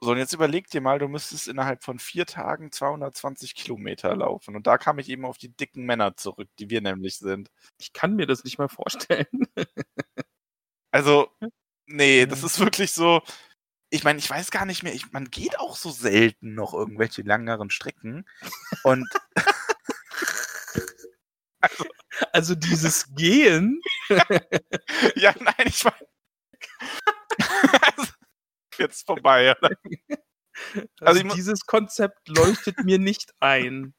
So, 0.00 0.12
und 0.12 0.18
jetzt 0.18 0.32
überleg 0.32 0.68
dir 0.70 0.80
mal, 0.80 1.00
du 1.00 1.08
müsstest 1.08 1.48
innerhalb 1.48 1.82
von 1.82 1.98
vier 1.98 2.24
Tagen 2.24 2.70
220 2.70 3.56
Kilometer 3.56 4.14
laufen. 4.14 4.54
Und 4.54 4.68
da 4.68 4.78
kam 4.78 5.00
ich 5.00 5.08
eben 5.08 5.24
auf 5.24 5.38
die 5.38 5.48
dicken 5.56 5.84
Männer 5.84 6.14
zurück, 6.16 6.48
die 6.60 6.70
wir 6.70 6.80
nämlich 6.80 7.18
sind. 7.18 7.50
Ich 7.80 7.92
kann 7.92 8.14
mir 8.14 8.26
das 8.26 8.44
nicht 8.44 8.58
mal 8.58 8.68
vorstellen. 8.68 9.26
Also, 10.92 11.28
nee, 11.86 12.26
das 12.26 12.42
ist 12.44 12.60
wirklich 12.60 12.92
so. 12.92 13.22
Ich 13.90 14.04
meine, 14.04 14.18
ich 14.18 14.28
weiß 14.28 14.50
gar 14.50 14.66
nicht 14.66 14.82
mehr, 14.82 14.94
ich, 14.94 15.12
man 15.12 15.30
geht 15.30 15.58
auch 15.58 15.76
so 15.76 15.90
selten 15.90 16.54
noch 16.54 16.74
irgendwelche 16.74 17.22
langeren 17.22 17.70
Strecken. 17.70 18.26
Und 18.82 19.08
Also 22.32 22.54
dieses 22.54 23.14
Gehen, 23.14 23.80
ja, 25.16 25.34
nein, 25.40 25.66
ich 25.66 25.84
meine. 25.84 25.96
also, 27.82 28.12
jetzt 28.78 29.06
vorbei. 29.06 29.44
Ja. 29.44 29.56
also, 29.60 29.76
Also 31.00 31.22
dieses 31.34 31.66
Konzept 31.66 32.28
leuchtet 32.28 32.84
mir 32.84 32.98
nicht 32.98 33.32
ein. 33.40 33.94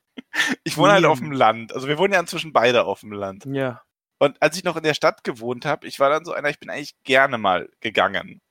Ich 0.63 0.77
wohne 0.77 0.93
halt 0.93 1.05
auf 1.05 1.19
dem. 1.19 1.31
Land. 1.31 1.73
Also 1.73 1.87
wir 1.87 1.97
wohnen 1.97 2.13
ja 2.13 2.19
inzwischen 2.19 2.53
beide 2.53 2.85
auf 2.85 3.01
dem 3.01 3.13
Land. 3.13 3.45
Ja. 3.45 3.81
Und 4.19 4.41
als 4.41 4.57
ich 4.57 4.65
noch 4.65 4.75
in 4.75 4.83
der 4.83 4.93
Stadt 4.93 5.23
gewohnt 5.23 5.65
habe, 5.65 5.87
ich 5.87 5.99
war 5.99 6.09
dann 6.09 6.25
so 6.25 6.33
einer, 6.33 6.49
ich 6.49 6.59
bin 6.59 6.69
eigentlich 6.69 6.95
gerne 7.03 7.37
mal 7.37 7.69
gegangen. 7.79 8.41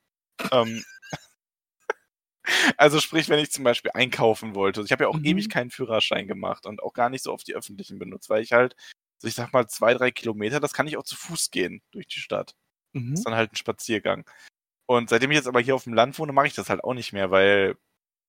ähm, 0.50 0.82
also 2.76 3.00
sprich, 3.00 3.28
wenn 3.28 3.38
ich 3.38 3.50
zum 3.52 3.64
Beispiel 3.64 3.90
einkaufen 3.94 4.54
wollte. 4.54 4.82
Ich 4.82 4.92
habe 4.92 5.04
ja 5.04 5.08
auch 5.08 5.18
Mhm. 5.18 5.24
ewig 5.24 5.48
keinen 5.48 5.70
Führerschein 5.70 6.28
gemacht 6.28 6.66
und 6.66 6.82
auch 6.82 6.92
gar 6.92 7.10
nicht 7.10 7.22
so 7.24 7.32
oft 7.32 7.46
die 7.48 7.54
öffentlichen 7.54 7.98
benutzt, 7.98 8.30
weil 8.30 8.42
ich 8.42 8.52
halt, 8.52 8.76
so 9.18 9.28
ich 9.28 9.34
sag 9.34 9.52
mal, 9.52 9.66
zwei, 9.68 9.94
drei 9.94 10.10
Kilometer, 10.10 10.60
das 10.60 10.72
kann 10.72 10.86
ich 10.86 10.96
auch 10.96 11.04
zu 11.04 11.16
Fuß 11.16 11.50
gehen 11.50 11.82
durch 11.92 12.06
die 12.08 12.20
Stadt. 12.20 12.54
Das 12.94 13.02
Mhm. 13.02 13.14
ist 13.14 13.26
dann 13.26 13.34
halt 13.34 13.52
ein 13.52 13.56
Spaziergang. 13.56 14.24
Und 14.86 15.10
seitdem 15.10 15.30
ich 15.32 15.36
jetzt 15.36 15.48
aber 15.48 15.60
hier 15.60 15.74
auf 15.74 15.84
dem 15.84 15.94
Land 15.94 16.18
wohne, 16.18 16.32
mache 16.32 16.46
ich 16.48 16.54
das 16.54 16.70
halt 16.70 16.84
auch 16.84 16.94
nicht 16.94 17.12
mehr, 17.12 17.30
weil 17.30 17.76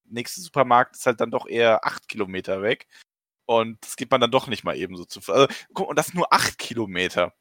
nächster 0.05 0.41
Supermarkt 0.41 0.95
ist 0.97 1.05
halt 1.05 1.21
dann 1.21 1.31
doch 1.31 1.47
eher 1.47 1.85
acht 1.85 2.07
Kilometer 2.09 2.61
weg. 2.63 2.87
Und 3.45 3.83
das 3.85 3.95
geht 3.97 4.11
man 4.11 4.21
dann 4.21 4.31
doch 4.31 4.47
nicht 4.47 4.63
mal 4.63 4.77
eben 4.77 4.95
so 4.97 5.05
zu. 5.05 5.19
Also, 5.31 5.47
guck, 5.73 5.89
und 5.89 5.97
das 5.97 6.13
nur 6.13 6.33
acht 6.33 6.57
Kilometer. 6.59 7.33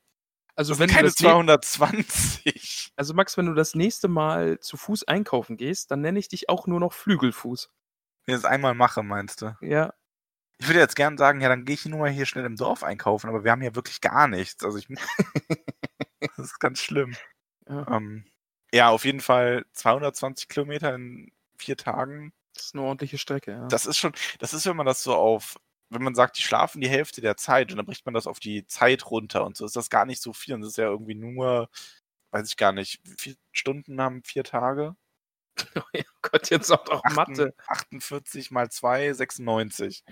Also 0.58 0.72
Das 0.72 0.80
wenn 0.80 0.88
sind 0.88 0.90
du 0.90 0.96
keine 0.96 1.08
das 1.08 1.20
ne 1.20 1.28
220. 1.28 2.92
also 2.96 3.14
Max, 3.14 3.36
wenn 3.36 3.46
du 3.46 3.54
das 3.54 3.76
nächste 3.76 4.08
Mal 4.08 4.58
zu 4.58 4.76
Fuß 4.76 5.06
einkaufen 5.06 5.56
gehst, 5.56 5.92
dann 5.92 6.00
nenne 6.00 6.18
ich 6.18 6.26
dich 6.26 6.48
auch 6.48 6.66
nur 6.66 6.80
noch 6.80 6.92
Flügelfuß. 6.92 7.70
Wenn 8.26 8.34
ich 8.34 8.42
das 8.42 8.50
einmal 8.50 8.74
mache, 8.74 9.04
meinst 9.04 9.40
du? 9.40 9.56
Ja. 9.60 9.94
Ich 10.58 10.66
würde 10.66 10.80
jetzt 10.80 10.96
gern 10.96 11.16
sagen, 11.16 11.40
ja, 11.40 11.48
dann 11.48 11.64
gehe 11.64 11.74
ich 11.74 11.86
nur 11.86 12.00
mal 12.00 12.10
hier 12.10 12.26
schnell 12.26 12.44
im 12.44 12.56
Dorf 12.56 12.82
einkaufen, 12.82 13.28
aber 13.28 13.44
wir 13.44 13.52
haben 13.52 13.60
hier 13.60 13.76
wirklich 13.76 14.00
gar 14.00 14.26
nichts. 14.26 14.64
Also 14.64 14.78
ich. 14.78 14.88
das 16.20 16.38
ist 16.38 16.58
ganz 16.58 16.80
schlimm. 16.80 17.14
Ja. 17.68 17.86
Ähm, 17.96 18.24
ja, 18.74 18.88
auf 18.88 19.04
jeden 19.04 19.20
Fall 19.20 19.64
220 19.74 20.48
Kilometer 20.48 20.92
in 20.92 21.30
vier 21.56 21.76
Tagen. 21.76 22.32
Das 22.54 22.64
ist 22.64 22.74
eine 22.74 22.82
ordentliche 22.82 23.18
Strecke, 23.18 23.52
ja. 23.52 23.68
Das 23.68 23.86
ist 23.86 23.98
schon, 23.98 24.12
das 24.40 24.54
ist, 24.54 24.66
wenn 24.66 24.76
man 24.76 24.86
das 24.86 25.04
so 25.04 25.14
auf, 25.14 25.56
wenn 25.90 26.02
man 26.02 26.14
sagt, 26.14 26.38
die 26.38 26.42
schlafen 26.42 26.80
die 26.80 26.88
Hälfte 26.88 27.20
der 27.20 27.36
Zeit 27.36 27.70
und 27.70 27.76
dann 27.78 27.86
bricht 27.86 28.04
man 28.06 28.14
das 28.14 28.26
auf 28.26 28.40
die 28.40 28.66
Zeit 28.66 29.10
runter 29.10 29.44
und 29.44 29.56
so 29.56 29.64
ist 29.64 29.76
das 29.76 29.90
gar 29.90 30.04
nicht 30.06 30.22
so 30.22 30.32
viel. 30.32 30.54
Und 30.54 30.62
das 30.62 30.70
ist 30.70 30.78
ja 30.78 30.86
irgendwie 30.86 31.14
nur, 31.14 31.68
weiß 32.32 32.48
ich 32.48 32.56
gar 32.56 32.72
nicht, 32.72 33.00
wie 33.04 33.14
viele 33.18 33.36
Stunden 33.52 34.00
haben 34.00 34.22
vier 34.24 34.44
Tage? 34.44 34.96
oh 35.76 35.82
Gott, 36.22 36.50
jetzt 36.50 36.70
auch 36.70 36.86
noch 36.86 37.02
Mathe. 37.14 37.54
48 37.68 38.50
mal 38.50 38.70
2, 38.70 39.12
96. 39.14 40.04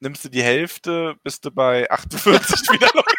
Nimmst 0.00 0.24
du 0.24 0.28
die 0.28 0.42
Hälfte, 0.42 1.16
bist 1.24 1.44
du 1.44 1.50
bei 1.50 1.90
48 1.90 2.68
wieder 2.72 2.88
locker. 2.94 3.14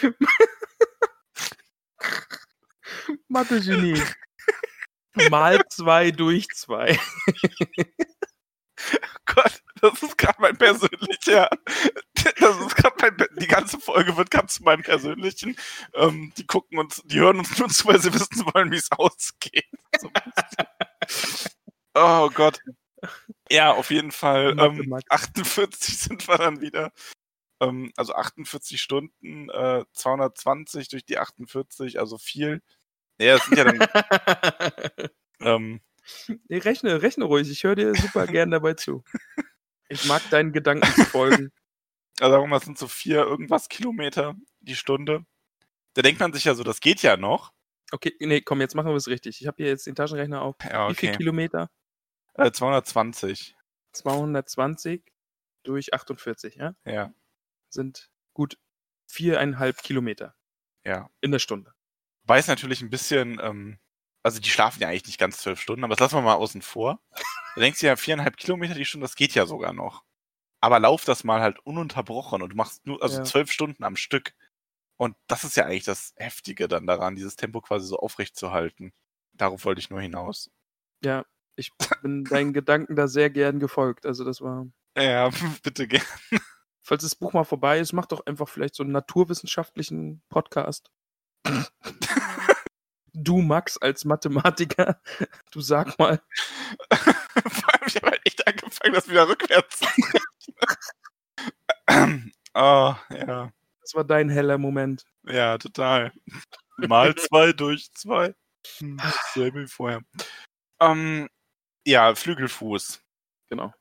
Mathe-Genie. 3.28 4.00
Mal 5.30 5.60
zwei 5.68 6.10
durch 6.10 6.46
zwei. 6.54 6.98
Gott, 9.26 9.62
das 9.80 10.02
ist 10.02 10.16
gerade 10.16 10.40
mein 10.40 10.56
persönlicher. 10.56 11.48
Das 12.38 12.58
ist 12.58 12.76
gerade 12.76 12.96
mein. 13.00 13.16
Die 13.38 13.46
ganze 13.46 13.78
Folge 13.78 14.16
wird 14.16 14.30
gerade 14.30 14.48
zu 14.48 14.62
meinem 14.62 14.82
persönlichen. 14.82 15.56
Ähm, 15.94 16.32
die 16.36 16.46
gucken 16.46 16.78
uns, 16.78 17.02
die 17.04 17.18
hören 17.18 17.38
uns 17.38 17.58
nur 17.58 17.68
zu, 17.68 17.86
weil 17.86 18.00
sie 18.00 18.12
wissen 18.12 18.44
wollen, 18.52 18.70
wie 18.70 18.76
es 18.76 18.90
ausgeht. 18.92 19.68
So 19.98 20.10
oh 21.94 22.30
Gott. 22.30 22.60
Ja, 23.50 23.72
auf 23.72 23.90
jeden 23.90 24.12
Fall. 24.12 24.56
Ähm, 24.58 24.88
Max. 24.88 25.10
48 25.10 25.98
sind 25.98 26.28
wir 26.28 26.38
dann 26.38 26.60
wieder. 26.60 26.92
Ähm, 27.60 27.92
also 27.96 28.14
48 28.14 28.80
Stunden, 28.80 29.50
äh, 29.50 29.84
220 29.92 30.88
durch 30.88 31.04
die 31.04 31.18
48, 31.18 31.98
also 31.98 32.18
viel. 32.18 32.62
Ja, 33.20 33.36
das 33.36 33.44
sind 33.44 33.58
ja 33.58 33.64
dann. 33.64 33.78
ähm, 35.40 35.80
nee, 36.48 36.58
rechne, 36.58 37.02
rechne 37.02 37.24
ruhig. 37.24 37.50
Ich 37.50 37.62
höre 37.64 37.74
dir 37.74 37.94
super 37.94 38.26
gern 38.26 38.50
dabei 38.50 38.74
zu. 38.74 39.04
Ich 39.88 40.06
mag 40.06 40.22
deinen 40.30 40.52
Gedanken 40.52 40.90
zu 40.94 41.04
folgen. 41.04 41.52
also 42.18 42.32
sagen 42.32 42.44
wir 42.44 42.48
mal, 42.48 42.56
es 42.56 42.64
sind 42.64 42.78
so 42.78 42.88
vier 42.88 43.18
irgendwas 43.18 43.68
Kilometer 43.68 44.36
die 44.60 44.74
Stunde. 44.74 45.26
Da 45.94 46.02
denkt 46.02 46.20
man 46.20 46.32
sich 46.32 46.44
ja 46.44 46.54
so, 46.54 46.62
das 46.62 46.80
geht 46.80 47.02
ja 47.02 47.16
noch. 47.16 47.52
Okay, 47.92 48.14
nee, 48.20 48.40
komm, 48.40 48.60
jetzt 48.60 48.74
machen 48.74 48.88
wir 48.88 48.96
es 48.96 49.08
richtig. 49.08 49.40
Ich 49.40 49.46
habe 49.46 49.56
hier 49.58 49.66
jetzt 49.66 49.86
den 49.86 49.94
Taschenrechner 49.94 50.40
auf. 50.40 50.56
Ja, 50.62 50.88
Wie 50.88 50.94
viel 50.94 51.10
okay. 51.10 51.18
Kilometer? 51.18 51.70
Äh, 52.34 52.52
220. 52.52 53.56
220 53.92 55.02
durch 55.64 55.92
48, 55.92 56.54
ja? 56.54 56.74
Ja, 56.84 57.12
Sind 57.68 58.10
gut 58.32 58.56
viereinhalb 59.08 59.82
Kilometer 59.82 60.36
ja. 60.84 61.10
in 61.20 61.32
der 61.32 61.40
Stunde. 61.40 61.74
Es 62.28 62.46
natürlich 62.46 62.80
ein 62.80 62.90
bisschen, 62.90 63.40
ähm, 63.42 63.78
also 64.22 64.40
die 64.40 64.50
schlafen 64.50 64.80
ja 64.82 64.88
eigentlich 64.88 65.06
nicht 65.06 65.18
ganz 65.18 65.38
zwölf 65.38 65.60
Stunden, 65.60 65.84
aber 65.84 65.94
das 65.94 66.00
lassen 66.00 66.16
wir 66.16 66.22
mal 66.22 66.34
außen 66.34 66.62
vor. 66.62 67.00
Du 67.54 67.60
denkst 67.60 67.80
dir 67.80 67.88
ja, 67.88 67.96
viereinhalb 67.96 68.36
Kilometer 68.36 68.74
die 68.74 68.84
Stunde, 68.84 69.04
das 69.04 69.16
geht 69.16 69.34
ja 69.34 69.46
sogar 69.46 69.72
noch. 69.72 70.04
Aber 70.60 70.78
lauf 70.78 71.04
das 71.04 71.24
mal 71.24 71.40
halt 71.40 71.58
ununterbrochen 71.60 72.42
und 72.42 72.50
du 72.50 72.56
machst 72.56 72.86
nur, 72.86 73.02
also 73.02 73.18
Ja. 73.18 73.24
zwölf 73.24 73.50
Stunden 73.50 73.82
am 73.84 73.96
Stück. 73.96 74.34
Und 74.96 75.16
das 75.26 75.44
ist 75.44 75.56
ja 75.56 75.64
eigentlich 75.64 75.84
das 75.84 76.12
Heftige 76.16 76.68
dann 76.68 76.86
daran, 76.86 77.16
dieses 77.16 77.36
Tempo 77.36 77.60
quasi 77.62 77.86
so 77.86 77.98
aufrecht 77.98 78.36
zu 78.36 78.52
halten. 78.52 78.92
Darauf 79.32 79.64
wollte 79.64 79.80
ich 79.80 79.90
nur 79.90 80.00
hinaus. 80.00 80.50
Ja, 81.02 81.24
ich 81.56 81.72
bin 82.02 82.24
deinen 82.44 82.52
Gedanken 82.52 82.96
da 82.96 83.08
sehr 83.08 83.30
gern 83.30 83.58
gefolgt. 83.60 84.06
Also 84.06 84.24
das 84.24 84.40
war. 84.42 84.66
Ja, 84.96 85.30
bitte 85.62 85.88
gerne. 85.88 86.04
Falls 86.82 87.02
das 87.02 87.14
Buch 87.14 87.32
mal 87.32 87.44
vorbei 87.44 87.78
ist, 87.78 87.92
mach 87.92 88.06
doch 88.06 88.26
einfach 88.26 88.48
vielleicht 88.48 88.74
so 88.74 88.82
einen 88.82 88.92
naturwissenschaftlichen 88.92 90.22
Podcast. 90.28 90.90
Du, 93.12 93.42
Max, 93.42 93.76
als 93.76 94.04
Mathematiker, 94.04 95.00
du 95.50 95.60
sag 95.60 95.98
mal, 95.98 96.22
Vor 96.92 97.74
allem, 97.74 97.86
ich 97.86 97.96
habe 97.96 98.10
halt 98.10 98.20
echt 98.24 98.46
angefangen, 98.46 98.94
das 98.94 99.08
wieder 99.08 99.28
rückwärts 99.28 99.80
zu 99.80 99.84
rechnen. 101.88 102.32
oh, 102.54 102.94
ja. 103.10 103.52
das 103.80 103.94
war 103.94 104.04
dein 104.04 104.28
heller 104.30 104.58
Moment. 104.58 105.04
Ja, 105.24 105.58
total. 105.58 106.12
Mal 106.78 107.14
zwei 107.16 107.52
durch 107.52 107.92
zwei. 107.92 108.34
Hm, 108.78 108.96
Dasselbe 108.98 109.62
wie 109.62 109.68
vorher. 109.68 110.02
Ähm, 110.80 111.28
ja, 111.84 112.14
Flügelfuß. 112.14 113.02
Genau. 113.48 113.74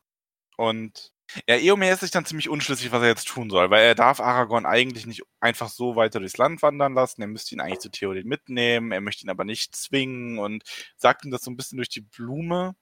Und 0.57 1.13
ja, 1.47 1.55
Eomer 1.57 1.91
ist 1.91 2.01
sich 2.01 2.11
dann 2.11 2.25
ziemlich 2.25 2.49
unschlüssig, 2.49 2.91
was 2.91 3.01
er 3.01 3.09
jetzt 3.09 3.27
tun 3.27 3.49
soll, 3.49 3.69
weil 3.69 3.83
er 3.83 3.95
darf 3.95 4.19
Aragorn 4.19 4.65
eigentlich 4.65 5.05
nicht 5.05 5.23
einfach 5.39 5.69
so 5.69 5.95
weiter 5.95 6.19
durchs 6.19 6.37
Land 6.37 6.61
wandern 6.61 6.93
lassen. 6.93 7.21
Er 7.21 7.27
müsste 7.27 7.55
ihn 7.55 7.61
eigentlich 7.61 7.79
zu 7.79 7.91
Theoden 7.91 8.27
mitnehmen, 8.27 8.91
er 8.91 9.01
möchte 9.01 9.25
ihn 9.25 9.29
aber 9.29 9.45
nicht 9.45 9.75
zwingen 9.75 10.39
und 10.39 10.63
sagt 10.97 11.25
ihm 11.25 11.31
das 11.31 11.43
so 11.43 11.51
ein 11.51 11.57
bisschen 11.57 11.77
durch 11.77 11.89
die 11.89 12.01
Blume 12.01 12.75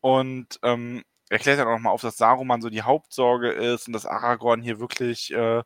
und 0.00 0.58
ähm, 0.62 1.02
erklärt 1.30 1.58
dann 1.58 1.68
auch 1.68 1.72
nochmal 1.72 1.92
auf, 1.94 2.02
dass 2.02 2.16
Saruman 2.18 2.62
so 2.62 2.70
die 2.70 2.82
Hauptsorge 2.82 3.50
ist 3.52 3.86
und 3.88 3.94
dass 3.94 4.06
Aragorn 4.06 4.62
hier 4.62 4.80
wirklich 4.80 5.32
äh, 5.32 5.62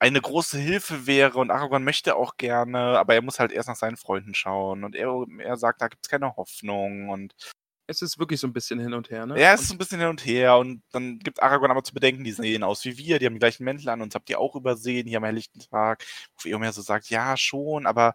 eine 0.00 0.20
große 0.20 0.58
Hilfe 0.58 1.06
wäre 1.06 1.38
und 1.38 1.50
Aragorn 1.50 1.84
möchte 1.84 2.16
auch 2.16 2.36
gerne, 2.36 2.98
aber 2.98 3.14
er 3.14 3.22
muss 3.22 3.40
halt 3.40 3.52
erst 3.52 3.68
nach 3.68 3.76
seinen 3.76 3.96
Freunden 3.96 4.34
schauen 4.34 4.84
und 4.84 4.94
er, 4.94 5.24
er 5.40 5.56
sagt, 5.56 5.82
da 5.82 5.88
gibt's 5.88 6.08
keine 6.08 6.36
Hoffnung 6.36 7.08
und 7.10 7.34
Es 7.90 8.02
ist 8.02 8.18
wirklich 8.18 8.38
so 8.38 8.46
ein 8.46 8.52
bisschen 8.52 8.78
hin 8.78 8.92
und 8.92 9.08
her, 9.08 9.24
ne? 9.24 9.40
ja, 9.40 9.54
es 9.54 9.62
ist 9.62 9.68
so 9.68 9.74
ein 9.74 9.78
bisschen 9.78 9.98
hin 9.98 10.10
und 10.10 10.24
her 10.26 10.58
und 10.58 10.82
dann 10.92 11.18
gibt 11.20 11.42
Aragorn 11.42 11.70
aber 11.70 11.82
zu 11.82 11.94
bedenken, 11.94 12.22
die 12.22 12.32
sehen 12.32 12.62
aus 12.62 12.84
wie 12.84 12.98
wir, 12.98 13.18
die 13.18 13.24
haben 13.24 13.32
die 13.32 13.38
gleichen 13.38 13.64
Mäntel 13.64 13.88
an, 13.88 14.02
uns 14.02 14.14
habt 14.14 14.28
ihr 14.28 14.38
auch 14.38 14.54
übersehen, 14.54 15.08
hier 15.08 15.16
am 15.16 15.24
helllichten 15.24 15.60
Tag, 15.60 16.04
wo 16.38 16.50
Eomer 16.50 16.72
so 16.72 16.82
sagt, 16.82 17.08
ja, 17.08 17.34
schon, 17.38 17.86
aber 17.86 18.14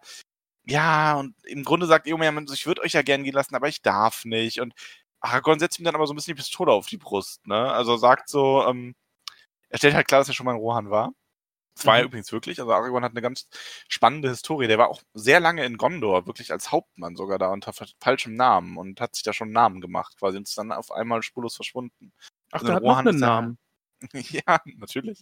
ja, 0.66 1.16
und 1.16 1.36
im 1.46 1.64
Grunde 1.64 1.88
sagt 1.88 2.08
Eomer, 2.08 2.32
ich 2.54 2.68
würde 2.68 2.84
euch 2.84 2.94
ja 2.94 3.02
gern 3.02 3.24
gehen 3.24 3.34
lassen, 3.34 3.56
aber 3.56 3.68
ich 3.68 3.82
darf 3.82 4.26
nicht 4.26 4.62
und 4.62 4.74
Aragorn 5.22 5.60
setzt 5.60 5.80
ihm 5.80 5.86
dann 5.86 5.96
aber 5.96 6.06
so 6.06 6.14
ein 6.14 6.18
bisschen 6.18 6.36
die 6.36 6.42
Pistole 6.42 6.72
auf 6.72 6.88
die 6.88 6.98
Brust, 6.98 7.48
ne, 7.48 7.72
also 7.72 7.98
sagt 7.98 8.30
so, 8.30 8.64
ähm, 8.68 8.94
er 9.70 9.80
stellt 9.80 9.96
halt 9.96 10.08
klar, 10.08 10.22
dass 10.22 10.28
er 10.28 10.36
schon 10.36 10.46
mal 10.46 10.54
in 10.54 10.60
Rohan 10.60 10.92
war. 10.92 11.14
Das 11.76 11.86
war 11.86 11.96
er 11.98 12.04
Mhm. 12.04 12.08
übrigens 12.10 12.32
wirklich. 12.32 12.60
Also 12.60 12.72
Aragorn 12.72 13.04
hat 13.04 13.12
eine 13.14 13.22
ganz 13.22 13.48
spannende 13.88 14.30
Historie. 14.30 14.68
Der 14.68 14.78
war 14.78 14.90
auch 14.90 15.02
sehr 15.14 15.40
lange 15.40 15.66
in 15.66 15.78
Gondor, 15.78 16.28
wirklich 16.28 16.52
als 16.52 16.72
Hauptmann 16.72 17.16
sogar 17.16 17.40
da 17.40 17.48
unter 17.50 17.74
fa- 17.74 17.88
falschem 18.00 18.36
Namen 18.36 18.78
und 18.78 19.02
hat 19.02 19.16
sich 19.16 19.24
da 19.24 19.34
schon 19.34 19.48
einen 19.48 19.54
Namen 19.54 19.82
gemacht, 19.82 20.16
quasi 20.18 20.38
und 20.38 20.48
ist 20.48 20.58
dann 20.58 20.72
auf 20.72 20.92
einmal 20.92 21.24
spurlos 21.24 21.56
verschwunden. 21.56 22.14
Ach, 22.52 22.62
in 22.62 22.68
der 22.68 22.76
hat 22.76 22.84
noch 22.84 22.90
Rohan 22.92 23.08
einen 23.08 23.16
ist 23.18 23.22
er- 23.24 23.28
Namen. 23.28 23.58
ja, 24.48 24.62
natürlich. 24.78 25.22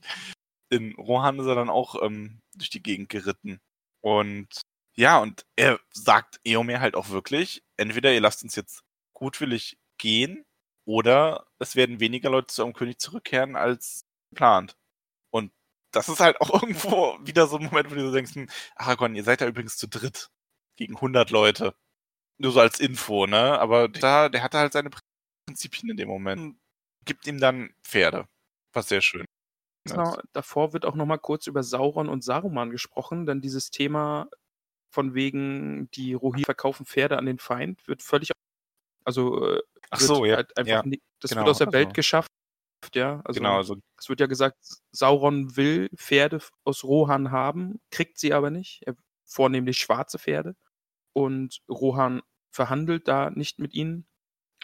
In 0.70 0.93
Rohan 0.95 1.39
ist 1.39 1.45
er 1.47 1.56
dann 1.56 1.70
auch 1.70 2.02
ähm, 2.02 2.39
durch 2.56 2.70
die 2.70 2.82
Gegend 2.84 3.10
geritten. 3.10 3.60
Und 4.02 4.47
ja, 4.95 5.20
und 5.20 5.45
er 5.56 5.80
sagt 5.93 6.39
Eomer 6.43 6.80
halt 6.82 6.95
auch 6.95 7.10
wirklich, 7.10 7.64
entweder 7.78 8.14
ihr 8.14 8.22
lasst 8.22 8.43
uns 8.43 8.56
jetzt 8.56 8.82
gutwillig 9.14 9.78
gehen 9.97 10.43
oder 10.86 11.45
es 11.60 11.76
werden 11.76 11.99
weniger 12.02 12.30
Leute 12.30 12.47
zu 12.47 12.64
eurem 12.64 12.74
König 12.74 12.99
zurückkehren 12.99 13.56
als 13.56 14.02
geplant. 14.32 14.76
Das 15.92 16.10
ist 16.10 16.20
halt 16.20 16.39
auch 16.42 16.50
irgendwo 16.62 17.18
wieder 17.22 17.48
so 17.48 17.58
ein 17.58 17.66
Moment, 17.66 17.92
wo 17.92 17.96
du 17.96 18.08
so 18.08 18.12
denkst, 18.12 18.36
hm, 18.36 18.50
Aragorn, 18.76 19.16
ihr 19.16 19.24
seid 19.24 19.42
da 19.42 19.48
übrigens 19.48 19.78
zu 19.78 19.88
dritt 19.88 20.30
gegen 20.76 20.96
100 20.96 21.32
Leute. 21.32 21.76
Nur 22.38 22.52
so 22.52 22.60
als 22.60 22.80
Info, 22.80 23.28
ne? 23.28 23.60
Aber 23.60 23.88
da, 23.88 24.30
der 24.30 24.42
hatte 24.42 24.58
halt 24.58 24.74
seine 24.74 24.89
Prinzipien 25.46 25.92
in 25.92 25.98
dem 25.98 26.08
Moment. 26.08 26.58
Gibt 27.06 27.28
ihm 27.28 27.39
dann 27.39 27.74
Pferde. 27.84 28.28
Was 28.74 28.88
sehr 28.88 29.02
schön. 29.02 29.26
Genau, 29.86 30.18
davor 30.34 30.74
wird 30.74 30.86
auch 30.86 30.96
noch 30.96 31.08
mal 31.08 31.18
kurz 31.18 31.48
über 31.48 31.64
Sauron 31.64 32.08
und 32.08 32.24
Saruman 32.24 32.70
gesprochen, 32.70 33.26
denn 33.26 33.42
dieses 33.42 33.72
Thema 33.72 34.30
von 34.92 35.16
wegen 35.16 35.89
die 35.92 36.14
Rohirrim 36.14 36.46
verkaufen 36.46 36.86
Pferde 36.86 37.18
an 37.18 37.26
den 37.26 37.39
Feind 37.39 37.88
wird 37.88 38.04
völlig 38.04 38.32
also 39.04 39.48
äh, 39.48 39.62
Ach 39.89 40.00
wird 40.00 40.08
so, 40.08 40.26
ja. 40.26 40.36
halt 40.36 40.56
einfach 40.58 40.86
ja. 40.86 40.98
das 41.20 41.32
genau, 41.32 41.42
wird 41.42 41.50
aus 41.50 41.58
der 41.58 41.74
Welt 41.74 41.89
so. 41.89 41.94
geschafft, 41.94 42.32
ja, 42.93 43.21
also 43.23 43.39
genau, 43.39 43.57
also 43.57 43.77
es 43.97 44.09
wird 44.09 44.19
ja 44.19 44.27
gesagt, 44.27 44.57
Sauron 44.91 45.55
will 45.55 45.89
Pferde 45.95 46.39
aus 46.63 46.84
Rohan 46.84 47.32
haben, 47.32 47.79
kriegt 47.91 48.19
sie 48.19 48.34
aber 48.34 48.49
nicht, 48.49 48.82
er, 48.86 48.95
vornehmlich 49.25 49.77
schwarze 49.77 50.19
Pferde 50.19 50.55
und 51.13 51.61
Rohan 51.69 52.21
verhandelt 52.51 53.07
da 53.07 53.29
nicht 53.29 53.59
mit 53.59 53.73
ihnen 53.73 54.05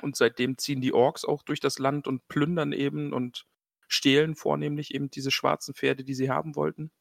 und 0.01 0.15
seitdem 0.15 0.57
ziehen 0.57 0.81
die 0.81 0.93
Orks 0.93 1.25
auch 1.25 1.43
durch 1.43 1.59
das 1.59 1.79
Land 1.79 2.07
und 2.07 2.27
plündern 2.27 2.73
eben 2.73 3.13
und 3.13 3.45
stehlen 3.87 4.35
vornehmlich 4.35 4.93
eben 4.93 5.09
diese 5.09 5.31
schwarzen 5.31 5.73
Pferde, 5.73 6.03
die 6.03 6.13
sie 6.13 6.29
haben 6.29 6.55
wollten. 6.55 6.91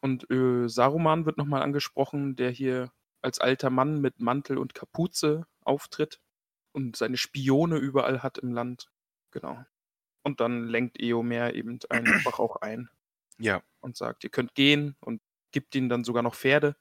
Und 0.00 0.30
äh, 0.30 0.68
Saruman 0.68 1.24
wird 1.24 1.38
nochmal 1.38 1.62
angesprochen, 1.62 2.36
der 2.36 2.50
hier 2.50 2.92
als 3.22 3.40
alter 3.40 3.70
Mann 3.70 4.00
mit 4.00 4.20
Mantel 4.20 4.58
und 4.58 4.74
Kapuze 4.74 5.46
auftritt 5.64 6.20
und 6.72 6.96
seine 6.96 7.16
Spione 7.16 7.78
überall 7.78 8.22
hat 8.22 8.38
im 8.38 8.52
Land. 8.52 8.90
Genau. 9.30 9.64
Und 10.26 10.40
dann 10.40 10.64
lenkt 10.64 11.00
Eomer 11.00 11.54
eben 11.54 11.78
einfach 11.88 12.40
auch 12.40 12.56
ein 12.56 12.88
ja. 13.38 13.62
und 13.78 13.96
sagt, 13.96 14.24
ihr 14.24 14.30
könnt 14.30 14.56
gehen 14.56 14.96
und 14.98 15.22
gibt 15.52 15.72
ihnen 15.76 15.88
dann 15.88 16.02
sogar 16.02 16.24
noch 16.24 16.34
Pferde. 16.34 16.74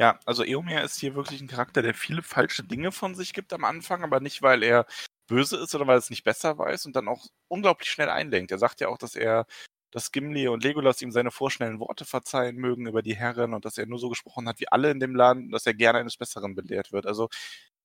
Ja, 0.00 0.18
also 0.26 0.42
Eomer 0.42 0.82
ist 0.82 0.98
hier 0.98 1.14
wirklich 1.14 1.40
ein 1.40 1.46
Charakter, 1.46 1.80
der 1.80 1.94
viele 1.94 2.22
falsche 2.24 2.64
Dinge 2.64 2.90
von 2.90 3.14
sich 3.14 3.34
gibt 3.34 3.52
am 3.52 3.62
Anfang, 3.62 4.02
aber 4.02 4.18
nicht, 4.18 4.42
weil 4.42 4.64
er 4.64 4.84
böse 5.28 5.58
ist, 5.58 5.70
sondern 5.70 5.86
weil 5.86 5.94
er 5.94 6.00
es 6.00 6.10
nicht 6.10 6.24
besser 6.24 6.58
weiß 6.58 6.86
und 6.86 6.96
dann 6.96 7.06
auch 7.06 7.24
unglaublich 7.46 7.88
schnell 7.88 8.08
einlenkt. 8.08 8.50
Er 8.50 8.58
sagt 8.58 8.80
ja 8.80 8.88
auch, 8.88 8.98
dass 8.98 9.14
er, 9.14 9.46
dass 9.92 10.10
Gimli 10.10 10.48
und 10.48 10.64
Legolas 10.64 11.02
ihm 11.02 11.12
seine 11.12 11.30
vorschnellen 11.30 11.78
Worte 11.78 12.04
verzeihen 12.04 12.56
mögen 12.56 12.88
über 12.88 13.02
die 13.02 13.14
Herren 13.14 13.54
und 13.54 13.64
dass 13.64 13.78
er 13.78 13.86
nur 13.86 14.00
so 14.00 14.08
gesprochen 14.08 14.48
hat 14.48 14.58
wie 14.58 14.66
alle 14.66 14.90
in 14.90 14.98
dem 14.98 15.14
Land 15.14 15.44
und 15.46 15.52
dass 15.52 15.66
er 15.66 15.74
gerne 15.74 16.00
eines 16.00 16.16
Besseren 16.16 16.56
belehrt 16.56 16.90
wird. 16.90 17.06
Also 17.06 17.28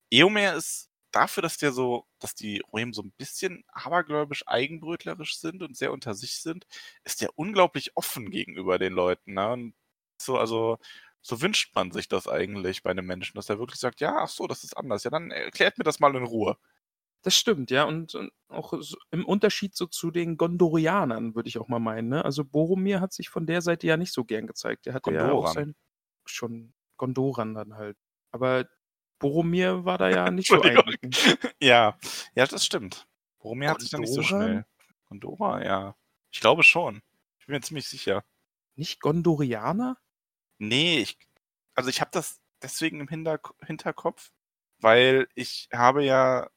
Eomer 0.10 0.56
ist 0.56 0.89
dafür, 1.12 1.41
dass 1.41 1.57
der 1.57 1.72
so, 1.72 2.05
dass 2.20 2.36
die 2.36 2.62
Rohirrim 2.72 2.93
so 2.93 3.01
ein 3.03 3.12
bisschen 3.12 3.64
abergläubisch 3.68 4.47
eigenbrötlerisch 4.47 5.38
sind 5.38 5.64
und 5.64 5.78
sehr 5.78 5.91
unter 5.91 6.14
sich 6.14 6.38
sind, 6.38 6.68
ist 7.03 7.22
der 7.22 7.38
unglaublich 7.38 7.95
offen 7.95 8.30
gegenüber 8.32 8.80
den 8.80 8.93
Leuten. 8.93 9.34
Ne? 9.34 9.51
Und 9.51 9.74
so, 10.22 10.38
also 10.38 10.78
so 11.22 11.41
wünscht 11.41 11.76
man 11.76 11.91
sich 11.91 12.07
das 12.07 12.28
eigentlich 12.28 12.84
bei 12.84 12.91
einem 12.91 13.05
Menschen, 13.05 13.36
dass 13.36 13.49
er 13.49 13.60
wirklich 13.60 13.80
sagt, 13.80 14.01
ja, 14.01 14.18
ach 14.20 14.30
so, 14.30 14.47
das 14.47 14.64
ist 14.64 14.78
anders. 14.78 15.03
Ja, 15.03 15.12
dann 15.12 15.32
erklärt 15.32 15.78
mir 15.78 15.84
das 15.84 15.99
mal 15.99 16.16
in 16.16 16.24
Ruhe. 16.24 16.57
Das 17.22 17.36
stimmt, 17.36 17.70
ja. 17.72 17.84
Und, 17.84 18.16
und 18.16 18.32
auch 18.47 18.74
so 18.80 18.97
im 19.12 19.26
Unterschied 19.26 19.76
so 19.76 19.88
zu 19.88 20.12
den 20.12 20.38
Gondorianern, 20.38 21.36
würde 21.36 21.49
ich 21.49 21.57
auch 21.57 21.68
mal 21.68 21.80
meinen. 21.80 22.10
Ne? 22.10 22.24
Also 22.24 22.45
Boromir 22.45 23.01
hat 23.01 23.12
sich 23.14 23.30
von 23.30 23.45
der 23.45 23.62
Seite 23.62 23.88
ja 23.88 23.97
nicht 23.97 24.14
so 24.14 24.24
gern 24.24 24.47
gezeigt. 24.47 24.86
Der 24.86 24.93
hatte 24.93 25.12
ja 25.12 25.32
auch 25.32 25.53
sein 25.53 25.76
schon 26.26 26.74
Gondoran 26.97 27.53
dann 27.55 27.76
halt. 27.76 27.97
Aber 28.32 28.68
Boromir 29.20 29.86
war 29.86 29.97
da 29.97 30.09
ja 30.09 30.32
nicht 30.32 30.47
so 30.47 30.61
eingegangen. 30.61 30.97
Ja, 31.61 31.97
ja, 32.36 32.45
das 32.47 32.65
stimmt. 32.65 33.07
Boromir 33.39 33.70
hat 33.72 33.82
sich 33.82 33.89
dann 33.89 34.01
nicht 34.01 34.13
so 34.13 34.24
schnell. 34.24 34.65
Gondora, 35.09 35.63
ja. 35.63 35.95
Ich 36.32 36.39
glaube 36.39 36.63
schon. 36.63 37.01
Ich 37.39 37.45
bin 37.45 37.55
mir 37.55 37.61
ziemlich 37.61 37.88
sicher. 37.88 38.24
Nicht 38.76 39.01
Gondorianer? 39.01 39.97
Nee, 40.57 40.99
ich, 40.99 41.17
also 41.76 41.89
ich 41.89 42.01
habe 42.01 42.11
das 42.13 42.41
deswegen 42.61 42.99
im 43.01 43.07
Hinter 43.07 43.39
Hinterkopf, 43.65 44.32
weil 44.80 45.28
ich 45.36 45.67
habe 45.74 46.03
ja, 46.03 46.49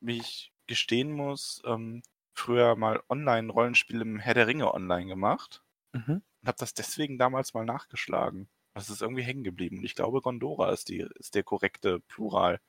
wie 0.00 0.18
ich 0.18 0.52
gestehen 0.66 1.12
muss, 1.12 1.62
ähm, 1.66 2.02
früher 2.34 2.76
mal 2.76 3.02
Online-Rollenspiel 3.08 4.00
im 4.00 4.18
Herr 4.18 4.34
der 4.34 4.46
Ringe 4.46 4.72
online 4.72 5.06
gemacht 5.06 5.62
Mhm. 5.92 6.22
und 6.42 6.48
habe 6.48 6.58
das 6.58 6.72
deswegen 6.74 7.18
damals 7.18 7.52
mal 7.54 7.64
nachgeschlagen. 7.64 8.48
Das 8.74 8.88
ist 8.90 9.02
irgendwie 9.02 9.22
hängen 9.22 9.44
geblieben. 9.44 9.78
Und 9.78 9.84
ich 9.84 9.94
glaube, 9.94 10.20
Gondora 10.20 10.70
ist, 10.70 10.88
die, 10.88 11.06
ist 11.16 11.34
der 11.34 11.42
korrekte 11.42 12.00
Plural 12.00 12.60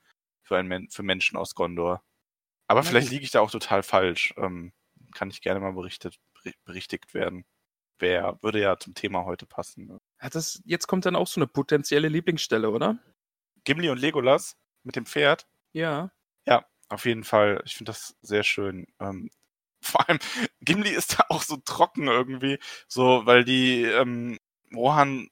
für, 0.42 0.56
ein 0.56 0.66
Men 0.66 0.90
für 0.90 1.02
Menschen 1.02 1.36
aus 1.36 1.54
Gondor. 1.54 2.02
Aber 2.66 2.80
Na 2.82 2.88
vielleicht 2.88 3.10
liege 3.10 3.24
ich 3.24 3.30
da 3.30 3.40
auch 3.40 3.50
total 3.50 3.82
falsch. 3.82 4.34
Ähm, 4.36 4.72
kann 5.14 5.30
ich 5.30 5.42
gerne 5.42 5.60
mal 5.60 5.72
berichtet, 5.72 6.16
beri- 6.34 6.54
berichtigt 6.64 7.14
werden. 7.14 7.44
Wer 7.98 8.38
würde 8.42 8.60
ja 8.60 8.78
zum 8.78 8.94
Thema 8.94 9.24
heute 9.24 9.46
passen. 9.46 9.86
Ne? 9.86 10.00
Ja, 10.20 10.30
das, 10.30 10.60
jetzt 10.64 10.88
kommt 10.88 11.06
dann 11.06 11.14
auch 11.16 11.28
so 11.28 11.38
eine 11.40 11.46
potenzielle 11.46 12.08
Lieblingsstelle, 12.08 12.70
oder? 12.70 12.98
Gimli 13.64 13.90
und 13.90 13.98
Legolas 14.00 14.56
mit 14.82 14.96
dem 14.96 15.06
Pferd. 15.06 15.46
Ja. 15.72 16.10
Ja, 16.46 16.66
auf 16.88 17.04
jeden 17.04 17.22
Fall. 17.22 17.62
Ich 17.64 17.76
finde 17.76 17.90
das 17.92 18.16
sehr 18.22 18.42
schön. 18.42 18.86
Ähm, 18.98 19.30
vor 19.80 20.08
allem, 20.08 20.18
Gimli 20.60 20.90
ist 20.90 21.18
da 21.18 21.26
auch 21.28 21.42
so 21.42 21.56
trocken 21.58 22.08
irgendwie, 22.08 22.58
so, 22.88 23.24
weil 23.26 23.44
die 23.44 23.82
ähm, 23.82 24.38
Rohan, 24.74 25.28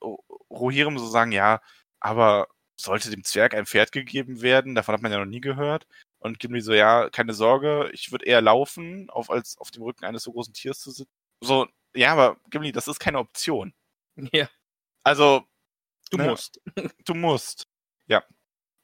Rohirrim 0.51 0.99
so 0.99 1.07
sagen, 1.07 1.32
ja, 1.32 1.61
aber 2.01 2.49
sollte 2.76 3.11
dem 3.11 3.24
Zwerg 3.24 3.55
ein 3.55 3.66
Pferd 3.66 3.93
gegeben 3.93 4.43
werden? 4.43 4.74
Davon 4.74 4.95
hat 4.95 5.03
man 5.03 5.12
ja 5.12 5.18
noch 5.18 5.26
nie 5.26 5.41
gehört. 5.41 5.86
Und 6.18 6.38
Gimli 6.38 6.61
so, 6.61 6.72
ja, 6.72 7.09
keine 7.11 7.32
Sorge, 7.34 7.91
ich 7.93 8.12
würde 8.12 8.26
eher 8.26 8.43
laufen, 8.43 9.09
auf, 9.11 9.30
als 9.30 9.57
auf 9.59 9.70
dem 9.70 9.82
Rücken 9.82 10.05
eines 10.05 10.22
so 10.24 10.32
großen 10.32 10.53
Tiers 10.55 10.78
zu 10.80 10.91
sitzen. 10.91 11.11
So, 11.43 11.66
ja, 11.95 12.12
aber 12.12 12.36
Gimli, 12.51 12.72
das 12.72 12.88
ist 12.88 12.99
keine 13.01 13.18
Option. 13.18 13.72
Ja, 14.32 14.49
Also, 15.05 15.45
du 16.11 16.18
Ne? 16.18 16.24
musst. 16.28 16.61
du 17.07 17.14
musst. 17.14 17.66
Ja. 18.07 18.22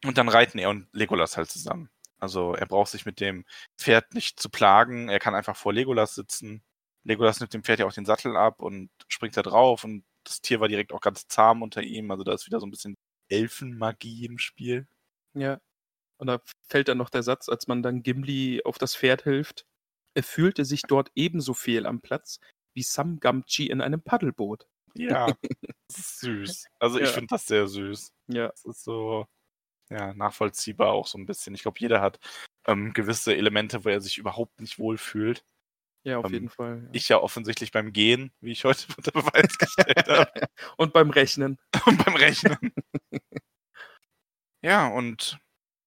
Und 0.05 0.19
dann 0.19 0.29
reiten 0.29 0.59
er 0.59 0.71
und 0.71 0.89
Legolas 0.93 1.37
halt 1.37 1.51
zusammen. 1.51 1.91
Also 2.19 2.55
er 2.55 2.67
braucht 2.67 2.91
sich 2.91 3.05
mit 3.07 3.21
dem 3.21 3.45
Pferd 3.79 4.15
nicht 4.15 4.41
zu 4.41 4.49
plagen. 4.51 5.09
Er 5.11 5.19
kann 5.19 5.35
einfach 5.35 5.57
vor 5.57 5.73
Legolas 5.75 6.15
sitzen. 6.15 6.63
Legolas 7.05 7.41
nimmt 7.41 7.53
dem 7.55 7.63
Pferd 7.65 7.81
ja 7.81 7.87
auch 7.87 7.93
den 7.93 8.07
Sattel 8.07 8.37
ab 8.37 8.63
und 8.63 8.91
springt 9.09 9.37
da 9.37 9.43
drauf 9.43 9.85
und 9.85 10.05
das 10.29 10.41
Tier 10.41 10.61
war 10.61 10.69
direkt 10.69 10.93
auch 10.93 11.01
ganz 11.01 11.27
zahm 11.29 11.63
unter 11.63 11.83
ihm. 11.83 12.11
Also 12.11 12.25
da 12.25 12.35
ist 12.35 12.47
wieder 12.47 12.61
so 12.61 12.67
ein 12.67 12.71
bisschen 12.71 12.95
Elfenmagie 13.31 14.27
im 14.27 14.39
Spiel. 14.39 14.87
Ja. 15.35 15.61
Und 16.19 16.29
da 16.29 16.41
fällt 16.69 16.89
dann 16.89 16.99
noch 16.99 17.11
der 17.11 17.23
Satz, 17.23 17.49
als 17.49 17.67
man 17.67 17.83
dann 17.83 18.03
Gimli 18.03 18.63
auf 18.65 18.79
das 18.79 18.97
Pferd 18.97 19.23
hilft. 19.25 19.67
Er 20.15 20.23
fühlte 20.23 20.65
sich 20.65 20.83
dort 20.83 21.11
ebenso 21.15 21.53
fehl 21.55 21.87
am 21.87 22.01
Platz 22.01 22.41
wie 22.75 22.83
Sam 22.83 23.21
Gamgee 23.21 23.67
in 23.67 23.81
einem 23.81 24.03
Paddelboot. 24.03 24.67
Ja. 24.95 25.27
das 25.89 25.99
ist 25.99 26.21
süß. 26.21 26.67
Also 26.79 26.99
ich 26.99 27.07
Ja. 27.09 27.13
finde 27.13 27.29
das 27.31 27.47
sehr 27.47 27.67
süß. 27.69 28.13
Ja. 28.29 28.49
Das 28.49 28.65
ist 28.65 28.85
so 28.85 29.27
ja, 29.91 30.15
nachvollziehbar 30.15 30.91
auch 30.93 31.07
so 31.07 31.19
ein 31.19 31.27
bisschen. 31.27 31.55
Ich 31.55 31.63
glaube, 31.63 31.79
jeder 31.79 32.01
hat 32.01 32.19
ähm, 32.67 32.93
gewisse 32.93 33.37
Elemente, 33.37 33.85
wo 33.85 33.89
er 33.91 34.01
sich 34.01 34.19
überhaupt 34.19 34.61
nicht 34.61 34.79
wohlfühlt. 34.79 35.45
Ja, 36.07 36.19
auf 36.19 36.27
Ähm, 36.27 36.33
jeden 36.35 36.49
Fall. 36.51 36.83
Ja. 36.85 36.89
Ich 36.93 37.09
ja 37.09 37.19
offensichtlich 37.19 37.73
beim 37.73 37.93
Gehen, 37.93 38.31
wie 38.41 38.53
ich 38.53 38.65
heute 38.65 38.87
unter 38.97 39.11
Beweis 39.11 39.59
gestellt 39.59 40.09
habe. 40.09 40.31
Und 40.77 40.93
beim 40.93 41.11
Rechnen. 41.11 41.59
und 41.87 42.05
beim 42.05 42.15
Rechnen. 42.15 42.57
ja, 44.63 44.87
und 44.87 45.39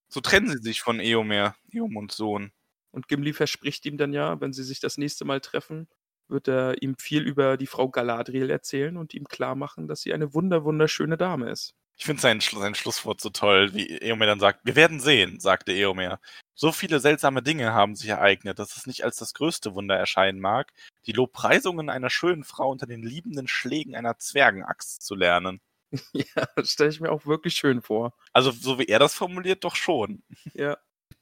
so 0.10 0.20
trennen 0.20 0.50
sie 0.50 0.58
sich 0.58 0.82
von 0.82 1.00
Eomer, 1.00 1.56
Eom 1.72 1.96
und 1.96 2.12
Sohn. 2.12 2.52
Und 2.92 3.08
Gimli 3.08 3.34
verspricht 3.34 3.86
ihm 3.86 3.98
dann 3.98 4.12
ja, 4.14 4.42
wenn 4.42 4.52
sie 4.52 4.64
sich 4.64 4.80
das 4.82 4.98
nächste 4.98 5.24
Mal 5.24 5.40
treffen, 5.40 5.88
wird 6.28 6.48
er 6.50 6.82
ihm 6.82 6.96
viel 6.98 7.24
über 7.24 7.56
die 7.58 7.68
Frau 7.68 7.90
Galadriel 7.90 8.50
erzählen 8.50 8.98
und 8.98 9.14
ihm 9.14 9.26
klar 9.26 9.56
machen, 9.56 9.88
dass 9.88 10.02
sie 10.02 10.14
eine 10.14 10.34
wunder 10.34 10.64
wunderschöne 10.66 11.18
Dame 11.18 11.50
ist. 11.50 11.76
Ich 12.00 12.06
finde 12.06 12.22
sein, 12.22 12.40
sein 12.40 12.76
Schlusswort 12.76 13.20
so 13.20 13.30
toll, 13.30 13.74
wie 13.74 13.98
Eomer 13.98 14.26
dann 14.26 14.40
sagt, 14.40 14.62
wir 14.64 14.78
werden 14.78 15.02
sehen, 15.02 15.42
sagte 15.42 15.74
Eomer. 15.74 16.22
So 16.56 16.72
viele 16.72 17.02
seltsame 17.02 17.44
Dinge 17.44 17.74
haben 17.74 17.94
sich 17.98 18.08
ereignet, 18.08 18.58
dass 18.58 18.78
es 18.78 18.88
nicht 18.88 19.04
als 19.04 19.18
das 19.18 19.34
größte 19.34 19.76
Wunder 19.76 19.98
erscheinen 19.98 20.40
mag, 20.40 20.72
die 21.08 21.12
Lobpreisungen 21.12 21.90
einer 21.90 22.10
schönen 22.10 22.46
Frau 22.46 22.70
unter 22.72 22.88
den 22.88 23.04
liebenden 23.04 23.50
Schlägen 23.50 23.96
einer 23.96 24.18
Zwergenaxt 24.18 25.02
zu 25.02 25.14
lernen. 25.16 25.60
ja, 26.14 26.48
das 26.56 26.72
stelle 26.72 26.90
ich 26.90 27.02
mir 27.02 27.12
auch 27.12 27.26
wirklich 27.26 27.56
schön 27.56 27.82
vor. 27.82 28.14
Also, 28.32 28.52
so 28.52 28.80
wie 28.80 28.86
er 28.86 29.00
das 29.00 29.14
formuliert, 29.14 29.66
doch 29.66 29.76
schon. 29.76 30.24
Ja, 30.54 30.78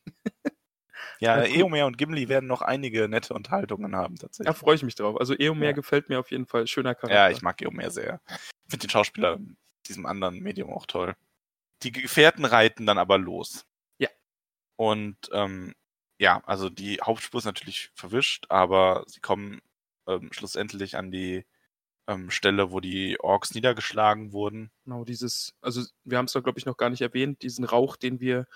Ja, 1.20 1.44
Ja. 1.44 1.46
Eomer 1.46 1.88
und 1.88 1.98
Gimli 1.98 2.30
werden 2.30 2.46
noch 2.48 2.62
einige 2.62 3.08
nette 3.10 3.34
Unterhaltungen 3.34 3.96
haben, 3.96 4.16
da 4.18 4.28
tatsächlich. 4.28 4.56
freue 4.58 4.76
ich 4.76 4.84
mich 4.84 4.96
drauf. 4.96 5.20
Also 5.20 5.34
Eomer 5.34 5.66
Ja. 5.68 5.72
gefällt 5.72 6.10
mir 6.10 6.20
auf 6.20 6.30
jeden 6.30 6.46
Fall. 6.46 6.68
Schöner 6.68 6.94
Charakter. 6.94 7.16
Ja, 7.16 7.30
ich 7.30 7.42
mag 7.42 7.60
Eomer 7.62 7.90
sehr. 7.90 8.22
Ich 8.30 8.72
finde 8.72 8.86
den 8.86 8.92
Schauspieler 8.92 9.40
diesem 9.88 10.06
anderen 10.06 10.40
Medium 10.40 10.72
auch 10.72 10.86
toll. 10.86 11.16
Die 11.84 11.92
Gefährten 11.92 12.46
reiten 12.46 12.86
dann 12.86 12.98
aber 12.98 13.18
los. 13.18 13.66
Ja. 14.00 14.10
Und 14.76 15.18
ähm, 15.32 15.74
ja, 16.20 16.42
also 16.46 16.70
die 16.70 16.98
Hauptspur 17.02 17.40
ist 17.40 17.46
natürlich 17.46 17.92
verwischt, 17.96 18.46
aber 18.50 19.04
sie 19.08 19.20
kommen 19.20 19.62
ähm, 20.08 20.32
schlussendlich 20.32 20.98
an 20.98 21.12
die 21.12 21.46
ähm, 22.08 22.32
Stelle, 22.32 22.72
wo 22.72 22.80
die 22.80 23.20
Orks 23.20 23.54
niedergeschlagen 23.54 24.32
wurden. 24.32 24.72
Genau, 24.86 25.04
dieses, 25.04 25.54
also 25.62 25.84
wir 26.06 26.18
haben 26.18 26.26
es 26.26 26.34
doch, 26.34 26.44
glaube 26.44 26.60
ich, 26.60 26.66
noch 26.66 26.78
gar 26.78 26.90
nicht 26.90 27.02
erwähnt, 27.02 27.42
diesen 27.44 27.66
Rauch, 27.66 27.96
den 27.98 28.20
wir 28.20 28.48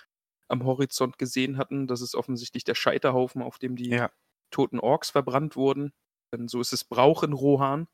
am 0.48 0.66
Horizont 0.66 1.18
gesehen 1.18 1.58
hatten. 1.58 1.88
Das 1.88 2.02
ist 2.02 2.16
offensichtlich 2.16 2.64
der 2.64 2.76
Scheiterhaufen, 2.76 3.42
auf 3.42 3.60
dem 3.60 3.76
die 3.76 3.90
Ja. 3.90 4.12
toten 4.52 4.80
Orks 4.80 5.10
verbrannt 5.10 5.56
wurden. 5.56 5.94
Denn 6.34 6.48
so 6.48 6.62
ist 6.62 6.74
es 6.74 6.84
Brauch 6.84 7.24
in 7.24 7.34
Rohan, 7.34 7.88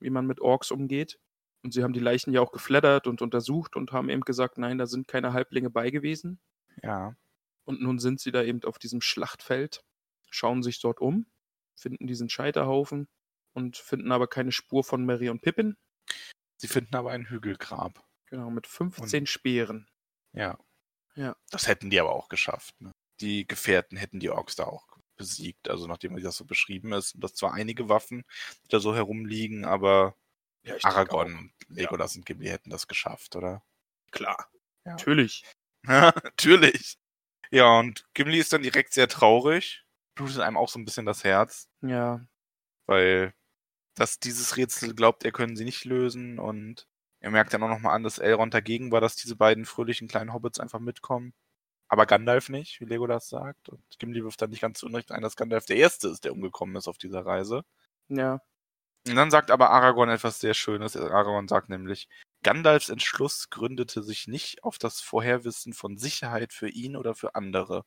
wie 0.00 0.10
man 0.10 0.26
mit 0.26 0.40
Orks 0.40 0.70
umgeht. 0.70 1.18
Und 1.62 1.72
sie 1.72 1.82
haben 1.82 1.92
die 1.92 2.00
Leichen 2.00 2.32
ja 2.32 2.40
auch 2.40 2.52
geflattert 2.52 3.06
und 3.06 3.20
untersucht 3.20 3.76
und 3.76 3.92
haben 3.92 4.08
eben 4.08 4.22
gesagt, 4.22 4.58
nein, 4.58 4.78
da 4.78 4.86
sind 4.86 5.08
keine 5.08 5.32
Halblinge 5.32 5.70
bei 5.70 5.90
gewesen. 5.90 6.40
Ja. 6.82 7.16
Und 7.64 7.80
nun 7.80 7.98
sind 7.98 8.20
sie 8.20 8.30
da 8.30 8.42
eben 8.42 8.62
auf 8.64 8.78
diesem 8.78 9.00
Schlachtfeld, 9.00 9.84
schauen 10.30 10.62
sich 10.62 10.80
dort 10.80 11.00
um, 11.00 11.26
finden 11.74 12.06
diesen 12.06 12.28
Scheiterhaufen 12.28 13.08
und 13.52 13.76
finden 13.76 14.12
aber 14.12 14.28
keine 14.28 14.52
Spur 14.52 14.84
von 14.84 15.04
Mary 15.04 15.28
und 15.28 15.42
Pippin. 15.42 15.76
Sie 16.56 16.68
finden 16.68 16.94
aber 16.96 17.10
ein 17.10 17.28
Hügelgrab. 17.28 18.04
Genau, 18.26 18.50
mit 18.50 18.66
15 18.66 19.26
Speeren. 19.26 19.88
Ja. 20.32 20.58
Ja. 21.14 21.36
Das 21.50 21.66
hätten 21.66 21.90
die 21.90 21.98
aber 21.98 22.12
auch 22.12 22.28
geschafft. 22.28 22.80
Ne? 22.80 22.92
Die 23.20 23.46
Gefährten 23.46 23.96
hätten 23.96 24.20
die 24.20 24.30
Orks 24.30 24.54
da 24.56 24.64
auch 24.64 24.86
besiegt. 25.16 25.68
Also 25.68 25.86
nachdem 25.86 26.16
das 26.16 26.36
so 26.36 26.44
beschrieben 26.44 26.92
ist. 26.92 27.14
Und 27.14 27.24
das 27.24 27.34
zwar 27.34 27.52
einige 27.52 27.88
Waffen, 27.88 28.24
die 28.64 28.68
da 28.68 28.80
so 28.80 28.94
herumliegen, 28.94 29.64
aber 29.64 30.14
Ja, 30.68 30.76
ich 30.76 30.82
denke 30.82 30.96
Aragorn, 30.96 31.34
auch. 31.34 31.38
und 31.68 31.76
Legolas 31.76 32.16
und 32.16 32.26
Gimli 32.26 32.48
hätten 32.48 32.70
das 32.70 32.86
geschafft, 32.88 33.36
oder? 33.36 33.62
Klar. 34.10 34.50
Ja. 34.84 34.92
Natürlich. 34.92 35.44
Natürlich. 35.84 36.98
Ja, 37.50 37.78
und 37.78 38.06
Gimli 38.14 38.38
ist 38.38 38.52
dann 38.52 38.62
direkt 38.62 38.92
sehr 38.92 39.08
traurig. 39.08 39.84
Blutet 40.14 40.40
einem 40.40 40.56
auch 40.56 40.68
so 40.68 40.78
ein 40.78 40.84
bisschen 40.84 41.06
das 41.06 41.24
Herz, 41.24 41.68
Ja. 41.82 42.26
weil 42.86 43.32
dass 43.94 44.20
dieses 44.20 44.56
Rätsel 44.56 44.94
glaubt, 44.94 45.24
er 45.24 45.32
können 45.32 45.56
sie 45.56 45.64
nicht 45.64 45.84
lösen 45.84 46.38
und 46.38 46.86
er 47.20 47.30
merkt 47.32 47.52
dann 47.52 47.62
auch 47.64 47.68
nochmal 47.68 47.96
an, 47.96 48.04
dass 48.04 48.18
Elrond 48.18 48.54
dagegen 48.54 48.92
war, 48.92 49.00
dass 49.00 49.16
diese 49.16 49.34
beiden 49.34 49.64
fröhlichen 49.64 50.06
kleinen 50.06 50.32
Hobbits 50.32 50.60
einfach 50.60 50.78
mitkommen. 50.78 51.34
Aber 51.88 52.06
Gandalf 52.06 52.48
nicht, 52.48 52.80
wie 52.80 52.84
Legolas 52.84 53.28
sagt. 53.28 53.68
Und 53.70 53.82
Gimli 53.98 54.22
wirft 54.22 54.40
dann 54.40 54.50
nicht 54.50 54.60
ganz 54.60 54.78
zu 54.78 54.86
Unrecht 54.86 55.10
ein, 55.10 55.22
dass 55.22 55.34
Gandalf 55.36 55.66
der 55.66 55.78
Erste 55.78 56.08
ist, 56.08 56.24
der 56.24 56.32
umgekommen 56.32 56.76
ist 56.76 56.86
auf 56.86 56.98
dieser 56.98 57.26
Reise. 57.26 57.64
Ja. 58.08 58.40
Und 59.06 59.16
dann 59.16 59.30
sagt 59.30 59.50
aber 59.50 59.70
Aragorn 59.70 60.10
etwas 60.10 60.40
sehr 60.40 60.54
Schönes. 60.54 60.96
Aragorn 60.96 61.48
sagt 61.48 61.68
nämlich, 61.68 62.08
Gandalfs 62.42 62.88
Entschluss 62.88 63.50
gründete 63.50 64.02
sich 64.02 64.28
nicht 64.28 64.64
auf 64.64 64.78
das 64.78 65.00
Vorherwissen 65.00 65.72
von 65.72 65.96
Sicherheit 65.96 66.52
für 66.52 66.68
ihn 66.68 66.96
oder 66.96 67.14
für 67.14 67.34
andere. 67.34 67.84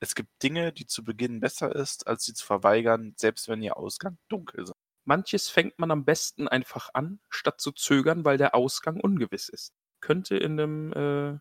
Es 0.00 0.14
gibt 0.14 0.42
Dinge, 0.42 0.72
die 0.72 0.86
zu 0.86 1.04
Beginn 1.04 1.40
besser 1.40 1.74
ist, 1.74 2.06
als 2.06 2.24
sie 2.24 2.34
zu 2.34 2.44
verweigern, 2.44 3.14
selbst 3.16 3.48
wenn 3.48 3.62
ihr 3.62 3.76
Ausgang 3.76 4.18
dunkel 4.28 4.64
ist. 4.64 4.72
Manches 5.06 5.48
fängt 5.48 5.78
man 5.78 5.90
am 5.90 6.04
besten 6.04 6.48
einfach 6.48 6.90
an, 6.92 7.20
statt 7.30 7.60
zu 7.60 7.72
zögern, 7.72 8.24
weil 8.24 8.38
der 8.38 8.54
Ausgang 8.54 9.00
ungewiss 9.00 9.48
ist. 9.48 9.72
Könnte 10.00 10.36
in 10.36 10.60
einem 10.60 10.92
äh, 10.92 11.38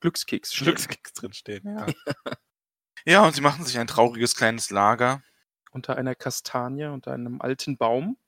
Glückskeks 0.00 0.54
stehen. 0.54 0.66
Glückskeks 0.66 1.12
drinstehen, 1.14 1.64
ja. 1.64 1.86
ja, 3.06 3.26
und 3.26 3.34
sie 3.34 3.40
machen 3.40 3.64
sich 3.64 3.78
ein 3.78 3.86
trauriges 3.86 4.36
kleines 4.36 4.70
Lager. 4.70 5.22
Unter 5.72 5.96
einer 5.96 6.14
Kastanie, 6.14 6.84
unter 6.84 7.12
einem 7.12 7.40
alten 7.40 7.76
Baum. 7.78 8.18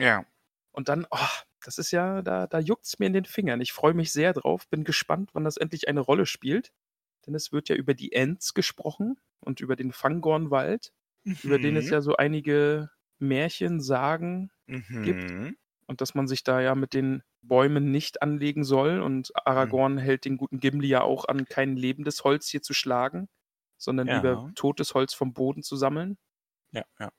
Ja. 0.00 0.24
Und 0.72 0.88
dann, 0.88 1.06
oh, 1.10 1.18
das 1.64 1.78
ist 1.78 1.90
ja, 1.90 2.22
da, 2.22 2.46
da 2.46 2.58
juckt's 2.58 2.98
mir 2.98 3.06
in 3.06 3.12
den 3.12 3.24
Fingern. 3.24 3.60
Ich 3.60 3.72
freue 3.72 3.94
mich 3.94 4.12
sehr 4.12 4.32
drauf, 4.32 4.68
bin 4.68 4.84
gespannt, 4.84 5.30
wann 5.34 5.44
das 5.44 5.56
endlich 5.56 5.88
eine 5.88 6.00
Rolle 6.00 6.26
spielt. 6.26 6.72
Denn 7.26 7.34
es 7.34 7.52
wird 7.52 7.68
ja 7.68 7.76
über 7.76 7.94
die 7.94 8.12
Ents 8.12 8.54
gesprochen 8.54 9.20
und 9.40 9.60
über 9.60 9.76
den 9.76 9.92
Fangornwald, 9.92 10.92
über 11.42 11.58
den 11.58 11.76
es 11.76 11.90
ja 11.90 12.00
so 12.00 12.16
einige 12.16 12.90
Märchen, 13.18 13.80
Sagen 13.80 14.50
mhm. 14.66 15.56
und 15.86 16.00
dass 16.00 16.14
man 16.14 16.26
sich 16.26 16.44
da 16.44 16.60
ja 16.60 16.74
mit 16.74 16.94
den 16.94 17.22
Bäumen 17.42 17.90
nicht 17.90 18.22
anlegen 18.22 18.64
soll. 18.64 19.00
Und 19.00 19.32
Aragorn 19.46 19.98
hält 19.98 20.24
den 20.24 20.38
guten 20.38 20.60
Gimli 20.60 20.88
ja 20.88 21.02
auch 21.02 21.26
an, 21.26 21.44
kein 21.44 21.76
lebendes 21.76 22.24
Holz 22.24 22.48
hier 22.48 22.62
zu 22.62 22.72
schlagen, 22.72 23.28
sondern 23.76 24.08
Ja. 24.08 24.16
lieber 24.16 24.50
totes 24.54 24.94
Holz 24.94 25.12
vom 25.12 25.34
Boden 25.34 25.62
zu 25.62 25.76
sammeln. 25.76 26.16
Ja, 26.72 26.84
ja. 26.98 27.10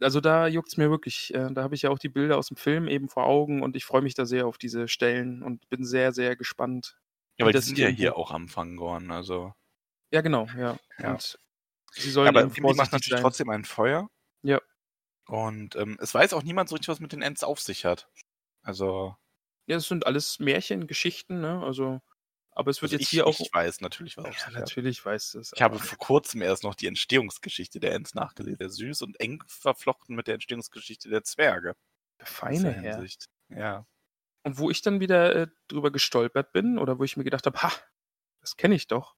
Also 0.00 0.20
da 0.20 0.46
juckt's 0.46 0.76
mir 0.76 0.90
wirklich. 0.90 1.32
Äh, 1.34 1.52
da 1.52 1.62
habe 1.62 1.74
ich 1.74 1.82
ja 1.82 1.90
auch 1.90 1.98
die 1.98 2.08
Bilder 2.08 2.36
aus 2.38 2.48
dem 2.48 2.56
Film 2.56 2.88
eben 2.88 3.08
vor 3.08 3.24
Augen 3.24 3.62
und 3.62 3.76
ich 3.76 3.84
freue 3.84 4.02
mich 4.02 4.14
da 4.14 4.26
sehr 4.26 4.46
auf 4.46 4.58
diese 4.58 4.88
Stellen 4.88 5.42
und 5.42 5.68
bin 5.70 5.84
sehr, 5.84 6.12
sehr 6.12 6.36
gespannt. 6.36 6.98
Ja, 7.38 7.44
weil 7.46 7.52
die 7.52 7.58
das 7.58 7.66
sind 7.66 7.78
ja 7.78 7.88
hier 7.88 8.16
auch 8.16 8.30
am 8.30 8.48
Fangorn, 8.48 9.10
also. 9.10 9.54
Ja, 10.12 10.20
genau, 10.20 10.46
ja. 10.56 10.78
Ja. 10.98 11.12
Und 11.12 11.38
sie 11.92 12.10
sollen 12.10 12.28
aber 12.28 12.42
eben 12.42 12.52
Gimli 12.52 12.74
macht 12.74 12.92
natürlich 12.92 13.10
sein. 13.12 13.22
trotzdem 13.22 13.50
ein 13.50 13.64
Feuer. 13.64 14.08
Ja. 14.42 14.60
Und 15.26 15.76
ähm, 15.76 15.98
es 16.00 16.14
weiß 16.14 16.32
auch 16.34 16.42
niemand 16.42 16.68
so 16.68 16.76
richtig, 16.76 16.88
was 16.88 17.00
mit 17.00 17.12
den 17.12 17.22
Ents 17.22 17.42
auf 17.44 17.60
sich 17.60 17.84
hat. 17.84 18.08
Also, 18.62 19.16
Ja, 19.66 19.76
es 19.76 19.88
sind 19.88 20.06
alles 20.06 20.38
Märchen, 20.38 20.86
Geschichten, 20.86 21.40
ne? 21.40 21.62
Also, 21.62 22.00
aber 22.56 22.70
es 22.70 22.80
wird 22.80 22.90
also 22.90 22.94
jetzt 23.00 23.02
ich, 23.02 23.10
hier 23.10 23.26
auch. 23.26 23.38
ich 23.38 23.52
weiß 23.52 23.82
natürlich, 23.82 24.16
was 24.16 24.24
ja, 24.24 24.30
auf 24.30 24.38
sich 24.38 24.46
hat. 24.46 24.54
natürlich 24.54 25.04
weiß 25.04 25.34
es. 25.34 25.52
Ich 25.54 25.60
habe 25.60 25.78
vor 25.78 25.98
kurzem 25.98 26.40
erst 26.40 26.64
noch 26.64 26.74
die 26.74 26.86
Entstehungsgeschichte 26.86 27.80
der 27.80 27.92
Ents 27.92 28.14
nachgelesen. 28.14 28.56
Sehr 28.58 28.70
süß 28.70 29.02
und 29.02 29.20
eng 29.20 29.44
verflochten 29.46 30.16
mit 30.16 30.26
der 30.26 30.34
Entstehungsgeschichte 30.34 31.10
der 31.10 31.22
Zwerge. 31.22 31.76
In 32.18 32.26
feine 32.26 32.72
Herr. 32.72 32.94
Hinsicht. 32.94 33.28
Ja. 33.50 33.86
Und 34.42 34.56
wo 34.56 34.70
ich 34.70 34.80
dann 34.80 35.00
wieder 35.00 35.36
äh, 35.36 35.48
drüber 35.68 35.90
gestolpert 35.90 36.52
bin 36.52 36.78
oder 36.78 36.98
wo 36.98 37.04
ich 37.04 37.18
mir 37.18 37.24
gedacht 37.24 37.44
habe, 37.44 37.60
ha, 37.60 37.72
das 38.40 38.56
kenne 38.56 38.74
ich 38.74 38.86
doch. 38.86 39.16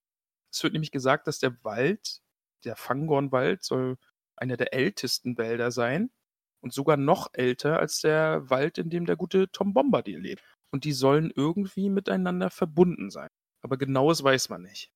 Es 0.51 0.61
wird 0.61 0.73
nämlich 0.73 0.91
gesagt, 0.91 1.25
dass 1.27 1.39
der 1.39 1.63
Wald, 1.63 2.19
der 2.65 2.75
Fangornwald, 2.75 3.63
soll 3.63 3.97
einer 4.35 4.57
der 4.57 4.73
ältesten 4.73 5.37
Wälder 5.37 5.71
sein 5.71 6.11
und 6.59 6.73
sogar 6.73 6.97
noch 6.97 7.29
älter 7.31 7.79
als 7.79 8.01
der 8.01 8.49
Wald, 8.49 8.77
in 8.77 8.89
dem 8.89 9.05
der 9.05 9.15
gute 9.15 9.49
Tom 9.49 9.73
Bombadil 9.73 10.19
lebt. 10.19 10.43
Und 10.71 10.83
die 10.83 10.91
sollen 10.93 11.31
irgendwie 11.35 11.89
miteinander 11.89 12.49
verbunden 12.49 13.09
sein. 13.09 13.29
Aber 13.61 13.77
genaues 13.77 14.23
weiß 14.23 14.49
man 14.49 14.61
nicht. 14.61 14.91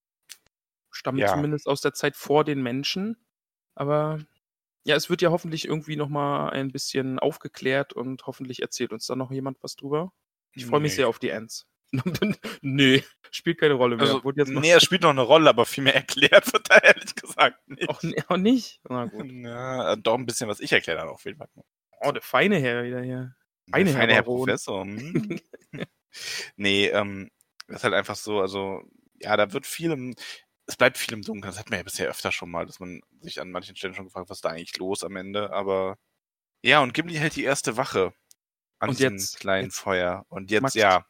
Stammen 0.91 1.17
Ja. 1.19 1.27
zumindest 1.27 1.67
aus 1.67 1.81
der 1.81 1.93
Zeit 1.93 2.15
vor 2.15 2.43
den 2.43 2.61
Menschen. 2.61 3.17
Aber 3.75 4.19
ja, 4.83 4.95
es 4.95 5.09
wird 5.09 5.21
ja 5.21 5.31
hoffentlich 5.31 5.65
irgendwie 5.65 5.95
nochmal 5.95 6.51
ein 6.51 6.71
bisschen 6.71 7.17
aufgeklärt 7.19 7.93
und 7.93 8.27
hoffentlich 8.27 8.61
erzählt 8.61 8.91
uns 8.93 9.07
da 9.07 9.15
noch 9.15 9.31
jemand 9.31 9.61
was 9.63 9.75
drüber. 9.75 10.13
Ich 10.53 10.65
freue 10.65 10.79
mich 10.81 10.91
Nee. 10.91 10.95
sehr 10.97 11.07
auf 11.07 11.19
die 11.19 11.29
Ends. 11.29 11.67
nee, 12.61 13.03
spielt 13.31 13.59
keine 13.59 13.75
Rolle 13.75 13.97
mehr. 13.97 14.05
Also, 14.07 14.21
jetzt 14.35 14.49
nee, 14.49 14.71
es 14.71 14.83
spielt 14.83 15.03
noch 15.03 15.11
eine 15.11 15.21
Rolle, 15.21 15.49
aber 15.49 15.65
viel 15.65 15.83
mehr 15.83 15.95
erklärt 15.95 16.51
wird 16.53 16.69
da 16.69 16.77
ehrlich 16.77 17.15
gesagt 17.15 17.67
nicht. 17.67 17.87
auch, 17.89 18.01
auch 18.29 18.37
nicht? 18.37 18.79
Na 18.89 19.05
gut. 19.05 19.31
Ja, 19.31 19.95
doch 19.95 20.15
ein 20.15 20.25
bisschen, 20.25 20.47
was 20.49 20.59
ich 20.59 20.71
erklärt 20.71 20.99
habe, 20.99 21.11
auf 21.11 21.23
jeden 21.25 21.37
Fall. 21.37 21.47
Oh, 22.01 22.11
der 22.11 22.21
feine 22.21 22.57
Herr 22.57 22.83
wieder 22.83 23.01
hier. 23.01 23.35
Feine 23.73 23.93
Herr 23.93 24.07
Herr. 24.07 24.23
Professor. 24.23 24.83
hm. 24.85 25.39
nee, 26.55 26.87
ähm, 26.87 27.29
das 27.67 27.77
ist 27.77 27.83
halt 27.83 27.93
einfach 27.93 28.15
so, 28.15 28.39
also, 28.41 28.81
ja, 29.19 29.35
da 29.37 29.51
wird 29.53 29.65
viel 29.65 29.91
im, 29.91 30.15
es 30.65 30.75
bleibt 30.77 30.97
viel 30.97 31.13
im 31.13 31.21
Dunkeln. 31.21 31.49
Das 31.49 31.59
hat 31.59 31.69
man 31.69 31.79
ja 31.79 31.83
bisher 31.83 32.09
öfter 32.09 32.31
schon 32.31 32.51
mal, 32.51 32.65
dass 32.65 32.79
man 32.79 33.01
sich 33.21 33.39
an 33.41 33.51
manchen 33.51 33.75
Stellen 33.75 33.93
schon 33.93 34.05
gefragt, 34.05 34.29
was 34.29 34.37
ist 34.37 34.45
da 34.45 34.49
eigentlich 34.49 34.77
los 34.77 35.03
am 35.03 35.15
Ende, 35.15 35.51
aber 35.51 35.97
ja, 36.61 36.81
und 36.81 36.93
Gimli 36.93 37.15
hält 37.15 37.35
die 37.35 37.43
erste 37.43 37.75
Wache 37.77 38.13
an 38.79 38.89
Und 38.89 38.99
diesem 38.99 39.13
jetzt- 39.15 39.39
kleinen 39.39 39.65
jetzt- 39.65 39.79
Feuer. 39.79 40.25
Und 40.29 40.51
jetzt, 40.51 40.61
Max, 40.61 40.73
ja, 40.75 41.05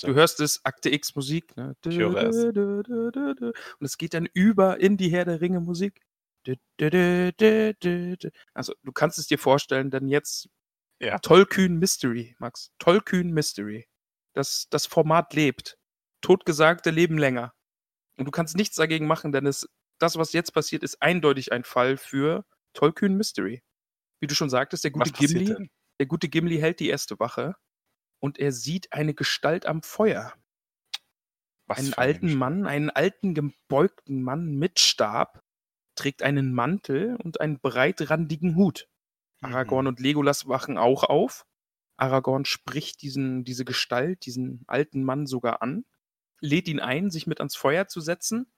Du 0.00 0.12
hörst 0.12 0.40
es, 0.40 0.60
Akte 0.64 0.90
X 0.92 1.14
Musik. 1.14 1.56
Ne? 1.56 1.76
Ich 1.86 1.96
höre 1.96 2.16
es. 2.24 2.36
Und 2.36 3.54
es 3.78 3.96
geht 3.96 4.12
dann 4.14 4.26
über 4.34 4.80
in 4.80 4.96
die 4.96 5.08
Herr 5.10 5.24
der 5.24 5.40
Ringe 5.40 5.60
Musik. 5.60 6.00
Also 8.54 8.74
du 8.82 8.92
kannst 8.92 9.18
es 9.18 9.28
dir 9.28 9.38
vorstellen, 9.38 9.90
denn 9.90 10.08
jetzt 10.08 10.48
Ja. 11.00 11.18
Tollkühn 11.18 11.78
Mystery, 11.78 12.36
Max. 12.38 12.72
Tollkühn 12.78 13.30
Mystery. 13.30 13.88
Das, 14.32 14.68
das 14.70 14.86
Format 14.86 15.34
lebt. 15.34 15.78
Totgesagte 16.20 16.90
leben 16.90 17.18
länger. 17.18 17.54
Und 18.16 18.26
du 18.26 18.30
kannst 18.30 18.56
nichts 18.56 18.76
dagegen 18.76 19.06
machen, 19.06 19.32
denn 19.32 19.46
es, 19.46 19.68
das, 19.98 20.16
was 20.16 20.32
jetzt 20.32 20.52
passiert, 20.52 20.82
ist 20.82 21.02
eindeutig 21.02 21.52
ein 21.52 21.64
Fall 21.64 21.96
für 21.96 22.44
Tollkühn 22.74 23.16
Mystery. 23.16 23.62
Wie 24.20 24.26
du 24.26 24.34
schon 24.34 24.50
sagtest, 24.50 24.84
der 24.84 24.90
gute 24.92 25.12
Gimli, 25.12 25.46
denn? 25.46 25.70
der 25.98 26.06
gute 26.06 26.28
Gimli 26.28 26.58
hält 26.58 26.80
die 26.80 26.88
erste 26.88 27.18
Wache 27.18 27.56
und 28.20 28.38
er 28.38 28.52
sieht 28.52 28.92
eine 28.92 29.14
Gestalt 29.14 29.66
am 29.66 29.82
Feuer. 29.82 30.32
Was 31.66 31.78
einen 31.78 31.94
ein 31.94 31.98
alten 31.98 32.26
Mensch. 32.26 32.38
Mann, 32.38 32.66
einen 32.66 32.90
alten 32.90 33.34
gebeugten 33.34 34.22
Mann 34.22 34.54
mit 34.54 34.80
Stab, 34.80 35.42
trägt 35.94 36.22
einen 36.22 36.54
Mantel 36.54 37.16
und 37.16 37.40
einen 37.40 37.60
breitrandigen 37.60 38.56
Hut. 38.56 38.88
Aragorn 39.44 39.84
Mhm. 39.84 39.88
und 39.88 40.00
Legolas 40.00 40.48
wachen 40.48 40.78
auch 40.78 41.04
auf. 41.04 41.46
Aragorn 41.96 42.44
spricht 42.44 43.02
diesen, 43.02 43.44
diese 43.44 43.64
Gestalt, 43.64 44.26
diesen 44.26 44.64
alten 44.66 45.04
Mann 45.04 45.26
sogar 45.26 45.62
an, 45.62 45.84
lädt 46.40 46.68
ihn 46.68 46.80
ein, 46.80 47.10
sich 47.10 47.26
mit 47.26 47.40
ans 47.40 47.56
Feuer 47.56 47.86
zu 47.88 48.00
setzen, 48.00 48.52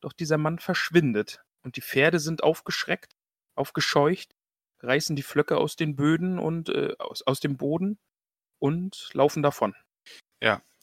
doch 0.00 0.12
dieser 0.12 0.38
Mann 0.38 0.58
verschwindet 0.58 1.42
und 1.62 1.76
die 1.76 1.82
Pferde 1.82 2.20
sind 2.20 2.42
aufgeschreckt, 2.42 3.16
aufgescheucht, 3.54 4.34
reißen 4.80 5.16
die 5.16 5.22
Flöcke 5.22 5.56
aus 5.58 5.76
den 5.76 5.96
Böden 5.96 6.38
und 6.38 6.68
äh, 6.70 6.94
aus, 6.98 7.22
aus 7.22 7.40
dem 7.40 7.56
Boden 7.56 7.98
und 8.58 9.10
laufen 9.12 9.42
davon. 9.42 9.74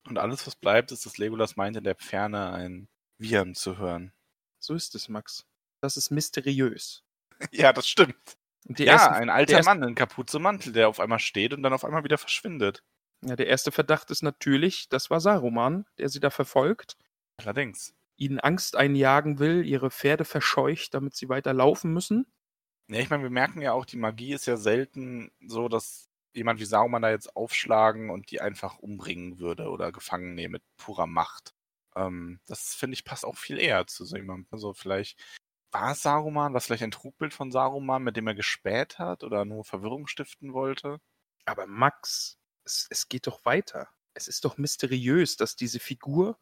Und 0.07 0.19
alles, 0.19 0.45
was 0.45 0.55
bleibt, 0.55 0.91
ist, 0.91 1.05
dass 1.05 1.17
Legolas 1.17 1.55
meint, 1.55 1.77
in 1.77 1.83
der 1.83 1.95
Ferne 1.95 2.51
ein 2.51 2.87
Wiehern 3.17 3.55
zu 3.55 3.77
hören. 3.77 4.13
So 4.59 4.75
ist 4.75 4.93
es, 4.93 5.09
Max. 5.09 5.47
Das 5.81 5.97
ist 5.97 6.11
mysteriös. 6.11 7.01
Ja, 7.51 7.73
das 7.73 7.87
stimmt. 7.87 8.37
Ja, 8.77 8.93
ersten- 8.93 9.13
ein 9.15 9.29
alter 9.29 9.63
Mann 9.63 9.83
in 9.83 9.95
Kapuze 9.95 10.39
Mantel, 10.39 10.73
der 10.73 10.89
auf 10.89 10.99
einmal 10.99 11.19
steht 11.19 11.53
und 11.53 11.63
dann 11.63 11.73
auf 11.73 11.85
einmal 11.85 12.03
wieder 12.03 12.17
verschwindet. 12.17 12.83
Ja, 13.23 13.35
der 13.35 13.47
erste 13.47 13.71
Verdacht 13.71 14.11
ist 14.11 14.23
natürlich, 14.23 14.89
das 14.89 15.09
war 15.09 15.19
Saruman, 15.19 15.85
der 15.97 16.09
sie 16.09 16.19
da 16.19 16.29
verfolgt, 16.29 16.97
Allerdings. 17.37 17.95
ihnen 18.17 18.39
Angst 18.39 18.75
einjagen 18.75 19.39
will, 19.39 19.65
ihre 19.65 19.89
Pferde 19.91 20.25
verscheucht, 20.25 20.93
damit 20.93 21.15
sie 21.15 21.29
weiter 21.29 21.53
laufen 21.53 21.93
müssen. 21.93 22.25
Ja, 22.87 22.99
ich 22.99 23.09
meine, 23.09 23.23
wir 23.23 23.29
merken 23.31 23.61
ja 23.61 23.71
auch, 23.73 23.85
die 23.85 23.97
Magie 23.97 24.33
ist 24.33 24.45
ja 24.45 24.57
selten 24.57 25.31
so, 25.47 25.67
dass 25.69 26.07
jemand 26.33 26.59
wie 26.59 26.65
Saruman 26.65 27.01
da 27.01 27.09
jetzt 27.09 27.35
aufschlagen 27.35 28.09
und 28.09 28.29
die 28.29 28.41
einfach 28.41 28.77
umbringen 28.79 29.39
würde 29.39 29.69
oder 29.69 29.91
gefangen 29.91 30.35
nehmen 30.35 30.53
mit 30.53 30.63
purer 30.77 31.07
Macht. 31.07 31.53
Ähm, 31.95 32.39
das 32.45 32.75
finde 32.75 32.93
ich 32.95 33.05
passt 33.05 33.25
auch 33.25 33.37
viel 33.37 33.57
eher 33.57 33.87
zu 33.87 34.05
so 34.05 34.17
jemandem. 34.17 34.47
Also 34.51 34.73
vielleicht 34.73 35.17
war 35.71 35.91
es 35.91 36.01
Saruman, 36.03 36.53
was 36.53 36.65
vielleicht 36.65 36.83
ein 36.83 36.91
Trugbild 36.91 37.33
von 37.33 37.51
Saruman, 37.51 38.03
mit 38.03 38.15
dem 38.17 38.27
er 38.27 38.35
gespäht 38.35 38.99
hat 38.99 39.23
oder 39.23 39.45
nur 39.45 39.63
Verwirrung 39.65 40.07
stiften 40.07 40.53
wollte. 40.53 40.99
Aber 41.45 41.67
Max, 41.67 42.37
es, 42.63 42.87
es 42.89 43.07
geht 43.09 43.27
doch 43.27 43.45
weiter. 43.45 43.89
Es 44.13 44.27
ist 44.27 44.45
doch 44.45 44.57
mysteriös, 44.57 45.35
dass 45.37 45.55
diese 45.55 45.79
Figur, 45.79 46.39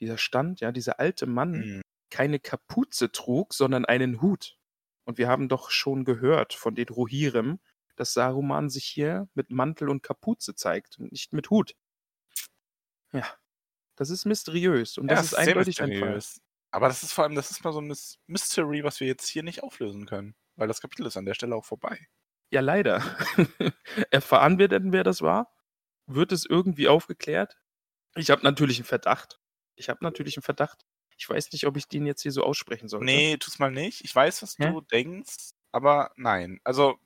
dieser 0.00 0.18
Stand, 0.18 0.60
ja, 0.60 0.72
dieser 0.72 0.98
alte 1.00 1.26
Mann, 1.26 1.54
Hm. 1.54 1.82
keine 2.10 2.40
Kapuze 2.40 3.12
trug, 3.12 3.54
sondern 3.54 3.84
einen 3.84 4.22
Hut. 4.22 4.56
Und 5.04 5.18
wir 5.18 5.28
haben 5.28 5.48
doch 5.48 5.70
schon 5.70 6.04
gehört 6.04 6.54
von 6.54 6.74
den 6.74 6.88
Rohirrim, 6.88 7.60
dass 7.96 8.14
Saruman 8.14 8.70
sich 8.70 8.86
hier 8.86 9.28
mit 9.34 9.50
Mantel 9.50 9.88
und 9.90 10.02
Kapuze 10.02 10.54
zeigt 10.54 10.98
und 10.98 11.12
nicht 11.12 11.32
mit 11.32 11.50
Hut. 11.50 11.74
Ja, 13.12 13.26
das 13.96 14.10
ist 14.10 14.24
mysteriös 14.26 14.98
und 14.98 15.08
das 15.08 15.20
Ja, 15.32 15.38
ist 15.38 15.44
sehr 15.44 15.56
eindeutig 15.56 15.82
ein 15.82 15.92
Fall. 15.92 16.24
Aber 16.72 16.88
das 16.88 17.02
ist 17.02 17.12
vor 17.12 17.24
allem, 17.24 17.34
das 17.34 17.50
ist 17.50 17.64
mal 17.64 17.72
so 17.72 17.80
ein 17.80 17.90
Mys- 17.90 18.18
Mystery, 18.26 18.84
was 18.84 19.00
wir 19.00 19.06
jetzt 19.06 19.28
hier 19.28 19.42
nicht 19.42 19.62
auflösen 19.62 20.06
können. 20.06 20.34
Weil 20.56 20.68
das 20.68 20.80
Kapitel 20.80 21.06
ist 21.06 21.16
an 21.16 21.24
der 21.24 21.34
Stelle 21.34 21.56
auch 21.56 21.64
vorbei. 21.64 21.98
Ja, 22.52 22.60
leider. 22.60 23.02
Erfahren 24.10 24.58
wir 24.58 24.68
denn, 24.68 24.92
wer 24.92 25.04
das 25.04 25.22
war? 25.22 25.52
Wird 26.06 26.32
es 26.32 26.44
irgendwie 26.46 26.88
aufgeklärt? 26.88 27.56
Ich 28.16 28.30
habe 28.30 28.42
natürlich 28.42 28.78
einen 28.78 28.86
Verdacht. 28.86 29.40
Ich 29.76 29.88
habe 29.88 30.02
natürlich 30.02 30.36
einen 30.36 30.42
Verdacht. 30.42 30.84
Ich 31.16 31.28
weiß 31.28 31.52
nicht, 31.52 31.66
ob 31.66 31.76
ich 31.76 31.86
den 31.86 32.06
jetzt 32.06 32.22
hier 32.22 32.32
so 32.32 32.42
aussprechen 32.42 32.88
sollte. 32.88 33.04
Nee, 33.04 33.36
tu's 33.36 33.58
mal 33.58 33.70
nicht. 33.70 34.04
Ich 34.04 34.14
weiß, 34.14 34.42
was 34.42 34.58
Hä? 34.58 34.70
du 34.70 34.80
denkst, 34.80 35.52
aber 35.70 36.12
nein. 36.16 36.60
Also, 36.64 36.98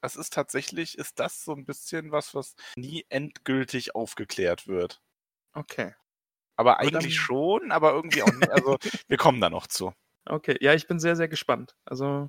das 0.00 0.16
ist 0.16 0.32
tatsächlich, 0.32 0.96
ist 0.96 1.18
das 1.18 1.44
so 1.44 1.52
ein 1.54 1.64
bisschen 1.66 2.12
was, 2.12 2.34
was 2.34 2.54
nie 2.76 3.04
endgültig 3.08 3.94
aufgeklärt 3.94 4.66
wird. 4.68 5.02
Okay. 5.54 5.94
Aber 6.58 6.80
eigentlich 6.80 7.14
schon, 7.16 7.70
aber 7.70 7.92
irgendwie 7.92 8.22
auch 8.22 8.32
nicht. 8.32 8.50
Also, 8.50 8.76
wir 9.06 9.16
kommen 9.16 9.40
da 9.40 9.48
noch 9.48 9.68
zu. 9.68 9.94
Okay. 10.26 10.58
Ja, 10.60 10.74
ich 10.74 10.88
bin 10.88 10.98
sehr, 10.98 11.14
sehr 11.14 11.28
gespannt. 11.28 11.76
Also, 11.84 12.28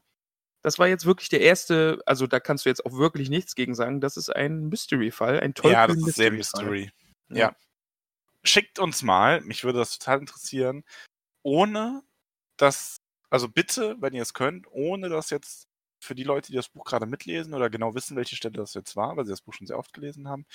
das 0.61 0.77
war 0.77 0.87
jetzt 0.87 1.05
wirklich 1.05 1.29
der 1.29 1.41
erste, 1.41 1.99
also 2.05 2.27
da 2.27 2.39
kannst 2.39 2.65
du 2.65 2.69
jetzt 2.69 2.85
auch 2.85 2.93
wirklich 2.93 3.29
nichts 3.29 3.55
gegen 3.55 3.73
sagen. 3.73 4.01
Das 4.01 4.17
ist 4.17 4.29
ein 4.29 4.69
Mystery-Fall, 4.69 5.39
ein 5.39 5.53
ja, 5.63 5.87
das 5.87 5.97
ist 5.97 6.15
sehr. 6.15 6.31
Mystery. 6.31 6.91
Ja. 7.29 7.37
Ja. 7.37 7.55
Schickt 8.43 8.77
uns 8.77 9.01
mal, 9.01 9.41
mich 9.41 9.63
würde 9.63 9.79
das 9.79 9.97
total 9.97 10.19
interessieren, 10.19 10.83
ohne 11.43 12.03
dass, 12.57 12.97
also 13.31 13.49
bitte, 13.49 13.97
wenn 13.99 14.13
ihr 14.13 14.21
es 14.21 14.33
könnt, 14.33 14.67
ohne 14.69 15.09
dass 15.09 15.31
jetzt 15.31 15.67
für 16.01 16.15
die 16.15 16.23
Leute, 16.23 16.51
die 16.51 16.55
das 16.55 16.69
Buch 16.69 16.85
gerade 16.85 17.05
mitlesen 17.05 17.53
oder 17.53 17.69
genau 17.69 17.95
wissen, 17.95 18.15
welche 18.15 18.35
Stelle 18.35 18.53
das 18.53 18.75
jetzt 18.75 18.95
war, 18.95 19.17
weil 19.17 19.25
sie 19.25 19.31
das 19.31 19.41
Buch 19.41 19.53
schon 19.53 19.67
sehr 19.67 19.79
oft 19.79 19.91
gelesen 19.93 20.29
haben, 20.29 20.45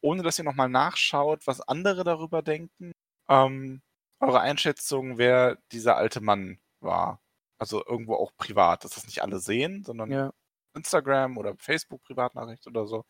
ohne 0.00 0.22
dass 0.22 0.38
ihr 0.38 0.44
nochmal 0.44 0.68
nachschaut, 0.68 1.46
was 1.46 1.60
andere 1.60 2.04
darüber 2.04 2.42
denken, 2.42 2.92
ähm, 3.28 3.82
eure 4.20 4.40
Einschätzung, 4.40 5.18
wer 5.18 5.58
dieser 5.72 5.96
alte 5.96 6.20
Mann 6.20 6.58
war. 6.80 7.20
Also 7.58 7.84
irgendwo 7.86 8.14
auch 8.16 8.32
privat, 8.36 8.84
dass 8.84 8.92
das 8.92 9.06
nicht 9.06 9.22
alle 9.22 9.38
sehen, 9.40 9.84
sondern 9.84 10.10
Ja. 10.10 10.32
Instagram 10.76 11.38
oder 11.38 11.54
Facebook 11.58 12.02
Privatnachricht 12.02 12.66
oder 12.66 12.86
so. 12.86 13.04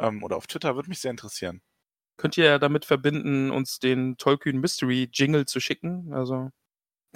Ähm, 0.00 0.22
oder 0.24 0.36
auf 0.36 0.46
Twitter, 0.46 0.74
würde 0.76 0.88
mich 0.88 1.00
sehr 1.00 1.10
interessieren. 1.10 1.62
Könnt 2.16 2.36
ihr 2.38 2.44
ja 2.46 2.58
damit 2.58 2.84
verbinden, 2.84 3.50
uns 3.50 3.78
den 3.80 4.16
Tolkien 4.16 4.60
Mystery 4.60 5.08
Jingle 5.12 5.46
zu 5.46 5.60
schicken. 5.60 6.12
Also, 6.14 6.50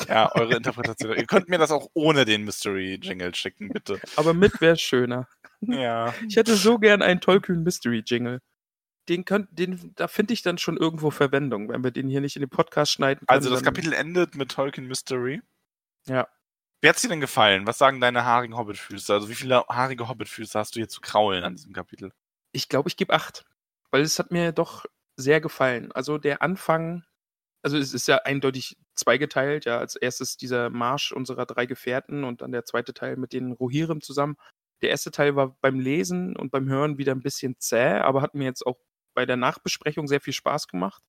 Ja, 0.09 0.31
eure 0.35 0.57
Interpretation. 0.57 1.17
Ihr 1.17 1.27
könnt 1.27 1.49
mir 1.49 1.59
das 1.59 1.71
auch 1.73 1.89
ohne 1.95 2.25
den 2.25 2.45
Mystery-Jingle 2.45 3.35
schicken, 3.35 3.69
bitte. 3.71 4.01
aber 4.17 4.35
mit 4.35 4.61
wäre 4.61 4.77
schöner. 4.77 5.29
Ja. 5.61 6.15
Ich 6.29 6.37
hätte 6.37 6.55
so 6.55 6.79
gern 6.79 7.03
einen 7.03 7.21
Tollkühn 7.21 7.63
Mystery 7.65 8.03
Jingle. 8.07 8.41
Den 9.09 9.25
könnt, 9.25 9.49
den, 9.51 9.93
da 9.95 10.07
finde 10.07 10.35
ich 10.35 10.43
dann 10.43 10.59
schon 10.59 10.77
irgendwo 10.77 11.11
Verwendung, 11.11 11.69
wenn 11.71 11.83
wir 11.83 11.91
den 11.91 12.09
hier 12.09 12.21
nicht 12.21 12.37
in 12.37 12.41
den 12.41 12.51
Podcast 12.51 12.93
schneiden 12.93 13.27
können. 13.27 13.39
Also 13.39 13.51
das 13.51 13.63
Kapitel 13.63 13.93
endet 13.93 14.35
mit 14.35 14.51
Tolkien 14.51 14.87
Mystery. 14.87 15.41
Ja. 16.07 16.29
Wie 16.81 16.89
hat's 16.89 17.03
dir 17.03 17.09
denn 17.09 17.21
gefallen? 17.21 17.67
Was 17.67 17.79
sagen 17.79 18.01
deine 18.01 18.25
haarigen 18.25 18.57
Hobbitfüße? 18.57 19.13
Also 19.13 19.29
wie 19.29 19.35
viele 19.35 19.65
haarige 19.69 20.09
Hobbitfüße 20.09 20.59
hast 20.59 20.77
du 20.77 20.81
hier 20.81 20.89
zu 20.89 21.01
kraulen 21.01 21.43
an 21.43 21.57
diesem 21.57 21.73
Kapitel? 21.73 22.13
Ich 22.53 22.69
glaube, 22.69 22.89
ich 22.89 22.97
gebe 22.97 23.15
acht. 23.15 23.45
Weil 23.91 24.03
es 24.03 24.19
hat 24.19 24.31
mir 24.31 24.53
doch 24.53 24.85
sehr 25.17 25.41
gefallen. 25.41 25.91
Also 25.93 26.19
der 26.19 26.43
Anfang, 26.43 27.05
also 27.63 27.79
es 27.79 27.95
ist 27.95 28.07
ja 28.07 28.19
eindeutig 28.19 28.77
zweigeteilt, 28.95 29.65
ja. 29.65 29.79
Als 29.79 29.97
erstes 29.97 30.37
dieser 30.37 30.71
Marsch 30.71 31.13
unserer 31.13 31.47
drei 31.47 31.67
Gefährten 31.67 32.25
und 32.25 32.43
dann 32.43 32.53
der 32.53 32.65
zweite 32.65 32.95
Teil 32.95 33.17
mit 33.17 33.33
den 33.33 33.53
Rohirrim 33.53 34.01
zusammen. 34.01 34.37
Der 34.83 34.91
erste 34.91 35.11
Teil 35.11 35.35
war 35.35 35.57
beim 35.61 35.81
Lesen 35.81 36.37
und 36.37 36.51
beim 36.53 36.69
Hören 36.69 36.99
wieder 36.99 37.13
ein 37.13 37.23
bisschen 37.23 37.57
zäh, 37.59 37.99
aber 37.99 38.23
hat 38.23 38.35
mir 38.35 38.45
jetzt 38.45 38.65
auch 38.65 38.79
bei 39.19 39.27
der 39.27 39.37
Nachbesprechung 39.37 40.07
sehr 40.07 40.21
viel 40.21 40.33
Spaß 40.33 40.69
gemacht. 40.69 41.03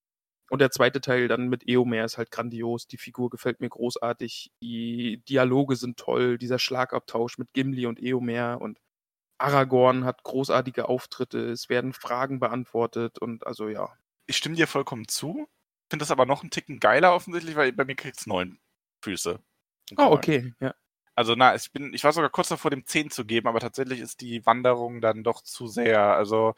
Und 0.50 0.62
der 0.62 0.72
zweite 0.72 1.00
Teil 1.00 1.28
dann 1.28 1.48
mit 1.48 1.70
Eomer 1.70 2.04
ist 2.04 2.18
halt 2.18 2.32
grandios. 2.32 2.88
Die 2.88 2.98
Figur 2.98 3.30
gefällt 3.30 3.60
mir 3.60 3.70
großartig. 3.70 4.52
Die 4.64 5.22
Dialoge 5.30 5.76
sind 5.76 6.00
toll. 6.00 6.40
Dieser 6.40 6.58
Schlagabtausch 6.58 7.38
mit 7.38 7.54
Gimli 7.54 7.86
und 7.86 8.02
Eomer 8.02 8.60
und 8.62 8.80
Aragorn 9.38 10.06
hat 10.06 10.24
großartige 10.24 10.90
Auftritte. 10.90 11.52
Es 11.52 11.70
werden 11.70 11.94
Fragen 11.94 12.40
beantwortet 12.40 13.20
und 13.20 13.46
also 13.46 13.68
ja. 13.70 13.96
Ich 14.26 14.38
stimme 14.38 14.56
dir 14.56 14.66
vollkommen 14.66 15.08
zu. 15.08 15.48
Finde 15.92 16.02
das 16.02 16.10
aber 16.10 16.26
noch 16.26 16.42
einen 16.42 16.50
Ticken 16.50 16.80
geiler 16.80 17.14
offensichtlich, 17.14 17.56
weil 17.56 17.74
bei 17.74 17.86
mir 17.86 17.96
kriegt's 17.96 18.26
neun 18.26 18.58
Füße. 19.04 19.40
Ah, 19.98 20.10
okay, 20.10 20.56
ja. 20.60 20.74
Also 21.14 21.36
na, 21.36 21.54
ich 21.54 21.72
bin, 21.72 21.94
ich 21.94 22.04
war 22.04 22.12
sogar 22.12 22.32
kurz 22.32 22.50
davor, 22.50 22.72
dem 22.72 22.88
10 22.88 23.12
zu 23.12 23.24
geben, 23.24 23.48
aber 23.48 23.60
tatsächlich 23.60 24.00
ist 24.00 24.22
die 24.22 24.44
Wanderung 24.48 25.00
dann 25.00 25.24
doch 25.24 25.44
zu 25.44 25.68
sehr. 25.68 26.16
Also 26.16 26.56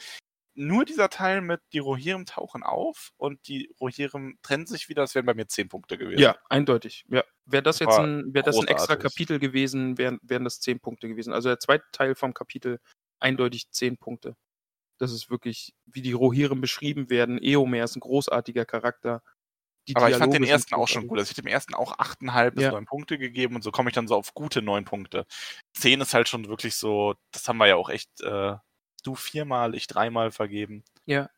nur 0.54 0.86
dieser 0.86 1.10
Teil 1.10 1.42
mit 1.42 1.62
die 1.72 1.80
Rohirrim 1.80 2.26
tauchen 2.26 2.64
auf 2.64 3.12
und 3.18 3.48
die 3.48 3.74
Rohirrim 3.80 4.38
trennen 4.42 4.66
sich 4.66 4.90
wieder, 4.90 5.04
das 5.04 5.16
wären 5.16 5.26
bei 5.26 5.34
mir 5.34 5.48
10 5.48 5.70
Punkte 5.70 5.98
gewesen. 5.98 6.20
Ja, 6.20 6.36
eindeutig. 6.50 7.06
Ja. 7.10 7.24
Wäre 7.46 7.64
das 7.64 7.80
jetzt 7.80 7.98
ein, 7.98 8.34
wäre 8.34 8.44
das 8.46 8.58
ein 8.58 8.68
extra. 8.68 8.96
Kapitel 8.96 9.40
gewesen, 9.40 9.98
wären, 9.98 10.20
wären 10.22 10.44
das 10.44 10.60
10 10.60 10.80
Punkte 10.80 11.08
gewesen. 11.08 11.34
Also 11.34 11.50
der 11.50 11.60
zweite 11.60 11.86
Teil 11.92 12.16
vom 12.16 12.34
Kapitel 12.34 12.80
eindeutig 13.20 13.70
10 13.72 13.98
Punkte. 13.98 14.36
Das 15.00 15.12
ist 15.12 15.30
wirklich, 15.32 15.74
wie 15.86 16.02
die 16.02 16.12
Rohirrim 16.12 16.62
beschrieben 16.62 17.10
werden. 17.10 17.42
Eomer 17.42 17.84
ist 17.84 17.96
ein 17.96 18.02
großartiger 18.02 18.66
Charakter. 18.66 19.24
Die 19.88 19.96
aber 19.96 20.10
ich 20.10 20.18
fand 20.18 20.34
den 20.34 20.44
Dialoge 20.44 20.52
ersten 20.52 20.76
auch 20.76 20.88
schon 20.88 21.08
gut. 21.08 21.18
Also 21.18 21.32
ich 21.32 21.38
hätte 21.38 21.42
dem 21.42 21.52
ersten 21.52 21.74
auch 21.74 21.98
8,5 21.98 22.52
bis 22.52 22.64
Ja. 22.66 22.72
9 22.72 22.86
Punkte 22.86 23.18
gegeben 23.18 23.56
und 23.56 23.64
so 23.64 23.72
komme 23.72 23.90
ich 23.90 23.96
dann 23.96 24.08
so 24.08 24.16
auf 24.16 24.34
gute 24.34 24.62
9 24.62 24.86
Punkte. 24.86 25.26
10 25.74 26.02
ist 26.02 26.14
halt 26.14 26.30
schon 26.30 26.48
wirklich 26.48 26.76
so, 26.76 27.16
das 27.32 27.48
haben 27.48 27.58
wir 27.58 27.68
ja 27.68 27.78
auch 27.78 27.90
echt, 27.90 28.22
äh, 28.22 28.56
du 29.04 29.16
viermal, 29.16 29.76
ich 29.76 29.88
dreimal 29.88 30.32
vergeben. 30.32 30.84
Ja. 31.06 31.30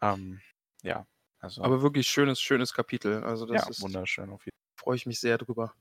Ähm, 0.00 0.40
ja, 0.82 1.06
also 1.40 1.62
Aber 1.62 1.82
wirklich 1.82 2.08
schönes, 2.08 2.40
schönes 2.40 2.72
Kapitel. 2.72 3.24
Also 3.24 3.46
das 3.46 3.62
ja, 3.62 3.68
ist, 3.70 3.80
wunderschön 3.80 4.30
auf 4.30 4.44
jeden 4.44 4.56
freue 4.78 4.96
ich 4.96 5.06
mich 5.06 5.20
sehr 5.20 5.36
drüber. 5.38 5.74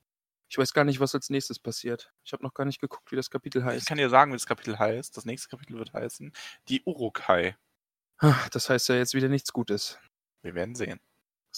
Ich 0.50 0.58
weiß 0.58 0.74
gar 0.74 0.84
nicht, 0.84 1.00
was 1.00 1.14
als 1.14 1.30
nächstes 1.30 1.60
passiert. 1.60 2.12
Ich 2.24 2.34
habe 2.34 2.44
noch 2.44 2.54
gar 2.54 2.66
nicht 2.66 2.80
geguckt, 2.80 3.12
wie 3.12 3.16
das 3.16 3.30
Kapitel 3.30 3.62
Fall. 3.62 3.72
Ich 3.72 3.78
heißt. 3.78 3.88
kann 3.88 3.98
dir 3.98 4.10
sagen, 4.10 4.32
wie 4.32 4.36
das 4.36 4.46
Kapitel 4.46 4.80
heißt. 4.80 5.16
Das 5.16 5.26
nächste 5.26 5.50
Kapitel 5.50 5.78
wird 5.78 5.94
heißen 5.94 6.34
Die 6.70 6.84
Urukai. 6.84 7.56
Ah, 8.18 8.48
Das 8.52 8.70
heißt 8.70 8.90
ja 8.90 8.96
jetzt 8.96 9.14
wieder 9.14 9.30
nichts 9.30 9.54
Gutes. 9.54 10.00
Wir 10.42 10.56
werden 10.56 10.76
sehen. 10.76 11.00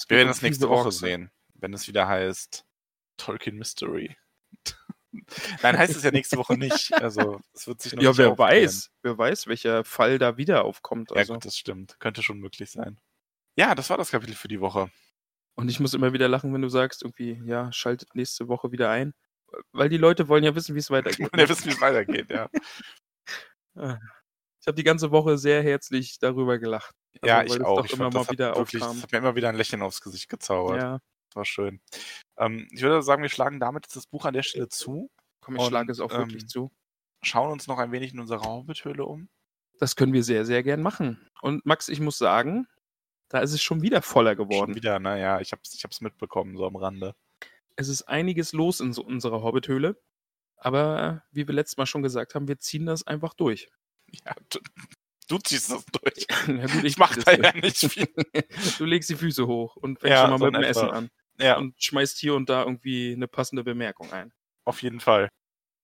Wir 0.07 0.17
werden 0.17 0.27
das 0.27 0.41
nächste 0.41 0.69
Woche 0.69 0.91
sehen, 0.91 1.31
wenn 1.55 1.73
es 1.73 1.87
wieder 1.87 2.07
heißt 2.07 2.65
Tolkien 3.17 3.57
Mystery. 3.57 4.17
Nein, 5.63 5.77
heißt 5.77 5.95
es 5.95 6.03
ja 6.03 6.11
nächste 6.11 6.37
Woche 6.37 6.55
nicht. 6.57 6.93
Also 6.93 7.39
es 7.53 7.65
wird 7.67 7.81
sich 7.81 7.93
noch 7.93 8.01
Ja, 8.03 8.09
nicht 8.09 8.17
wer 8.19 8.37
weiß. 8.37 8.91
Wer 9.01 9.17
weiß, 9.17 9.47
welcher 9.47 9.83
Fall 9.83 10.19
da 10.19 10.37
wieder 10.37 10.63
aufkommt. 10.65 11.11
Ja, 11.11 11.17
Also. 11.17 11.33
gut, 11.33 11.45
das 11.45 11.57
stimmt. 11.57 11.99
Könnte 11.99 12.21
schon 12.23 12.39
möglich 12.39 12.69
sein. 12.71 12.99
Ja, 13.55 13.73
das 13.75 13.89
war 13.89 13.97
das 13.97 14.11
Kapitel 14.11 14.35
für 14.35 14.47
die 14.47 14.61
Woche. 14.61 14.89
Und 15.55 15.67
ich 15.69 15.79
muss 15.79 15.93
immer 15.93 16.13
wieder 16.13 16.27
lachen, 16.29 16.53
wenn 16.53 16.61
du 16.61 16.69
sagst, 16.69 17.01
irgendwie, 17.03 17.41
ja, 17.43 17.71
schaltet 17.73 18.15
nächste 18.15 18.47
Woche 18.47 18.71
wieder 18.71 18.89
ein. 18.89 19.13
Weil 19.71 19.89
die 19.89 19.97
Leute 19.97 20.27
wollen 20.27 20.43
ja 20.43 20.53
wissen, 20.55 20.75
wie 20.75 20.79
es 20.79 20.89
weitergeht. 20.91 21.33
Und 21.33 21.39
ihr 21.39 21.49
wisst, 21.49 21.65
wie 21.65 21.69
es 21.71 21.81
weitergeht, 21.81 22.29
ja. 22.29 22.49
Ich 23.75 24.67
habe 24.67 24.75
die 24.75 24.83
ganze 24.83 25.11
Woche 25.11 25.37
sehr 25.37 25.63
herzlich 25.63 26.19
darüber 26.19 26.59
gelacht. 26.59 26.93
ja, 27.23 27.37
weil 27.39 27.47
ich 27.47 27.61
auch. 27.61 27.83
Ich 27.85 27.93
immer 27.93 28.05
mal 28.05 28.09
das, 28.11 28.27
hat 28.27 28.31
wieder 28.31 28.55
wirklich, 28.55 28.81
aufkam. 28.81 28.95
das 28.97 29.03
hat 29.03 29.11
mir 29.11 29.17
immer 29.19 29.35
wieder 29.35 29.49
ein 29.49 29.55
Lächeln 29.55 29.81
aufs 29.81 30.01
Gesicht 30.01 30.29
gezaubert. 30.29 30.81
Ja, 30.81 30.99
war 31.35 31.45
schön. 31.45 31.81
Ähm, 32.37 32.67
ich 32.71 32.81
würde 32.81 33.01
sagen, 33.01 33.21
wir 33.21 33.29
schlagen 33.29 33.59
damit 33.59 33.85
jetzt 33.85 33.95
das 33.95 34.07
Buch 34.07 34.25
an 34.25 34.33
der 34.33 34.43
Stelle 34.43 34.69
zu, 34.69 35.09
komm, 35.41 35.55
ich 35.55 35.61
Und, 35.61 35.67
schlage 35.69 35.91
es 35.91 35.99
auch 35.99 36.11
wirklich 36.11 36.43
ähm, 36.43 36.47
zu. 36.49 36.71
schauen 37.23 37.51
uns 37.51 37.67
noch 37.67 37.79
ein 37.79 37.91
wenig 37.91 38.13
in 38.13 38.19
unserer 38.19 38.43
Hobbithöhle 38.43 39.05
um. 39.05 39.29
Das 39.79 39.95
können 39.95 40.13
wir 40.13 40.23
sehr, 40.23 40.45
sehr 40.45 40.63
gern 40.63 40.81
machen. 40.81 41.25
Und 41.41 41.65
Max, 41.65 41.87
ich 41.89 41.99
muss 42.01 42.17
sagen, 42.17 42.67
da 43.29 43.39
ist 43.39 43.53
es 43.53 43.61
schon 43.61 43.81
wieder 43.81 44.01
voller 44.01 44.35
Schon 44.35 44.49
geworden. 44.49 44.75
wieder, 44.75 44.99
naja, 44.99 45.39
ich 45.39 45.51
hab's, 45.51 45.73
ich 45.73 45.83
hab's 45.83 46.01
mitbekommen, 46.01 46.57
so 46.57 46.65
am 46.65 46.75
Rande. 46.75 47.15
Es 47.75 47.87
ist 47.87 48.03
einiges 48.03 48.51
los 48.51 48.79
in 48.81 48.91
so 48.91 49.03
unserer 49.03 49.41
Hobbithöhle. 49.41 50.01
Aber 50.57 51.23
wie 51.31 51.47
wir 51.47 51.55
letztes 51.55 51.77
Mal 51.77 51.85
schon 51.85 52.03
gesagt 52.03 52.35
haben, 52.35 52.47
wir 52.49 52.59
ziehen 52.59 52.85
das 52.85 53.05
einfach 53.07 53.33
durch. 53.33 53.69
Ja, 54.25 54.33
du, 54.49 54.59
du 55.27 55.37
ziehst 55.37 55.69
das 55.71 55.85
durch. 55.85 56.25
Na 56.47 56.65
gut, 56.65 56.83
Ich 56.83 56.97
mach 56.97 57.15
zieh 57.15 57.23
da 57.23 57.31
ja 57.33 57.53
nicht 57.53 57.77
viel. 57.77 58.07
Du 58.79 58.85
legst 58.85 59.09
die 59.11 59.15
Füße 59.15 59.45
hoch 59.47 59.75
und 59.77 59.99
fängst 59.99 60.11
Ja, 60.11 60.21
schon 60.23 60.31
mal 60.31 60.39
so 60.39 60.45
mit 60.45 60.55
dem 60.55 60.63
etwa. 60.63 60.69
Essen 60.69 60.89
an. 60.89 61.09
Ja, 61.39 61.57
Und 61.57 61.81
schmeißt 61.81 62.17
hier 62.17 62.35
und 62.35 62.49
da 62.49 62.63
irgendwie 62.63 63.13
eine 63.13 63.27
passende 63.27 63.63
Bemerkung 63.63 64.11
ein. 64.11 64.33
auf 64.65 64.81
jeden 64.81 64.99
Fall. 64.99 65.29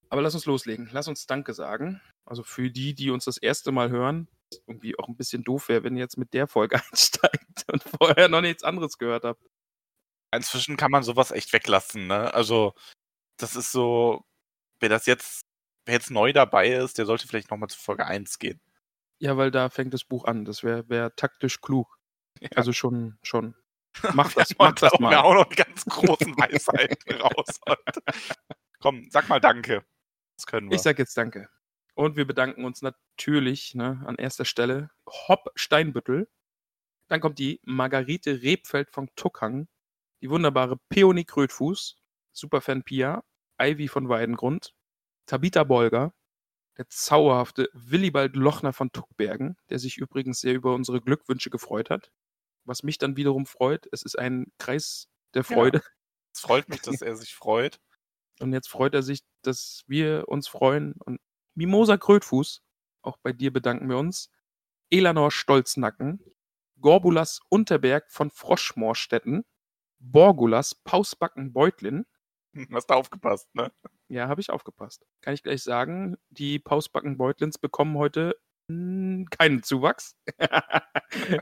Aber 0.10 0.22
lass 0.22 0.36
uns 0.36 0.46
loslegen. 0.46 0.90
Lass 0.92 1.08
uns 1.08 1.26
Danke 1.26 1.54
sagen. 1.54 2.02
Also 2.26 2.44
für 2.44 2.70
die, 2.70 2.94
die 2.94 3.10
uns 3.10 3.26
das 3.26 3.38
erste 3.38 3.72
Mal 3.72 3.90
hören, 3.90 4.28
irgendwie 4.68 4.98
auch 4.98 5.08
ein 5.08 5.18
bisschen 5.18 5.44
doof 5.44 5.70
wäre, 5.70 5.84
wenn 5.84 5.96
ihr 5.96 6.02
jetzt 6.02 6.18
mit 6.18 6.34
der 6.34 6.48
Folge 6.48 6.76
einsteigt 6.92 7.66
und 7.72 7.84
vorher 7.84 8.30
noch 8.30 8.42
nichts 8.42 8.64
anderes 8.64 8.98
gehört 8.98 9.24
habt. 9.24 9.44
Inzwischen 10.34 10.78
kann 10.78 10.92
man 10.92 11.04
sowas 11.04 11.32
echt 11.32 11.54
weglassen, 11.54 12.08
ne? 12.08 12.34
Also, 12.34 12.74
das 13.38 13.56
ist 13.56 13.72
so, 13.72 14.24
wer 14.80 14.90
das 14.90 15.06
jetzt, 15.06 15.42
wer 15.86 15.96
jetzt 15.96 16.12
neu 16.12 16.34
dabei 16.34 16.72
ist, 16.74 16.98
der 16.98 17.06
sollte 17.06 17.28
vielleicht 17.28 17.50
nochmal 17.52 17.70
zu 17.70 17.80
Folge 17.80 18.06
1 18.06 18.40
gehen. 18.40 18.60
Ja, 19.20 19.38
weil 19.38 19.50
da 19.52 19.70
fängt 19.70 19.94
das 19.94 20.04
Buch 20.04 20.26
an. 20.26 20.46
Das 20.46 20.64
wäre 20.64 20.88
wär 20.90 21.16
taktisch 21.16 21.62
klug. 21.62 21.98
Ja. 22.42 22.50
Also 22.56 22.74
schon, 22.74 23.18
schon. 23.24 23.56
Mach 24.14 24.32
das, 24.34 24.54
mach 24.58 24.74
das 24.74 24.92
da 24.92 25.00
mal. 25.00 25.16
auch 25.18 25.34
noch 25.34 25.46
die 25.46 25.56
ganz 25.56 25.86
großen 25.86 26.34
Weisheiten 26.38 27.22
raus. 27.22 27.60
Komm, 28.80 29.08
sag 29.10 29.30
mal 29.30 29.40
Danke. 29.40 29.86
Das 30.38 30.46
können 30.46 30.70
wir. 30.70 30.76
Ich 30.76 30.82
sag 30.82 31.00
jetzt 31.00 31.16
Danke. 31.18 31.50
Und 31.94 32.18
wir 32.18 32.28
bedanken 32.28 32.66
uns 32.66 32.82
natürlich 32.82 33.74
ne, 33.74 34.04
an 34.06 34.16
erster 34.16 34.46
Stelle 34.46 34.92
Hopp 35.08 35.50
Steinbüttel. 35.56 36.30
Dann 37.08 37.22
kommt 37.22 37.40
die 37.40 37.62
Margarete 37.64 38.42
Rebfeld 38.42 38.92
von 38.92 39.10
Tuckhang, 39.16 39.68
die 40.22 40.30
wunderbare 40.30 40.78
Peony 40.90 41.24
Krötfuß, 41.24 41.96
Superfan 42.34 42.84
Pia, 42.84 43.24
Ivy 43.62 43.88
von 43.88 44.10
Weidengrund, 44.10 44.74
Tabitha 45.26 45.64
Bolger, 45.64 46.14
der 46.78 46.90
zauberhafte 46.90 47.70
Willibald 47.74 48.36
Lochner 48.36 48.74
von 48.74 48.92
Tuckbergen, 48.92 49.56
der 49.70 49.80
sich 49.80 49.98
übrigens 49.98 50.42
sehr 50.42 50.54
über 50.54 50.74
unsere 50.74 51.00
Glückwünsche 51.00 51.50
gefreut 51.50 51.90
hat. 51.90 52.12
Was 52.66 52.84
mich 52.84 52.98
dann 52.98 53.16
wiederum 53.18 53.46
freut, 53.46 53.88
es 53.92 54.04
ist 54.04 54.18
ein 54.18 54.52
Kreis 54.60 55.08
der 55.34 55.44
Ja. 55.44 55.56
Freude. 55.56 55.82
es 56.34 56.42
freut 56.42 56.70
mich, 56.70 56.82
dass 56.82 57.02
er 57.02 57.16
sich 57.16 57.36
freut. 57.36 57.80
Und 58.40 58.54
jetzt 58.54 58.68
freut 58.70 58.94
er 58.94 59.04
sich, 59.04 59.22
dass 59.44 59.84
wir 59.88 60.28
uns 60.28 60.48
freuen. 60.48 60.94
Und 61.06 61.20
Mimosa 61.56 61.98
Krötfuß, 61.98 62.62
auch 63.04 63.18
bei 63.24 63.32
dir 63.34 63.54
bedanken 63.54 63.90
wir 63.90 63.98
uns. 63.98 64.30
Elanor 64.92 65.32
Stolznacken, 65.32 66.20
Gorbulas 66.82 67.40
Unterberg 67.50 68.12
von 68.12 68.30
Froschmoorstetten, 68.32 69.46
Borgulas 70.00 70.76
Pausbacken 70.76 71.54
Beutlin. 71.54 72.06
Hast 72.74 72.90
du 72.90 72.94
aufgepasst, 72.96 73.54
ne? 73.56 73.72
Ja, 74.08 74.28
habe 74.28 74.42
ich 74.42 74.50
aufgepasst. 74.50 75.06
Kann 75.22 75.34
ich 75.34 75.44
gleich 75.44 75.64
sagen, 75.64 76.18
die 76.30 76.60
Pausbacken 76.60 77.18
Beutlins 77.18 77.58
bekommen 77.58 77.98
heute 77.98 78.36
keinen 78.68 79.64
Zuwachs. 79.64 80.16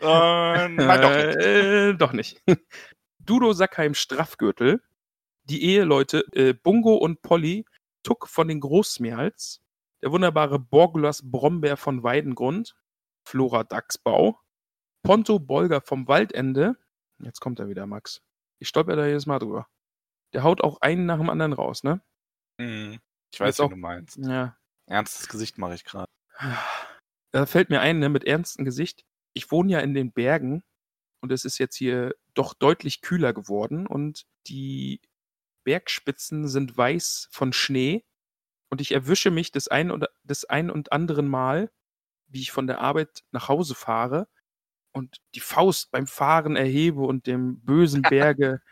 Äh, 0.00 0.68
nein, 0.68 1.00
doch 1.02 1.12
nicht. 1.14 1.36
Äh, 1.46 1.94
doch 1.94 2.12
nicht. 2.12 2.42
Dudo 3.18 3.52
Sackheim 3.52 3.94
Straffgürtel, 3.94 4.82
die 5.44 5.64
Eheleute 5.64 6.24
äh, 6.32 6.54
Bungo 6.54 6.96
und 6.96 7.22
Polly 7.22 7.64
Tuck 8.02 8.28
von 8.28 8.48
den 8.48 8.60
Großmeerhals, 8.60 9.62
der 10.02 10.12
wunderbare 10.12 10.58
Borgulas 10.58 11.22
Brombeer 11.30 11.76
von 11.76 12.02
Weidengrund, 12.02 12.76
Flora 13.26 13.64
Dachsbau, 13.64 14.40
Ponto 15.02 15.38
Bolger 15.38 15.80
vom 15.80 16.08
Waldende, 16.08 16.76
jetzt 17.22 17.40
kommt 17.40 17.58
er 17.60 17.68
wieder, 17.68 17.86
Max. 17.86 18.22
Ich 18.60 18.68
stolper 18.68 18.96
da 18.96 19.06
jedes 19.06 19.26
Mal 19.26 19.38
drüber. 19.38 19.68
Der 20.34 20.42
haut 20.42 20.62
auch 20.62 20.80
einen 20.80 21.06
nach 21.06 21.18
dem 21.18 21.30
anderen 21.30 21.52
raus, 21.52 21.84
ne? 21.84 22.00
Hm, 22.60 22.98
Ich 23.32 23.40
weiß, 23.40 23.58
was 23.58 23.60
auch- 23.60 23.70
du 23.70 23.76
meinst. 23.76 24.16
Ja. 24.18 24.57
Ernstes 24.88 25.28
Gesicht 25.28 25.58
mache 25.58 25.74
ich 25.74 25.84
gerade. 25.84 26.10
Da 27.30 27.46
fällt 27.46 27.70
mir 27.70 27.80
ein, 27.80 27.98
ne, 27.98 28.08
mit 28.08 28.24
ernstem 28.24 28.64
Gesicht. 28.64 29.04
Ich 29.34 29.50
wohne 29.50 29.72
ja 29.72 29.80
in 29.80 29.94
den 29.94 30.12
Bergen 30.12 30.62
und 31.20 31.32
es 31.32 31.44
ist 31.44 31.58
jetzt 31.58 31.76
hier 31.76 32.14
doch 32.34 32.54
deutlich 32.54 33.00
kühler 33.00 33.32
geworden 33.32 33.86
und 33.86 34.24
die 34.46 35.00
Bergspitzen 35.64 36.48
sind 36.48 36.76
weiß 36.76 37.28
von 37.30 37.52
Schnee 37.52 38.04
und 38.70 38.80
ich 38.80 38.92
erwische 38.92 39.30
mich 39.30 39.52
das 39.52 39.68
ein 39.68 39.90
oder 39.90 40.08
das 40.24 40.44
ein 40.44 40.70
und 40.70 40.92
anderen 40.92 41.28
Mal, 41.28 41.70
wie 42.28 42.40
ich 42.40 42.52
von 42.52 42.66
der 42.66 42.80
Arbeit 42.80 43.24
nach 43.32 43.48
Hause 43.48 43.74
fahre 43.74 44.28
und 44.92 45.18
die 45.34 45.40
Faust 45.40 45.90
beim 45.90 46.06
Fahren 46.06 46.56
erhebe 46.56 47.02
und 47.02 47.26
dem 47.26 47.60
bösen 47.60 48.02
Berge 48.10 48.62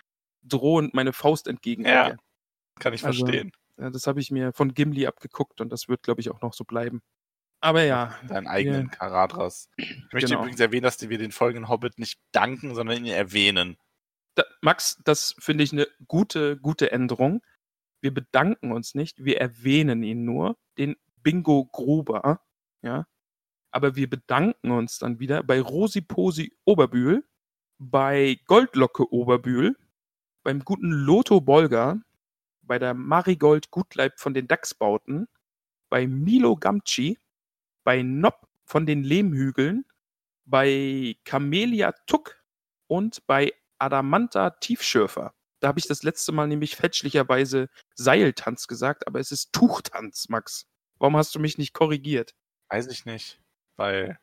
drohend 0.42 0.94
meine 0.94 1.12
Faust 1.12 1.48
entgegenhebe. 1.48 2.16
Kann 2.78 2.94
ich 2.94 3.04
Also, 3.04 3.26
verstehen. 3.26 3.52
Ja, 3.54 3.65
das 3.76 4.06
habe 4.06 4.20
ich 4.20 4.30
mir 4.30 4.52
von 4.52 4.74
Gimli 4.74 5.06
abgeguckt 5.06 5.60
und 5.60 5.70
das 5.70 5.88
wird, 5.88 6.02
glaube 6.02 6.20
ich, 6.20 6.30
auch 6.30 6.40
noch 6.40 6.54
so 6.54 6.64
bleiben. 6.64 7.02
Aber 7.60 7.82
ja, 7.84 8.14
Deinen 8.28 8.46
eigenen 8.46 8.82
ja. 8.84 8.88
Karadras. 8.88 9.68
Ich 9.76 10.12
möchte 10.12 10.28
Genau. 10.30 10.40
übrigens 10.42 10.60
erwähnen, 10.60 10.82
dass 10.84 11.00
wir 11.08 11.18
den 11.18 11.32
folgenden 11.32 11.68
Hobbit 11.68 11.98
nicht 11.98 12.20
danken, 12.32 12.74
sondern 12.74 12.98
ihn 12.98 13.06
erwähnen. 13.12 13.76
da, 14.34 14.44
Max, 14.60 15.00
das 15.04 15.34
finde 15.38 15.64
ich 15.64 15.72
eine 15.72 15.86
gute, 16.08 16.58
gute 16.58 16.92
Änderung. 16.92 17.42
Wir 18.02 18.12
bedanken 18.12 18.72
uns 18.72 18.94
nicht, 18.94 19.24
wir 19.24 19.40
erwähnen 19.40 20.02
ihn 20.02 20.24
nur, 20.26 20.58
den 20.78 20.96
Bingo 21.22 21.64
Gruber, 21.66 22.40
ja. 22.82 23.06
Aber 23.72 23.96
wir 23.96 24.08
bedanken 24.10 24.70
uns 24.70 24.98
dann 24.98 25.18
wieder 25.20 25.42
bei 25.42 25.60
Rosi 25.60 26.00
Posi 26.02 26.56
Oberbühl, 26.64 27.24
bei 27.78 28.38
Goldlocke 28.46 29.12
Oberbühl, 29.12 29.76
beim 30.44 30.60
guten 30.64 30.90
Lotho 30.90 31.40
Bolger, 31.40 32.00
bei 32.66 32.78
der 32.78 32.94
Marigold 32.94 33.70
Gutleib 33.70 34.18
von 34.18 34.34
den 34.34 34.48
Dachsbauten, 34.48 35.28
bei 35.88 36.06
Milo 36.06 36.56
Gamci, 36.56 37.18
bei 37.84 38.02
Nopp 38.02 38.48
von 38.64 38.86
den 38.86 39.04
Lehmhügeln, 39.04 39.84
bei 40.44 41.16
Camelia 41.24 41.92
Tuck 42.06 42.42
und 42.86 43.26
bei 43.26 43.52
Adamanta 43.78 44.50
Tiefschürfer. 44.50 45.34
Da 45.60 45.68
habe 45.68 45.78
ich 45.78 45.86
das 45.86 46.02
letzte 46.02 46.32
Mal 46.32 46.48
nämlich 46.48 46.76
fälschlicherweise 46.76 47.68
Seiltanz 47.94 48.66
gesagt, 48.66 49.06
aber 49.06 49.20
es 49.20 49.32
ist 49.32 49.52
Tuchtanz, 49.52 50.28
Max. 50.28 50.66
Warum 50.98 51.16
hast 51.16 51.34
du 51.34 51.40
mich 51.40 51.58
nicht 51.58 51.72
korrigiert? 51.72 52.34
Weiß 52.68 52.88
ich 52.88 53.04
nicht, 53.04 53.40
weil 53.76 54.18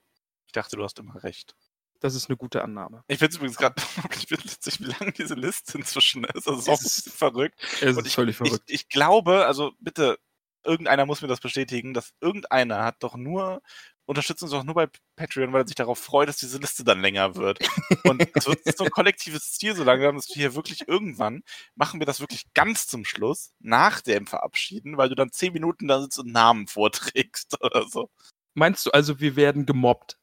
ich 0.45 0.51
dachte, 0.51 0.75
du 0.75 0.83
hast 0.83 0.99
immer 0.99 1.23
recht. 1.23 1.55
Das 2.03 2.15
ist 2.15 2.29
eine 2.29 2.35
gute 2.35 2.61
Annahme. 2.61 3.01
Ich 3.07 3.17
finde 3.17 3.29
es 3.29 3.37
übrigens 3.37 3.55
gerade 3.55 3.81
wirklich 4.01 4.29
witzig, 4.31 4.81
wie 4.81 4.87
lang 4.87 5.13
diese 5.13 5.35
Liste 5.35 5.77
inzwischen 5.77 6.25
ist. 6.25 6.49
Also, 6.49 6.55
es 6.55 6.59
ist 6.59 6.69
auch 6.69 6.77
ein 6.77 6.83
bisschen 6.83 7.11
verrückt. 7.15 7.55
Es 7.79 7.95
Und 7.95 8.05
ist 8.05 8.13
völlig 8.13 8.35
verrückt. 8.35 8.63
Ich, 8.67 8.81
ich 8.81 8.89
glaube, 8.89 9.45
also 9.45 9.71
bitte, 9.79 10.19
irgendeiner 10.65 11.05
muss 11.05 11.21
mir 11.21 11.29
das 11.29 11.39
bestätigen, 11.39 11.93
dass 11.93 12.11
irgendeiner 12.19 12.83
hat 12.83 12.97
doch 12.99 13.15
nur, 13.15 13.61
unterstützt 14.03 14.43
uns 14.43 14.51
doch 14.51 14.65
nur 14.65 14.75
bei 14.75 14.89
Patreon, 15.15 15.53
weil 15.53 15.61
er 15.61 15.67
sich 15.67 15.77
darauf 15.77 15.97
freut, 15.97 16.27
dass 16.27 16.35
diese 16.35 16.57
Liste 16.57 16.83
dann 16.83 16.99
länger 16.99 17.37
wird. 17.37 17.59
Und 18.03 18.21
es 18.35 18.47
wird 18.47 18.77
so 18.77 18.83
ein 18.83 18.91
kollektives 18.91 19.53
Ziel 19.53 19.73
so 19.73 19.85
langsam, 19.85 20.17
dass 20.17 20.27
wir 20.27 20.35
hier 20.35 20.55
wirklich 20.55 20.85
irgendwann 20.85 21.41
machen 21.75 22.01
wir 22.01 22.05
das 22.05 22.19
wirklich 22.19 22.53
ganz 22.53 22.85
zum 22.85 23.05
Schluss, 23.05 23.53
nach 23.59 24.01
dem 24.01 24.27
Verabschieden, 24.27 24.97
weil 24.97 25.07
du 25.07 25.15
dann 25.15 25.31
zehn 25.31 25.53
Minuten 25.53 25.87
da 25.87 26.01
sitzt 26.01 26.19
und 26.19 26.33
Namen 26.33 26.67
vorträgst 26.67 27.57
oder 27.63 27.87
so. 27.87 28.09
Meinst 28.55 28.85
du 28.85 28.91
also, 28.91 29.21
wir 29.21 29.37
werden 29.37 29.65
gemobbt? 29.65 30.17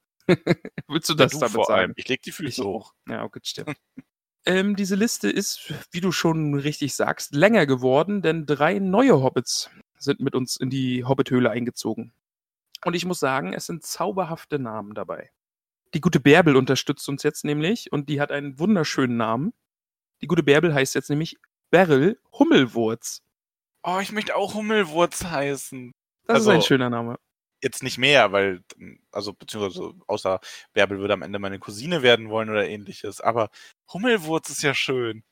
Willst 0.88 1.08
du 1.08 1.14
das 1.14 1.32
du 1.32 1.38
damit 1.38 1.52
vor 1.52 1.64
sagen? 1.66 1.80
allem. 1.80 1.92
Ich 1.96 2.08
leg 2.08 2.22
die 2.22 2.32
Füße 2.32 2.60
Ich- 2.62 2.66
hoch. 2.66 2.94
Ja, 3.08 3.22
okay, 3.24 3.40
stimmt. 3.42 3.76
ähm, 4.46 4.76
diese 4.76 4.94
Liste 4.96 5.30
ist, 5.30 5.72
wie 5.90 6.00
du 6.00 6.12
schon 6.12 6.54
richtig 6.54 6.94
sagst, 6.94 7.34
länger 7.34 7.66
geworden, 7.66 8.22
denn 8.22 8.46
drei 8.46 8.78
neue 8.78 9.22
Hobbits 9.22 9.70
sind 9.98 10.20
mit 10.20 10.34
uns 10.34 10.56
in 10.56 10.70
die 10.70 11.04
Hobbithöhle 11.04 11.50
eingezogen. 11.50 12.12
Und 12.84 12.94
ich 12.94 13.04
muss 13.04 13.20
sagen, 13.20 13.52
es 13.52 13.66
sind 13.66 13.84
zauberhafte 13.84 14.58
Namen 14.58 14.94
dabei. 14.94 15.30
Die 15.92 16.00
gute 16.00 16.20
Bärbel 16.20 16.56
unterstützt 16.56 17.08
uns 17.08 17.22
jetzt 17.22 17.44
nämlich 17.44 17.92
und 17.92 18.08
die 18.08 18.20
hat 18.20 18.30
einen 18.32 18.58
wunderschönen 18.58 19.16
Namen. 19.16 19.52
Die 20.22 20.26
gute 20.26 20.42
Bärbel 20.42 20.72
heißt 20.72 20.94
jetzt 20.94 21.10
nämlich 21.10 21.36
Beryl 21.70 22.18
Hummelwurz. 22.32 23.22
Oh, 23.82 23.98
ich 24.00 24.12
möchte 24.12 24.36
auch 24.36 24.54
Hummelwurz 24.54 25.24
heißen. 25.24 25.92
Das 26.26 26.42
ist 26.42 26.48
ein 26.48 26.54
Also- 26.56 26.66
schöner 26.66 26.88
Name. 26.90 27.18
Jetzt 27.62 27.82
nicht 27.82 27.98
mehr, 27.98 28.32
weil, 28.32 28.62
also, 29.12 29.32
beziehungsweise, 29.34 29.92
außer 30.06 30.40
Bärbel 30.72 30.98
würde 30.98 31.14
am 31.14 31.22
Ende 31.22 31.38
meine 31.38 31.58
Cousine 31.58 32.02
werden 32.02 32.30
wollen 32.30 32.48
oder 32.50 32.66
ähnliches. 32.68 33.20
Aber 33.20 33.50
Hummelwurz 33.92 34.48
ist 34.50 34.62
ja 34.62 34.72
schön. 34.74 35.24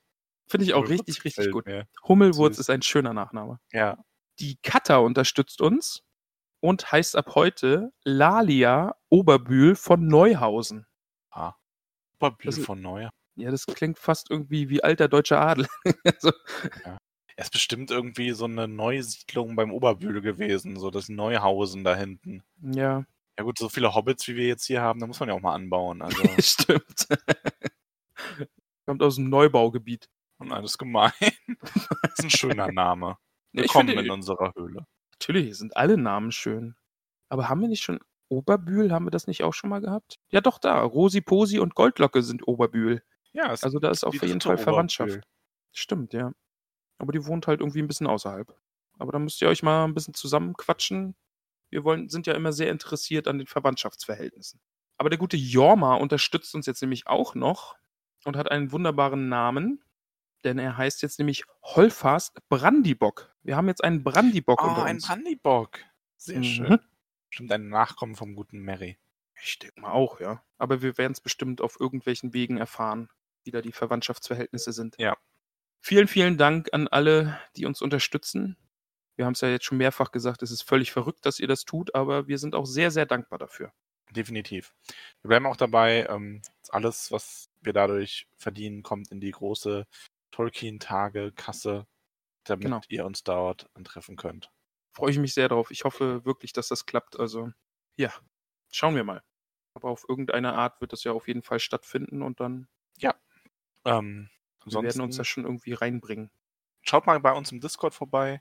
Finde 0.48 0.64
ich 0.66 0.74
auch 0.74 0.84
Hummelwurz 0.84 1.08
richtig, 1.08 1.24
richtig 1.24 1.50
gut. 1.52 1.66
mir. 1.66 1.86
Hummelwurz 2.06 2.56
Süß. 2.56 2.60
ist 2.66 2.70
ein 2.70 2.82
schöner 2.82 3.14
Nachname. 3.14 3.60
Ja. 3.72 3.98
Die 4.40 4.56
Kata 4.62 4.98
unterstützt 4.98 5.60
uns 5.62 6.02
und 6.60 6.92
heißt 6.92 7.16
ab 7.16 7.34
heute 7.34 7.92
Lalia 8.04 8.94
Oberbühl 9.10 9.74
von 9.76 10.06
Neuhausen. 10.06 10.86
Oberbühl 12.20 12.46
Das 12.46 12.58
ist- 12.58 12.66
von 12.66 12.80
Neuer. 12.80 13.10
Ja, 13.36 13.50
das 13.52 13.64
klingt 13.66 13.98
fast 13.98 14.30
irgendwie 14.30 14.68
wie 14.68 14.82
alter 14.82 15.06
deutscher 15.08 15.40
Adel. 15.40 15.68
also, 16.04 16.32
Er 17.38 17.44
ist 17.44 17.52
bestimmt 17.52 17.92
irgendwie 17.92 18.32
so 18.32 18.46
eine 18.46 18.66
Neusiedlung 18.66 19.54
beim 19.54 19.70
Oberbühl 19.70 20.20
gewesen, 20.20 20.76
so 20.76 20.90
das 20.90 21.08
Neuhausen 21.08 21.84
da 21.84 21.94
hinten. 21.94 22.42
ja, 22.60 23.04
Ja 23.38 23.44
gut, 23.44 23.58
so 23.58 23.68
viele 23.68 23.94
Hobbits, 23.94 24.26
wie 24.26 24.34
wir 24.34 24.48
jetzt 24.48 24.64
hier 24.66 24.82
haben, 24.82 24.98
da 24.98 25.06
muss 25.06 25.20
man 25.20 25.28
ja 25.28 25.36
auch 25.36 25.40
mal 25.40 25.54
anbauen. 25.54 26.02
Also, 26.02 26.20
stimmt. 26.40 27.06
Kommt 28.86 29.02
aus 29.04 29.14
dem 29.16 29.28
Neubaugebiet. 29.28 30.08
und 30.38 30.50
alles 30.52 30.78
gemein. 30.78 31.12
ist 32.16 32.24
ein 32.24 32.30
schöner 32.30 32.72
Name. 32.72 33.18
Ja, 33.52 33.62
Willkommen 33.62 33.88
finde- 33.90 34.02
in 34.04 34.10
unserer 34.10 34.52
Höhle. 34.56 34.84
Natürlich 35.12 35.56
sind 35.58 35.76
alle 35.76 35.96
Namen 35.96 36.32
schön. 36.32 36.74
Aber 37.28 37.48
haben 37.48 37.60
wir 37.60 37.68
nicht 37.68 37.84
schon 37.84 38.00
Oberbühl? 38.28 38.92
Haben 38.92 39.06
wir 39.06 39.10
das 39.12 39.26
nicht 39.28 39.44
auch 39.44 39.54
schon 39.54 39.70
mal 39.70 39.80
gehabt? 39.80 40.16
Ja, 40.30 40.40
doch 40.40 40.58
da. 40.58 40.80
Rosi 40.82 41.20
Posi 41.20 41.60
und 41.60 41.76
Goldlocke 41.76 42.22
sind 42.24 42.48
Oberbühl. 42.48 43.02
Ja, 43.32 43.52
es 43.52 43.62
Also 43.62 43.78
da 43.78 43.90
ist 43.90 44.02
auf 44.04 44.14
jeden 44.14 44.40
Fall 44.40 44.58
Verwandtschaft. 44.58 45.10
Oberbühl. 45.10 45.24
Stimmt, 45.72 46.12
ja. 46.14 46.32
Aber 46.98 47.12
die 47.12 47.24
wohnt 47.26 47.46
halt 47.46 47.60
irgendwie 47.60 47.80
ein 47.80 47.86
bisschen 47.88 48.06
außerhalb. 48.06 48.54
Aber 48.98 49.12
da 49.12 49.18
müsst 49.18 49.40
ihr 49.40 49.48
euch 49.48 49.62
mal 49.62 49.84
ein 49.84 49.94
bisschen 49.94 50.14
zusammenquatschen. 50.14 51.14
Wir 51.70 51.84
wollen, 51.84 52.08
sind 52.08 52.26
ja 52.26 52.34
immer 52.34 52.52
sehr 52.52 52.70
interessiert 52.70 53.28
an 53.28 53.38
den 53.38 53.46
Verwandtschaftsverhältnissen. 53.46 54.60
Aber 54.96 55.10
der 55.10 55.18
gute 55.18 55.36
Jorma 55.36 55.94
unterstützt 55.94 56.54
uns 56.54 56.66
jetzt 56.66 56.80
nämlich 56.82 57.06
auch 57.06 57.34
noch 57.34 57.76
und 58.24 58.36
hat 58.36 58.50
einen 58.50 58.72
wunderbaren 58.72 59.28
Namen. 59.28 59.82
Denn 60.44 60.58
er 60.58 60.76
heißt 60.76 61.02
jetzt 61.02 61.18
nämlich 61.18 61.44
Holfast 61.62 62.38
Brandibock. 62.48 63.34
Wir 63.42 63.56
haben 63.56 63.68
jetzt 63.68 63.82
einen 63.84 64.02
Brandibock 64.04 64.62
Oh, 64.62 64.68
unter 64.68 64.84
ein 64.84 64.96
uns. 64.96 65.06
Brandybock. 65.06 65.78
Sehr 66.16 66.38
Mhm. 66.38 66.44
schön. 66.44 66.78
Stimmt, 67.30 67.52
ein 67.52 67.68
Nachkommen 67.68 68.16
vom 68.16 68.34
guten 68.34 68.60
Mary. 68.60 68.98
Ich 69.40 69.58
denke 69.58 69.80
mal 69.80 69.92
auch, 69.92 70.18
ja. 70.20 70.42
Aber 70.56 70.82
wir 70.82 70.96
werden 70.98 71.12
es 71.12 71.20
bestimmt 71.20 71.60
auf 71.60 71.78
irgendwelchen 71.78 72.32
Wegen 72.34 72.56
erfahren, 72.56 73.08
wie 73.44 73.50
da 73.52 73.60
die 73.60 73.72
Verwandtschaftsverhältnisse 73.72 74.72
sind. 74.72 74.96
Ja. 74.98 75.16
Vielen, 75.80 76.08
vielen 76.08 76.36
Dank 76.38 76.68
an 76.72 76.88
alle, 76.88 77.40
die 77.56 77.66
uns 77.66 77.82
unterstützen. 77.82 78.56
Wir 79.16 79.26
haben 79.26 79.32
es 79.32 79.40
ja 79.40 79.48
jetzt 79.48 79.64
schon 79.64 79.78
mehrfach 79.78 80.12
gesagt, 80.12 80.42
es 80.42 80.50
ist 80.50 80.62
völlig 80.62 80.92
verrückt, 80.92 81.26
dass 81.26 81.40
ihr 81.40 81.48
das 81.48 81.64
tut, 81.64 81.94
aber 81.94 82.28
wir 82.28 82.38
sind 82.38 82.54
auch 82.54 82.66
sehr, 82.66 82.90
sehr 82.90 83.06
dankbar 83.06 83.38
dafür. 83.38 83.72
Definitiv. 84.10 84.74
Wir 85.22 85.28
bleiben 85.28 85.46
auch 85.46 85.56
dabei, 85.56 86.06
ähm, 86.08 86.40
alles, 86.70 87.12
was 87.12 87.50
wir 87.60 87.72
dadurch 87.72 88.26
verdienen, 88.36 88.82
kommt 88.82 89.10
in 89.12 89.20
die 89.20 89.30
große 89.30 89.86
Tolkien-Tage-Kasse, 90.30 91.86
damit 92.44 92.64
Genau. 92.64 92.80
ihr 92.88 93.04
uns 93.06 93.24
dort 93.24 93.68
antreffen 93.74 94.16
könnt. 94.16 94.50
Freue 94.92 95.10
ich 95.10 95.18
mich 95.18 95.34
sehr 95.34 95.48
drauf. 95.48 95.70
Ich 95.70 95.84
hoffe 95.84 96.24
wirklich, 96.24 96.52
dass 96.52 96.68
das 96.68 96.86
klappt. 96.86 97.18
Also, 97.18 97.52
ja, 97.96 98.12
schauen 98.70 98.96
wir 98.96 99.04
mal. 99.04 99.22
Aber 99.74 99.90
auf 99.90 100.04
irgendeine 100.08 100.54
Art 100.54 100.80
wird 100.80 100.92
das 100.92 101.04
ja 101.04 101.12
auf 101.12 101.28
jeden 101.28 101.42
Fall 101.42 101.60
stattfinden 101.60 102.22
und 102.22 102.40
dann 102.40 102.68
Ähm, 103.84 104.28
wir 104.70 104.82
werden 104.82 104.86
uns 104.86 104.94
ansonsten 104.96 105.18
das 105.18 105.28
schon 105.28 105.44
irgendwie 105.44 105.72
reinbringen. 105.72 106.30
schaut 106.82 107.06
mal 107.06 107.20
bei 107.20 107.32
uns 107.32 107.52
im 107.52 107.60
Discord 107.60 107.94
vorbei. 107.94 108.40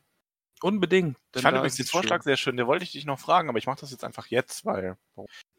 Unbedingt. 0.61 1.17
Ich 1.35 1.41
fand 1.41 1.53
da 1.53 1.59
übrigens 1.59 1.75
den 1.75 1.85
Vorschlag 1.85 2.17
schön. 2.17 2.23
sehr 2.23 2.37
schön. 2.37 2.57
Der 2.57 2.67
wollte 2.67 2.83
ich 2.83 2.91
dich 2.91 3.05
noch 3.05 3.19
fragen, 3.19 3.49
aber 3.49 3.59
ich 3.59 3.67
mache 3.67 3.79
das 3.79 3.91
jetzt 3.91 4.03
einfach 4.03 4.27
jetzt, 4.27 4.65
weil 4.65 4.97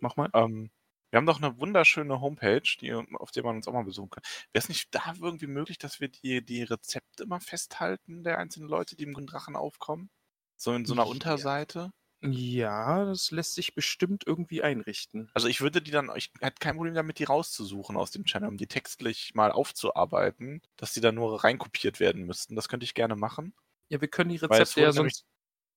Mach 0.00 0.16
mal. 0.16 0.28
ähm, 0.34 0.70
wir 1.10 1.16
haben 1.16 1.26
doch 1.26 1.40
eine 1.40 1.58
wunderschöne 1.58 2.20
Homepage, 2.20 2.68
die, 2.80 2.92
auf 2.92 3.30
der 3.30 3.42
man 3.44 3.56
uns 3.56 3.68
auch 3.68 3.72
mal 3.72 3.84
besuchen 3.84 4.10
kann. 4.10 4.22
Wäre 4.52 4.62
es 4.62 4.68
nicht 4.68 4.94
da 4.94 5.14
irgendwie 5.18 5.46
möglich, 5.46 5.78
dass 5.78 6.00
wir 6.00 6.08
die, 6.08 6.44
die 6.44 6.64
Rezepte 6.64 7.22
immer 7.22 7.40
festhalten 7.40 8.24
der 8.24 8.38
einzelnen 8.38 8.68
Leute, 8.68 8.96
die 8.96 9.04
im 9.04 9.14
Drachen 9.26 9.56
aufkommen? 9.56 10.10
So 10.56 10.74
in 10.74 10.84
so 10.84 10.94
einer. 10.94 11.06
Unterseite? 11.06 11.92
Ja, 12.22 13.04
das 13.04 13.30
lässt 13.32 13.54
sich 13.54 13.74
bestimmt 13.74 14.24
irgendwie 14.26 14.62
einrichten. 14.62 15.30
Also 15.34 15.46
ich 15.48 15.60
würde 15.60 15.80
die 15.80 15.90
dann, 15.90 16.10
ich 16.16 16.32
hätte 16.40 16.56
kein 16.58 16.74
Problem 16.76 16.94
damit, 16.94 17.18
die 17.18 17.24
rauszusuchen 17.24 17.96
aus 17.96 18.10
dem 18.10 18.24
Channel, 18.24 18.48
um 18.48 18.56
die 18.56 18.66
textlich 18.66 19.34
mal 19.34 19.52
aufzuarbeiten, 19.52 20.60
dass 20.76 20.92
die 20.92 21.00
dann 21.00 21.14
nur 21.14 21.44
reinkopiert 21.44 22.00
werden 22.00 22.24
müssten. 22.24 22.56
Das 22.56 22.68
könnte 22.68 22.84
ich 22.84 22.94
gerne 22.94 23.14
machen. 23.16 23.54
Ja, 23.90 24.00
wir 24.00 24.08
können 24.08 24.30
die 24.30 24.36
Rezepte 24.36 24.80
ja 24.80 24.92
sonst. 24.92 25.26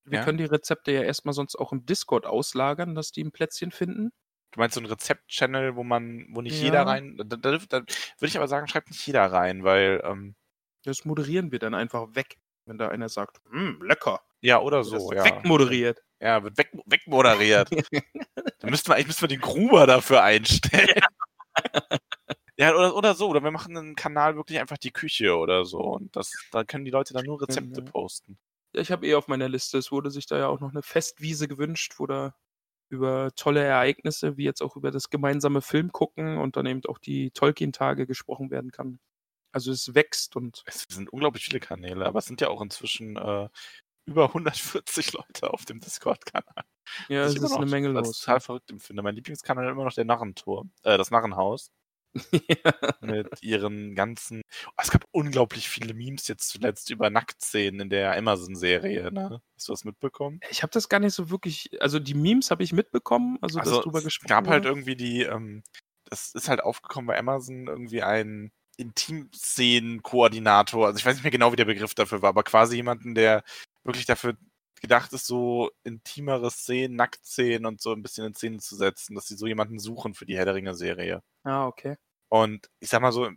Wir 0.05 0.19
Ja? 0.19 0.19
können 0.19 0.37
die 0.37 0.45
Rezepte 0.45 0.91
ja 0.91 1.03
erstmal 1.03 1.33
sonst 1.33 1.55
auch 1.57 1.71
im 1.73 1.85
Discord 1.85 2.25
auslagern, 2.25 2.95
dass 2.95 3.11
die 3.11 3.23
ein 3.23 3.31
Plätzchen 3.33 3.71
finden. 3.71 4.11
Du 4.51 4.59
meinst 4.59 4.75
so 4.75 4.81
ein 4.81 4.85
Rezept-Channel, 4.85 5.75
wo 5.75 5.83
man, 5.83 6.27
wo 6.31 6.41
nicht 6.41 6.59
Ja. 6.59 6.61
jeder 6.61 6.85
rein. 6.85 7.17
Da, 7.17 7.23
da, 7.37 7.57
da 7.57 7.77
würde 7.79 7.87
ich 8.27 8.37
aber 8.37 8.47
sagen, 8.47 8.67
schreibt 8.67 8.89
nicht 8.89 9.05
jeder 9.07 9.25
rein, 9.31 9.63
weil, 9.63 10.01
ähm, 10.03 10.35
Das 10.83 11.05
moderieren 11.05 11.51
wir 11.51 11.57
dann 11.57 11.73
einfach 11.73 12.13
weg, 12.15 12.39
wenn 12.65 12.77
da 12.77 12.89
einer 12.89 13.09
sagt, 13.09 13.41
hm, 13.49 13.81
lecker. 13.81 14.21
ja, 14.41 14.59
oder 14.61 14.83
so, 14.83 15.13
ja. 15.13 15.43
Wegmoderiert. 15.43 16.01
Ja, 16.21 16.43
wird 16.43 16.57
weg, 16.57 16.71
wegmoderiert. 16.85 17.69
Dann 18.59 18.69
müssten 18.69 18.89
wir, 18.89 18.95
eigentlich 18.95 19.07
müssten 19.07 19.23
wir 19.23 19.27
den 19.27 19.41
Gruber 19.41 19.87
dafür 19.87 20.23
einstellen. 20.23 21.01
Ja, 22.57 22.75
oder, 22.75 22.95
oder 22.95 23.15
so. 23.15 23.27
Oder 23.27 23.41
wir 23.43 23.49
machen 23.49 23.75
einen 23.75 23.95
Kanal 23.95 24.35
wirklich 24.35 24.59
einfach 24.59 24.77
die 24.77 24.91
Küche 24.91 25.35
oder 25.35 25.65
so. 25.65 25.79
Und 25.79 26.15
das, 26.15 26.31
da 26.51 26.63
können 26.63 26.85
die 26.85 26.91
Leute 26.91 27.11
dann 27.11 27.25
nur 27.25 27.41
Rezepte 27.41 27.79
Genau. 27.81 27.91
posten. 27.91 28.37
Ja, 28.75 28.81
ich 28.81 28.91
habe 28.91 29.07
eh 29.07 29.15
auf 29.15 29.27
meiner 29.27 29.49
Liste, 29.49 29.79
es 29.79 29.91
wurde 29.91 30.11
sich 30.11 30.27
da 30.27 30.37
ja 30.37 30.47
auch 30.47 30.59
noch 30.59 30.69
eine 30.69 30.83
Festwiese 30.83 31.47
gewünscht, 31.47 31.93
wo 31.97 32.05
da 32.05 32.35
über 32.89 33.31
tolle 33.35 33.63
Ereignisse, 33.63 34.37
wie 34.37 34.43
jetzt 34.43 34.61
auch 34.61 34.75
über 34.75 34.91
das 34.91 35.09
gemeinsame 35.09 35.61
Film 35.63 35.91
gucken 35.91 36.37
und 36.37 36.55
dann 36.55 36.67
eben 36.67 36.85
auch 36.85 36.99
die 36.99 37.31
Tolkien-Tage 37.31 38.05
gesprochen 38.05 38.51
werden 38.51 38.69
kann. 38.69 38.99
Also 39.51 39.71
es 39.71 39.95
wächst 39.95 40.35
und 40.35 40.61
Es 40.67 40.85
sind 40.87 41.11
unglaublich 41.11 41.45
viele 41.45 41.61
Kanäle, 41.61 42.05
aber 42.05 42.19
es 42.19 42.25
sind 42.25 42.41
ja 42.41 42.49
auch 42.49 42.61
inzwischen 42.61 43.15
äh, 43.17 43.49
über 44.11 44.27
140 44.27 45.13
Leute 45.13 45.51
auf 45.51 45.65
dem 45.65 45.79
Discord-Kanal. 45.79 46.63
ja, 47.09 47.21
Was 47.23 47.29
es 47.29 47.33
ich 47.33 47.37
immer 47.37 47.45
ist 47.47 47.53
eine 47.53 47.65
noch 47.65 47.71
Menge 47.71 47.97
als 47.97 48.07
los. 48.07 48.19
total 48.19 48.39
verrückt 48.39 48.69
empfinde. 48.71 49.01
Mein 49.03 49.15
Lieblingskanal 49.15 49.65
ist 49.65 49.71
immer 49.71 49.85
noch 49.85 49.93
der 49.93 50.05
Narrenturm, 50.05 50.71
äh, 50.83 50.97
das 50.97 51.11
Narrenhaus. 51.11 51.71
mit 53.01 53.41
ihren 53.41 53.95
ganzen. 53.95 54.41
Oh, 54.67 54.71
es 54.77 54.91
gab 54.91 55.05
unglaublich 55.11 55.69
viele 55.69 55.93
Memes 55.93 56.27
jetzt 56.27 56.49
zuletzt 56.49 56.89
über 56.89 57.09
Nacktszenen 57.09 57.79
in 57.81 57.89
der 57.89 58.17
Amazon-Serie, 58.17 59.11
ne? 59.13 59.41
Hast 59.55 59.69
du 59.69 59.73
das 59.73 59.85
mitbekommen? 59.85 60.41
Ich 60.49 60.61
habe 60.61 60.71
das 60.71 60.89
gar 60.89 60.99
nicht 60.99 61.13
so 61.13 61.29
wirklich, 61.29 61.69
also 61.81 61.99
die 61.99 62.13
Memes 62.13 62.51
habe 62.51 62.63
ich 62.63 62.73
mitbekommen, 62.73 63.37
also, 63.41 63.59
dass 63.59 63.69
drüber 63.81 63.99
es 63.99 64.03
gesprochen 64.03 64.27
gab 64.29 64.47
halt 64.47 64.65
irgendwie 64.65 64.97
die, 64.97 65.21
ähm, 65.23 65.63
das 66.09 66.33
ist 66.33 66.49
halt 66.49 66.61
aufgekommen 66.61 67.07
bei 67.07 67.17
Amazon, 67.17 67.67
irgendwie 67.67 68.03
ein 68.03 68.51
Intimszenen-Koordinator. 68.77 70.87
Also 70.87 70.97
ich 70.97 71.05
weiß 71.05 71.15
nicht 71.15 71.23
mehr 71.23 71.31
genau, 71.31 71.51
wie 71.51 71.55
der 71.57 71.65
Begriff 71.65 71.93
dafür 71.95 72.21
war, 72.21 72.29
aber 72.29 72.43
quasi 72.43 72.75
jemanden, 72.75 73.15
der 73.15 73.43
wirklich 73.83 74.05
dafür 74.05 74.37
gedacht 74.81 75.13
ist, 75.13 75.27
so 75.27 75.71
intimere 75.83 76.49
Szenen, 76.49 76.95
Nacktszenen 76.95 77.65
und 77.65 77.81
so 77.81 77.93
ein 77.93 78.01
bisschen 78.01 78.25
in 78.25 78.33
Szene 78.33 78.57
zu 78.59 78.75
setzen, 78.75 79.15
dass 79.15 79.27
sie 79.27 79.35
so 79.35 79.45
jemanden 79.47 79.79
suchen 79.79 80.15
für 80.15 80.25
die 80.25 80.35
Herr 80.35 80.45
der 80.45 80.55
Ringe-Serie. 80.55 81.21
Ah, 81.43 81.67
okay. 81.67 81.97
Und 82.29 82.69
ich 82.79 82.89
sag 82.89 83.01
mal 83.01 83.11
so, 83.11 83.29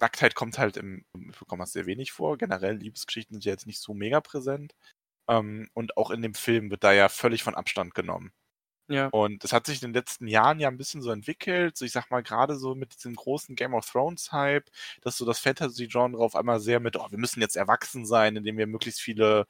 Nacktheit 0.00 0.34
kommt 0.34 0.58
halt 0.58 0.76
im 0.76 1.04
Mitbekommen 1.16 1.64
sehr 1.66 1.86
wenig 1.86 2.12
vor. 2.12 2.36
Generell 2.36 2.76
Liebesgeschichten 2.76 3.34
sind 3.34 3.44
ja 3.44 3.52
jetzt 3.52 3.66
nicht 3.66 3.80
so 3.80 3.94
mega 3.94 4.20
präsent. 4.20 4.74
Ähm, 5.28 5.68
und 5.74 5.96
auch 5.96 6.10
in 6.10 6.22
dem 6.22 6.34
Film 6.34 6.70
wird 6.70 6.82
da 6.82 6.92
ja 6.92 7.08
völlig 7.08 7.42
von 7.44 7.54
Abstand 7.54 7.94
genommen. 7.94 8.32
Ja. 8.88 9.08
Und 9.08 9.44
das 9.44 9.52
hat 9.52 9.66
sich 9.66 9.82
in 9.82 9.88
den 9.88 9.94
letzten 9.94 10.26
Jahren 10.26 10.58
ja 10.60 10.68
ein 10.68 10.76
bisschen 10.76 11.02
so 11.02 11.10
entwickelt. 11.10 11.76
So, 11.76 11.84
ich 11.84 11.92
sag 11.92 12.10
mal, 12.10 12.22
gerade 12.22 12.56
so 12.56 12.74
mit 12.74 12.94
diesem 12.94 13.14
großen 13.14 13.54
Game 13.54 13.74
of 13.74 13.88
Thrones-Hype, 13.88 14.68
dass 15.02 15.16
so 15.16 15.24
das 15.24 15.38
Fantasy-Genre 15.38 16.22
auf 16.22 16.34
einmal 16.34 16.60
sehr 16.60 16.80
mit, 16.80 16.96
oh, 16.96 17.06
wir 17.10 17.18
müssen 17.18 17.40
jetzt 17.40 17.56
erwachsen 17.56 18.04
sein, 18.04 18.36
indem 18.36 18.58
wir 18.58 18.66
möglichst 18.66 19.00
viele 19.00 19.46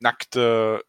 nackte 0.00 0.84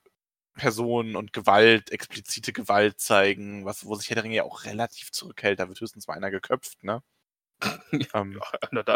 Personen 0.56 1.16
und 1.16 1.34
Gewalt, 1.34 1.92
explizite 1.92 2.54
Gewalt 2.54 3.00
zeigen, 3.00 3.66
was, 3.66 3.86
wo 3.86 3.96
sich 3.96 4.10
Herr 4.10 4.16
der 4.16 4.26
Ringe 4.26 4.36
ja 4.36 4.44
auch 4.44 4.66
relativ 4.66 5.12
zurückhält. 5.12 5.60
Da 5.60 5.68
wird 5.70 5.80
höchstens 5.82 6.08
mal 6.08 6.16
einer 6.16 6.32
geköpft, 6.32 6.84
ne? 6.84 7.02
ähm, 8.14 8.42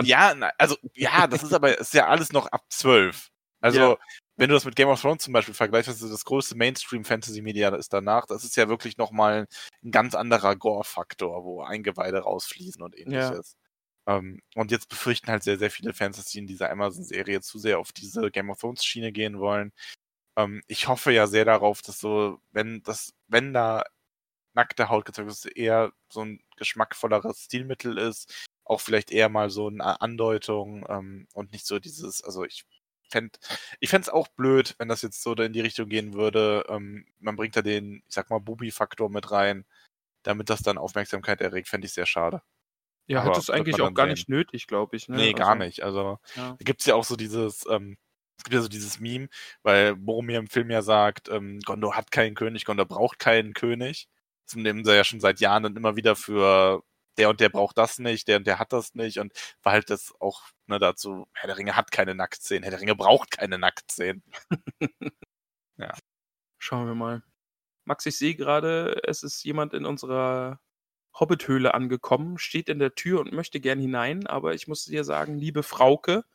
ja, 0.03 0.33
na, 0.35 0.51
also, 0.57 0.77
ja, 0.93 1.27
das 1.27 1.43
ist 1.43 1.53
aber, 1.53 1.77
ist 1.77 1.93
ja 1.93 2.07
alles 2.07 2.31
noch 2.33 2.47
ab 2.47 2.65
zwölf. 2.69 3.29
Also, 3.61 3.79
Ja. 3.79 3.97
wenn 4.37 4.49
du 4.49 4.55
das 4.55 4.65
mit 4.65 4.75
Game 4.75 4.89
of 4.89 5.01
Thrones 5.01 5.23
zum 5.23 5.33
Beispiel 5.33 5.53
vergleichst, 5.53 5.89
das 5.89 6.25
größte 6.25 6.55
Mainstream-Fantasy-Media 6.55 7.75
ist 7.75 7.93
danach, 7.93 8.25
das 8.27 8.43
ist 8.43 8.55
ja 8.57 8.67
wirklich 8.69 8.97
nochmal 8.97 9.47
ein 9.83 9.91
ganz 9.91 10.15
anderer 10.15 10.55
Gore-Faktor, 10.55 11.43
wo 11.45 11.61
Eingeweide 11.63 12.19
rausfließen 12.19 12.81
und 12.83 12.97
ähnliches. 12.97 13.55
Ähm, 14.07 14.41
und 14.55 14.71
jetzt 14.71 14.89
befürchten 14.89 15.27
halt 15.31 15.43
sehr, 15.43 15.57
sehr 15.57 15.71
viele 15.71 15.93
Fans, 15.93 16.17
dass 16.17 16.27
sie 16.29 16.39
in 16.39 16.47
dieser 16.47 16.69
Amazon-Serie 16.71 17.41
zu 17.41 17.59
sehr 17.59 17.79
auf 17.79 17.91
diese 17.93 18.29
Game 18.31 18.49
of 18.51 18.59
Thrones-Schiene 18.59 19.11
gehen 19.11 19.39
wollen. 19.39 19.71
Ähm, 20.37 20.61
ich 20.67 20.87
hoffe 20.87 21.11
ja 21.11 21.27
sehr 21.27 21.45
darauf, 21.45 21.81
dass 21.81 21.99
so, 21.99 22.39
wenn 22.51 22.83
das, 22.83 23.13
wenn 23.27 23.53
da 23.53 23.83
nackte 24.53 24.89
Haut 24.89 25.05
gezeigt 25.05 25.29
es 25.29 25.45
eher 25.45 25.93
so 26.09 26.21
ein 26.23 26.41
geschmackvolleres 26.57 27.39
Stilmittel 27.45 27.97
ist, 27.97 28.33
auch 28.65 28.81
vielleicht 28.81 29.11
eher 29.11 29.29
mal 29.29 29.49
so 29.49 29.67
eine 29.67 30.01
Andeutung 30.01 30.85
ähm, 30.89 31.27
und 31.33 31.51
nicht 31.51 31.65
so 31.67 31.79
dieses, 31.79 32.23
also 32.23 32.45
ich 32.45 32.65
fänd, 33.09 33.39
ich 33.79 33.89
fände 33.89 34.03
es 34.03 34.09
auch 34.09 34.27
blöd, 34.29 34.75
wenn 34.79 34.87
das 34.89 35.01
jetzt 35.03 35.21
so 35.23 35.33
in 35.35 35.53
die 35.53 35.61
Richtung 35.61 35.89
gehen 35.89 36.13
würde. 36.13 36.65
Ähm, 36.69 37.05
man 37.19 37.35
bringt 37.35 37.55
da 37.57 37.61
den, 37.61 38.03
ich 38.07 38.13
sag 38.15 38.29
mal, 38.29 38.39
Bubi-Faktor 38.39 39.09
mit 39.09 39.31
rein, 39.31 39.65
damit 40.23 40.49
das 40.51 40.61
dann 40.63 40.77
Aufmerksamkeit 40.79 41.41
erregt, 41.41 41.69
fände 41.69 41.87
ich 41.87 41.93
sehr 41.93 42.07
schade. 42.07 42.43
Ja, 43.07 43.23
Aber 43.23 43.25
hat 43.25 43.37
es 43.37 43.49
eigentlich 43.49 43.81
auch 43.81 43.93
gar 43.93 44.07
sehen. 44.07 44.07
nicht 44.07 44.29
nötig, 44.29 44.67
glaube 44.67 44.95
ich. 44.95 45.07
Ne? 45.09 45.17
Nee, 45.17 45.33
gar 45.33 45.55
Also, 45.55 45.55
nicht. 45.55 45.83
Also 45.83 46.19
Ja. 46.35 46.59
da 46.59 46.63
gibt's 46.65 46.85
ja 46.85 46.95
auch 46.95 47.03
so 47.05 47.15
dieses, 47.15 47.65
ähm, 47.69 47.97
es 48.37 48.43
gibt 48.43 48.53
ja 48.53 48.61
so 48.61 48.67
dieses 48.67 48.99
Meme, 48.99 49.29
weil 49.63 49.95
Boromir 49.95 50.39
im 50.39 50.47
Film 50.47 50.69
ja 50.71 50.81
sagt, 50.81 51.29
ähm, 51.29 51.59
Gondor 51.61 51.95
hat 51.95 52.11
keinen 52.11 52.35
König, 52.35 52.65
Gondor 52.65 52.85
braucht 52.85 53.19
keinen 53.19 53.53
König. 53.53 54.09
Das 54.45 54.55
nehmen 54.55 54.85
sie 54.85 54.95
ja 54.95 55.03
schon 55.03 55.19
seit 55.19 55.39
Jahren 55.39 55.63
dann 55.63 55.75
immer 55.75 55.95
wieder 55.95 56.15
für 56.15 56.83
der 57.17 57.29
und 57.29 57.39
der 57.39 57.49
braucht 57.49 57.77
das 57.77 57.99
nicht, 57.99 58.27
der 58.27 58.37
und 58.37 58.47
der 58.47 58.59
hat 58.59 58.73
das 58.73 58.93
nicht 58.95 59.19
und 59.19 59.33
war 59.63 59.73
halt 59.73 59.89
das 59.89 60.13
auch 60.19 60.43
ne, 60.67 60.79
dazu, 60.79 61.27
Herr 61.33 61.47
der 61.47 61.57
Ringe 61.57 61.75
hat 61.75 61.91
keine 61.91 62.15
Nacktszenen, 62.15 62.63
Herr 62.63 62.71
der 62.71 62.81
Ringe 62.81 62.95
braucht 62.95 63.31
keine 63.31 63.57
Nacktszenen. 63.57 64.23
Schauen 66.57 66.87
wir 66.87 66.95
mal. 66.95 67.23
Max, 67.85 68.05
ich 68.05 68.17
sehe 68.17 68.35
gerade, 68.35 69.01
es 69.03 69.23
ist 69.23 69.43
jemand 69.43 69.73
in 69.73 69.85
unserer 69.85 70.59
Hobbithöhle 71.19 71.73
angekommen, 71.73 72.37
steht 72.37 72.69
in 72.69 72.79
der 72.79 72.95
Tür 72.95 73.21
und 73.21 73.31
möchte 73.33 73.59
gern 73.59 73.79
hinein, 73.79 74.27
aber 74.27 74.53
ich 74.53 74.67
muss 74.67 74.85
dir 74.85 75.03
sagen, 75.03 75.37
liebe 75.37 75.63
Frauke, 75.63 76.25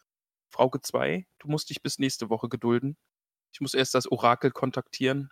Frauke 0.51 0.81
2, 0.81 1.27
du 1.39 1.49
musst 1.49 1.71
dich 1.71 1.83
bis 1.83 1.99
nächste 1.99 2.29
Woche 2.31 2.49
gedulden. 2.49 2.97
Ich 3.53 3.61
muss 3.61 3.75
erst 3.75 3.95
das 3.95 4.11
Orakel 4.11 4.51
kontaktieren. 4.51 5.31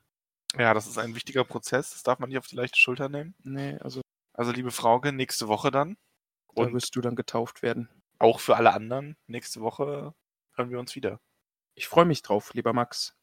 Ja, 0.56 0.72
das 0.74 0.86
ist 0.86 0.96
ein 0.98 1.14
wichtiger 1.14 1.44
Prozess, 1.44 1.90
das 1.90 2.02
darf 2.02 2.18
man 2.18 2.28
nicht 2.30 2.38
auf 2.38 2.46
die 2.46 2.56
leichte 2.56 2.78
Schulter 2.78 3.08
nehmen. 3.08 3.34
Nee, 3.42 3.76
also 3.78 4.00
Also 4.32 4.50
liebe 4.52 4.70
Frauke, 4.70 5.12
nächste 5.12 5.46
Woche 5.48 5.70
dann. 5.70 5.96
da 6.54 6.62
Und 6.64 6.72
wirst 6.74 6.96
du 6.96 7.00
dann 7.00 7.16
getauft 7.16 7.62
werden. 7.62 7.88
auch 8.18 8.40
für 8.40 8.56
alle 8.56 8.72
anderen, 8.72 9.16
nächste 9.26 9.60
Woche 9.60 10.14
hören 10.54 10.70
wir 10.70 10.78
uns 10.78 10.94
wieder. 10.96 11.20
Ich 11.74 11.86
freue 11.86 12.06
mich 12.06 12.22
drauf, 12.22 12.54
lieber 12.54 12.72
Max. 12.72 13.14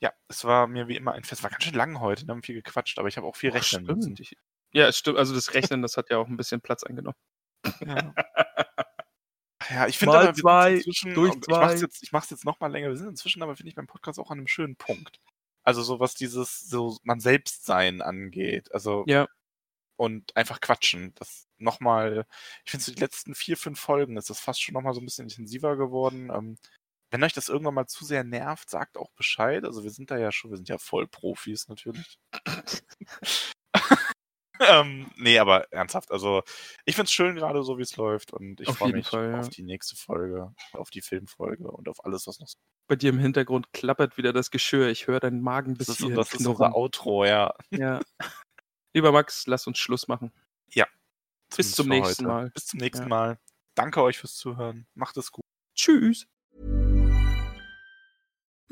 Ja, 0.00 0.12
es 0.28 0.44
war 0.44 0.66
mir 0.66 0.88
wie 0.88 0.96
immer 0.96 1.12
ein 1.12 1.24
Fest. 1.24 1.42
War 1.44 1.50
ganz 1.50 1.64
schön 1.64 1.74
lang 1.74 2.00
heute, 2.00 2.26
wir 2.26 2.32
haben 2.34 2.42
viel 2.42 2.56
gequatscht, 2.60 2.98
aber 2.98 3.08
ich 3.08 3.16
habe 3.16 3.26
auch 3.26 3.36
viel 3.36 3.50
Oh, 3.50 3.54
rechnen 3.54 3.84
stimmt. 3.84 4.08
müssen. 4.18 4.36
Ja, 4.72 4.88
es 4.88 4.98
stimmt. 4.98 5.16
Also 5.18 5.34
das 5.34 5.54
Rechnen, 5.54 5.80
das 5.82 5.96
hat 5.96 6.10
ja 6.10 6.18
auch 6.18 6.26
ein 6.26 6.36
bisschen 6.36 6.60
Platz 6.60 6.82
eingenommen. 6.82 7.16
Ja. 7.80 8.12
ja, 9.70 9.86
ich 9.88 9.98
finde 9.98 10.18
aber, 10.18 10.34
zwei, 10.34 10.74
inzwischen, 10.74 11.14
durch 11.14 11.34
ich 11.34 11.48
mach's 11.48 11.74
zwei. 11.74 11.80
jetzt, 11.80 12.02
ich 12.02 12.12
mach's 12.12 12.30
jetzt 12.30 12.44
noch 12.44 12.60
mal 12.60 12.68
länger. 12.72 12.88
Wir 12.88 12.96
sind 12.96 13.08
inzwischen 13.08 13.42
aber, 13.42 13.56
finde 13.56 13.68
ich, 13.70 13.74
beim 13.76 13.86
Podcast 13.86 14.18
auch 14.18 14.30
an 14.30 14.38
einem 14.38 14.48
schönen 14.48 14.76
Punkt. 14.76 15.20
Also 15.62 15.82
so 15.82 16.00
was 16.00 16.14
dieses, 16.14 16.60
so 16.60 16.98
man 17.04 17.20
selbst 17.20 17.64
sein 17.66 18.02
angeht. 18.02 18.72
Also, 18.74 19.04
Ja. 19.06 19.28
und 19.96 20.36
einfach 20.36 20.60
quatschen. 20.60 21.14
Das 21.16 21.46
nochmal, 21.58 22.26
ich 22.64 22.70
finde 22.72 22.84
so 22.84 22.92
die 22.92 23.00
letzten 23.00 23.34
vier, 23.34 23.56
fünf 23.56 23.80
Folgen 23.80 24.16
ist 24.16 24.30
das 24.30 24.40
fast 24.40 24.62
schon 24.62 24.74
nochmal 24.74 24.94
so 24.94 25.00
ein 25.00 25.06
bisschen 25.06 25.24
intensiver 25.28 25.76
geworden. 25.76 26.30
Ähm, 26.34 26.58
wenn 27.10 27.22
euch 27.24 27.32
das 27.32 27.48
irgendwann 27.48 27.74
mal 27.74 27.86
zu 27.86 28.04
sehr 28.04 28.24
nervt, 28.24 28.68
sagt 28.70 28.98
auch 28.98 29.10
Bescheid. 29.12 29.64
Also 29.64 29.84
wir 29.84 29.90
sind 29.90 30.10
da 30.10 30.18
ja 30.18 30.32
schon, 30.32 30.50
wir 30.50 30.56
sind 30.56 30.68
ja 30.68 30.78
voll 30.78 31.06
Profis 31.06 31.68
natürlich. 31.68 32.18
ähm, 34.60 35.10
nee, 35.16 35.38
aber 35.38 35.72
ernsthaft, 35.72 36.10
also 36.10 36.42
ich 36.84 36.96
find's 36.96 37.12
schön 37.12 37.36
gerade 37.36 37.62
so, 37.62 37.78
wie 37.78 37.82
es 37.82 37.96
läuft 37.96 38.32
und 38.32 38.60
ich 38.60 38.70
freue 38.70 38.92
mich 38.92 39.08
Fall, 39.08 39.32
ja. 39.32 39.40
auf 39.40 39.48
die 39.48 39.62
nächste 39.62 39.96
Folge, 39.96 40.54
auf 40.72 40.90
die 40.90 41.02
Filmfolge 41.02 41.70
und 41.70 41.88
auf 41.88 42.04
alles, 42.04 42.26
was 42.26 42.40
noch 42.40 42.48
so 42.48 42.56
Bei 42.88 42.96
dir 42.96 43.10
im 43.10 43.18
Hintergrund 43.18 43.72
klappert 43.72 44.16
wieder 44.16 44.32
das 44.32 44.50
Geschirr. 44.50 44.88
Ich 44.88 45.06
höre 45.06 45.20
deinen 45.20 45.40
Magen 45.40 45.74
bis 45.74 45.88
Das 45.88 46.00
ist, 46.00 46.16
das 46.16 46.34
ist 46.34 46.46
unser 46.46 46.74
Outro, 46.74 47.24
ja. 47.24 47.54
Ja. 47.70 48.00
Lieber 48.94 49.10
Max, 49.12 49.46
lass 49.46 49.66
uns 49.66 49.78
Schluss 49.78 50.06
machen. 50.08 50.32
Bis 51.56 51.72
Zumindest 51.72 51.76
zum 51.76 51.88
nächsten 51.88 52.24
heute. 52.26 52.34
Mal. 52.34 52.50
Bis 52.50 52.66
zum 52.66 52.80
nächsten 52.80 53.04
Ja. 53.04 53.08
Mal. 53.08 53.38
Danke 53.74 54.02
euch 54.02 54.18
fürs 54.18 54.36
Zuhören. 54.36 54.86
Macht 54.94 55.16
es 55.16 55.32
gut. 55.32 55.44
Tschüss. 55.74 56.26